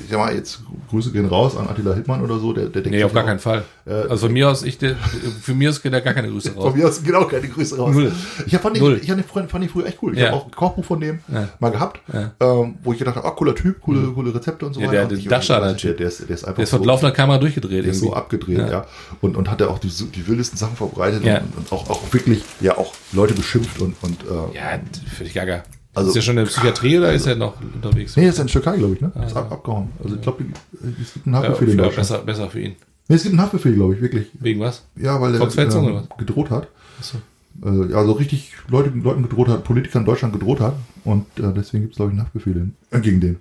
Ich, 0.04 0.10
sag 0.12 0.20
mal, 0.20 0.34
jetzt 0.36 0.60
Grüße 0.90 1.12
gehen 1.12 1.26
raus 1.26 1.56
an 1.58 1.68
Attila 1.68 1.94
Hittmann 1.94 2.22
oder 2.22 2.40
so, 2.40 2.54
der, 2.54 2.66
der 2.66 2.82
denkt 2.82 2.98
Nee, 2.98 3.04
auf 3.04 3.14
gar 3.14 3.24
auch- 3.24 3.28
keinen 3.28 3.40
Fall. 3.40 3.64
Äh, 3.86 3.92
also 3.94 4.26
von 4.28 4.34
mir 4.34 4.50
aus, 4.50 4.64
ich, 4.64 4.78
der, 4.78 4.96
für 5.42 5.54
mir 5.54 5.70
aus 5.70 5.82
geht 5.82 5.94
da 5.94 6.00
gar 6.00 6.14
keine 6.14 6.30
Grüße 6.30 6.54
raus. 6.56 6.64
Von 6.72 6.78
mir 6.78 6.88
aus 6.88 7.02
genau 7.04 7.26
keine 7.26 7.48
Grüße 7.48 7.78
raus. 7.78 7.94
Null. 7.94 8.12
Ich 8.46 8.54
hab, 8.56 8.62
fand, 8.62 8.80
Null. 8.80 8.98
ich, 8.98 9.04
ich 9.04 9.12
hab 9.12 9.26
Freund, 9.30 9.50
fand 9.52 9.66
ich 9.66 9.72
früher 9.72 9.86
echt 9.86 9.98
cool. 10.02 10.14
Ich 10.14 10.20
Ja. 10.20 10.28
habe 10.28 10.38
auch 10.38 10.46
ein 10.46 10.52
Kochbuch 10.52 10.86
von 10.86 11.00
dem 11.00 11.20
Ja. 11.32 11.50
mal 11.60 11.70
gehabt, 11.72 12.00
Ja. 12.14 12.32
ähm, 12.40 12.76
wo 12.84 12.94
ich 12.94 13.00
gedacht 13.00 13.16
habe, 13.16 13.28
ah, 13.28 13.32
cooler 13.32 13.56
Typ, 13.56 13.82
coole, 13.82 14.08
coole 14.12 14.34
Rezepte 14.34 14.66
und 14.66 14.74
so 14.74 14.80
Ja, 14.82 14.88
weiter. 14.88 14.98
der- 15.00 15.08
der 15.08 15.18
ich- 15.18 15.30
weiß 15.30 15.50
nicht, 15.74 15.84
der, 15.84 15.94
der, 15.94 16.08
ist, 16.08 16.20
der 16.22 16.30
ist 16.30 16.44
einfach 16.44 16.56
Der 16.56 16.64
ist 16.64 16.70
so, 16.72 16.78
von 16.78 16.86
laufender 16.86 17.12
Kamera 17.14 17.38
durchgedreht 17.38 17.84
der 17.86 17.92
ist 17.92 18.00
so 18.00 18.06
irgendwie. 18.08 18.18
abgedreht, 18.18 18.70
ja. 18.70 18.86
Und, 19.22 19.36
und 19.38 19.50
hat 19.50 19.62
er 19.62 19.70
auch 19.70 19.80
die, 19.80 19.90
die 19.90 20.28
wildesten 20.28 20.58
Sachen 20.58 20.76
verbreitet 20.76 21.24
und, 21.24 21.58
und 21.58 21.72
auch, 21.72 21.90
auch 21.90 22.02
wirklich, 22.14 22.44
ja, 22.62 22.78
auch 22.78 22.94
Leute 23.14 23.34
beschimpft 23.34 23.80
und, 23.82 23.96
und 24.02 24.22
äh, 24.24 24.56
Ja, 24.58 24.80
völlig 25.18 25.34
gaga. 25.34 25.64
Also- 25.98 26.10
ist 26.12 26.16
er 26.18 26.22
schon 26.22 26.38
in 26.38 26.46
der 26.46 26.52
Psychiatrie 26.52 26.98
oder 26.98 27.14
ist 27.14 27.26
er 27.26 27.36
noch 27.36 27.56
unterwegs? 27.62 28.16
Nee, 28.16 28.28
ist 28.28 28.40
in 28.40 28.46
der 28.48 28.54
Türkei, 28.54 28.78
glaube 28.78 28.94
ich, 28.96 29.02
ne? 29.02 29.12
Ist 29.26 29.36
ab, 29.36 29.52
abgehauen. 29.52 29.90
Also 30.04 30.16
ich 30.16 30.22
glaube, 30.22 30.46
es 31.02 31.14
gibt 31.14 31.26
einen 31.28 31.36
Ja, 31.36 31.42
Haftbefehl 31.42 31.68
in 31.70 31.74
vielleicht 31.74 31.98
Deutschland. 31.98 32.10
besser, 32.10 32.24
besser 32.44 32.50
für 32.50 32.60
ihn. 32.62 32.76
Nee, 33.08 33.16
es 33.16 33.24
gibt 33.24 33.34
einen 33.34 33.42
Haftbefehl, 33.42 33.74
glaube 33.74 33.96
ich, 33.96 34.02
wirklich. 34.02 34.28
Wegen 34.34 34.60
was? 34.60 34.84
Ja, 34.96 35.20
weil 35.22 35.34
er 35.36 35.42
äh, 35.42 35.46
was? 35.48 36.18
gedroht 36.18 36.50
hat. 36.52 36.68
Achso. 37.00 37.18
Äh, 37.64 37.94
also 37.94 38.12
richtig 38.14 38.54
Leute, 38.68 38.90
Leuten 38.90 39.24
gedroht 39.24 39.48
hat, 39.48 39.64
Politikern 39.64 40.04
in 40.04 40.06
Deutschland 40.06 40.34
gedroht 40.34 40.60
hat. 40.60 40.76
Und 41.04 41.26
äh, 41.40 41.52
deswegen 41.56 41.84
gibt 41.84 41.94
es, 41.94 41.98
glaube 41.98 42.12
ich, 42.12 42.18
einen 42.18 42.22
Haftbefehl 42.26 42.72
äh, 42.92 43.00
gegen 43.00 43.20
den. 43.22 43.40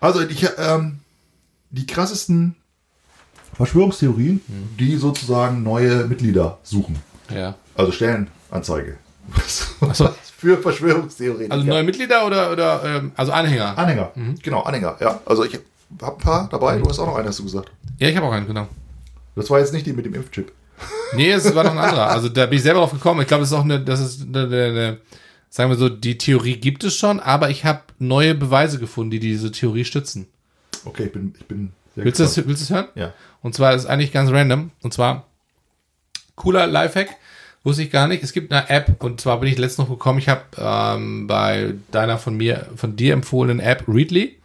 Also 0.00 0.20
ich, 0.20 0.46
ähm, 0.58 0.98
die 1.70 1.86
krassesten 1.86 2.54
Verschwörungstheorien, 3.54 4.40
Mhm. 4.46 4.76
die 4.78 4.96
sozusagen 4.96 5.62
neue 5.62 6.06
Mitglieder 6.06 6.58
suchen. 6.62 6.96
Ja. 7.34 7.54
Also 7.74 7.92
Stellenanzeige. 7.92 8.96
So. 9.92 10.10
für 10.36 10.58
Verschwörungstheorien. 10.58 11.50
Also 11.50 11.64
neue 11.64 11.82
Mitglieder 11.82 12.26
oder, 12.26 12.52
oder 12.52 12.82
ähm, 12.84 13.12
also 13.16 13.32
Anhänger? 13.32 13.76
Anhänger. 13.76 14.12
Mhm. 14.14 14.36
Genau, 14.42 14.62
Anhänger. 14.62 14.96
Ja, 15.00 15.20
also 15.26 15.44
ich 15.44 15.54
habe 15.54 15.64
ein 15.90 16.18
paar 16.18 16.48
dabei. 16.48 16.78
Du 16.78 16.88
hast 16.88 16.98
auch 16.98 17.06
noch 17.06 17.16
einen, 17.16 17.28
hast 17.28 17.38
du 17.38 17.44
gesagt. 17.44 17.70
Ja, 17.98 18.08
ich 18.08 18.16
habe 18.16 18.26
auch 18.26 18.32
einen, 18.32 18.46
genau. 18.46 18.68
Das 19.36 19.50
war 19.50 19.58
jetzt 19.58 19.72
nicht 19.72 19.86
die 19.86 19.92
mit 19.92 20.04
dem 20.06 20.14
Impfchip. 20.14 20.52
Nee, 21.12 21.32
es 21.32 21.54
war 21.56 21.64
noch 21.64 21.72
ein 21.72 21.78
anderer. 21.78 22.06
Also 22.08 22.28
da 22.28 22.46
bin 22.46 22.56
ich 22.56 22.62
selber 22.62 22.80
drauf 22.80 22.92
gekommen. 22.92 23.20
Ich 23.20 23.26
glaube, 23.26 23.40
das 23.40 23.50
ist 23.50 23.56
auch 23.56 23.64
eine, 23.64 23.80
das 23.80 23.98
ist 24.00 24.22
eine, 24.22 24.44
eine, 24.44 24.64
eine 24.64 24.98
sagen 25.50 25.68
wir 25.68 25.76
so, 25.76 25.88
die 25.88 26.16
Theorie 26.16 26.56
gibt 26.56 26.84
es 26.84 26.94
schon, 26.96 27.18
aber 27.18 27.50
ich 27.50 27.64
habe 27.64 27.80
neue 27.98 28.34
Beweise 28.36 28.78
gefunden, 28.78 29.10
die 29.10 29.18
diese 29.18 29.50
Theorie 29.50 29.84
stützen. 29.84 30.28
Okay, 30.84 31.06
ich 31.06 31.12
bin, 31.12 31.34
ich 31.38 31.46
bin 31.46 31.72
sehr 31.96 32.04
Willst 32.04 32.20
du 32.20 32.24
gespannt. 32.24 32.46
willst 32.46 32.62
du 32.62 32.64
es 32.64 32.70
hören? 32.70 32.88
Ja. 32.94 33.12
Und 33.42 33.54
zwar 33.54 33.74
ist 33.74 33.86
eigentlich 33.86 34.12
ganz 34.12 34.30
random. 34.30 34.70
Und 34.82 34.94
zwar 34.94 35.26
cooler 36.36 36.66
Lifehack. 36.66 37.16
Wusste 37.62 37.82
ich 37.82 37.90
gar 37.90 38.08
nicht. 38.08 38.22
Es 38.22 38.32
gibt 38.32 38.52
eine 38.52 38.68
App 38.70 39.02
und 39.04 39.20
zwar 39.20 39.38
bin 39.40 39.50
ich 39.50 39.58
letztens 39.58 39.86
noch 39.88 39.94
gekommen. 39.94 40.18
Ich 40.18 40.28
habe 40.28 40.42
ähm, 40.56 41.26
bei 41.26 41.74
deiner 41.90 42.16
von 42.18 42.36
mir, 42.36 42.66
von 42.76 42.96
dir 42.96 43.12
empfohlenen 43.12 43.60
App 43.60 43.84
Readly 43.86 44.38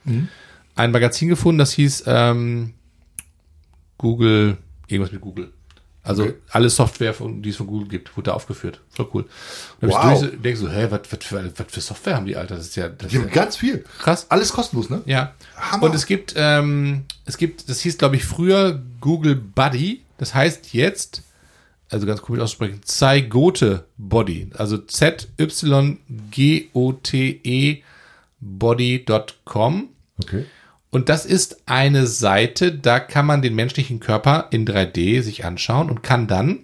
ein 0.76 0.92
Magazin 0.92 1.30
gefunden, 1.30 1.58
das 1.60 1.72
hieß 1.74 2.04
ähm, 2.08 2.74
Google, 3.98 4.58
irgendwas 4.88 5.12
mit 5.14 5.22
Google. 5.22 5.52
Also 6.04 6.24
Okay. 6.24 6.34
alle 6.52 6.70
Software, 6.70 7.14
von, 7.16 7.42
die 7.42 7.50
es 7.50 7.56
von 7.56 7.66
Google 7.66 7.88
gibt, 7.88 8.16
wurde 8.16 8.26
da 8.30 8.34
aufgeführt. 8.34 8.80
Voll 8.90 9.08
cool. 9.14 9.26
Und 9.82 9.90
Wow. 9.90 10.02
dann 10.02 10.12
wow. 10.14 10.24
ich 10.34 10.42
denk 10.42 10.58
so, 10.58 10.70
hä, 10.70 10.88
was, 10.92 11.00
für, 11.08 11.52
was 11.58 11.66
für 11.70 11.82
Software 11.82 12.16
haben 12.18 12.26
die, 12.28 12.36
Alter? 12.36 12.58
Das 12.58 12.66
ist 12.68 12.76
ja, 12.76 12.90
das 12.90 13.08
Die 13.08 13.16
ist 13.16 13.22
haben 13.24 13.30
ja 13.30 13.34
ganz 13.34 13.56
viel. 13.58 13.84
krass. 13.98 14.28
Alles 14.30 14.52
kostenlos, 14.54 14.90
ne? 14.92 15.02
Ja. 15.06 15.34
Hammer. 15.58 15.84
Und 15.84 15.96
es 15.96 16.06
gibt, 16.06 16.34
ähm, 16.38 17.06
es 17.26 17.38
gibt, 17.38 17.70
das 17.70 17.80
hieß, 17.80 17.98
glaube 17.98 18.18
ich, 18.18 18.26
früher 18.26 18.84
Google 19.02 19.36
Buddy. 19.36 20.04
Das 20.20 20.36
heißt 20.36 20.74
jetzt, 20.74 21.24
also 21.90 22.06
ganz 22.08 22.22
komisch 22.22 22.42
aussprechen, 22.42 22.82
Zygote 22.84 23.86
Body. 23.98 24.50
Also 24.58 24.78
Z-Y-G-O-T-E 26.36 27.84
body.com. 28.40 29.90
Okay. 30.22 30.46
Und 30.92 31.10
das 31.10 31.26
ist 31.26 31.64
eine 31.66 32.08
Seite, 32.08 32.72
da 32.72 33.00
kann 33.00 33.26
man 33.26 33.42
den 33.42 33.56
menschlichen 33.56 34.00
Körper 34.00 34.48
in 34.52 34.66
3D 34.66 35.22
sich 35.22 35.44
anschauen 35.44 35.90
und 35.90 36.04
kann 36.04 36.28
dann, 36.28 36.60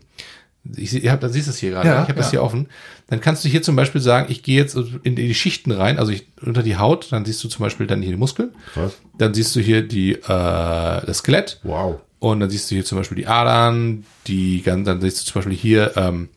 ich, 0.78 0.93
ihr 1.03 1.11
habt, 1.11 1.22
da 1.24 1.28
siehst 1.30 1.47
du 1.47 1.51
es 1.51 1.57
hier 1.57 1.72
gerade, 1.72 1.89
Ja, 1.89 1.95
ich 2.03 2.07
habe 2.07 2.13
das 2.17 2.28
ja. 2.28 2.32
hier 2.32 2.43
offen, 2.43 2.69
dann 3.07 3.19
kannst 3.19 3.43
du 3.43 3.49
hier 3.49 3.61
zum 3.61 3.76
Beispiel 3.76 3.99
sagen, 3.99 4.28
ich 4.32 4.41
gehe 4.41 4.57
jetzt 4.57 4.78
in 5.03 5.15
die 5.17 5.34
Schichten 5.36 5.72
rein, 5.72 5.99
also 5.99 6.13
ich, 6.13 6.28
unter 6.41 6.63
die 6.63 6.78
Haut, 6.78 7.11
dann 7.11 7.26
siehst 7.26 7.43
du 7.43 7.49
zum 7.49 7.63
Beispiel 7.63 7.88
dann 7.88 8.01
hier 8.01 8.11
die 8.11 8.17
Muskeln, 8.17 8.51
Krass. 8.74 8.93
dann 9.17 9.34
siehst 9.34 9.53
du 9.55 9.59
hier 9.59 9.82
die, 9.86 10.13
äh, 10.13 10.19
das 10.26 11.17
Skelett 11.17 11.59
Wow. 11.63 11.99
Und 12.22 12.39
dann 12.39 12.49
siehst 12.49 12.69
du 12.72 12.76
hier 12.76 12.86
zum 12.86 12.99
Beispiel 12.99 13.17
die 13.17 13.28
Adern, 13.28 14.05
die 14.28 14.61
ganz, 14.61 14.86
dann 14.86 15.01
siehst 15.01 15.19
du 15.22 15.26
zum 15.32 15.39
Beispiel 15.41 15.57
hier 15.57 15.97
ähm, 15.97 16.30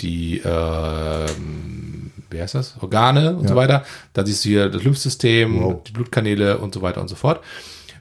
die, 0.00 0.38
ähm, 0.38 2.10
wie 2.30 2.40
heißt 2.40 2.54
das, 2.54 2.74
Organe 2.80 3.34
und 3.36 3.42
Ja. 3.42 3.48
so 3.48 3.56
weiter. 3.56 3.84
Dann 4.12 4.26
siehst 4.26 4.44
du 4.44 4.48
hier 4.50 4.68
das 4.68 4.82
Lymphsystem, 4.84 5.60
Wow. 5.60 5.82
die 5.84 5.92
Blutkanäle 5.92 6.58
und 6.58 6.72
so 6.74 6.82
weiter 6.82 7.00
und 7.00 7.08
so 7.08 7.16
fort. 7.16 7.40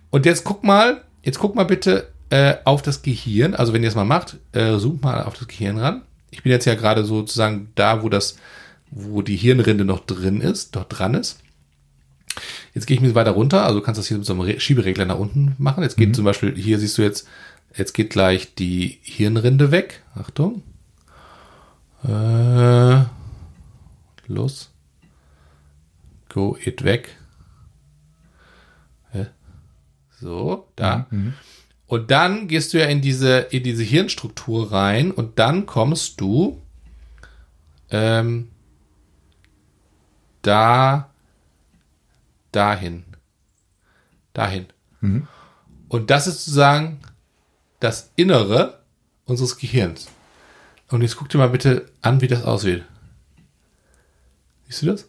Und 0.10 0.26
jetzt 0.26 0.44
guck 0.44 0.64
mal, 0.64 1.02
jetzt 1.24 1.40
guck 1.40 1.56
mal 1.56 1.66
bitte 1.66 2.08
äh, 2.30 2.56
auf 2.66 2.82
das 2.82 3.02
Gehirn. 3.02 3.56
Also 3.56 3.74
wenn 3.74 3.84
ihr 3.84 3.90
es 3.90 3.96
mal 3.96 4.04
macht, 4.06 4.38
äh, 4.52 4.78
zoomt 4.78 5.02
mal 5.04 5.24
auf 5.24 5.38
das 5.38 5.48
Gehirn 5.48 5.78
ran. 5.80 6.02
Ich 6.30 6.44
bin 6.44 6.52
jetzt 6.52 6.66
ja 6.66 6.76
gerade 6.76 7.04
sozusagen 7.06 7.72
da, 7.76 8.04
wo 8.04 8.10
das, 8.10 8.36
wo 8.92 9.22
die 9.22 9.38
Hirnrinde 9.38 9.86
noch 9.86 10.06
drin 10.06 10.42
ist, 10.42 10.76
dort 10.76 11.00
dran 11.00 11.14
ist. 11.14 11.40
Jetzt 12.78 12.86
gehe 12.86 12.94
ich 12.94 13.02
ein 13.02 13.06
bisschen 13.06 13.16
weiter 13.16 13.32
runter, 13.32 13.64
also 13.64 13.80
du 13.80 13.84
kannst 13.84 13.98
das 13.98 14.08
hier 14.08 14.18
mit 14.18 14.28
so 14.28 14.34
einem 14.34 14.42
Re- 14.42 14.60
Schieberegler 14.60 15.06
nach 15.06 15.18
unten 15.18 15.56
machen. 15.58 15.82
Jetzt 15.82 15.98
geht 15.98 16.16
zum 16.16 16.26
Beispiel, 16.26 16.56
hier 16.56 16.78
siehst 16.78 16.96
du 17.00 17.02
jetzt, 17.02 17.28
jetzt 17.76 17.94
geht 17.94 18.12
gleich 18.12 18.54
die 18.54 19.00
Hirnrinde 19.02 19.72
weg. 19.72 20.04
Achtung. 20.14 20.62
Äh, 22.04 23.04
los. 24.28 24.70
Go 26.30 26.56
it 26.64 26.84
weg. 26.84 27.18
Hä? 29.10 29.26
So, 30.22 30.68
da. 30.76 31.08
Und 31.88 32.12
dann 32.12 32.48
gehst 32.48 32.76
du 32.76 32.78
ja 32.78 32.86
in 32.86 33.02
diese, 33.02 33.40
in 33.40 33.64
diese 33.64 33.82
Hirnstruktur 33.82 34.72
rein 34.72 35.10
und 35.10 35.40
dann 35.40 35.66
kommst 35.66 36.22
du 36.22 36.62
ähm, 37.90 38.50
da 40.44 41.10
dahin. 42.58 43.06
Dahin. 44.34 44.66
Und 45.90 46.10
das 46.10 46.26
ist 46.26 46.46
sozusagen 46.46 47.02
das 47.80 48.10
Innere 48.16 48.82
unseres 49.26 49.58
Gehirns. 49.58 50.08
Und 50.90 51.04
jetzt 51.04 51.18
guck 51.18 51.30
dir 51.30 51.38
mal 51.38 51.50
bitte 51.50 51.92
an, 52.02 52.20
wie 52.22 52.28
das 52.28 52.44
aussieht. 52.44 52.84
Siehst 54.66 54.82
du 54.82 54.86
das? 54.88 55.08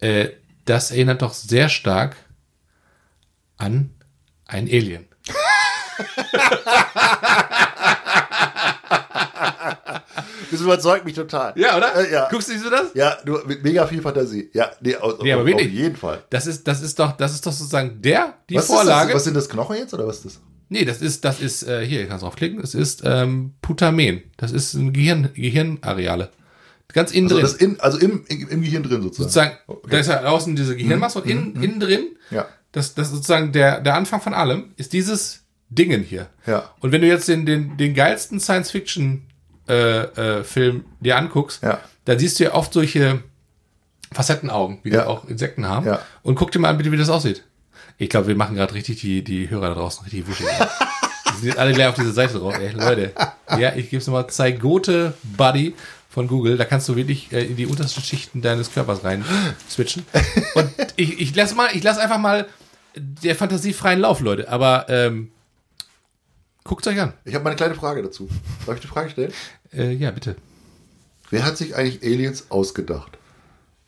Äh, 0.00 0.28
das 0.66 0.90
erinnert 0.90 1.22
doch 1.22 1.32
sehr 1.32 1.70
stark 1.70 2.16
an 3.56 3.94
ein 4.44 4.66
Alien. 4.66 5.06
Das 10.50 10.60
überzeugt 10.60 11.04
mich 11.04 11.14
total. 11.14 11.52
Ja, 11.56 11.76
oder? 11.76 11.94
Äh, 11.96 12.12
ja. 12.12 12.28
Guckst 12.30 12.48
du, 12.48 12.52
siehst 12.52 12.64
du 12.64 12.70
das? 12.70 12.86
Ja, 12.94 13.16
du, 13.24 13.38
mit 13.46 13.62
mega 13.62 13.86
viel 13.86 14.00
Fantasie. 14.02 14.50
Ja, 14.52 14.70
nee, 14.80 14.96
auf, 14.96 15.20
Nee, 15.22 15.32
aber 15.32 15.42
auf, 15.42 15.54
auf 15.54 15.60
jeden 15.60 15.96
Fall. 15.96 16.22
Das 16.30 16.46
ist, 16.46 16.66
das 16.66 16.82
ist 16.82 16.98
doch, 16.98 17.12
das 17.16 17.34
ist 17.34 17.46
doch 17.46 17.52
sozusagen 17.52 18.00
der, 18.02 18.34
die 18.48 18.56
Was 18.56 18.66
Vorlage. 18.66 19.08
Ist 19.08 19.08
das? 19.08 19.14
Was 19.16 19.24
sind 19.24 19.34
das 19.34 19.48
Knochen 19.48 19.76
jetzt 19.76 19.92
oder 19.94 20.06
was 20.06 20.16
ist 20.18 20.24
das? 20.26 20.40
Nee, 20.70 20.84
das 20.84 21.00
ist, 21.00 21.24
das 21.24 21.40
ist, 21.40 21.62
äh, 21.62 21.84
hier, 21.86 22.06
kannst 22.06 22.22
du 22.22 22.26
draufklicken, 22.26 22.60
das 22.60 22.74
ist 22.74 23.02
ähm, 23.04 23.54
Putamen. 23.62 24.22
Das 24.36 24.52
ist 24.52 24.74
ein 24.74 24.92
Gehirn, 24.92 25.30
Gehirnareale. 25.34 26.30
Ganz 26.92 27.10
innen 27.12 27.26
Also, 27.26 27.36
drin. 27.36 27.42
das 27.42 27.54
in, 27.54 27.80
also 27.80 27.98
im, 27.98 28.24
im, 28.28 28.48
im 28.48 28.62
Gehirn 28.62 28.82
drin 28.82 29.02
sozusagen. 29.02 29.28
sozusagen, 29.30 29.56
Okay. 29.66 29.88
da 29.90 29.98
ist 29.98 30.06
ja 30.08 30.24
außen 30.24 30.56
diese 30.56 30.76
Gehirnmasse 30.76 31.20
und 31.20 31.28
innen, 31.28 31.62
innen 31.62 31.80
drin, 31.80 32.06
Ja. 32.30 32.46
das, 32.72 32.94
das 32.94 33.08
ist 33.08 33.14
sozusagen 33.14 33.52
der, 33.52 33.80
der 33.80 33.94
Anfang 33.94 34.20
von 34.22 34.32
allem, 34.34 34.72
ist 34.76 34.92
dieses 34.94 35.40
Dingen 35.70 36.02
hier. 36.02 36.28
Ja. 36.46 36.70
Und 36.80 36.92
wenn 36.92 37.02
du 37.02 37.06
jetzt 37.06 37.28
den, 37.28 37.44
den, 37.44 37.76
den 37.76 37.94
geilsten 37.94 38.40
Science-Fiction 38.40 39.24
äh, 39.68 40.38
äh, 40.40 40.44
Film 40.44 40.84
dir 41.00 41.16
anguckst, 41.16 41.62
Ja. 41.62 41.80
dann 42.04 42.18
siehst 42.18 42.38
du 42.40 42.44
ja 42.44 42.54
oft 42.54 42.72
solche 42.72 43.22
Facettenaugen, 44.12 44.78
wie 44.82 44.90
Ja. 44.90 45.02
die 45.02 45.06
auch 45.08 45.24
Insekten 45.28 45.66
haben. 45.68 45.86
Ja. 45.86 46.00
Und 46.22 46.34
guck 46.36 46.50
dir 46.52 46.58
mal 46.58 46.70
an, 46.70 46.78
bitte, 46.78 46.90
wie 46.92 46.96
das 46.96 47.10
aussieht. 47.10 47.44
Ich 47.98 48.08
glaube, 48.08 48.28
wir 48.28 48.36
machen 48.36 48.56
gerade 48.56 48.74
richtig 48.74 49.00
die, 49.00 49.22
die 49.24 49.50
Hörer 49.50 49.68
da 49.70 49.74
draußen 49.74 50.04
richtig 50.04 50.26
wuschig. 50.26 50.46
die 51.34 51.36
sind 51.40 51.48
jetzt 51.48 51.58
alle 51.58 51.72
gleich 51.72 51.88
auf 51.88 51.94
diese 51.96 52.12
Seite 52.12 52.38
drauf, 52.38 52.54
ey, 52.58 52.70
Leute. 52.72 53.12
Ja, 53.58 53.74
ich 53.74 53.90
gebe 53.90 54.00
es 54.00 54.06
nochmal 54.06 54.28
Zygote 54.28 55.14
Buddy 55.36 55.74
von 56.08 56.26
Google. 56.28 56.56
Da 56.56 56.64
kannst 56.64 56.88
du 56.88 56.96
wirklich 56.96 57.32
äh, 57.32 57.44
in 57.44 57.56
die 57.56 57.66
untersten 57.66 58.02
Schichten 58.02 58.40
deines 58.40 58.72
Körpers 58.72 59.04
rein 59.04 59.24
switchen. 59.68 60.06
Und 60.54 60.70
ich, 60.96 61.20
ich 61.20 61.34
lasse 61.34 61.54
mal, 61.54 61.68
ich 61.74 61.82
lasse 61.82 62.00
einfach 62.00 62.18
mal 62.18 62.46
der 62.96 63.34
Fantasie 63.36 63.72
freien 63.72 64.00
Lauf, 64.00 64.20
Leute. 64.20 64.48
Aber 64.48 64.86
ähm, 64.88 65.30
guckt 66.64 66.86
euch 66.86 67.00
an. 67.00 67.12
Ich 67.24 67.34
habe 67.34 67.44
mal 67.44 67.50
eine 67.50 67.56
kleine 67.56 67.74
Frage 67.74 68.02
dazu. 68.02 68.28
Darf 68.66 68.76
ich 68.76 68.80
die 68.82 68.86
Frage 68.88 69.10
stellen? 69.10 69.32
Äh, 69.72 69.92
ja, 69.92 70.10
bitte. 70.10 70.36
Wer 71.30 71.44
hat 71.44 71.56
sich 71.56 71.74
eigentlich 71.76 72.02
Aliens 72.02 72.50
ausgedacht? 72.50 73.18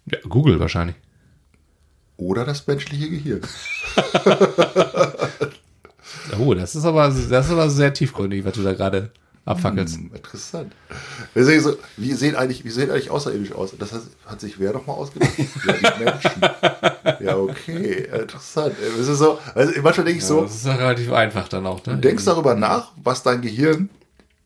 Ja, 0.06 0.18
Google 0.28 0.60
wahrscheinlich. 0.60 0.96
Oder 2.16 2.44
das 2.44 2.66
menschliche 2.66 3.08
Gehirn? 3.08 3.40
Oh, 6.38 6.54
das 6.54 6.74
ist 6.74 6.84
aber, 6.84 7.08
das 7.08 7.46
ist 7.46 7.50
aber 7.50 7.70
sehr 7.70 7.92
tiefgründig, 7.92 8.44
was 8.44 8.54
du 8.54 8.62
da 8.62 8.72
gerade 8.72 9.10
abfackelst. 9.44 9.96
Hm, 9.96 10.10
interessant. 10.14 10.72
Wir 11.34 11.44
sehen 11.44 11.60
so, 11.60 11.76
wie 11.96 12.12
sehen 12.12 12.36
eigentlich, 12.36 12.64
wie 12.64 12.70
sehen 12.70 12.90
eigentlich 12.90 13.10
außerirdisch 13.10 13.52
aus? 13.52 13.74
Das 13.78 13.92
heißt, 13.92 14.06
hat 14.26 14.40
sich 14.40 14.58
wer 14.58 14.72
nochmal 14.72 14.96
ausgedacht? 14.96 15.32
ja, 15.38 15.72
die 15.72 16.04
Menschen. 16.04 16.42
Ja, 17.20 17.36
okay, 17.36 18.08
interessant. 18.12 18.74
Es 18.78 19.08
ist 19.08 19.18
so, 19.18 19.38
also 19.54 19.72
manchmal 19.82 20.06
denke 20.06 20.18
ich 20.18 20.24
so, 20.24 20.42
Das 20.42 20.54
ist 20.54 20.66
ja 20.66 20.74
relativ 20.74 21.12
einfach 21.12 21.48
dann 21.48 21.66
auch, 21.66 21.84
ne? 21.86 21.94
du 21.94 22.00
denkst 22.00 22.24
darüber 22.24 22.54
nach, 22.54 22.92
was 23.02 23.22
dein 23.22 23.40
Gehirn 23.42 23.90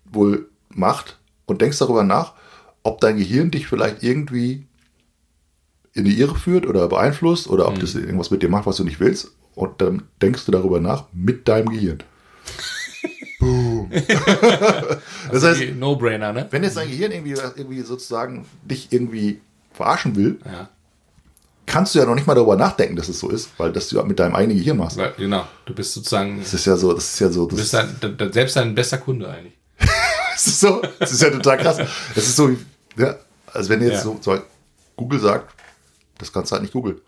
wohl 0.05 0.49
macht 0.71 1.19
und 1.47 1.61
denkst 1.63 1.79
darüber 1.79 2.03
nach, 2.05 2.35
ob 2.83 3.01
dein 3.01 3.17
Gehirn 3.17 3.51
dich 3.51 3.67
vielleicht 3.67 4.03
irgendwie 4.03 4.67
in 5.93 6.05
die 6.05 6.19
Irre 6.19 6.35
führt 6.37 6.67
oder 6.67 6.89
beeinflusst 6.89 7.49
oder 7.49 7.69
ob 7.69 7.79
das 7.79 7.95
irgendwas 7.95 8.31
mit 8.31 8.43
dir 8.43 8.49
macht, 8.49 8.67
was 8.67 8.77
du 8.77 8.85
nicht 8.85 9.01
willst. 9.01 9.33
Und 9.55 9.81
dann 9.81 10.03
denkst 10.21 10.45
du 10.47 10.53
darüber 10.53 10.81
nach 10.81 11.05
mit 11.13 11.47
deinem 11.47 11.69
Gehirn. 11.71 11.99
Boom. 13.41 13.91
das 15.31 15.43
heißt, 15.45 15.63
No-Brainer, 15.79 16.33
ne? 16.33 16.47
wenn 16.51 16.63
jetzt 16.63 16.77
dein 16.77 16.89
Gehirn 16.89 17.13
irgendwie, 17.13 17.35
irgendwie 17.57 17.81
sozusagen 17.83 18.45
dich 18.65 18.89
irgendwie 18.93 19.41
verarschen 19.73 20.17
will, 20.17 20.39
Ja. 20.45 20.69
kannst 21.67 21.95
du 21.95 21.99
ja 21.99 22.07
noch 22.07 22.15
nicht 22.15 22.27
mal 22.27 22.35
darüber 22.35 22.57
nachdenken, 22.57 22.97
dass 22.97 23.09
es 23.09 23.21
so 23.21 23.29
ist, 23.31 23.51
weil 23.59 23.73
das 23.73 23.89
du 23.89 23.97
ja 23.97 24.03
mit 24.05 24.19
deinem 24.19 24.35
eigenen 24.35 24.57
Gehirn 24.59 24.77
machst. 24.79 24.99
Genau. 25.17 25.47
Du 25.67 25.75
bist 25.75 25.93
sozusagen, 25.95 26.39
Das 26.41 26.55
ist 26.55 26.65
ja 26.65 26.77
so, 26.77 26.93
das 26.93 27.05
ist 27.15 27.21
ja 27.21 27.29
so, 27.31 27.47
du 27.47 27.57
bist 27.57 27.73
dein, 27.75 27.99
de- 28.01 28.15
de- 28.17 28.33
selbst 28.33 28.57
dein 28.57 28.75
bester 28.75 28.99
Kunde 28.99 29.29
eigentlich. 29.31 29.55
Das 30.35 30.47
ist 30.47 30.61
so, 30.61 30.83
das 30.99 31.13
ist 31.13 31.23
ja 31.23 31.31
total 31.31 31.57
krass. 31.59 31.77
Das 32.15 32.25
ist 32.25 32.37
so, 32.37 32.51
ja, 32.97 33.17
also 33.53 33.69
wenn 33.71 33.83
jetzt 33.83 33.95
Ja. 33.95 34.01
so, 34.03 34.19
so 34.21 34.39
Google 34.97 35.21
sagt, 35.21 35.55
das 36.19 36.33
kannst 36.33 36.51
du 36.51 36.55
halt 36.55 36.63
nicht 36.63 36.73
googeln. 36.73 37.01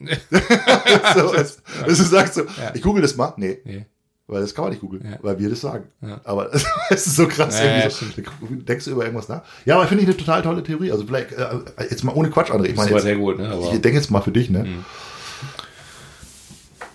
so, 0.00 1.34
es, 1.34 1.58
es 1.86 1.98
du 1.98 2.04
sagst 2.04 2.34
so, 2.34 2.42
ich 2.74 2.82
google 2.82 3.02
das 3.02 3.16
mal, 3.16 3.32
nee, 3.36 3.58
Nee. 3.64 3.86
weil 4.26 4.40
das 4.42 4.54
kann 4.54 4.64
man 4.64 4.72
nicht 4.72 4.80
googeln, 4.80 5.06
Ja. 5.08 5.18
weil 5.22 5.38
wir 5.38 5.48
das 5.50 5.60
sagen. 5.60 5.84
Ja. 6.00 6.20
Aber 6.24 6.52
es 6.90 7.06
ist 7.06 7.16
so 7.16 7.28
krass. 7.28 7.58
Ja, 7.58 7.64
ja, 7.64 7.84
irgendwie 7.84 8.22
so. 8.50 8.54
Denkst 8.62 8.84
du 8.86 8.90
über 8.90 9.04
irgendwas 9.04 9.28
nach? 9.28 9.42
Ja, 9.64 9.76
aber 9.76 9.86
finde 9.86 10.02
ich 10.02 10.08
eine 10.08 10.16
total 10.16 10.42
tolle 10.42 10.62
Theorie. 10.62 10.90
Also 10.90 11.06
vielleicht, 11.06 11.32
äh, 11.32 11.46
jetzt 11.90 12.02
mal 12.04 12.12
ohne 12.14 12.30
Quatsch, 12.30 12.50
André. 12.50 12.64
Ich 12.64 12.70
Das 12.74 12.76
meine, 12.84 12.90
jetzt, 12.90 13.02
sehr 13.02 13.16
gut, 13.16 13.38
ne? 13.38 13.48
Aber, 13.50 13.62
ich 13.72 13.80
denke 13.80 13.92
jetzt 13.98 14.10
mal 14.10 14.20
für 14.20 14.32
dich, 14.32 14.50
ne? 14.50 14.66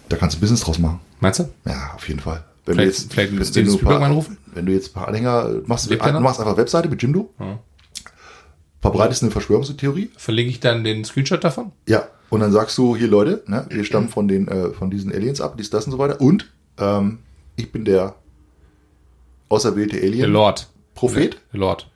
Da 0.09 0.17
kannst 0.17 0.35
du 0.35 0.39
Business 0.41 0.61
draus 0.61 0.79
machen. 0.79 0.99
meinst 1.19 1.39
du? 1.39 1.49
Ja, 1.65 1.93
auf 1.95 2.07
jeden 2.07 2.19
Fall. 2.19 2.43
Wenn 2.65 2.75
Vielleicht- 2.75 3.11
vielleicht 3.13 3.31
wenn, 3.31 3.39
müssen 3.39 3.55
wenn, 3.55 3.65
die 3.65 3.71
du 3.71 3.77
ein 3.77 3.83
paar, 3.85 4.01
anrufen? 4.01 4.37
wenn 4.53 4.65
du 4.65 4.71
jetzt 4.73 4.89
ein 4.89 4.93
paar 4.93 5.07
Anhänger 5.07 5.61
machst, 5.65 5.89
Lebt 5.89 6.05
noch? 6.05 6.19
machst 6.19 6.39
einfach 6.39 6.57
Webseite 6.57 6.87
mit 6.89 7.01
Jimdo, 7.01 7.33
Ja. 7.39 7.59
verbreitest 8.81 9.23
eine 9.23 9.31
Verschwörungstheorie, 9.31 10.11
Verlinke 10.17 10.51
ich 10.51 10.59
dann 10.59 10.83
den 10.83 11.03
Screenshot 11.05 11.43
davon? 11.43 11.71
ja, 11.87 12.07
und 12.29 12.41
dann 12.41 12.51
sagst 12.51 12.77
du, 12.77 12.95
hier 12.95 13.07
Leute, 13.07 13.43
ne, 13.47 13.65
wir 13.69 13.83
stammen 13.83 14.09
von 14.09 14.27
den, 14.27 14.47
äh, 14.47 14.69
von 14.71 14.89
diesen 14.91 15.11
Aliens 15.11 15.41
ab, 15.41 15.55
dies, 15.57 15.69
das 15.71 15.85
und 15.85 15.91
so 15.93 15.97
weiter, 15.97 16.21
und 16.21 16.51
ähm, 16.77 17.19
ich 17.55 17.71
bin 17.71 17.85
der 17.85 18.15
auserwählte 19.49 19.97
Der 19.99 20.07
Alien, 20.09 20.31
Lord. 20.31 20.67
Prophet, 20.95 21.37
Der 21.53 21.59
Lord. 21.59 21.89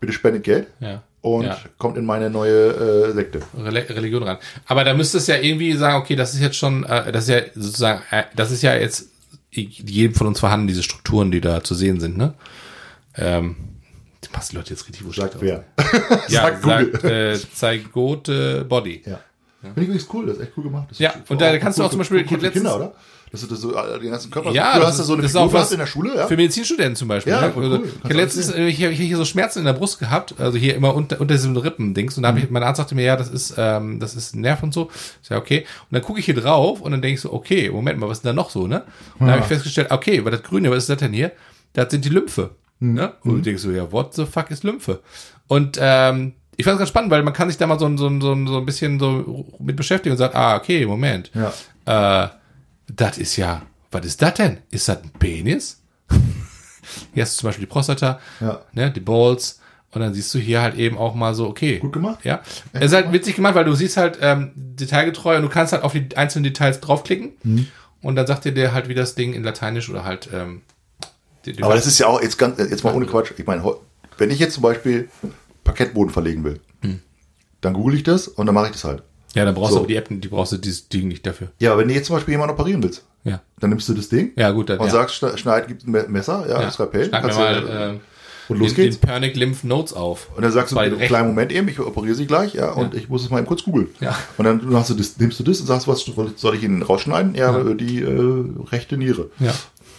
bitte 0.00 0.12
spendet 0.12 0.44
Geld 0.44 0.68
Ja. 0.80 1.02
und 1.20 1.44
Ja. 1.44 1.58
kommt 1.78 1.96
in 1.98 2.06
meine 2.06 2.30
neue 2.30 3.08
äh, 3.08 3.12
Sekte. 3.12 3.40
Reli- 3.58 3.88
Religion 3.90 4.22
ran. 4.22 4.38
Aber 4.66 4.84
da 4.84 4.94
müsste 4.94 5.18
es 5.18 5.26
ja 5.26 5.36
irgendwie 5.36 5.72
sagen, 5.74 5.96
okay, 6.00 6.16
das 6.16 6.34
ist 6.34 6.40
jetzt 6.40 6.56
schon, 6.56 6.84
äh, 6.84 7.12
das 7.12 7.24
ist 7.24 7.30
ja 7.30 7.40
sozusagen, 7.54 8.00
äh, 8.10 8.24
das 8.34 8.50
ist 8.50 8.62
ja 8.62 8.74
jetzt 8.74 9.10
jedem 9.50 10.14
von 10.14 10.26
uns 10.26 10.40
vorhanden, 10.40 10.66
diese 10.66 10.82
Strukturen, 10.82 11.30
die 11.30 11.40
da 11.40 11.62
zu 11.62 11.74
sehen 11.74 12.00
sind, 12.00 12.16
ne? 12.16 12.34
Ähm, 13.14 13.56
du 14.22 14.28
machst 14.32 14.52
die 14.52 14.56
Leute 14.56 14.70
jetzt 14.70 14.86
richtig. 14.88 15.06
Sagt 15.14 15.40
wer? 15.40 15.64
Ja, 16.28 16.42
Sagt 16.58 16.62
sagt, 16.64 17.04
äh, 17.04 17.38
Zygote 17.54 18.64
Body. 18.68 19.02
Ja. 19.06 19.20
Finde 19.62 19.80
ich 19.80 19.86
übrigens 19.88 20.08
cool, 20.12 20.26
das 20.26 20.36
ist 20.36 20.42
echt 20.42 20.52
cool 20.56 20.64
gemacht. 20.64 20.88
Ja, 20.98 21.14
und 21.28 21.40
da 21.40 21.56
kannst 21.58 21.78
du 21.78 21.82
auch 21.84 21.90
zum 21.90 21.98
Beispiel- 21.98 22.18
Cool, 22.18 22.24
ich 22.24 22.30
cool 22.32 22.36
hab 22.38 22.44
für 22.44 22.50
Kinder, 22.52 22.76
oder? 22.76 22.94
Dass 23.32 23.40
du 23.40 23.48
das 23.48 23.60
so 23.60 23.74
äh, 23.74 23.98
den 23.98 24.10
ganzen 24.10 24.30
Körper. 24.30 24.52
Ja, 24.52 24.74
hast 24.74 24.98
du 24.98 25.02
ist- 25.02 25.06
so 25.08 25.14
eine 25.14 25.24
ist 25.24 25.32
Figur 25.32 25.52
was 25.52 25.72
in 25.72 25.78
der 25.78 25.86
Schule, 25.86 26.14
ja? 26.14 26.26
Für 26.26 26.36
Medizinstudenten 26.36 26.94
zum 26.96 27.08
Beispiel. 27.08 27.32
Ja, 27.32 27.42
ne? 27.42 27.52
voll 27.52 27.64
also, 27.64 27.78
cool. 27.78 27.92
ich 28.08 28.14
letztens, 28.16 28.50
äh, 28.52 28.66
ich, 28.66 28.82
hab- 28.84 28.92
hier 28.92 29.16
so 29.16 29.24
Schmerzen 29.24 29.58
in 29.58 29.64
der 29.64 29.72
Brust 29.72 29.98
gehabt, 29.98 30.34
also 30.38 30.56
hier 30.56 30.74
immer 30.76 30.94
unter, 30.94 31.20
unter 31.20 31.34
diesem 31.34 31.56
Rippendings. 31.56 32.16
Und 32.16 32.22
da 32.22 32.28
habe 32.28 32.38
Mhm. 32.38 32.44
ich, 32.44 32.50
mein 32.50 32.62
Arzt 32.62 32.78
sagte 32.78 32.94
mir, 32.94 33.02
ja, 33.04 33.16
das 33.16 33.28
ist, 33.28 33.54
ähm, 33.58 33.98
das 34.00 34.14
ist 34.14 34.34
ein 34.34 34.40
Nerv 34.42 34.62
und 34.62 34.72
so. 34.72 34.90
Ich 35.22 35.28
sag, 35.28 35.38
okay. 35.38 35.60
Und 35.90 35.94
dann 35.94 36.02
gucke 36.02 36.20
ich 36.20 36.24
hier 36.24 36.34
drauf 36.36 36.80
und 36.80 36.92
dann 36.92 37.02
denke 37.02 37.14
ich 37.16 37.20
so, 37.20 37.32
okay, 37.32 37.68
Moment 37.70 37.98
mal, 37.98 38.08
was 38.08 38.18
ist 38.18 38.24
denn 38.24 38.36
da 38.36 38.42
noch 38.42 38.50
so, 38.50 38.66
ne? 38.68 38.84
Und 39.18 39.26
dann 39.26 39.30
habe 39.30 39.40
ich 39.40 39.46
festgestellt, 39.48 39.90
okay, 39.90 40.24
weil 40.24 40.30
das 40.32 40.42
Grüne, 40.42 40.70
was 40.70 40.78
ist 40.78 40.88
das 40.88 40.98
denn 40.98 41.12
hier? 41.12 41.32
Das 41.72 41.90
sind 41.90 42.04
die 42.04 42.10
Lymphe. 42.10 42.50
Mhm. 42.78 42.94
Ne? 42.94 43.12
Und 43.24 43.32
du 43.32 43.40
denkst 43.42 43.62
so, 43.62 43.70
ja, 43.70 43.90
what 43.90 44.14
the 44.14 44.24
fuck 44.24 44.50
ist 44.50 44.62
Lymphe? 44.64 45.00
Und 45.48 45.78
ähm, 45.80 46.34
ich 46.56 46.64
fand 46.64 46.74
es 46.74 46.78
ganz 46.78 46.88
spannend, 46.88 47.10
weil 47.10 47.22
man 47.22 47.34
kann 47.34 47.48
sich 47.48 47.58
da 47.58 47.66
mal 47.66 47.78
so, 47.78 47.86
ein- 47.86 47.98
so, 47.98 48.08
so, 48.08 48.46
so 48.46 48.56
ein 48.58 48.64
bisschen 48.66 48.98
so 49.00 49.46
mit 49.58 49.76
beschäftigen 49.76 50.12
und 50.12 50.18
sagt, 50.18 50.34
ah, 50.34 50.56
okay, 50.56 50.86
Moment. 50.86 51.30
Ja. 51.34 52.24
Äh, 52.24 52.28
das 52.88 53.18
ist 53.18 53.36
ja, 53.36 53.62
was 53.90 54.04
ist 54.06 54.22
das 54.22 54.34
denn? 54.34 54.58
Ist 54.70 54.88
das 54.88 55.02
ein 55.02 55.10
Penis? 55.18 55.82
Hier 57.14 57.22
hast 57.24 57.36
du 57.36 57.40
zum 57.40 57.48
Beispiel 57.48 57.66
die 57.66 57.70
Prostata, 57.72 58.20
Ja. 58.40 58.62
ne, 58.72 58.90
die 58.90 59.00
Balls 59.00 59.60
Und 59.92 60.00
dann 60.02 60.12
siehst 60.14 60.32
du 60.34 60.38
hier 60.38 60.60
halt 60.60 60.74
eben 60.76 60.98
auch 60.98 61.14
mal 61.14 61.34
so, 61.34 61.48
okay. 61.48 61.78
Gut 61.78 61.92
gemacht. 61.92 62.24
Ja. 62.24 62.42
Es 62.72 62.86
ist 62.86 62.92
halt 62.92 63.12
witzig 63.12 63.36
gemacht, 63.36 63.54
weil 63.54 63.64
du 63.64 63.74
siehst 63.74 63.96
halt 63.96 64.18
ähm, 64.20 64.52
detailgetreu 64.54 65.36
und 65.36 65.42
du 65.42 65.48
kannst 65.48 65.72
halt 65.72 65.82
auf 65.84 65.92
die 65.92 66.08
einzelnen 66.16 66.44
Details 66.44 66.80
draufklicken. 66.80 67.32
Mhm. 67.44 67.66
Und 68.02 68.16
dann 68.16 68.26
sagt 68.26 68.44
dir 68.44 68.52
der 68.52 68.72
halt, 68.74 68.88
wie 68.88 68.94
das 68.94 69.14
Ding 69.14 69.32
in 69.32 69.42
Lateinisch 69.42 69.88
oder 69.88 70.04
halt. 70.04 70.28
Ähm, 70.34 70.62
die- 71.46 71.52
die- 71.52 71.62
Aber 71.62 71.74
das 71.74 71.86
ist 71.86 71.98
ja 71.98 72.08
auch 72.08 72.20
jetzt 72.20 72.36
ganz, 72.38 72.58
jetzt 72.58 72.84
mal 72.84 72.94
ohne 72.94 73.06
Quatsch. 73.06 73.32
Ich 73.38 73.46
meine, 73.46 73.64
wenn 74.18 74.30
ich 74.30 74.38
jetzt 74.38 74.54
zum 74.54 74.62
Beispiel 74.62 75.08
Parkettboden 75.64 76.12
verlegen 76.12 76.44
will, 76.44 76.60
Hm. 76.82 77.00
dann 77.62 77.72
google 77.72 77.94
ich 77.94 78.02
das 78.02 78.28
und 78.28 78.44
dann 78.46 78.54
mache 78.54 78.66
ich 78.66 78.72
das 78.72 78.84
halt. 78.84 79.02
Ja, 79.36 79.44
dann 79.44 79.54
brauchst 79.54 79.70
so. 79.72 79.76
du 79.76 79.80
aber 79.80 79.88
die 79.88 79.96
App, 79.96 80.08
die 80.10 80.28
brauchst 80.28 80.52
du 80.52 80.56
dieses 80.56 80.88
Ding 80.88 81.06
nicht 81.08 81.24
dafür. 81.26 81.48
Ja, 81.60 81.70
aber 81.72 81.80
wenn 81.82 81.88
du 81.88 81.94
jetzt 81.94 82.06
zum 82.06 82.16
Beispiel 82.16 82.32
jemanden 82.32 82.54
operieren 82.54 82.82
willst, 82.82 83.04
Ja. 83.24 83.40
dann 83.60 83.70
nimmst 83.70 83.88
du 83.88 83.94
das 83.94 84.08
Ding 84.08 84.32
Ja, 84.36 84.50
gut, 84.50 84.68
dann. 84.70 84.78
und 84.78 84.86
ja. 84.86 84.92
sagst, 84.92 85.22
schne- 85.22 85.36
schneid, 85.36 85.68
gibt 85.68 85.86
ein 85.86 85.90
Me- 85.92 86.06
Messer, 86.08 86.44
ja, 86.48 86.54
ja. 86.58 86.62
das 86.62 86.74
Skalpell. 86.74 87.06
Schneid 87.08 87.24
mir 87.24 87.34
mal 87.34 87.68
äh, 87.94 88.52
und 88.52 88.58
los 88.60 88.74
den, 88.74 88.84
geht's. 88.84 88.98
den 89.00 89.06
Pernic 89.08 89.34
Lymph 89.36 89.64
Nodes 89.64 89.92
auf. 89.92 90.28
Und 90.36 90.42
dann 90.44 90.52
sagst 90.52 90.70
du, 90.72 90.76
Bei 90.76 90.84
einen 90.84 90.98
kleinen 91.00 91.28
Moment 91.28 91.50
eben, 91.52 91.68
ich 91.68 91.78
operiere 91.80 92.14
sie 92.14 92.26
gleich, 92.26 92.54
ja, 92.54 92.70
und 92.72 92.94
ich 92.94 93.08
muss 93.08 93.24
es 93.24 93.30
mal 93.30 93.38
eben 93.38 93.46
kurz 93.46 93.64
googeln. 93.64 93.88
Ja. 94.00 94.16
Und 94.38 94.44
dann 94.44 94.74
hast 94.74 94.90
du 94.90 94.94
das, 94.94 95.18
nimmst 95.18 95.38
du 95.40 95.44
das 95.44 95.60
und 95.60 95.66
sagst, 95.66 95.88
was 95.88 96.04
soll 96.36 96.54
ich 96.54 96.62
Ihnen 96.62 96.82
rausschneiden? 96.82 97.34
Ja, 97.34 97.56
Ja. 97.58 97.74
die 97.74 98.02
äh, 98.02 98.44
rechte 98.70 98.96
Niere. 98.96 99.30
Ja. 99.40 99.52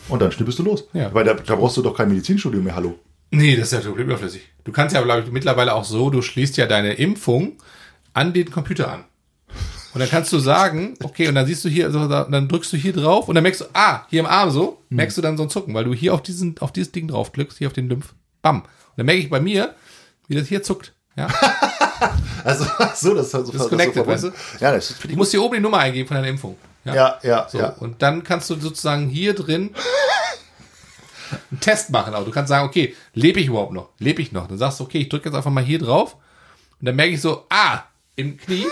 Und 0.10 0.22
dann 0.22 0.32
schnippest 0.32 0.60
du 0.60 0.64
los. 0.64 0.88
Ja. 0.94 1.14
Weil 1.14 1.26
da, 1.26 1.34
da 1.34 1.56
brauchst 1.56 1.76
du 1.76 1.82
doch 1.82 1.94
kein 1.96 2.08
Medizinstudium 2.08 2.64
mehr, 2.64 2.76
hallo. 2.76 2.98
Nee, 3.32 3.58
das 3.58 3.66
ist 3.66 3.74
ja 3.74 3.80
total 3.82 4.04
überflüssig. 4.06 4.42
Du 4.64 4.72
kannst 4.72 4.96
ja, 4.96 5.02
glaube 5.02 5.24
ich, 5.26 5.32
mittlerweile 5.34 5.74
auch 5.74 5.84
so, 5.84 6.10
du 6.10 6.22
schließt 6.22 6.56
ja 6.56 6.66
deine 6.66 6.94
Impfung 6.94 7.58
an 8.14 8.32
den 8.32 8.50
Computer 8.50 8.90
an. 8.90 9.04
Und 9.98 10.02
dann 10.02 10.10
kannst 10.12 10.32
du 10.32 10.38
sagen, 10.40 10.94
okay, 11.04 11.28
und 11.28 11.34
dann 11.36 11.48
siehst 11.48 11.66
du 11.66 11.70
hier, 11.70 11.86
also 11.88 12.08
da- 12.08 12.26
dann 12.26 12.48
drückst 12.48 12.72
du 12.72 12.78
hier 12.78 12.94
drauf 12.94 13.28
und 13.28 13.34
dann 13.36 13.42
merkst 13.42 13.62
du, 13.62 13.66
ah, 13.74 14.06
hier 14.10 14.20
im 14.20 14.26
Arm 14.28 14.52
so, 14.52 14.82
merkst 14.90 15.18
du 15.18 15.22
dann 15.22 15.38
so 15.38 15.44
ein 15.44 15.50
Zucken, 15.50 15.74
weil 15.74 15.86
du 15.86 15.94
hier 15.94 16.14
auf 16.14 16.22
diesen, 16.22 16.56
auf 16.60 16.72
dieses 16.72 16.92
Ding 16.92 17.08
draufklickst, 17.08 17.58
hier 17.58 17.68
auf 17.68 17.74
den 17.74 17.90
Lymph, 17.90 18.14
bam. 18.42 18.62
Und 18.62 18.68
dann 18.98 19.06
merke 19.08 19.22
ich 19.22 19.30
bei 19.30 19.40
mir, 19.40 19.74
wie 20.28 20.36
das 20.36 20.48
hier 20.48 20.62
zuckt. 20.64 20.94
Ja. 21.16 21.28
Also, 22.44 22.64
so, 22.96 23.14
das 23.16 23.28
ist 23.28 23.34
halt 23.34 23.46
so 23.48 23.52
Das 23.52 23.62
ist 23.64 23.70
connected, 23.70 23.96
verbunden. 24.06 24.32
weißt 24.32 24.62
Ja, 24.62 24.72
das 24.72 24.92
ist 24.92 25.00
für 25.00 25.08
Du 25.08 25.16
musst 25.16 25.32
hier 25.32 25.42
oben 25.42 25.56
die 25.56 25.60
Nummer 25.60 25.80
eingeben 25.80 26.08
von 26.08 26.16
deiner 26.16 26.28
Impfung. 26.28 26.56
Ja, 26.86 27.18
ja, 27.24 27.48
So, 27.50 27.58
ja. 27.58 27.70
und 27.70 28.02
dann 28.04 28.24
kannst 28.24 28.50
du 28.52 28.56
sozusagen 28.56 29.10
hier 29.10 29.34
drin 29.34 29.72
einen 31.52 31.60
Test 31.60 31.90
machen. 31.90 32.14
Aber 32.14 32.24
du 32.24 32.32
kannst 32.32 32.50
sagen, 32.50 32.66
okay, 32.68 32.96
lebe 33.14 33.40
ich 33.40 33.48
überhaupt 33.48 33.74
noch? 33.74 33.90
Lebe 34.00 34.22
ich 34.22 34.32
noch? 34.32 34.48
Dann 34.48 34.58
sagst 34.60 34.80
du, 34.80 34.84
okay, 34.86 35.00
ich 35.00 35.10
drücke 35.10 35.28
jetzt 35.30 35.36
einfach 35.36 35.52
mal 35.52 35.64
hier 35.64 35.80
drauf. 35.80 36.16
Und 36.80 36.86
dann 36.86 36.96
merke 36.96 37.14
ich 37.14 37.22
so, 37.22 37.46
ah, 37.50 37.84
im 38.16 38.38
Knie. 38.38 38.66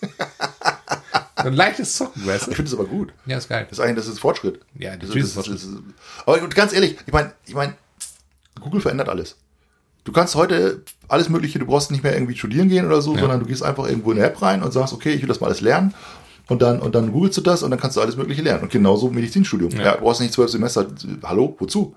ein 1.36 1.52
leichtes 1.52 1.94
Zucken, 1.96 2.26
weißt 2.26 2.46
du? 2.46 2.50
Ich 2.50 2.56
finde 2.56 2.68
es 2.70 2.78
aber 2.78 2.86
gut. 2.86 3.12
Ja, 3.26 3.38
ist 3.38 3.48
geil. 3.48 3.66
Das 3.68 3.78
ist 3.78 3.84
eigentlich, 3.84 4.04
das 4.04 4.12
ist 4.12 4.20
Fortschritt. 4.20 4.60
Ja, 4.78 4.96
das, 4.96 5.10
ist 5.10 5.36
das, 5.36 5.46
das, 5.46 5.68
Aber 6.26 6.38
ganz 6.48 6.72
ehrlich, 6.72 6.96
ich 7.06 7.12
meine, 7.12 7.32
ich 7.46 7.54
meine, 7.54 7.74
Google 8.60 8.80
verändert 8.80 9.08
alles. 9.08 9.36
Du 10.04 10.12
kannst 10.12 10.34
heute 10.34 10.82
alles 11.08 11.28
Mögliche, 11.28 11.58
du 11.58 11.66
brauchst 11.66 11.90
nicht 11.90 12.02
mehr 12.02 12.14
irgendwie 12.14 12.36
studieren 12.36 12.68
gehen 12.68 12.86
oder 12.86 13.02
so, 13.02 13.16
sondern 13.16 13.40
du 13.40 13.46
gehst 13.46 13.62
einfach 13.62 13.86
irgendwo 13.86 14.10
in 14.12 14.18
eine 14.18 14.26
App 14.26 14.40
rein 14.40 14.62
und 14.62 14.72
sagst, 14.72 14.94
okay, 14.94 15.12
ich 15.12 15.20
will 15.20 15.28
das 15.28 15.40
mal 15.40 15.48
alles 15.48 15.60
lernen. 15.60 15.94
Und 16.48 16.62
dann, 16.62 16.80
und 16.80 16.94
dann 16.94 17.12
googelst 17.12 17.36
du 17.36 17.42
das 17.42 17.62
und 17.62 17.70
dann 17.70 17.78
kannst 17.78 17.98
du 17.98 18.00
alles 18.00 18.16
Mögliche 18.16 18.40
lernen. 18.40 18.62
Und 18.62 18.72
genauso 18.72 19.10
Medizinstudium. 19.10 19.70
Ja. 19.72 19.96
du 19.96 20.00
brauchst 20.00 20.22
nicht 20.22 20.32
zwölf 20.32 20.50
Semester. 20.50 20.86
Hallo, 21.22 21.54
wozu? 21.58 21.94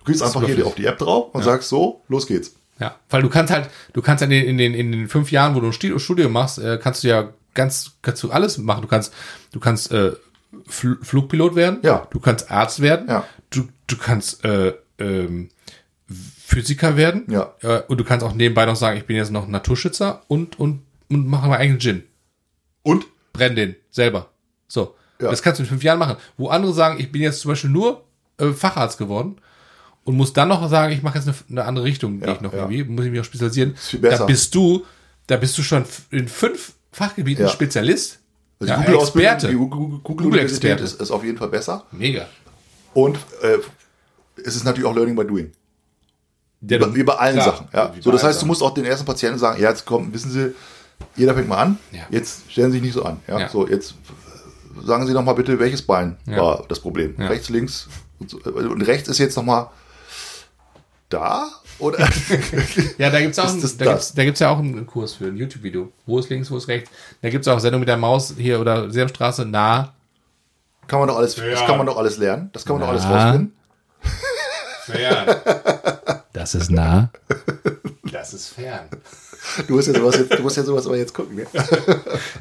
Du 0.00 0.12
gehst 0.12 0.22
einfach 0.22 0.44
hier 0.44 0.66
auf 0.66 0.74
die 0.74 0.84
App 0.84 0.98
drauf 0.98 1.34
und 1.34 1.42
sagst 1.42 1.70
so, 1.70 2.02
los 2.08 2.26
geht's. 2.26 2.52
Ja, 2.80 2.96
weil 3.10 3.22
du 3.22 3.28
kannst 3.28 3.52
halt, 3.52 3.68
du 3.92 4.02
kannst 4.02 4.22
in 4.22 4.30
den, 4.30 4.44
in 4.46 4.58
den, 4.58 4.74
in 4.74 4.92
den 4.92 5.08
fünf 5.08 5.30
Jahren, 5.32 5.54
wo 5.54 5.60
du 5.60 5.66
ein 5.68 5.98
Studium 6.00 6.32
machst, 6.32 6.58
äh, 6.58 6.78
kannst 6.80 7.02
du 7.04 7.08
ja 7.08 7.30
ganz, 7.54 7.92
kannst 8.02 8.22
du 8.22 8.30
alles 8.30 8.56
machen. 8.58 8.82
Du 8.82 8.88
kannst, 8.88 9.12
du 9.52 9.58
kannst 9.60 9.90
äh, 9.92 10.12
Fl 10.66 10.96
Flugpilot 11.02 11.54
werden, 11.56 11.78
Ja. 11.82 12.06
du 12.10 12.20
kannst 12.20 12.50
Arzt 12.50 12.80
werden, 12.80 13.08
Ja. 13.08 13.24
du, 13.50 13.68
du 13.86 13.96
kannst 13.96 14.44
äh, 14.44 14.74
ähm, 14.98 15.48
Physiker 16.08 16.96
werden 16.96 17.24
Ja. 17.28 17.52
äh, 17.60 17.82
und 17.88 17.98
du 17.98 18.04
kannst 18.04 18.24
auch 18.24 18.32
nebenbei 18.34 18.64
noch 18.64 18.76
sagen, 18.76 18.96
ich 18.96 19.04
bin 19.06 19.16
jetzt 19.16 19.30
noch 19.30 19.46
Naturschützer 19.46 20.22
und, 20.28 20.58
und, 20.58 20.82
und 21.10 21.26
mache 21.26 21.48
meinen 21.48 21.60
eigenen 21.60 21.80
Gin. 21.80 22.02
Und? 22.82 23.06
Brenn 23.32 23.56
den 23.56 23.76
selber. 23.90 24.30
So. 24.68 24.94
Ja. 25.20 25.30
Das 25.30 25.42
kannst 25.42 25.58
du 25.58 25.64
in 25.64 25.68
fünf 25.68 25.82
Jahren 25.82 25.98
machen. 25.98 26.16
Wo 26.36 26.48
andere 26.48 26.72
sagen, 26.72 26.98
ich 27.00 27.12
bin 27.12 27.22
jetzt 27.22 27.40
zum 27.40 27.50
Beispiel 27.50 27.70
nur 27.70 28.04
äh, 28.38 28.52
Facharzt 28.52 28.98
geworden 28.98 29.36
und 30.08 30.16
muss 30.16 30.32
dann 30.32 30.48
noch 30.48 30.66
sagen, 30.70 30.90
ich 30.94 31.02
mache 31.02 31.18
jetzt 31.18 31.28
eine, 31.28 31.36
eine 31.50 31.64
andere 31.66 31.84
Richtung, 31.84 32.20
Ja, 32.22 32.32
ich 32.32 32.40
noch 32.40 32.52
ja. 32.54 32.60
irgendwie, 32.60 32.82
muss 32.84 33.04
ich 33.04 33.10
mich 33.10 33.20
auch 33.20 33.24
spezialisieren. 33.24 33.76
viel 33.76 34.00
besser. 34.00 34.18
Da 34.20 34.24
bist 34.24 34.54
du, 34.54 34.84
da 35.26 35.36
bist 35.36 35.58
du 35.58 35.62
schon 35.62 35.84
in 36.10 36.28
fünf 36.28 36.72
Fachgebieten 36.92 37.44
Ja. 37.44 37.50
Spezialist. 37.50 38.18
Also 38.58 38.72
ja, 38.72 38.80
Google-Ausbildung, 38.80 39.32
Experte. 39.34 39.52
die 39.52 39.58
Google- 39.58 40.00
Google-Universität 40.02 40.70
Google-Experte. 40.78 40.84
ist, 40.84 41.00
ist 41.02 41.10
auf 41.10 41.22
jeden 41.24 41.36
Fall 41.36 41.48
besser. 41.48 41.84
Mega. 41.92 42.26
Und 42.94 43.18
äh, 43.42 43.58
es 44.42 44.56
ist 44.56 44.64
natürlich 44.64 44.88
auch 44.88 44.94
Learning 44.94 45.14
by 45.14 45.26
Doing. 45.26 45.52
Der, 46.60 46.94
Wie 46.94 47.02
bei, 47.04 47.12
allen 47.14 47.34
klar, 47.36 47.44
Sachen. 47.46 47.68
Ja. 47.74 47.92
So, 48.00 48.10
das 48.10 48.24
heißt, 48.24 48.40
du 48.40 48.46
musst 48.46 48.62
auch 48.62 48.72
den 48.72 48.86
ersten 48.86 49.04
Patienten 49.04 49.38
sagen, 49.38 49.62
ja, 49.62 49.68
jetzt 49.68 49.84
kommen, 49.84 50.12
wissen 50.14 50.30
Sie, 50.32 50.54
jeder 51.16 51.34
fängt 51.34 51.48
mal 51.48 51.58
an, 51.58 51.78
Ja. 51.92 52.00
jetzt 52.10 52.50
stellen 52.50 52.72
Sie 52.72 52.78
sich 52.78 52.82
nicht 52.82 52.94
so 52.94 53.04
an. 53.04 53.20
Ja. 53.28 53.48
So, 53.50 53.68
jetzt 53.68 53.92
äh, 53.92 54.86
sagen 54.86 55.06
Sie 55.06 55.12
noch 55.12 55.22
mal 55.22 55.34
bitte, 55.34 55.58
welches 55.60 55.82
Bein 55.82 56.16
war 56.24 56.64
das 56.68 56.80
Problem? 56.80 57.14
Rechts, 57.18 57.50
links 57.50 57.88
und, 58.18 58.30
so. 58.30 58.38
und 58.38 58.82
rechts 58.82 59.08
ist 59.08 59.18
jetzt 59.18 59.36
noch 59.36 59.44
mal 59.44 59.70
da 61.08 61.48
oder? 61.78 61.98
Ja, 62.98 63.10
da 63.10 63.20
gibt's 63.20 63.38
auch, 63.38 63.46
Ist 63.46 63.54
ein, 63.54 63.60
das 63.62 63.76
da 63.76 63.84
das? 63.84 63.94
gibt's, 63.94 64.14
da 64.14 64.24
gibt's 64.24 64.40
ja 64.40 64.50
auch 64.50 64.58
einen 64.58 64.86
Kurs 64.86 65.14
für 65.14 65.26
ein 65.26 65.36
YouTube-Video. 65.36 65.92
Wo 66.06 66.18
ist 66.18 66.28
links, 66.30 66.50
wo 66.50 66.56
ist 66.56 66.68
rechts? 66.68 66.90
Da 67.22 67.30
gibt's 67.30 67.46
auch 67.48 67.58
Sendung 67.60 67.80
mit 67.80 67.88
der 67.88 67.96
Maus 67.96 68.34
hier 68.36 68.60
oder 68.60 68.90
Sesamstraße 68.90 69.44
nah. 69.44 69.92
kann 70.86 70.98
man 71.00 71.08
doch 71.08 71.16
alles, 71.16 71.34
das 71.36 71.44
Ja. 71.44 71.66
kann 71.66 71.78
man 71.78 71.86
doch 71.86 71.96
alles 71.96 72.18
lernen, 72.18 72.50
das 72.52 72.64
kann 72.64 72.76
man 72.76 72.82
doch 72.82 72.88
alles 72.88 73.04
Na. 73.04 73.24
rausfinden. 73.26 73.52
Das 76.32 76.54
ist 76.54 76.70
nah. 76.70 77.10
Das 78.12 78.32
ist 78.32 78.48
fern. 78.50 78.88
Du 79.66 79.74
musst 79.74 79.88
ja 79.88 79.94
sowas, 79.94 80.16
jetzt, 80.16 80.32
du 80.38 80.42
musst 80.42 80.56
ja 80.56 80.62
sowas 80.62 80.86
aber 80.86 80.96
jetzt 80.96 81.12
gucken. 81.12 81.36
Ne? 81.36 81.46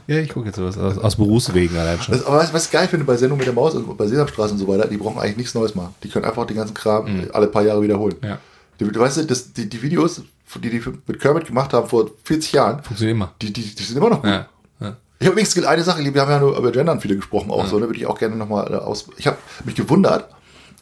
Ja, 0.07 0.17
ich 0.17 0.29
gucke 0.29 0.47
jetzt 0.47 0.55
sowas 0.57 0.77
aus, 0.77 0.97
aus 0.97 1.15
Berufswegen 1.15 1.77
allein 1.77 1.99
schon. 2.01 2.15
Das, 2.15 2.25
aber 2.25 2.37
was, 2.37 2.53
was 2.53 2.65
ich 2.65 2.71
geil 2.71 2.87
finde 2.87 3.05
bei 3.05 3.17
Sendung 3.17 3.37
mit 3.37 3.47
der 3.47 3.53
Maus 3.53 3.75
und 3.75 3.97
bei 3.97 4.07
Sesamstraße 4.07 4.53
und 4.53 4.59
so 4.59 4.67
weiter, 4.67 4.87
die 4.87 4.97
brauchen 4.97 5.19
eigentlich 5.19 5.37
nichts 5.37 5.55
Neues 5.55 5.75
machen. 5.75 5.95
Die 6.03 6.09
können 6.09 6.25
einfach 6.25 6.45
den 6.45 6.57
ganzen 6.57 6.73
Kram 6.73 7.27
alle 7.33 7.47
paar 7.47 7.63
Jahre 7.63 7.81
wiederholen. 7.81 8.15
Mhm. 8.21 8.27
Ja. 8.27 8.39
Du, 8.77 8.89
du 8.89 8.99
weißt, 8.99 9.29
das, 9.29 9.53
die, 9.53 9.67
die 9.67 9.81
Videos, 9.81 10.21
die 10.61 10.69
die 10.69 10.81
mit 11.07 11.19
Kermit 11.19 11.45
gemacht 11.47 11.73
haben 11.73 11.87
vor 11.87 12.09
40 12.23 12.51
Jahren, 12.53 12.83
Funktioniert 12.83 13.15
immer. 13.15 13.33
die, 13.41 13.51
die, 13.51 13.75
die 13.75 13.83
sind 13.83 13.97
immer 13.97 14.09
noch 14.09 14.21
gut. 14.21 14.29
Ja. 14.29 14.47
ja. 14.79 14.97
Ich 15.19 15.27
habe 15.27 15.33
übrigens 15.39 15.65
eine 15.65 15.83
Sache, 15.83 16.03
wir 16.13 16.21
haben 16.21 16.31
ja 16.31 16.39
nur 16.39 16.57
über 16.57 16.71
Gendern 16.71 17.01
viele 17.01 17.15
gesprochen 17.15 17.51
auch 17.51 17.65
so, 17.67 17.79
ne, 17.79 17.87
würde 17.87 17.99
ich 17.99 18.05
auch 18.05 18.19
gerne 18.19 18.35
nochmal 18.35 18.73
aus. 18.75 19.09
Ich 19.17 19.27
habe 19.27 19.37
mich 19.65 19.75
gewundert, 19.75 20.29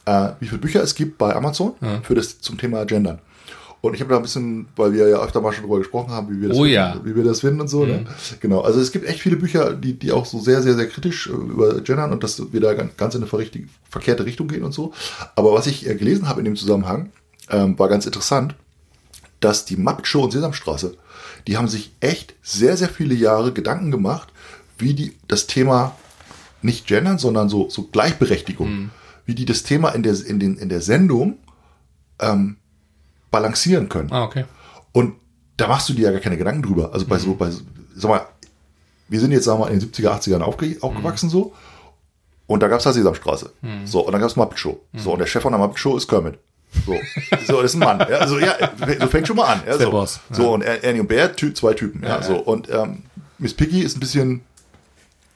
äh, 0.06 0.30
wie 0.40 0.48
viele 0.48 0.60
Bücher 0.60 0.84
es 0.84 0.94
gibt 0.96 1.18
bei 1.18 1.36
Amazon 1.36 1.74
für 2.04 2.16
das 2.16 2.40
zum 2.42 2.58
Thema 2.58 2.86
Gendern. 2.86 3.20
Und 3.86 3.94
ich 3.94 4.02
habe 4.02 4.10
da 4.10 4.16
ein 4.16 4.24
bisschen, 4.24 4.66
weil 4.76 4.94
wir 4.94 5.08
ja 5.08 5.22
öfter 5.22 5.42
mal 5.42 5.52
schon 5.54 5.64
drüber 5.64 5.78
gesprochen 5.78 6.10
haben, 6.10 6.28
wie 6.36 6.42
wir 6.42 6.50
das, 6.50 6.58
Oh 6.58 6.64
finden, 6.64 6.74
ja. 6.74 7.00
wie 7.04 7.16
wir 7.16 7.24
das 7.24 7.42
finden 7.42 7.62
und 7.62 7.68
so. 7.68 7.86
Ne? 7.86 8.06
Genau. 8.40 8.62
Also 8.62 8.80
es 8.80 8.92
gibt 8.92 9.06
echt 9.08 9.20
viele 9.20 9.36
Bücher, 9.36 9.74
die, 9.74 9.94
die 9.94 10.12
auch 10.12 10.26
so 10.26 10.40
sehr, 10.40 10.64
sehr, 10.64 10.74
sehr 10.74 10.88
kritisch 10.88 11.28
äh, 11.28 11.34
über 11.34 11.82
Gendern 11.82 12.12
und 12.12 12.24
dass 12.24 12.52
wir 12.52 12.62
da 12.62 12.74
ganz 12.74 13.14
in 13.14 13.22
eine 13.22 13.30
verkehrte 13.88 14.26
Richtung 14.26 14.48
gehen 14.48 14.64
und 14.64 14.72
so. 14.72 14.92
Aber 15.36 15.54
was 15.54 15.68
ich 15.68 15.88
äh, 15.88 15.94
gelesen 15.94 16.28
habe 16.28 16.42
in 16.42 16.46
dem 16.46 16.56
Zusammenhang, 16.56 17.12
ähm, 17.50 17.78
war 17.80 17.90
ganz 17.90 18.06
interessant, 18.06 18.56
dass 19.40 19.66
die 19.66 19.78
Muppet 19.78 20.08
Show 20.08 20.24
und 20.24 20.32
Sesamstraße, 20.32 20.98
die 21.48 21.58
haben 21.58 21.68
sich 21.68 21.94
echt 22.00 22.34
sehr, 22.42 22.78
sehr 22.78 22.90
viele 22.90 23.14
Jahre 23.14 23.52
Gedanken 23.54 23.92
gemacht, 23.92 24.30
wie 24.78 24.94
die 24.94 25.16
das 25.28 25.46
Thema 25.48 25.96
nicht 26.62 26.88
gendern, 26.88 27.18
sondern 27.20 27.48
so, 27.50 27.70
so 27.70 27.84
Gleichberechtigung, 27.84 28.92
wie 29.26 29.36
die 29.36 29.46
das 29.46 29.64
Thema 29.64 29.90
in 29.90 30.04
der, 30.04 30.16
in 30.26 30.40
den, 30.40 30.58
in 30.58 30.70
der 30.70 30.82
Sendung 30.82 31.38
ähm, 32.20 32.58
balancieren 33.32 33.90
können. 33.90 34.12
Ah, 34.12 34.24
okay. 34.24 34.46
Und 34.94 35.16
da 35.58 35.68
machst 35.68 35.88
du 35.90 35.94
dir 35.94 36.04
ja 36.06 36.12
gar 36.12 36.22
keine 36.22 36.38
Gedanken 36.38 36.64
drüber. 36.64 36.94
Also 36.94 37.06
bei 37.06 37.18
so, 37.20 37.36
bei, 37.36 37.50
so- 37.52 37.62
sag 37.96 38.10
mal, 38.10 38.26
wir 39.08 39.20
sind 39.20 39.32
jetzt, 39.32 39.46
sagen 39.46 39.60
wir 39.60 39.66
mal, 39.66 39.72
in 39.74 39.80
den 39.80 39.92
70er, 39.92 40.10
80ern 40.20 40.42
aufge 40.42 40.78
aufgewachsen 40.82 41.30
so. 41.30 41.54
Und 42.48 42.62
da 42.62 42.68
gab 42.68 42.80
es 42.80 42.86
halt 42.86 42.96
Sesamstraße. 42.96 43.52
So, 43.86 44.06
und 44.06 44.12
dann 44.12 44.22
gab 44.22 44.30
es 44.30 44.36
Muppet 44.36 44.60
Show. 44.60 44.80
So, 44.96 45.14
und 45.14 45.20
der 45.20 45.26
Chef 45.28 45.42
von 45.44 45.52
der 45.52 45.60
Muppet 45.60 45.80
Show 45.80 45.96
ist 45.98 46.08
Kermit. 46.08 46.38
So, 46.86 46.96
so 47.48 47.62
das 47.62 47.72
ist 47.72 47.76
ein 47.76 47.80
Mann. 47.80 48.00
Ja, 48.00 48.18
also, 48.18 48.38
ja, 48.40 48.56
so 49.00 49.08
fängt 49.08 49.28
schon 49.28 49.36
mal 49.38 49.46
an. 49.54 49.62
Ja, 49.66 49.78
der 49.78 49.86
so. 49.88 49.92
Boss. 49.92 50.20
so, 50.32 50.54
und 50.54 50.62
Ernie 50.64 51.00
und 51.00 51.08
Bert, 51.08 51.40
zwei 51.56 51.74
Typen. 51.74 52.04
Ja, 52.04 52.10
Ja, 52.18 52.24
so. 52.24 52.34
ja. 52.34 52.40
Und 52.40 52.70
ähm, 52.70 53.04
Miss 53.38 53.54
Piggy 53.54 53.82
ist 53.82 53.98
ein 53.98 54.00
bisschen, 54.00 54.42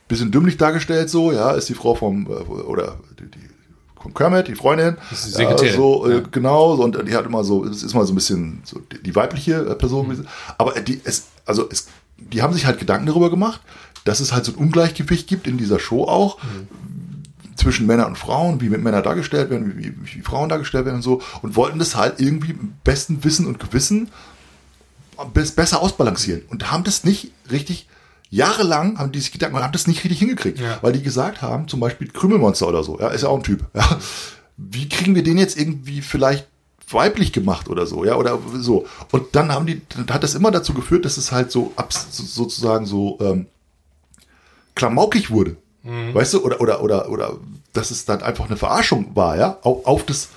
bisschen 0.07 0.31
dümmlich 0.31 0.57
dargestellt, 0.57 1.09
so, 1.09 1.31
ja, 1.31 1.51
ist 1.51 1.69
die 1.69 1.73
Frau 1.73 1.95
vom, 1.95 2.25
äh, 2.27 2.29
oder 2.29 2.97
die, 3.19 3.25
die 3.29 3.49
von 4.01 4.13
Kermit, 4.13 4.47
die 4.47 4.55
Freundin. 4.55 4.95
ist 5.11 5.25
die 5.25 5.31
Sekretärin. 5.31 5.71
Ja, 5.71 5.75
so, 5.77 6.07
äh, 6.07 6.13
Ja. 6.15 6.21
genau, 6.31 6.75
so, 6.77 6.83
und 6.83 7.07
die 7.07 7.15
hat 7.15 7.25
immer 7.25 7.43
so, 7.43 7.65
es 7.65 7.83
ist 7.83 7.93
mal 7.93 8.05
so 8.05 8.13
ein 8.13 8.15
bisschen 8.15 8.61
so 8.63 8.79
die, 9.05 9.13
weibliche 9.15 9.55
äh, 9.55 9.75
Person. 9.75 10.07
Mhm. 10.07 10.25
Aber 10.57 10.77
äh, 10.77 10.81
die, 10.83 11.01
es, 11.03 11.25
also 11.45 11.67
es, 11.69 11.87
die 12.17 12.41
haben 12.41 12.53
sich 12.53 12.65
halt 12.65 12.79
Gedanken 12.79 13.07
darüber 13.07 13.29
gemacht, 13.29 13.59
dass 14.05 14.21
es 14.21 14.31
halt 14.31 14.45
so 14.45 14.53
ein 14.53 14.55
Ungleichgewicht 14.55 15.27
gibt 15.27 15.47
in 15.47 15.57
dieser 15.57 15.79
Show 15.79 16.03
auch. 16.05 16.37
Zwischen 17.59 17.85
Männern 17.87 18.07
und 18.07 18.17
Frauen, 18.17 18.61
wie 18.61 18.69
mit 18.69 18.81
Männern 18.81 19.03
dargestellt 19.03 19.49
werden, 19.49 19.77
wie, 19.77 19.93
wie, 20.01 20.21
Frauen 20.21 20.47
dargestellt 20.47 20.85
werden 20.85 20.97
und 20.97 21.01
so, 21.01 21.21
und 21.41 21.55
wollten 21.55 21.77
das 21.77 21.95
halt 21.95 22.19
irgendwie 22.19 22.51
im 22.51 22.73
besten 22.85 23.23
Wissen 23.23 23.45
und 23.45 23.59
Gewissen 23.59 24.09
bes- 25.33 25.53
besser 25.55 25.81
ausbalancieren 25.81 26.43
und 26.49 26.71
haben 26.71 26.83
das 26.85 27.03
nicht 27.03 27.33
richtig, 27.51 27.87
jahrelang 28.29 28.97
haben 28.97 29.11
die 29.11 29.19
sich 29.19 29.31
Gedanken 29.33 29.57
und 29.57 29.63
haben 29.63 29.73
das 29.73 29.87
nicht 29.87 30.03
richtig 30.03 30.19
hingekriegt, 30.19 30.59
Ja. 30.59 30.77
weil 30.81 30.93
die 30.93 31.03
gesagt 31.03 31.41
haben, 31.41 31.67
zum 31.67 31.79
Beispiel 31.81 32.07
Krümelmonster 32.07 32.67
oder 32.67 32.83
so, 32.83 32.97
ja, 32.99 33.09
ist 33.09 33.23
ja 33.23 33.27
auch 33.29 33.37
ein 33.37 33.43
Typ, 33.43 33.65
ja, 33.73 33.99
wie 34.55 34.87
kriegen 34.87 35.13
wir 35.15 35.23
den 35.23 35.37
jetzt 35.37 35.57
irgendwie 35.57 36.01
vielleicht 36.01 36.47
weiblich 36.91 37.33
gemacht 37.33 37.67
oder 37.69 37.85
so, 37.85 38.03
ja, 38.05 38.15
oder 38.15 38.39
so. 38.55 38.85
Und 39.11 39.35
dann 39.35 39.51
haben 39.51 39.65
die, 39.67 39.81
dann 39.89 40.07
hat 40.09 40.23
das 40.23 40.33
immer 40.33 40.49
dazu 40.51 40.73
geführt, 40.73 41.05
dass 41.05 41.17
es 41.17 41.31
halt 41.31 41.51
so 41.51 41.73
sozusagen 42.09 42.85
so 42.87 43.17
ähm, 43.21 43.45
klamaukig 44.75 45.29
wurde. 45.29 45.57
Weißt 45.83 46.33
du, 46.33 46.43
oder, 46.43 46.59
oder, 46.61 46.83
oder, 46.83 47.09
oder, 47.09 47.37
dass 47.73 47.91
es 47.91 48.05
dann 48.05 48.21
einfach 48.21 48.45
eine 48.47 48.57
Verarschung 48.57 49.15
war, 49.15 49.37
ja, 49.37 49.57
auf, 49.61 49.85
auf 49.85 50.05
das, 50.05 50.29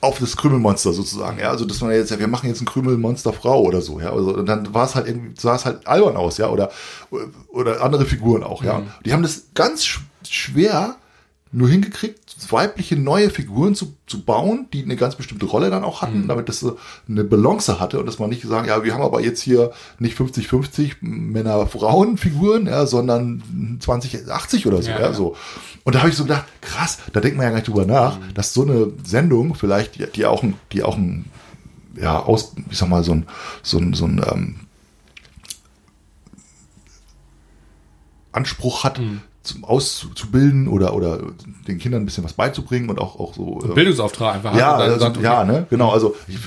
auf 0.00 0.18
das 0.20 0.36
Krümelmonster 0.36 0.92
sozusagen, 0.92 1.40
ja, 1.40 1.50
also 1.50 1.64
dass 1.64 1.80
man 1.80 1.90
jetzt, 1.90 2.10
ja, 2.10 2.18
wir 2.18 2.28
machen 2.28 2.48
jetzt 2.48 2.60
ein 2.60 2.66
Krümelmonster 2.66 3.32
Frau 3.32 3.62
oder 3.62 3.80
so, 3.80 3.98
ja, 3.98 4.12
also, 4.12 4.34
und 4.34 4.46
dann 4.46 4.72
war 4.72 4.84
es 4.84 4.94
halt 4.94 5.08
irgendwie, 5.08 5.34
sah 5.40 5.56
es 5.56 5.64
halt 5.64 5.86
albern 5.86 6.16
aus, 6.16 6.38
ja, 6.38 6.48
oder, 6.48 6.70
oder 7.48 7.82
andere 7.82 8.04
Figuren 8.04 8.44
auch, 8.44 8.62
ja. 8.62 8.82
Die 9.04 9.12
haben 9.12 9.22
das 9.22 9.48
ganz 9.54 9.84
sch 9.84 10.00
schwer 10.28 10.96
nur 11.56 11.70
hingekriegt, 11.70 12.36
weibliche 12.50 12.96
neue 12.96 13.30
Figuren 13.30 13.74
zu, 13.74 13.96
zu 14.06 14.22
bauen, 14.22 14.66
die 14.74 14.84
eine 14.84 14.94
ganz 14.94 15.16
bestimmte 15.16 15.46
Rolle 15.46 15.70
dann 15.70 15.84
auch 15.84 16.02
hatten, 16.02 16.28
damit 16.28 16.50
das 16.50 16.62
eine 17.08 17.24
Balance 17.24 17.80
hatte 17.80 17.98
und 17.98 18.04
dass 18.04 18.18
man 18.18 18.28
nicht 18.28 18.42
sagen, 18.42 18.68
ja, 18.68 18.84
wir 18.84 18.92
haben 18.92 19.02
aber 19.02 19.22
jetzt 19.22 19.40
hier 19.40 19.72
nicht 19.98 20.18
50-50 20.18 20.96
Männer-Frauen-Figuren, 21.00 22.66
ja, 22.66 22.84
sondern 22.84 23.78
20-80 23.80 24.66
oder 24.66 24.82
so, 24.82 24.90
Ja, 24.90 25.00
ja, 25.00 25.12
so. 25.14 25.34
Und 25.84 25.94
da 25.94 26.00
habe 26.00 26.10
ich 26.10 26.16
so 26.16 26.24
gedacht, 26.24 26.44
krass, 26.60 26.98
da 27.14 27.20
denkt 27.20 27.38
man 27.38 27.44
ja 27.44 27.50
gar 27.50 27.56
nicht 27.56 27.68
drüber 27.68 27.86
nach, 27.86 28.18
dass 28.34 28.52
so 28.52 28.60
eine 28.60 28.92
Sendung 29.02 29.54
vielleicht, 29.54 29.94
die, 29.94 30.06
die 30.14 30.26
auch 30.26 30.42
ein, 30.42 30.56
die 30.72 30.82
auch 30.82 30.98
ein, 30.98 31.24
ja, 31.98 32.20
aus, 32.20 32.54
ich 32.70 32.76
sag 32.76 32.90
mal, 32.90 33.02
so 33.02 33.12
ein, 33.12 33.26
so 33.62 33.78
ein, 33.78 33.94
so 33.94 34.04
ein 34.04 34.22
ähm, 34.30 34.56
Anspruch 38.32 38.84
hat, 38.84 38.98
Mhm. 38.98 39.22
Zum 39.46 39.64
auszubilden 39.64 40.68
oder, 40.68 40.94
oder 40.94 41.20
den 41.66 41.78
Kindern 41.78 42.02
ein 42.02 42.04
bisschen 42.04 42.24
was 42.24 42.34
beizubringen 42.34 42.90
und 42.90 42.98
auch, 43.00 43.18
auch 43.18 43.34
so. 43.34 43.60
äh, 43.64 43.74
Bildungsauftrag 43.74 44.36
einfach. 44.36 44.56
ja, 44.56 44.74
also, 44.76 44.98
sagt, 44.98 45.16
okay, 45.16 45.24
ja, 45.24 45.44
ne, 45.44 45.66
genau. 45.70 45.90
Also 45.90 46.14
ich, 46.28 46.38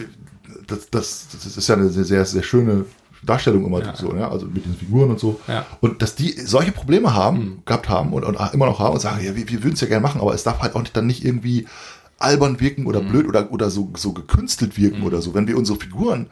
das, 0.67 0.89
das, 0.89 1.27
das 1.31 1.57
ist 1.57 1.67
ja 1.67 1.75
eine 1.75 1.89
sehr, 1.89 2.03
sehr, 2.05 2.25
sehr 2.25 2.43
schöne 2.43 2.85
Darstellung 3.23 3.65
immer 3.65 3.83
Ja. 3.83 3.95
so, 3.95 4.09
ne? 4.11 4.27
also 4.29 4.45
mit 4.45 4.65
den 4.65 4.75
Figuren 4.75 5.09
und 5.09 5.19
so. 5.19 5.39
Ja. 5.47 5.65
Und 5.81 6.01
dass 6.01 6.15
die 6.15 6.31
solche 6.31 6.71
Probleme 6.71 7.13
haben, 7.13 7.63
gehabt 7.65 7.89
haben 7.89 8.13
und, 8.13 8.23
und 8.23 8.37
immer 8.53 8.65
noch 8.65 8.79
haben 8.79 8.93
und 8.93 8.99
sagen, 9.01 9.23
ja, 9.23 9.35
wir, 9.35 9.49
wir 9.49 9.63
würden 9.63 9.73
es 9.73 9.81
ja 9.81 9.87
gerne 9.87 10.01
machen, 10.03 10.21
aber 10.21 10.33
es 10.33 10.43
darf 10.43 10.59
halt 10.61 10.75
auch 10.75 10.81
nicht, 10.81 10.95
dann 10.95 11.07
nicht 11.07 11.25
irgendwie 11.25 11.67
albern 12.17 12.59
wirken 12.59 12.85
oder 12.85 13.01
blöd 13.01 13.27
oder, 13.27 13.51
oder 13.51 13.69
so, 13.69 13.91
so 13.97 14.13
gekünstelt 14.13 14.77
wirken 14.77 15.03
oder 15.03 15.21
so, 15.21 15.33
wenn 15.33 15.47
wir 15.47 15.57
unsere 15.57 15.79
Figuren 15.79 16.27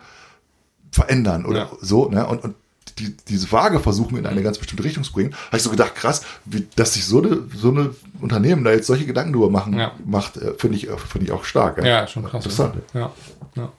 verändern 0.92 1.46
oder 1.46 1.60
Ja. 1.60 1.70
so, 1.82 2.10
ne? 2.10 2.26
Und, 2.28 2.44
und 2.44 2.56
die, 3.00 3.16
diese 3.28 3.52
Waage 3.52 3.80
versuchen 3.80 4.18
in 4.18 4.26
eine 4.26 4.42
ganz 4.44 4.58
bestimmte 4.58 4.84
Richtung 4.84 5.04
zu 5.04 5.12
bringen, 5.14 5.34
habe 5.48 5.58
ich 5.58 5.64
so 5.64 5.70
gedacht, 5.70 5.96
krass, 5.96 6.22
wie, 6.46 6.68
dass 6.76 6.94
sich 6.94 7.06
so 7.06 7.22
eine, 7.22 7.40
so 7.56 7.70
eine 7.70 7.92
Unternehmen 8.22 8.64
da 8.64 8.72
jetzt 8.72 8.88
solche 8.88 9.06
Gedanken 9.06 9.34
drüber 9.34 9.50
machen, 9.50 9.78
Ja. 9.78 9.92
macht, 10.06 10.38
äh, 10.38 10.54
finde 10.58 10.78
ich, 10.78 10.88
äh, 10.90 10.98
finde 10.98 11.26
ich 11.28 11.32
auch 11.32 11.44
stark. 11.46 11.84
Ja, 11.84 12.08
schon 12.08 12.24
krass. 12.24 12.44
Interessant. 12.46 12.76
Ja. 12.94 13.12
ja. 13.56 13.72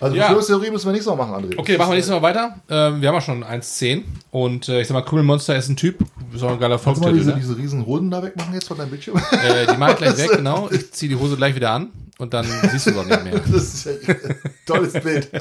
Also 0.00 0.16
Ja. 0.16 0.22
Verschwörungstheorie 0.24 0.70
müssen 0.72 0.86
wir 0.86 0.92
nicht 0.92 1.04
so 1.04 1.14
machen, 1.14 1.32
André. 1.32 1.56
Okay, 1.56 1.78
machen 1.78 1.90
wir 1.90 1.94
nächstes 1.94 2.12
Mal 2.12 2.22
weiter. 2.22 2.56
Ähm, 2.68 3.00
wir 3.00 3.08
haben 3.08 3.14
ja 3.14 3.20
schon 3.20 3.44
1,10 3.44 4.02
und 4.32 4.68
äh, 4.68 4.80
ich 4.80 4.88
sag 4.88 4.94
mal, 4.94 5.02
Krümelmonster 5.02 5.54
ist 5.54 5.68
ein 5.68 5.76
Typ, 5.76 5.98
ist 6.34 6.42
auch 6.42 6.50
ein 6.50 6.58
geiler 6.58 6.76
Kannst 6.78 7.00
du 7.00 7.04
mal 7.06 7.12
diese, 7.14 7.30
Ne? 7.30 7.36
diese 7.40 7.56
riesen 7.56 7.86
Hoden 7.86 8.10
da 8.10 8.20
wegmachen 8.20 8.52
jetzt 8.52 8.66
von 8.66 8.76
deinem 8.78 8.90
Bildschirm? 8.90 9.16
Äh, 9.30 9.72
die 9.72 9.76
mache 9.76 9.92
ich 9.92 9.96
gleich 9.98 10.18
weg, 10.18 10.30
genau. 10.38 10.68
Ich 10.72 10.90
ziehe 10.92 11.08
die 11.08 11.14
Hose 11.16 11.36
gleich 11.36 11.54
wieder 11.54 11.70
an 11.70 11.90
und 12.18 12.34
dann 12.34 12.44
siehst 12.72 12.86
du 12.86 12.90
es 12.90 12.96
auch 12.96 13.04
nicht 13.04 13.22
mehr. 13.22 13.40
Das 13.52 13.62
ist 13.74 13.84
ja 13.84 13.92
ein 13.92 14.36
tolles 14.66 14.92
Bild. 14.94 15.30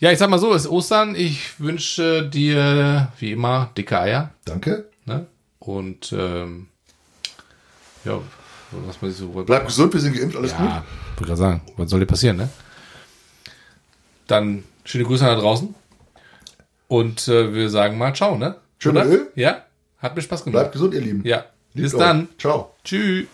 Ja, 0.00 0.10
ich 0.10 0.18
sag 0.18 0.30
mal 0.30 0.38
so, 0.38 0.54
es 0.54 0.62
ist 0.62 0.70
Ostern. 0.70 1.14
Ich 1.14 1.60
wünsche 1.60 2.26
dir, 2.26 3.12
wie 3.18 3.32
immer, 3.32 3.70
dicke 3.76 4.00
Eier. 4.00 4.30
Danke. 4.46 4.88
Ne? 5.04 5.26
Und 5.58 6.14
ähm, 6.16 6.68
ja, 8.06 8.18
was 8.70 9.02
man 9.02 9.10
sich 9.10 9.20
so. 9.20 9.28
Bleib 9.28 9.66
gesund, 9.66 9.92
wir 9.92 10.00
sind 10.00 10.16
geimpft, 10.16 10.38
alles 10.38 10.52
ja, 10.52 10.56
gut. 10.56 10.68
wollte 10.68 11.24
gerade 11.24 11.36
sagen, 11.36 11.60
was 11.76 11.90
soll 11.90 12.00
dir 12.00 12.06
passieren, 12.06 12.38
ne? 12.38 12.48
Dann 14.26 14.64
schöne 14.84 15.04
Grüße 15.04 15.24
da 15.24 15.34
draußen. 15.34 15.74
Und 16.88 17.28
äh, 17.28 17.52
wir 17.52 17.68
sagen 17.68 17.98
mal 17.98 18.14
ciao, 18.14 18.38
ne? 18.38 18.56
Schöne? 18.78 19.04
Öl. 19.04 19.30
Ja, 19.34 19.66
hat 19.98 20.16
mir 20.16 20.22
Spaß 20.22 20.44
gemacht. 20.44 20.62
Bleibt 20.62 20.72
gesund, 20.72 20.94
ihr 20.94 21.02
Lieben. 21.02 21.22
Ja, 21.26 21.44
bis 21.74 21.92
euch. 21.92 22.00
dann. 22.00 22.28
Ciao. 22.38 22.74
Tschüss. 22.84 23.26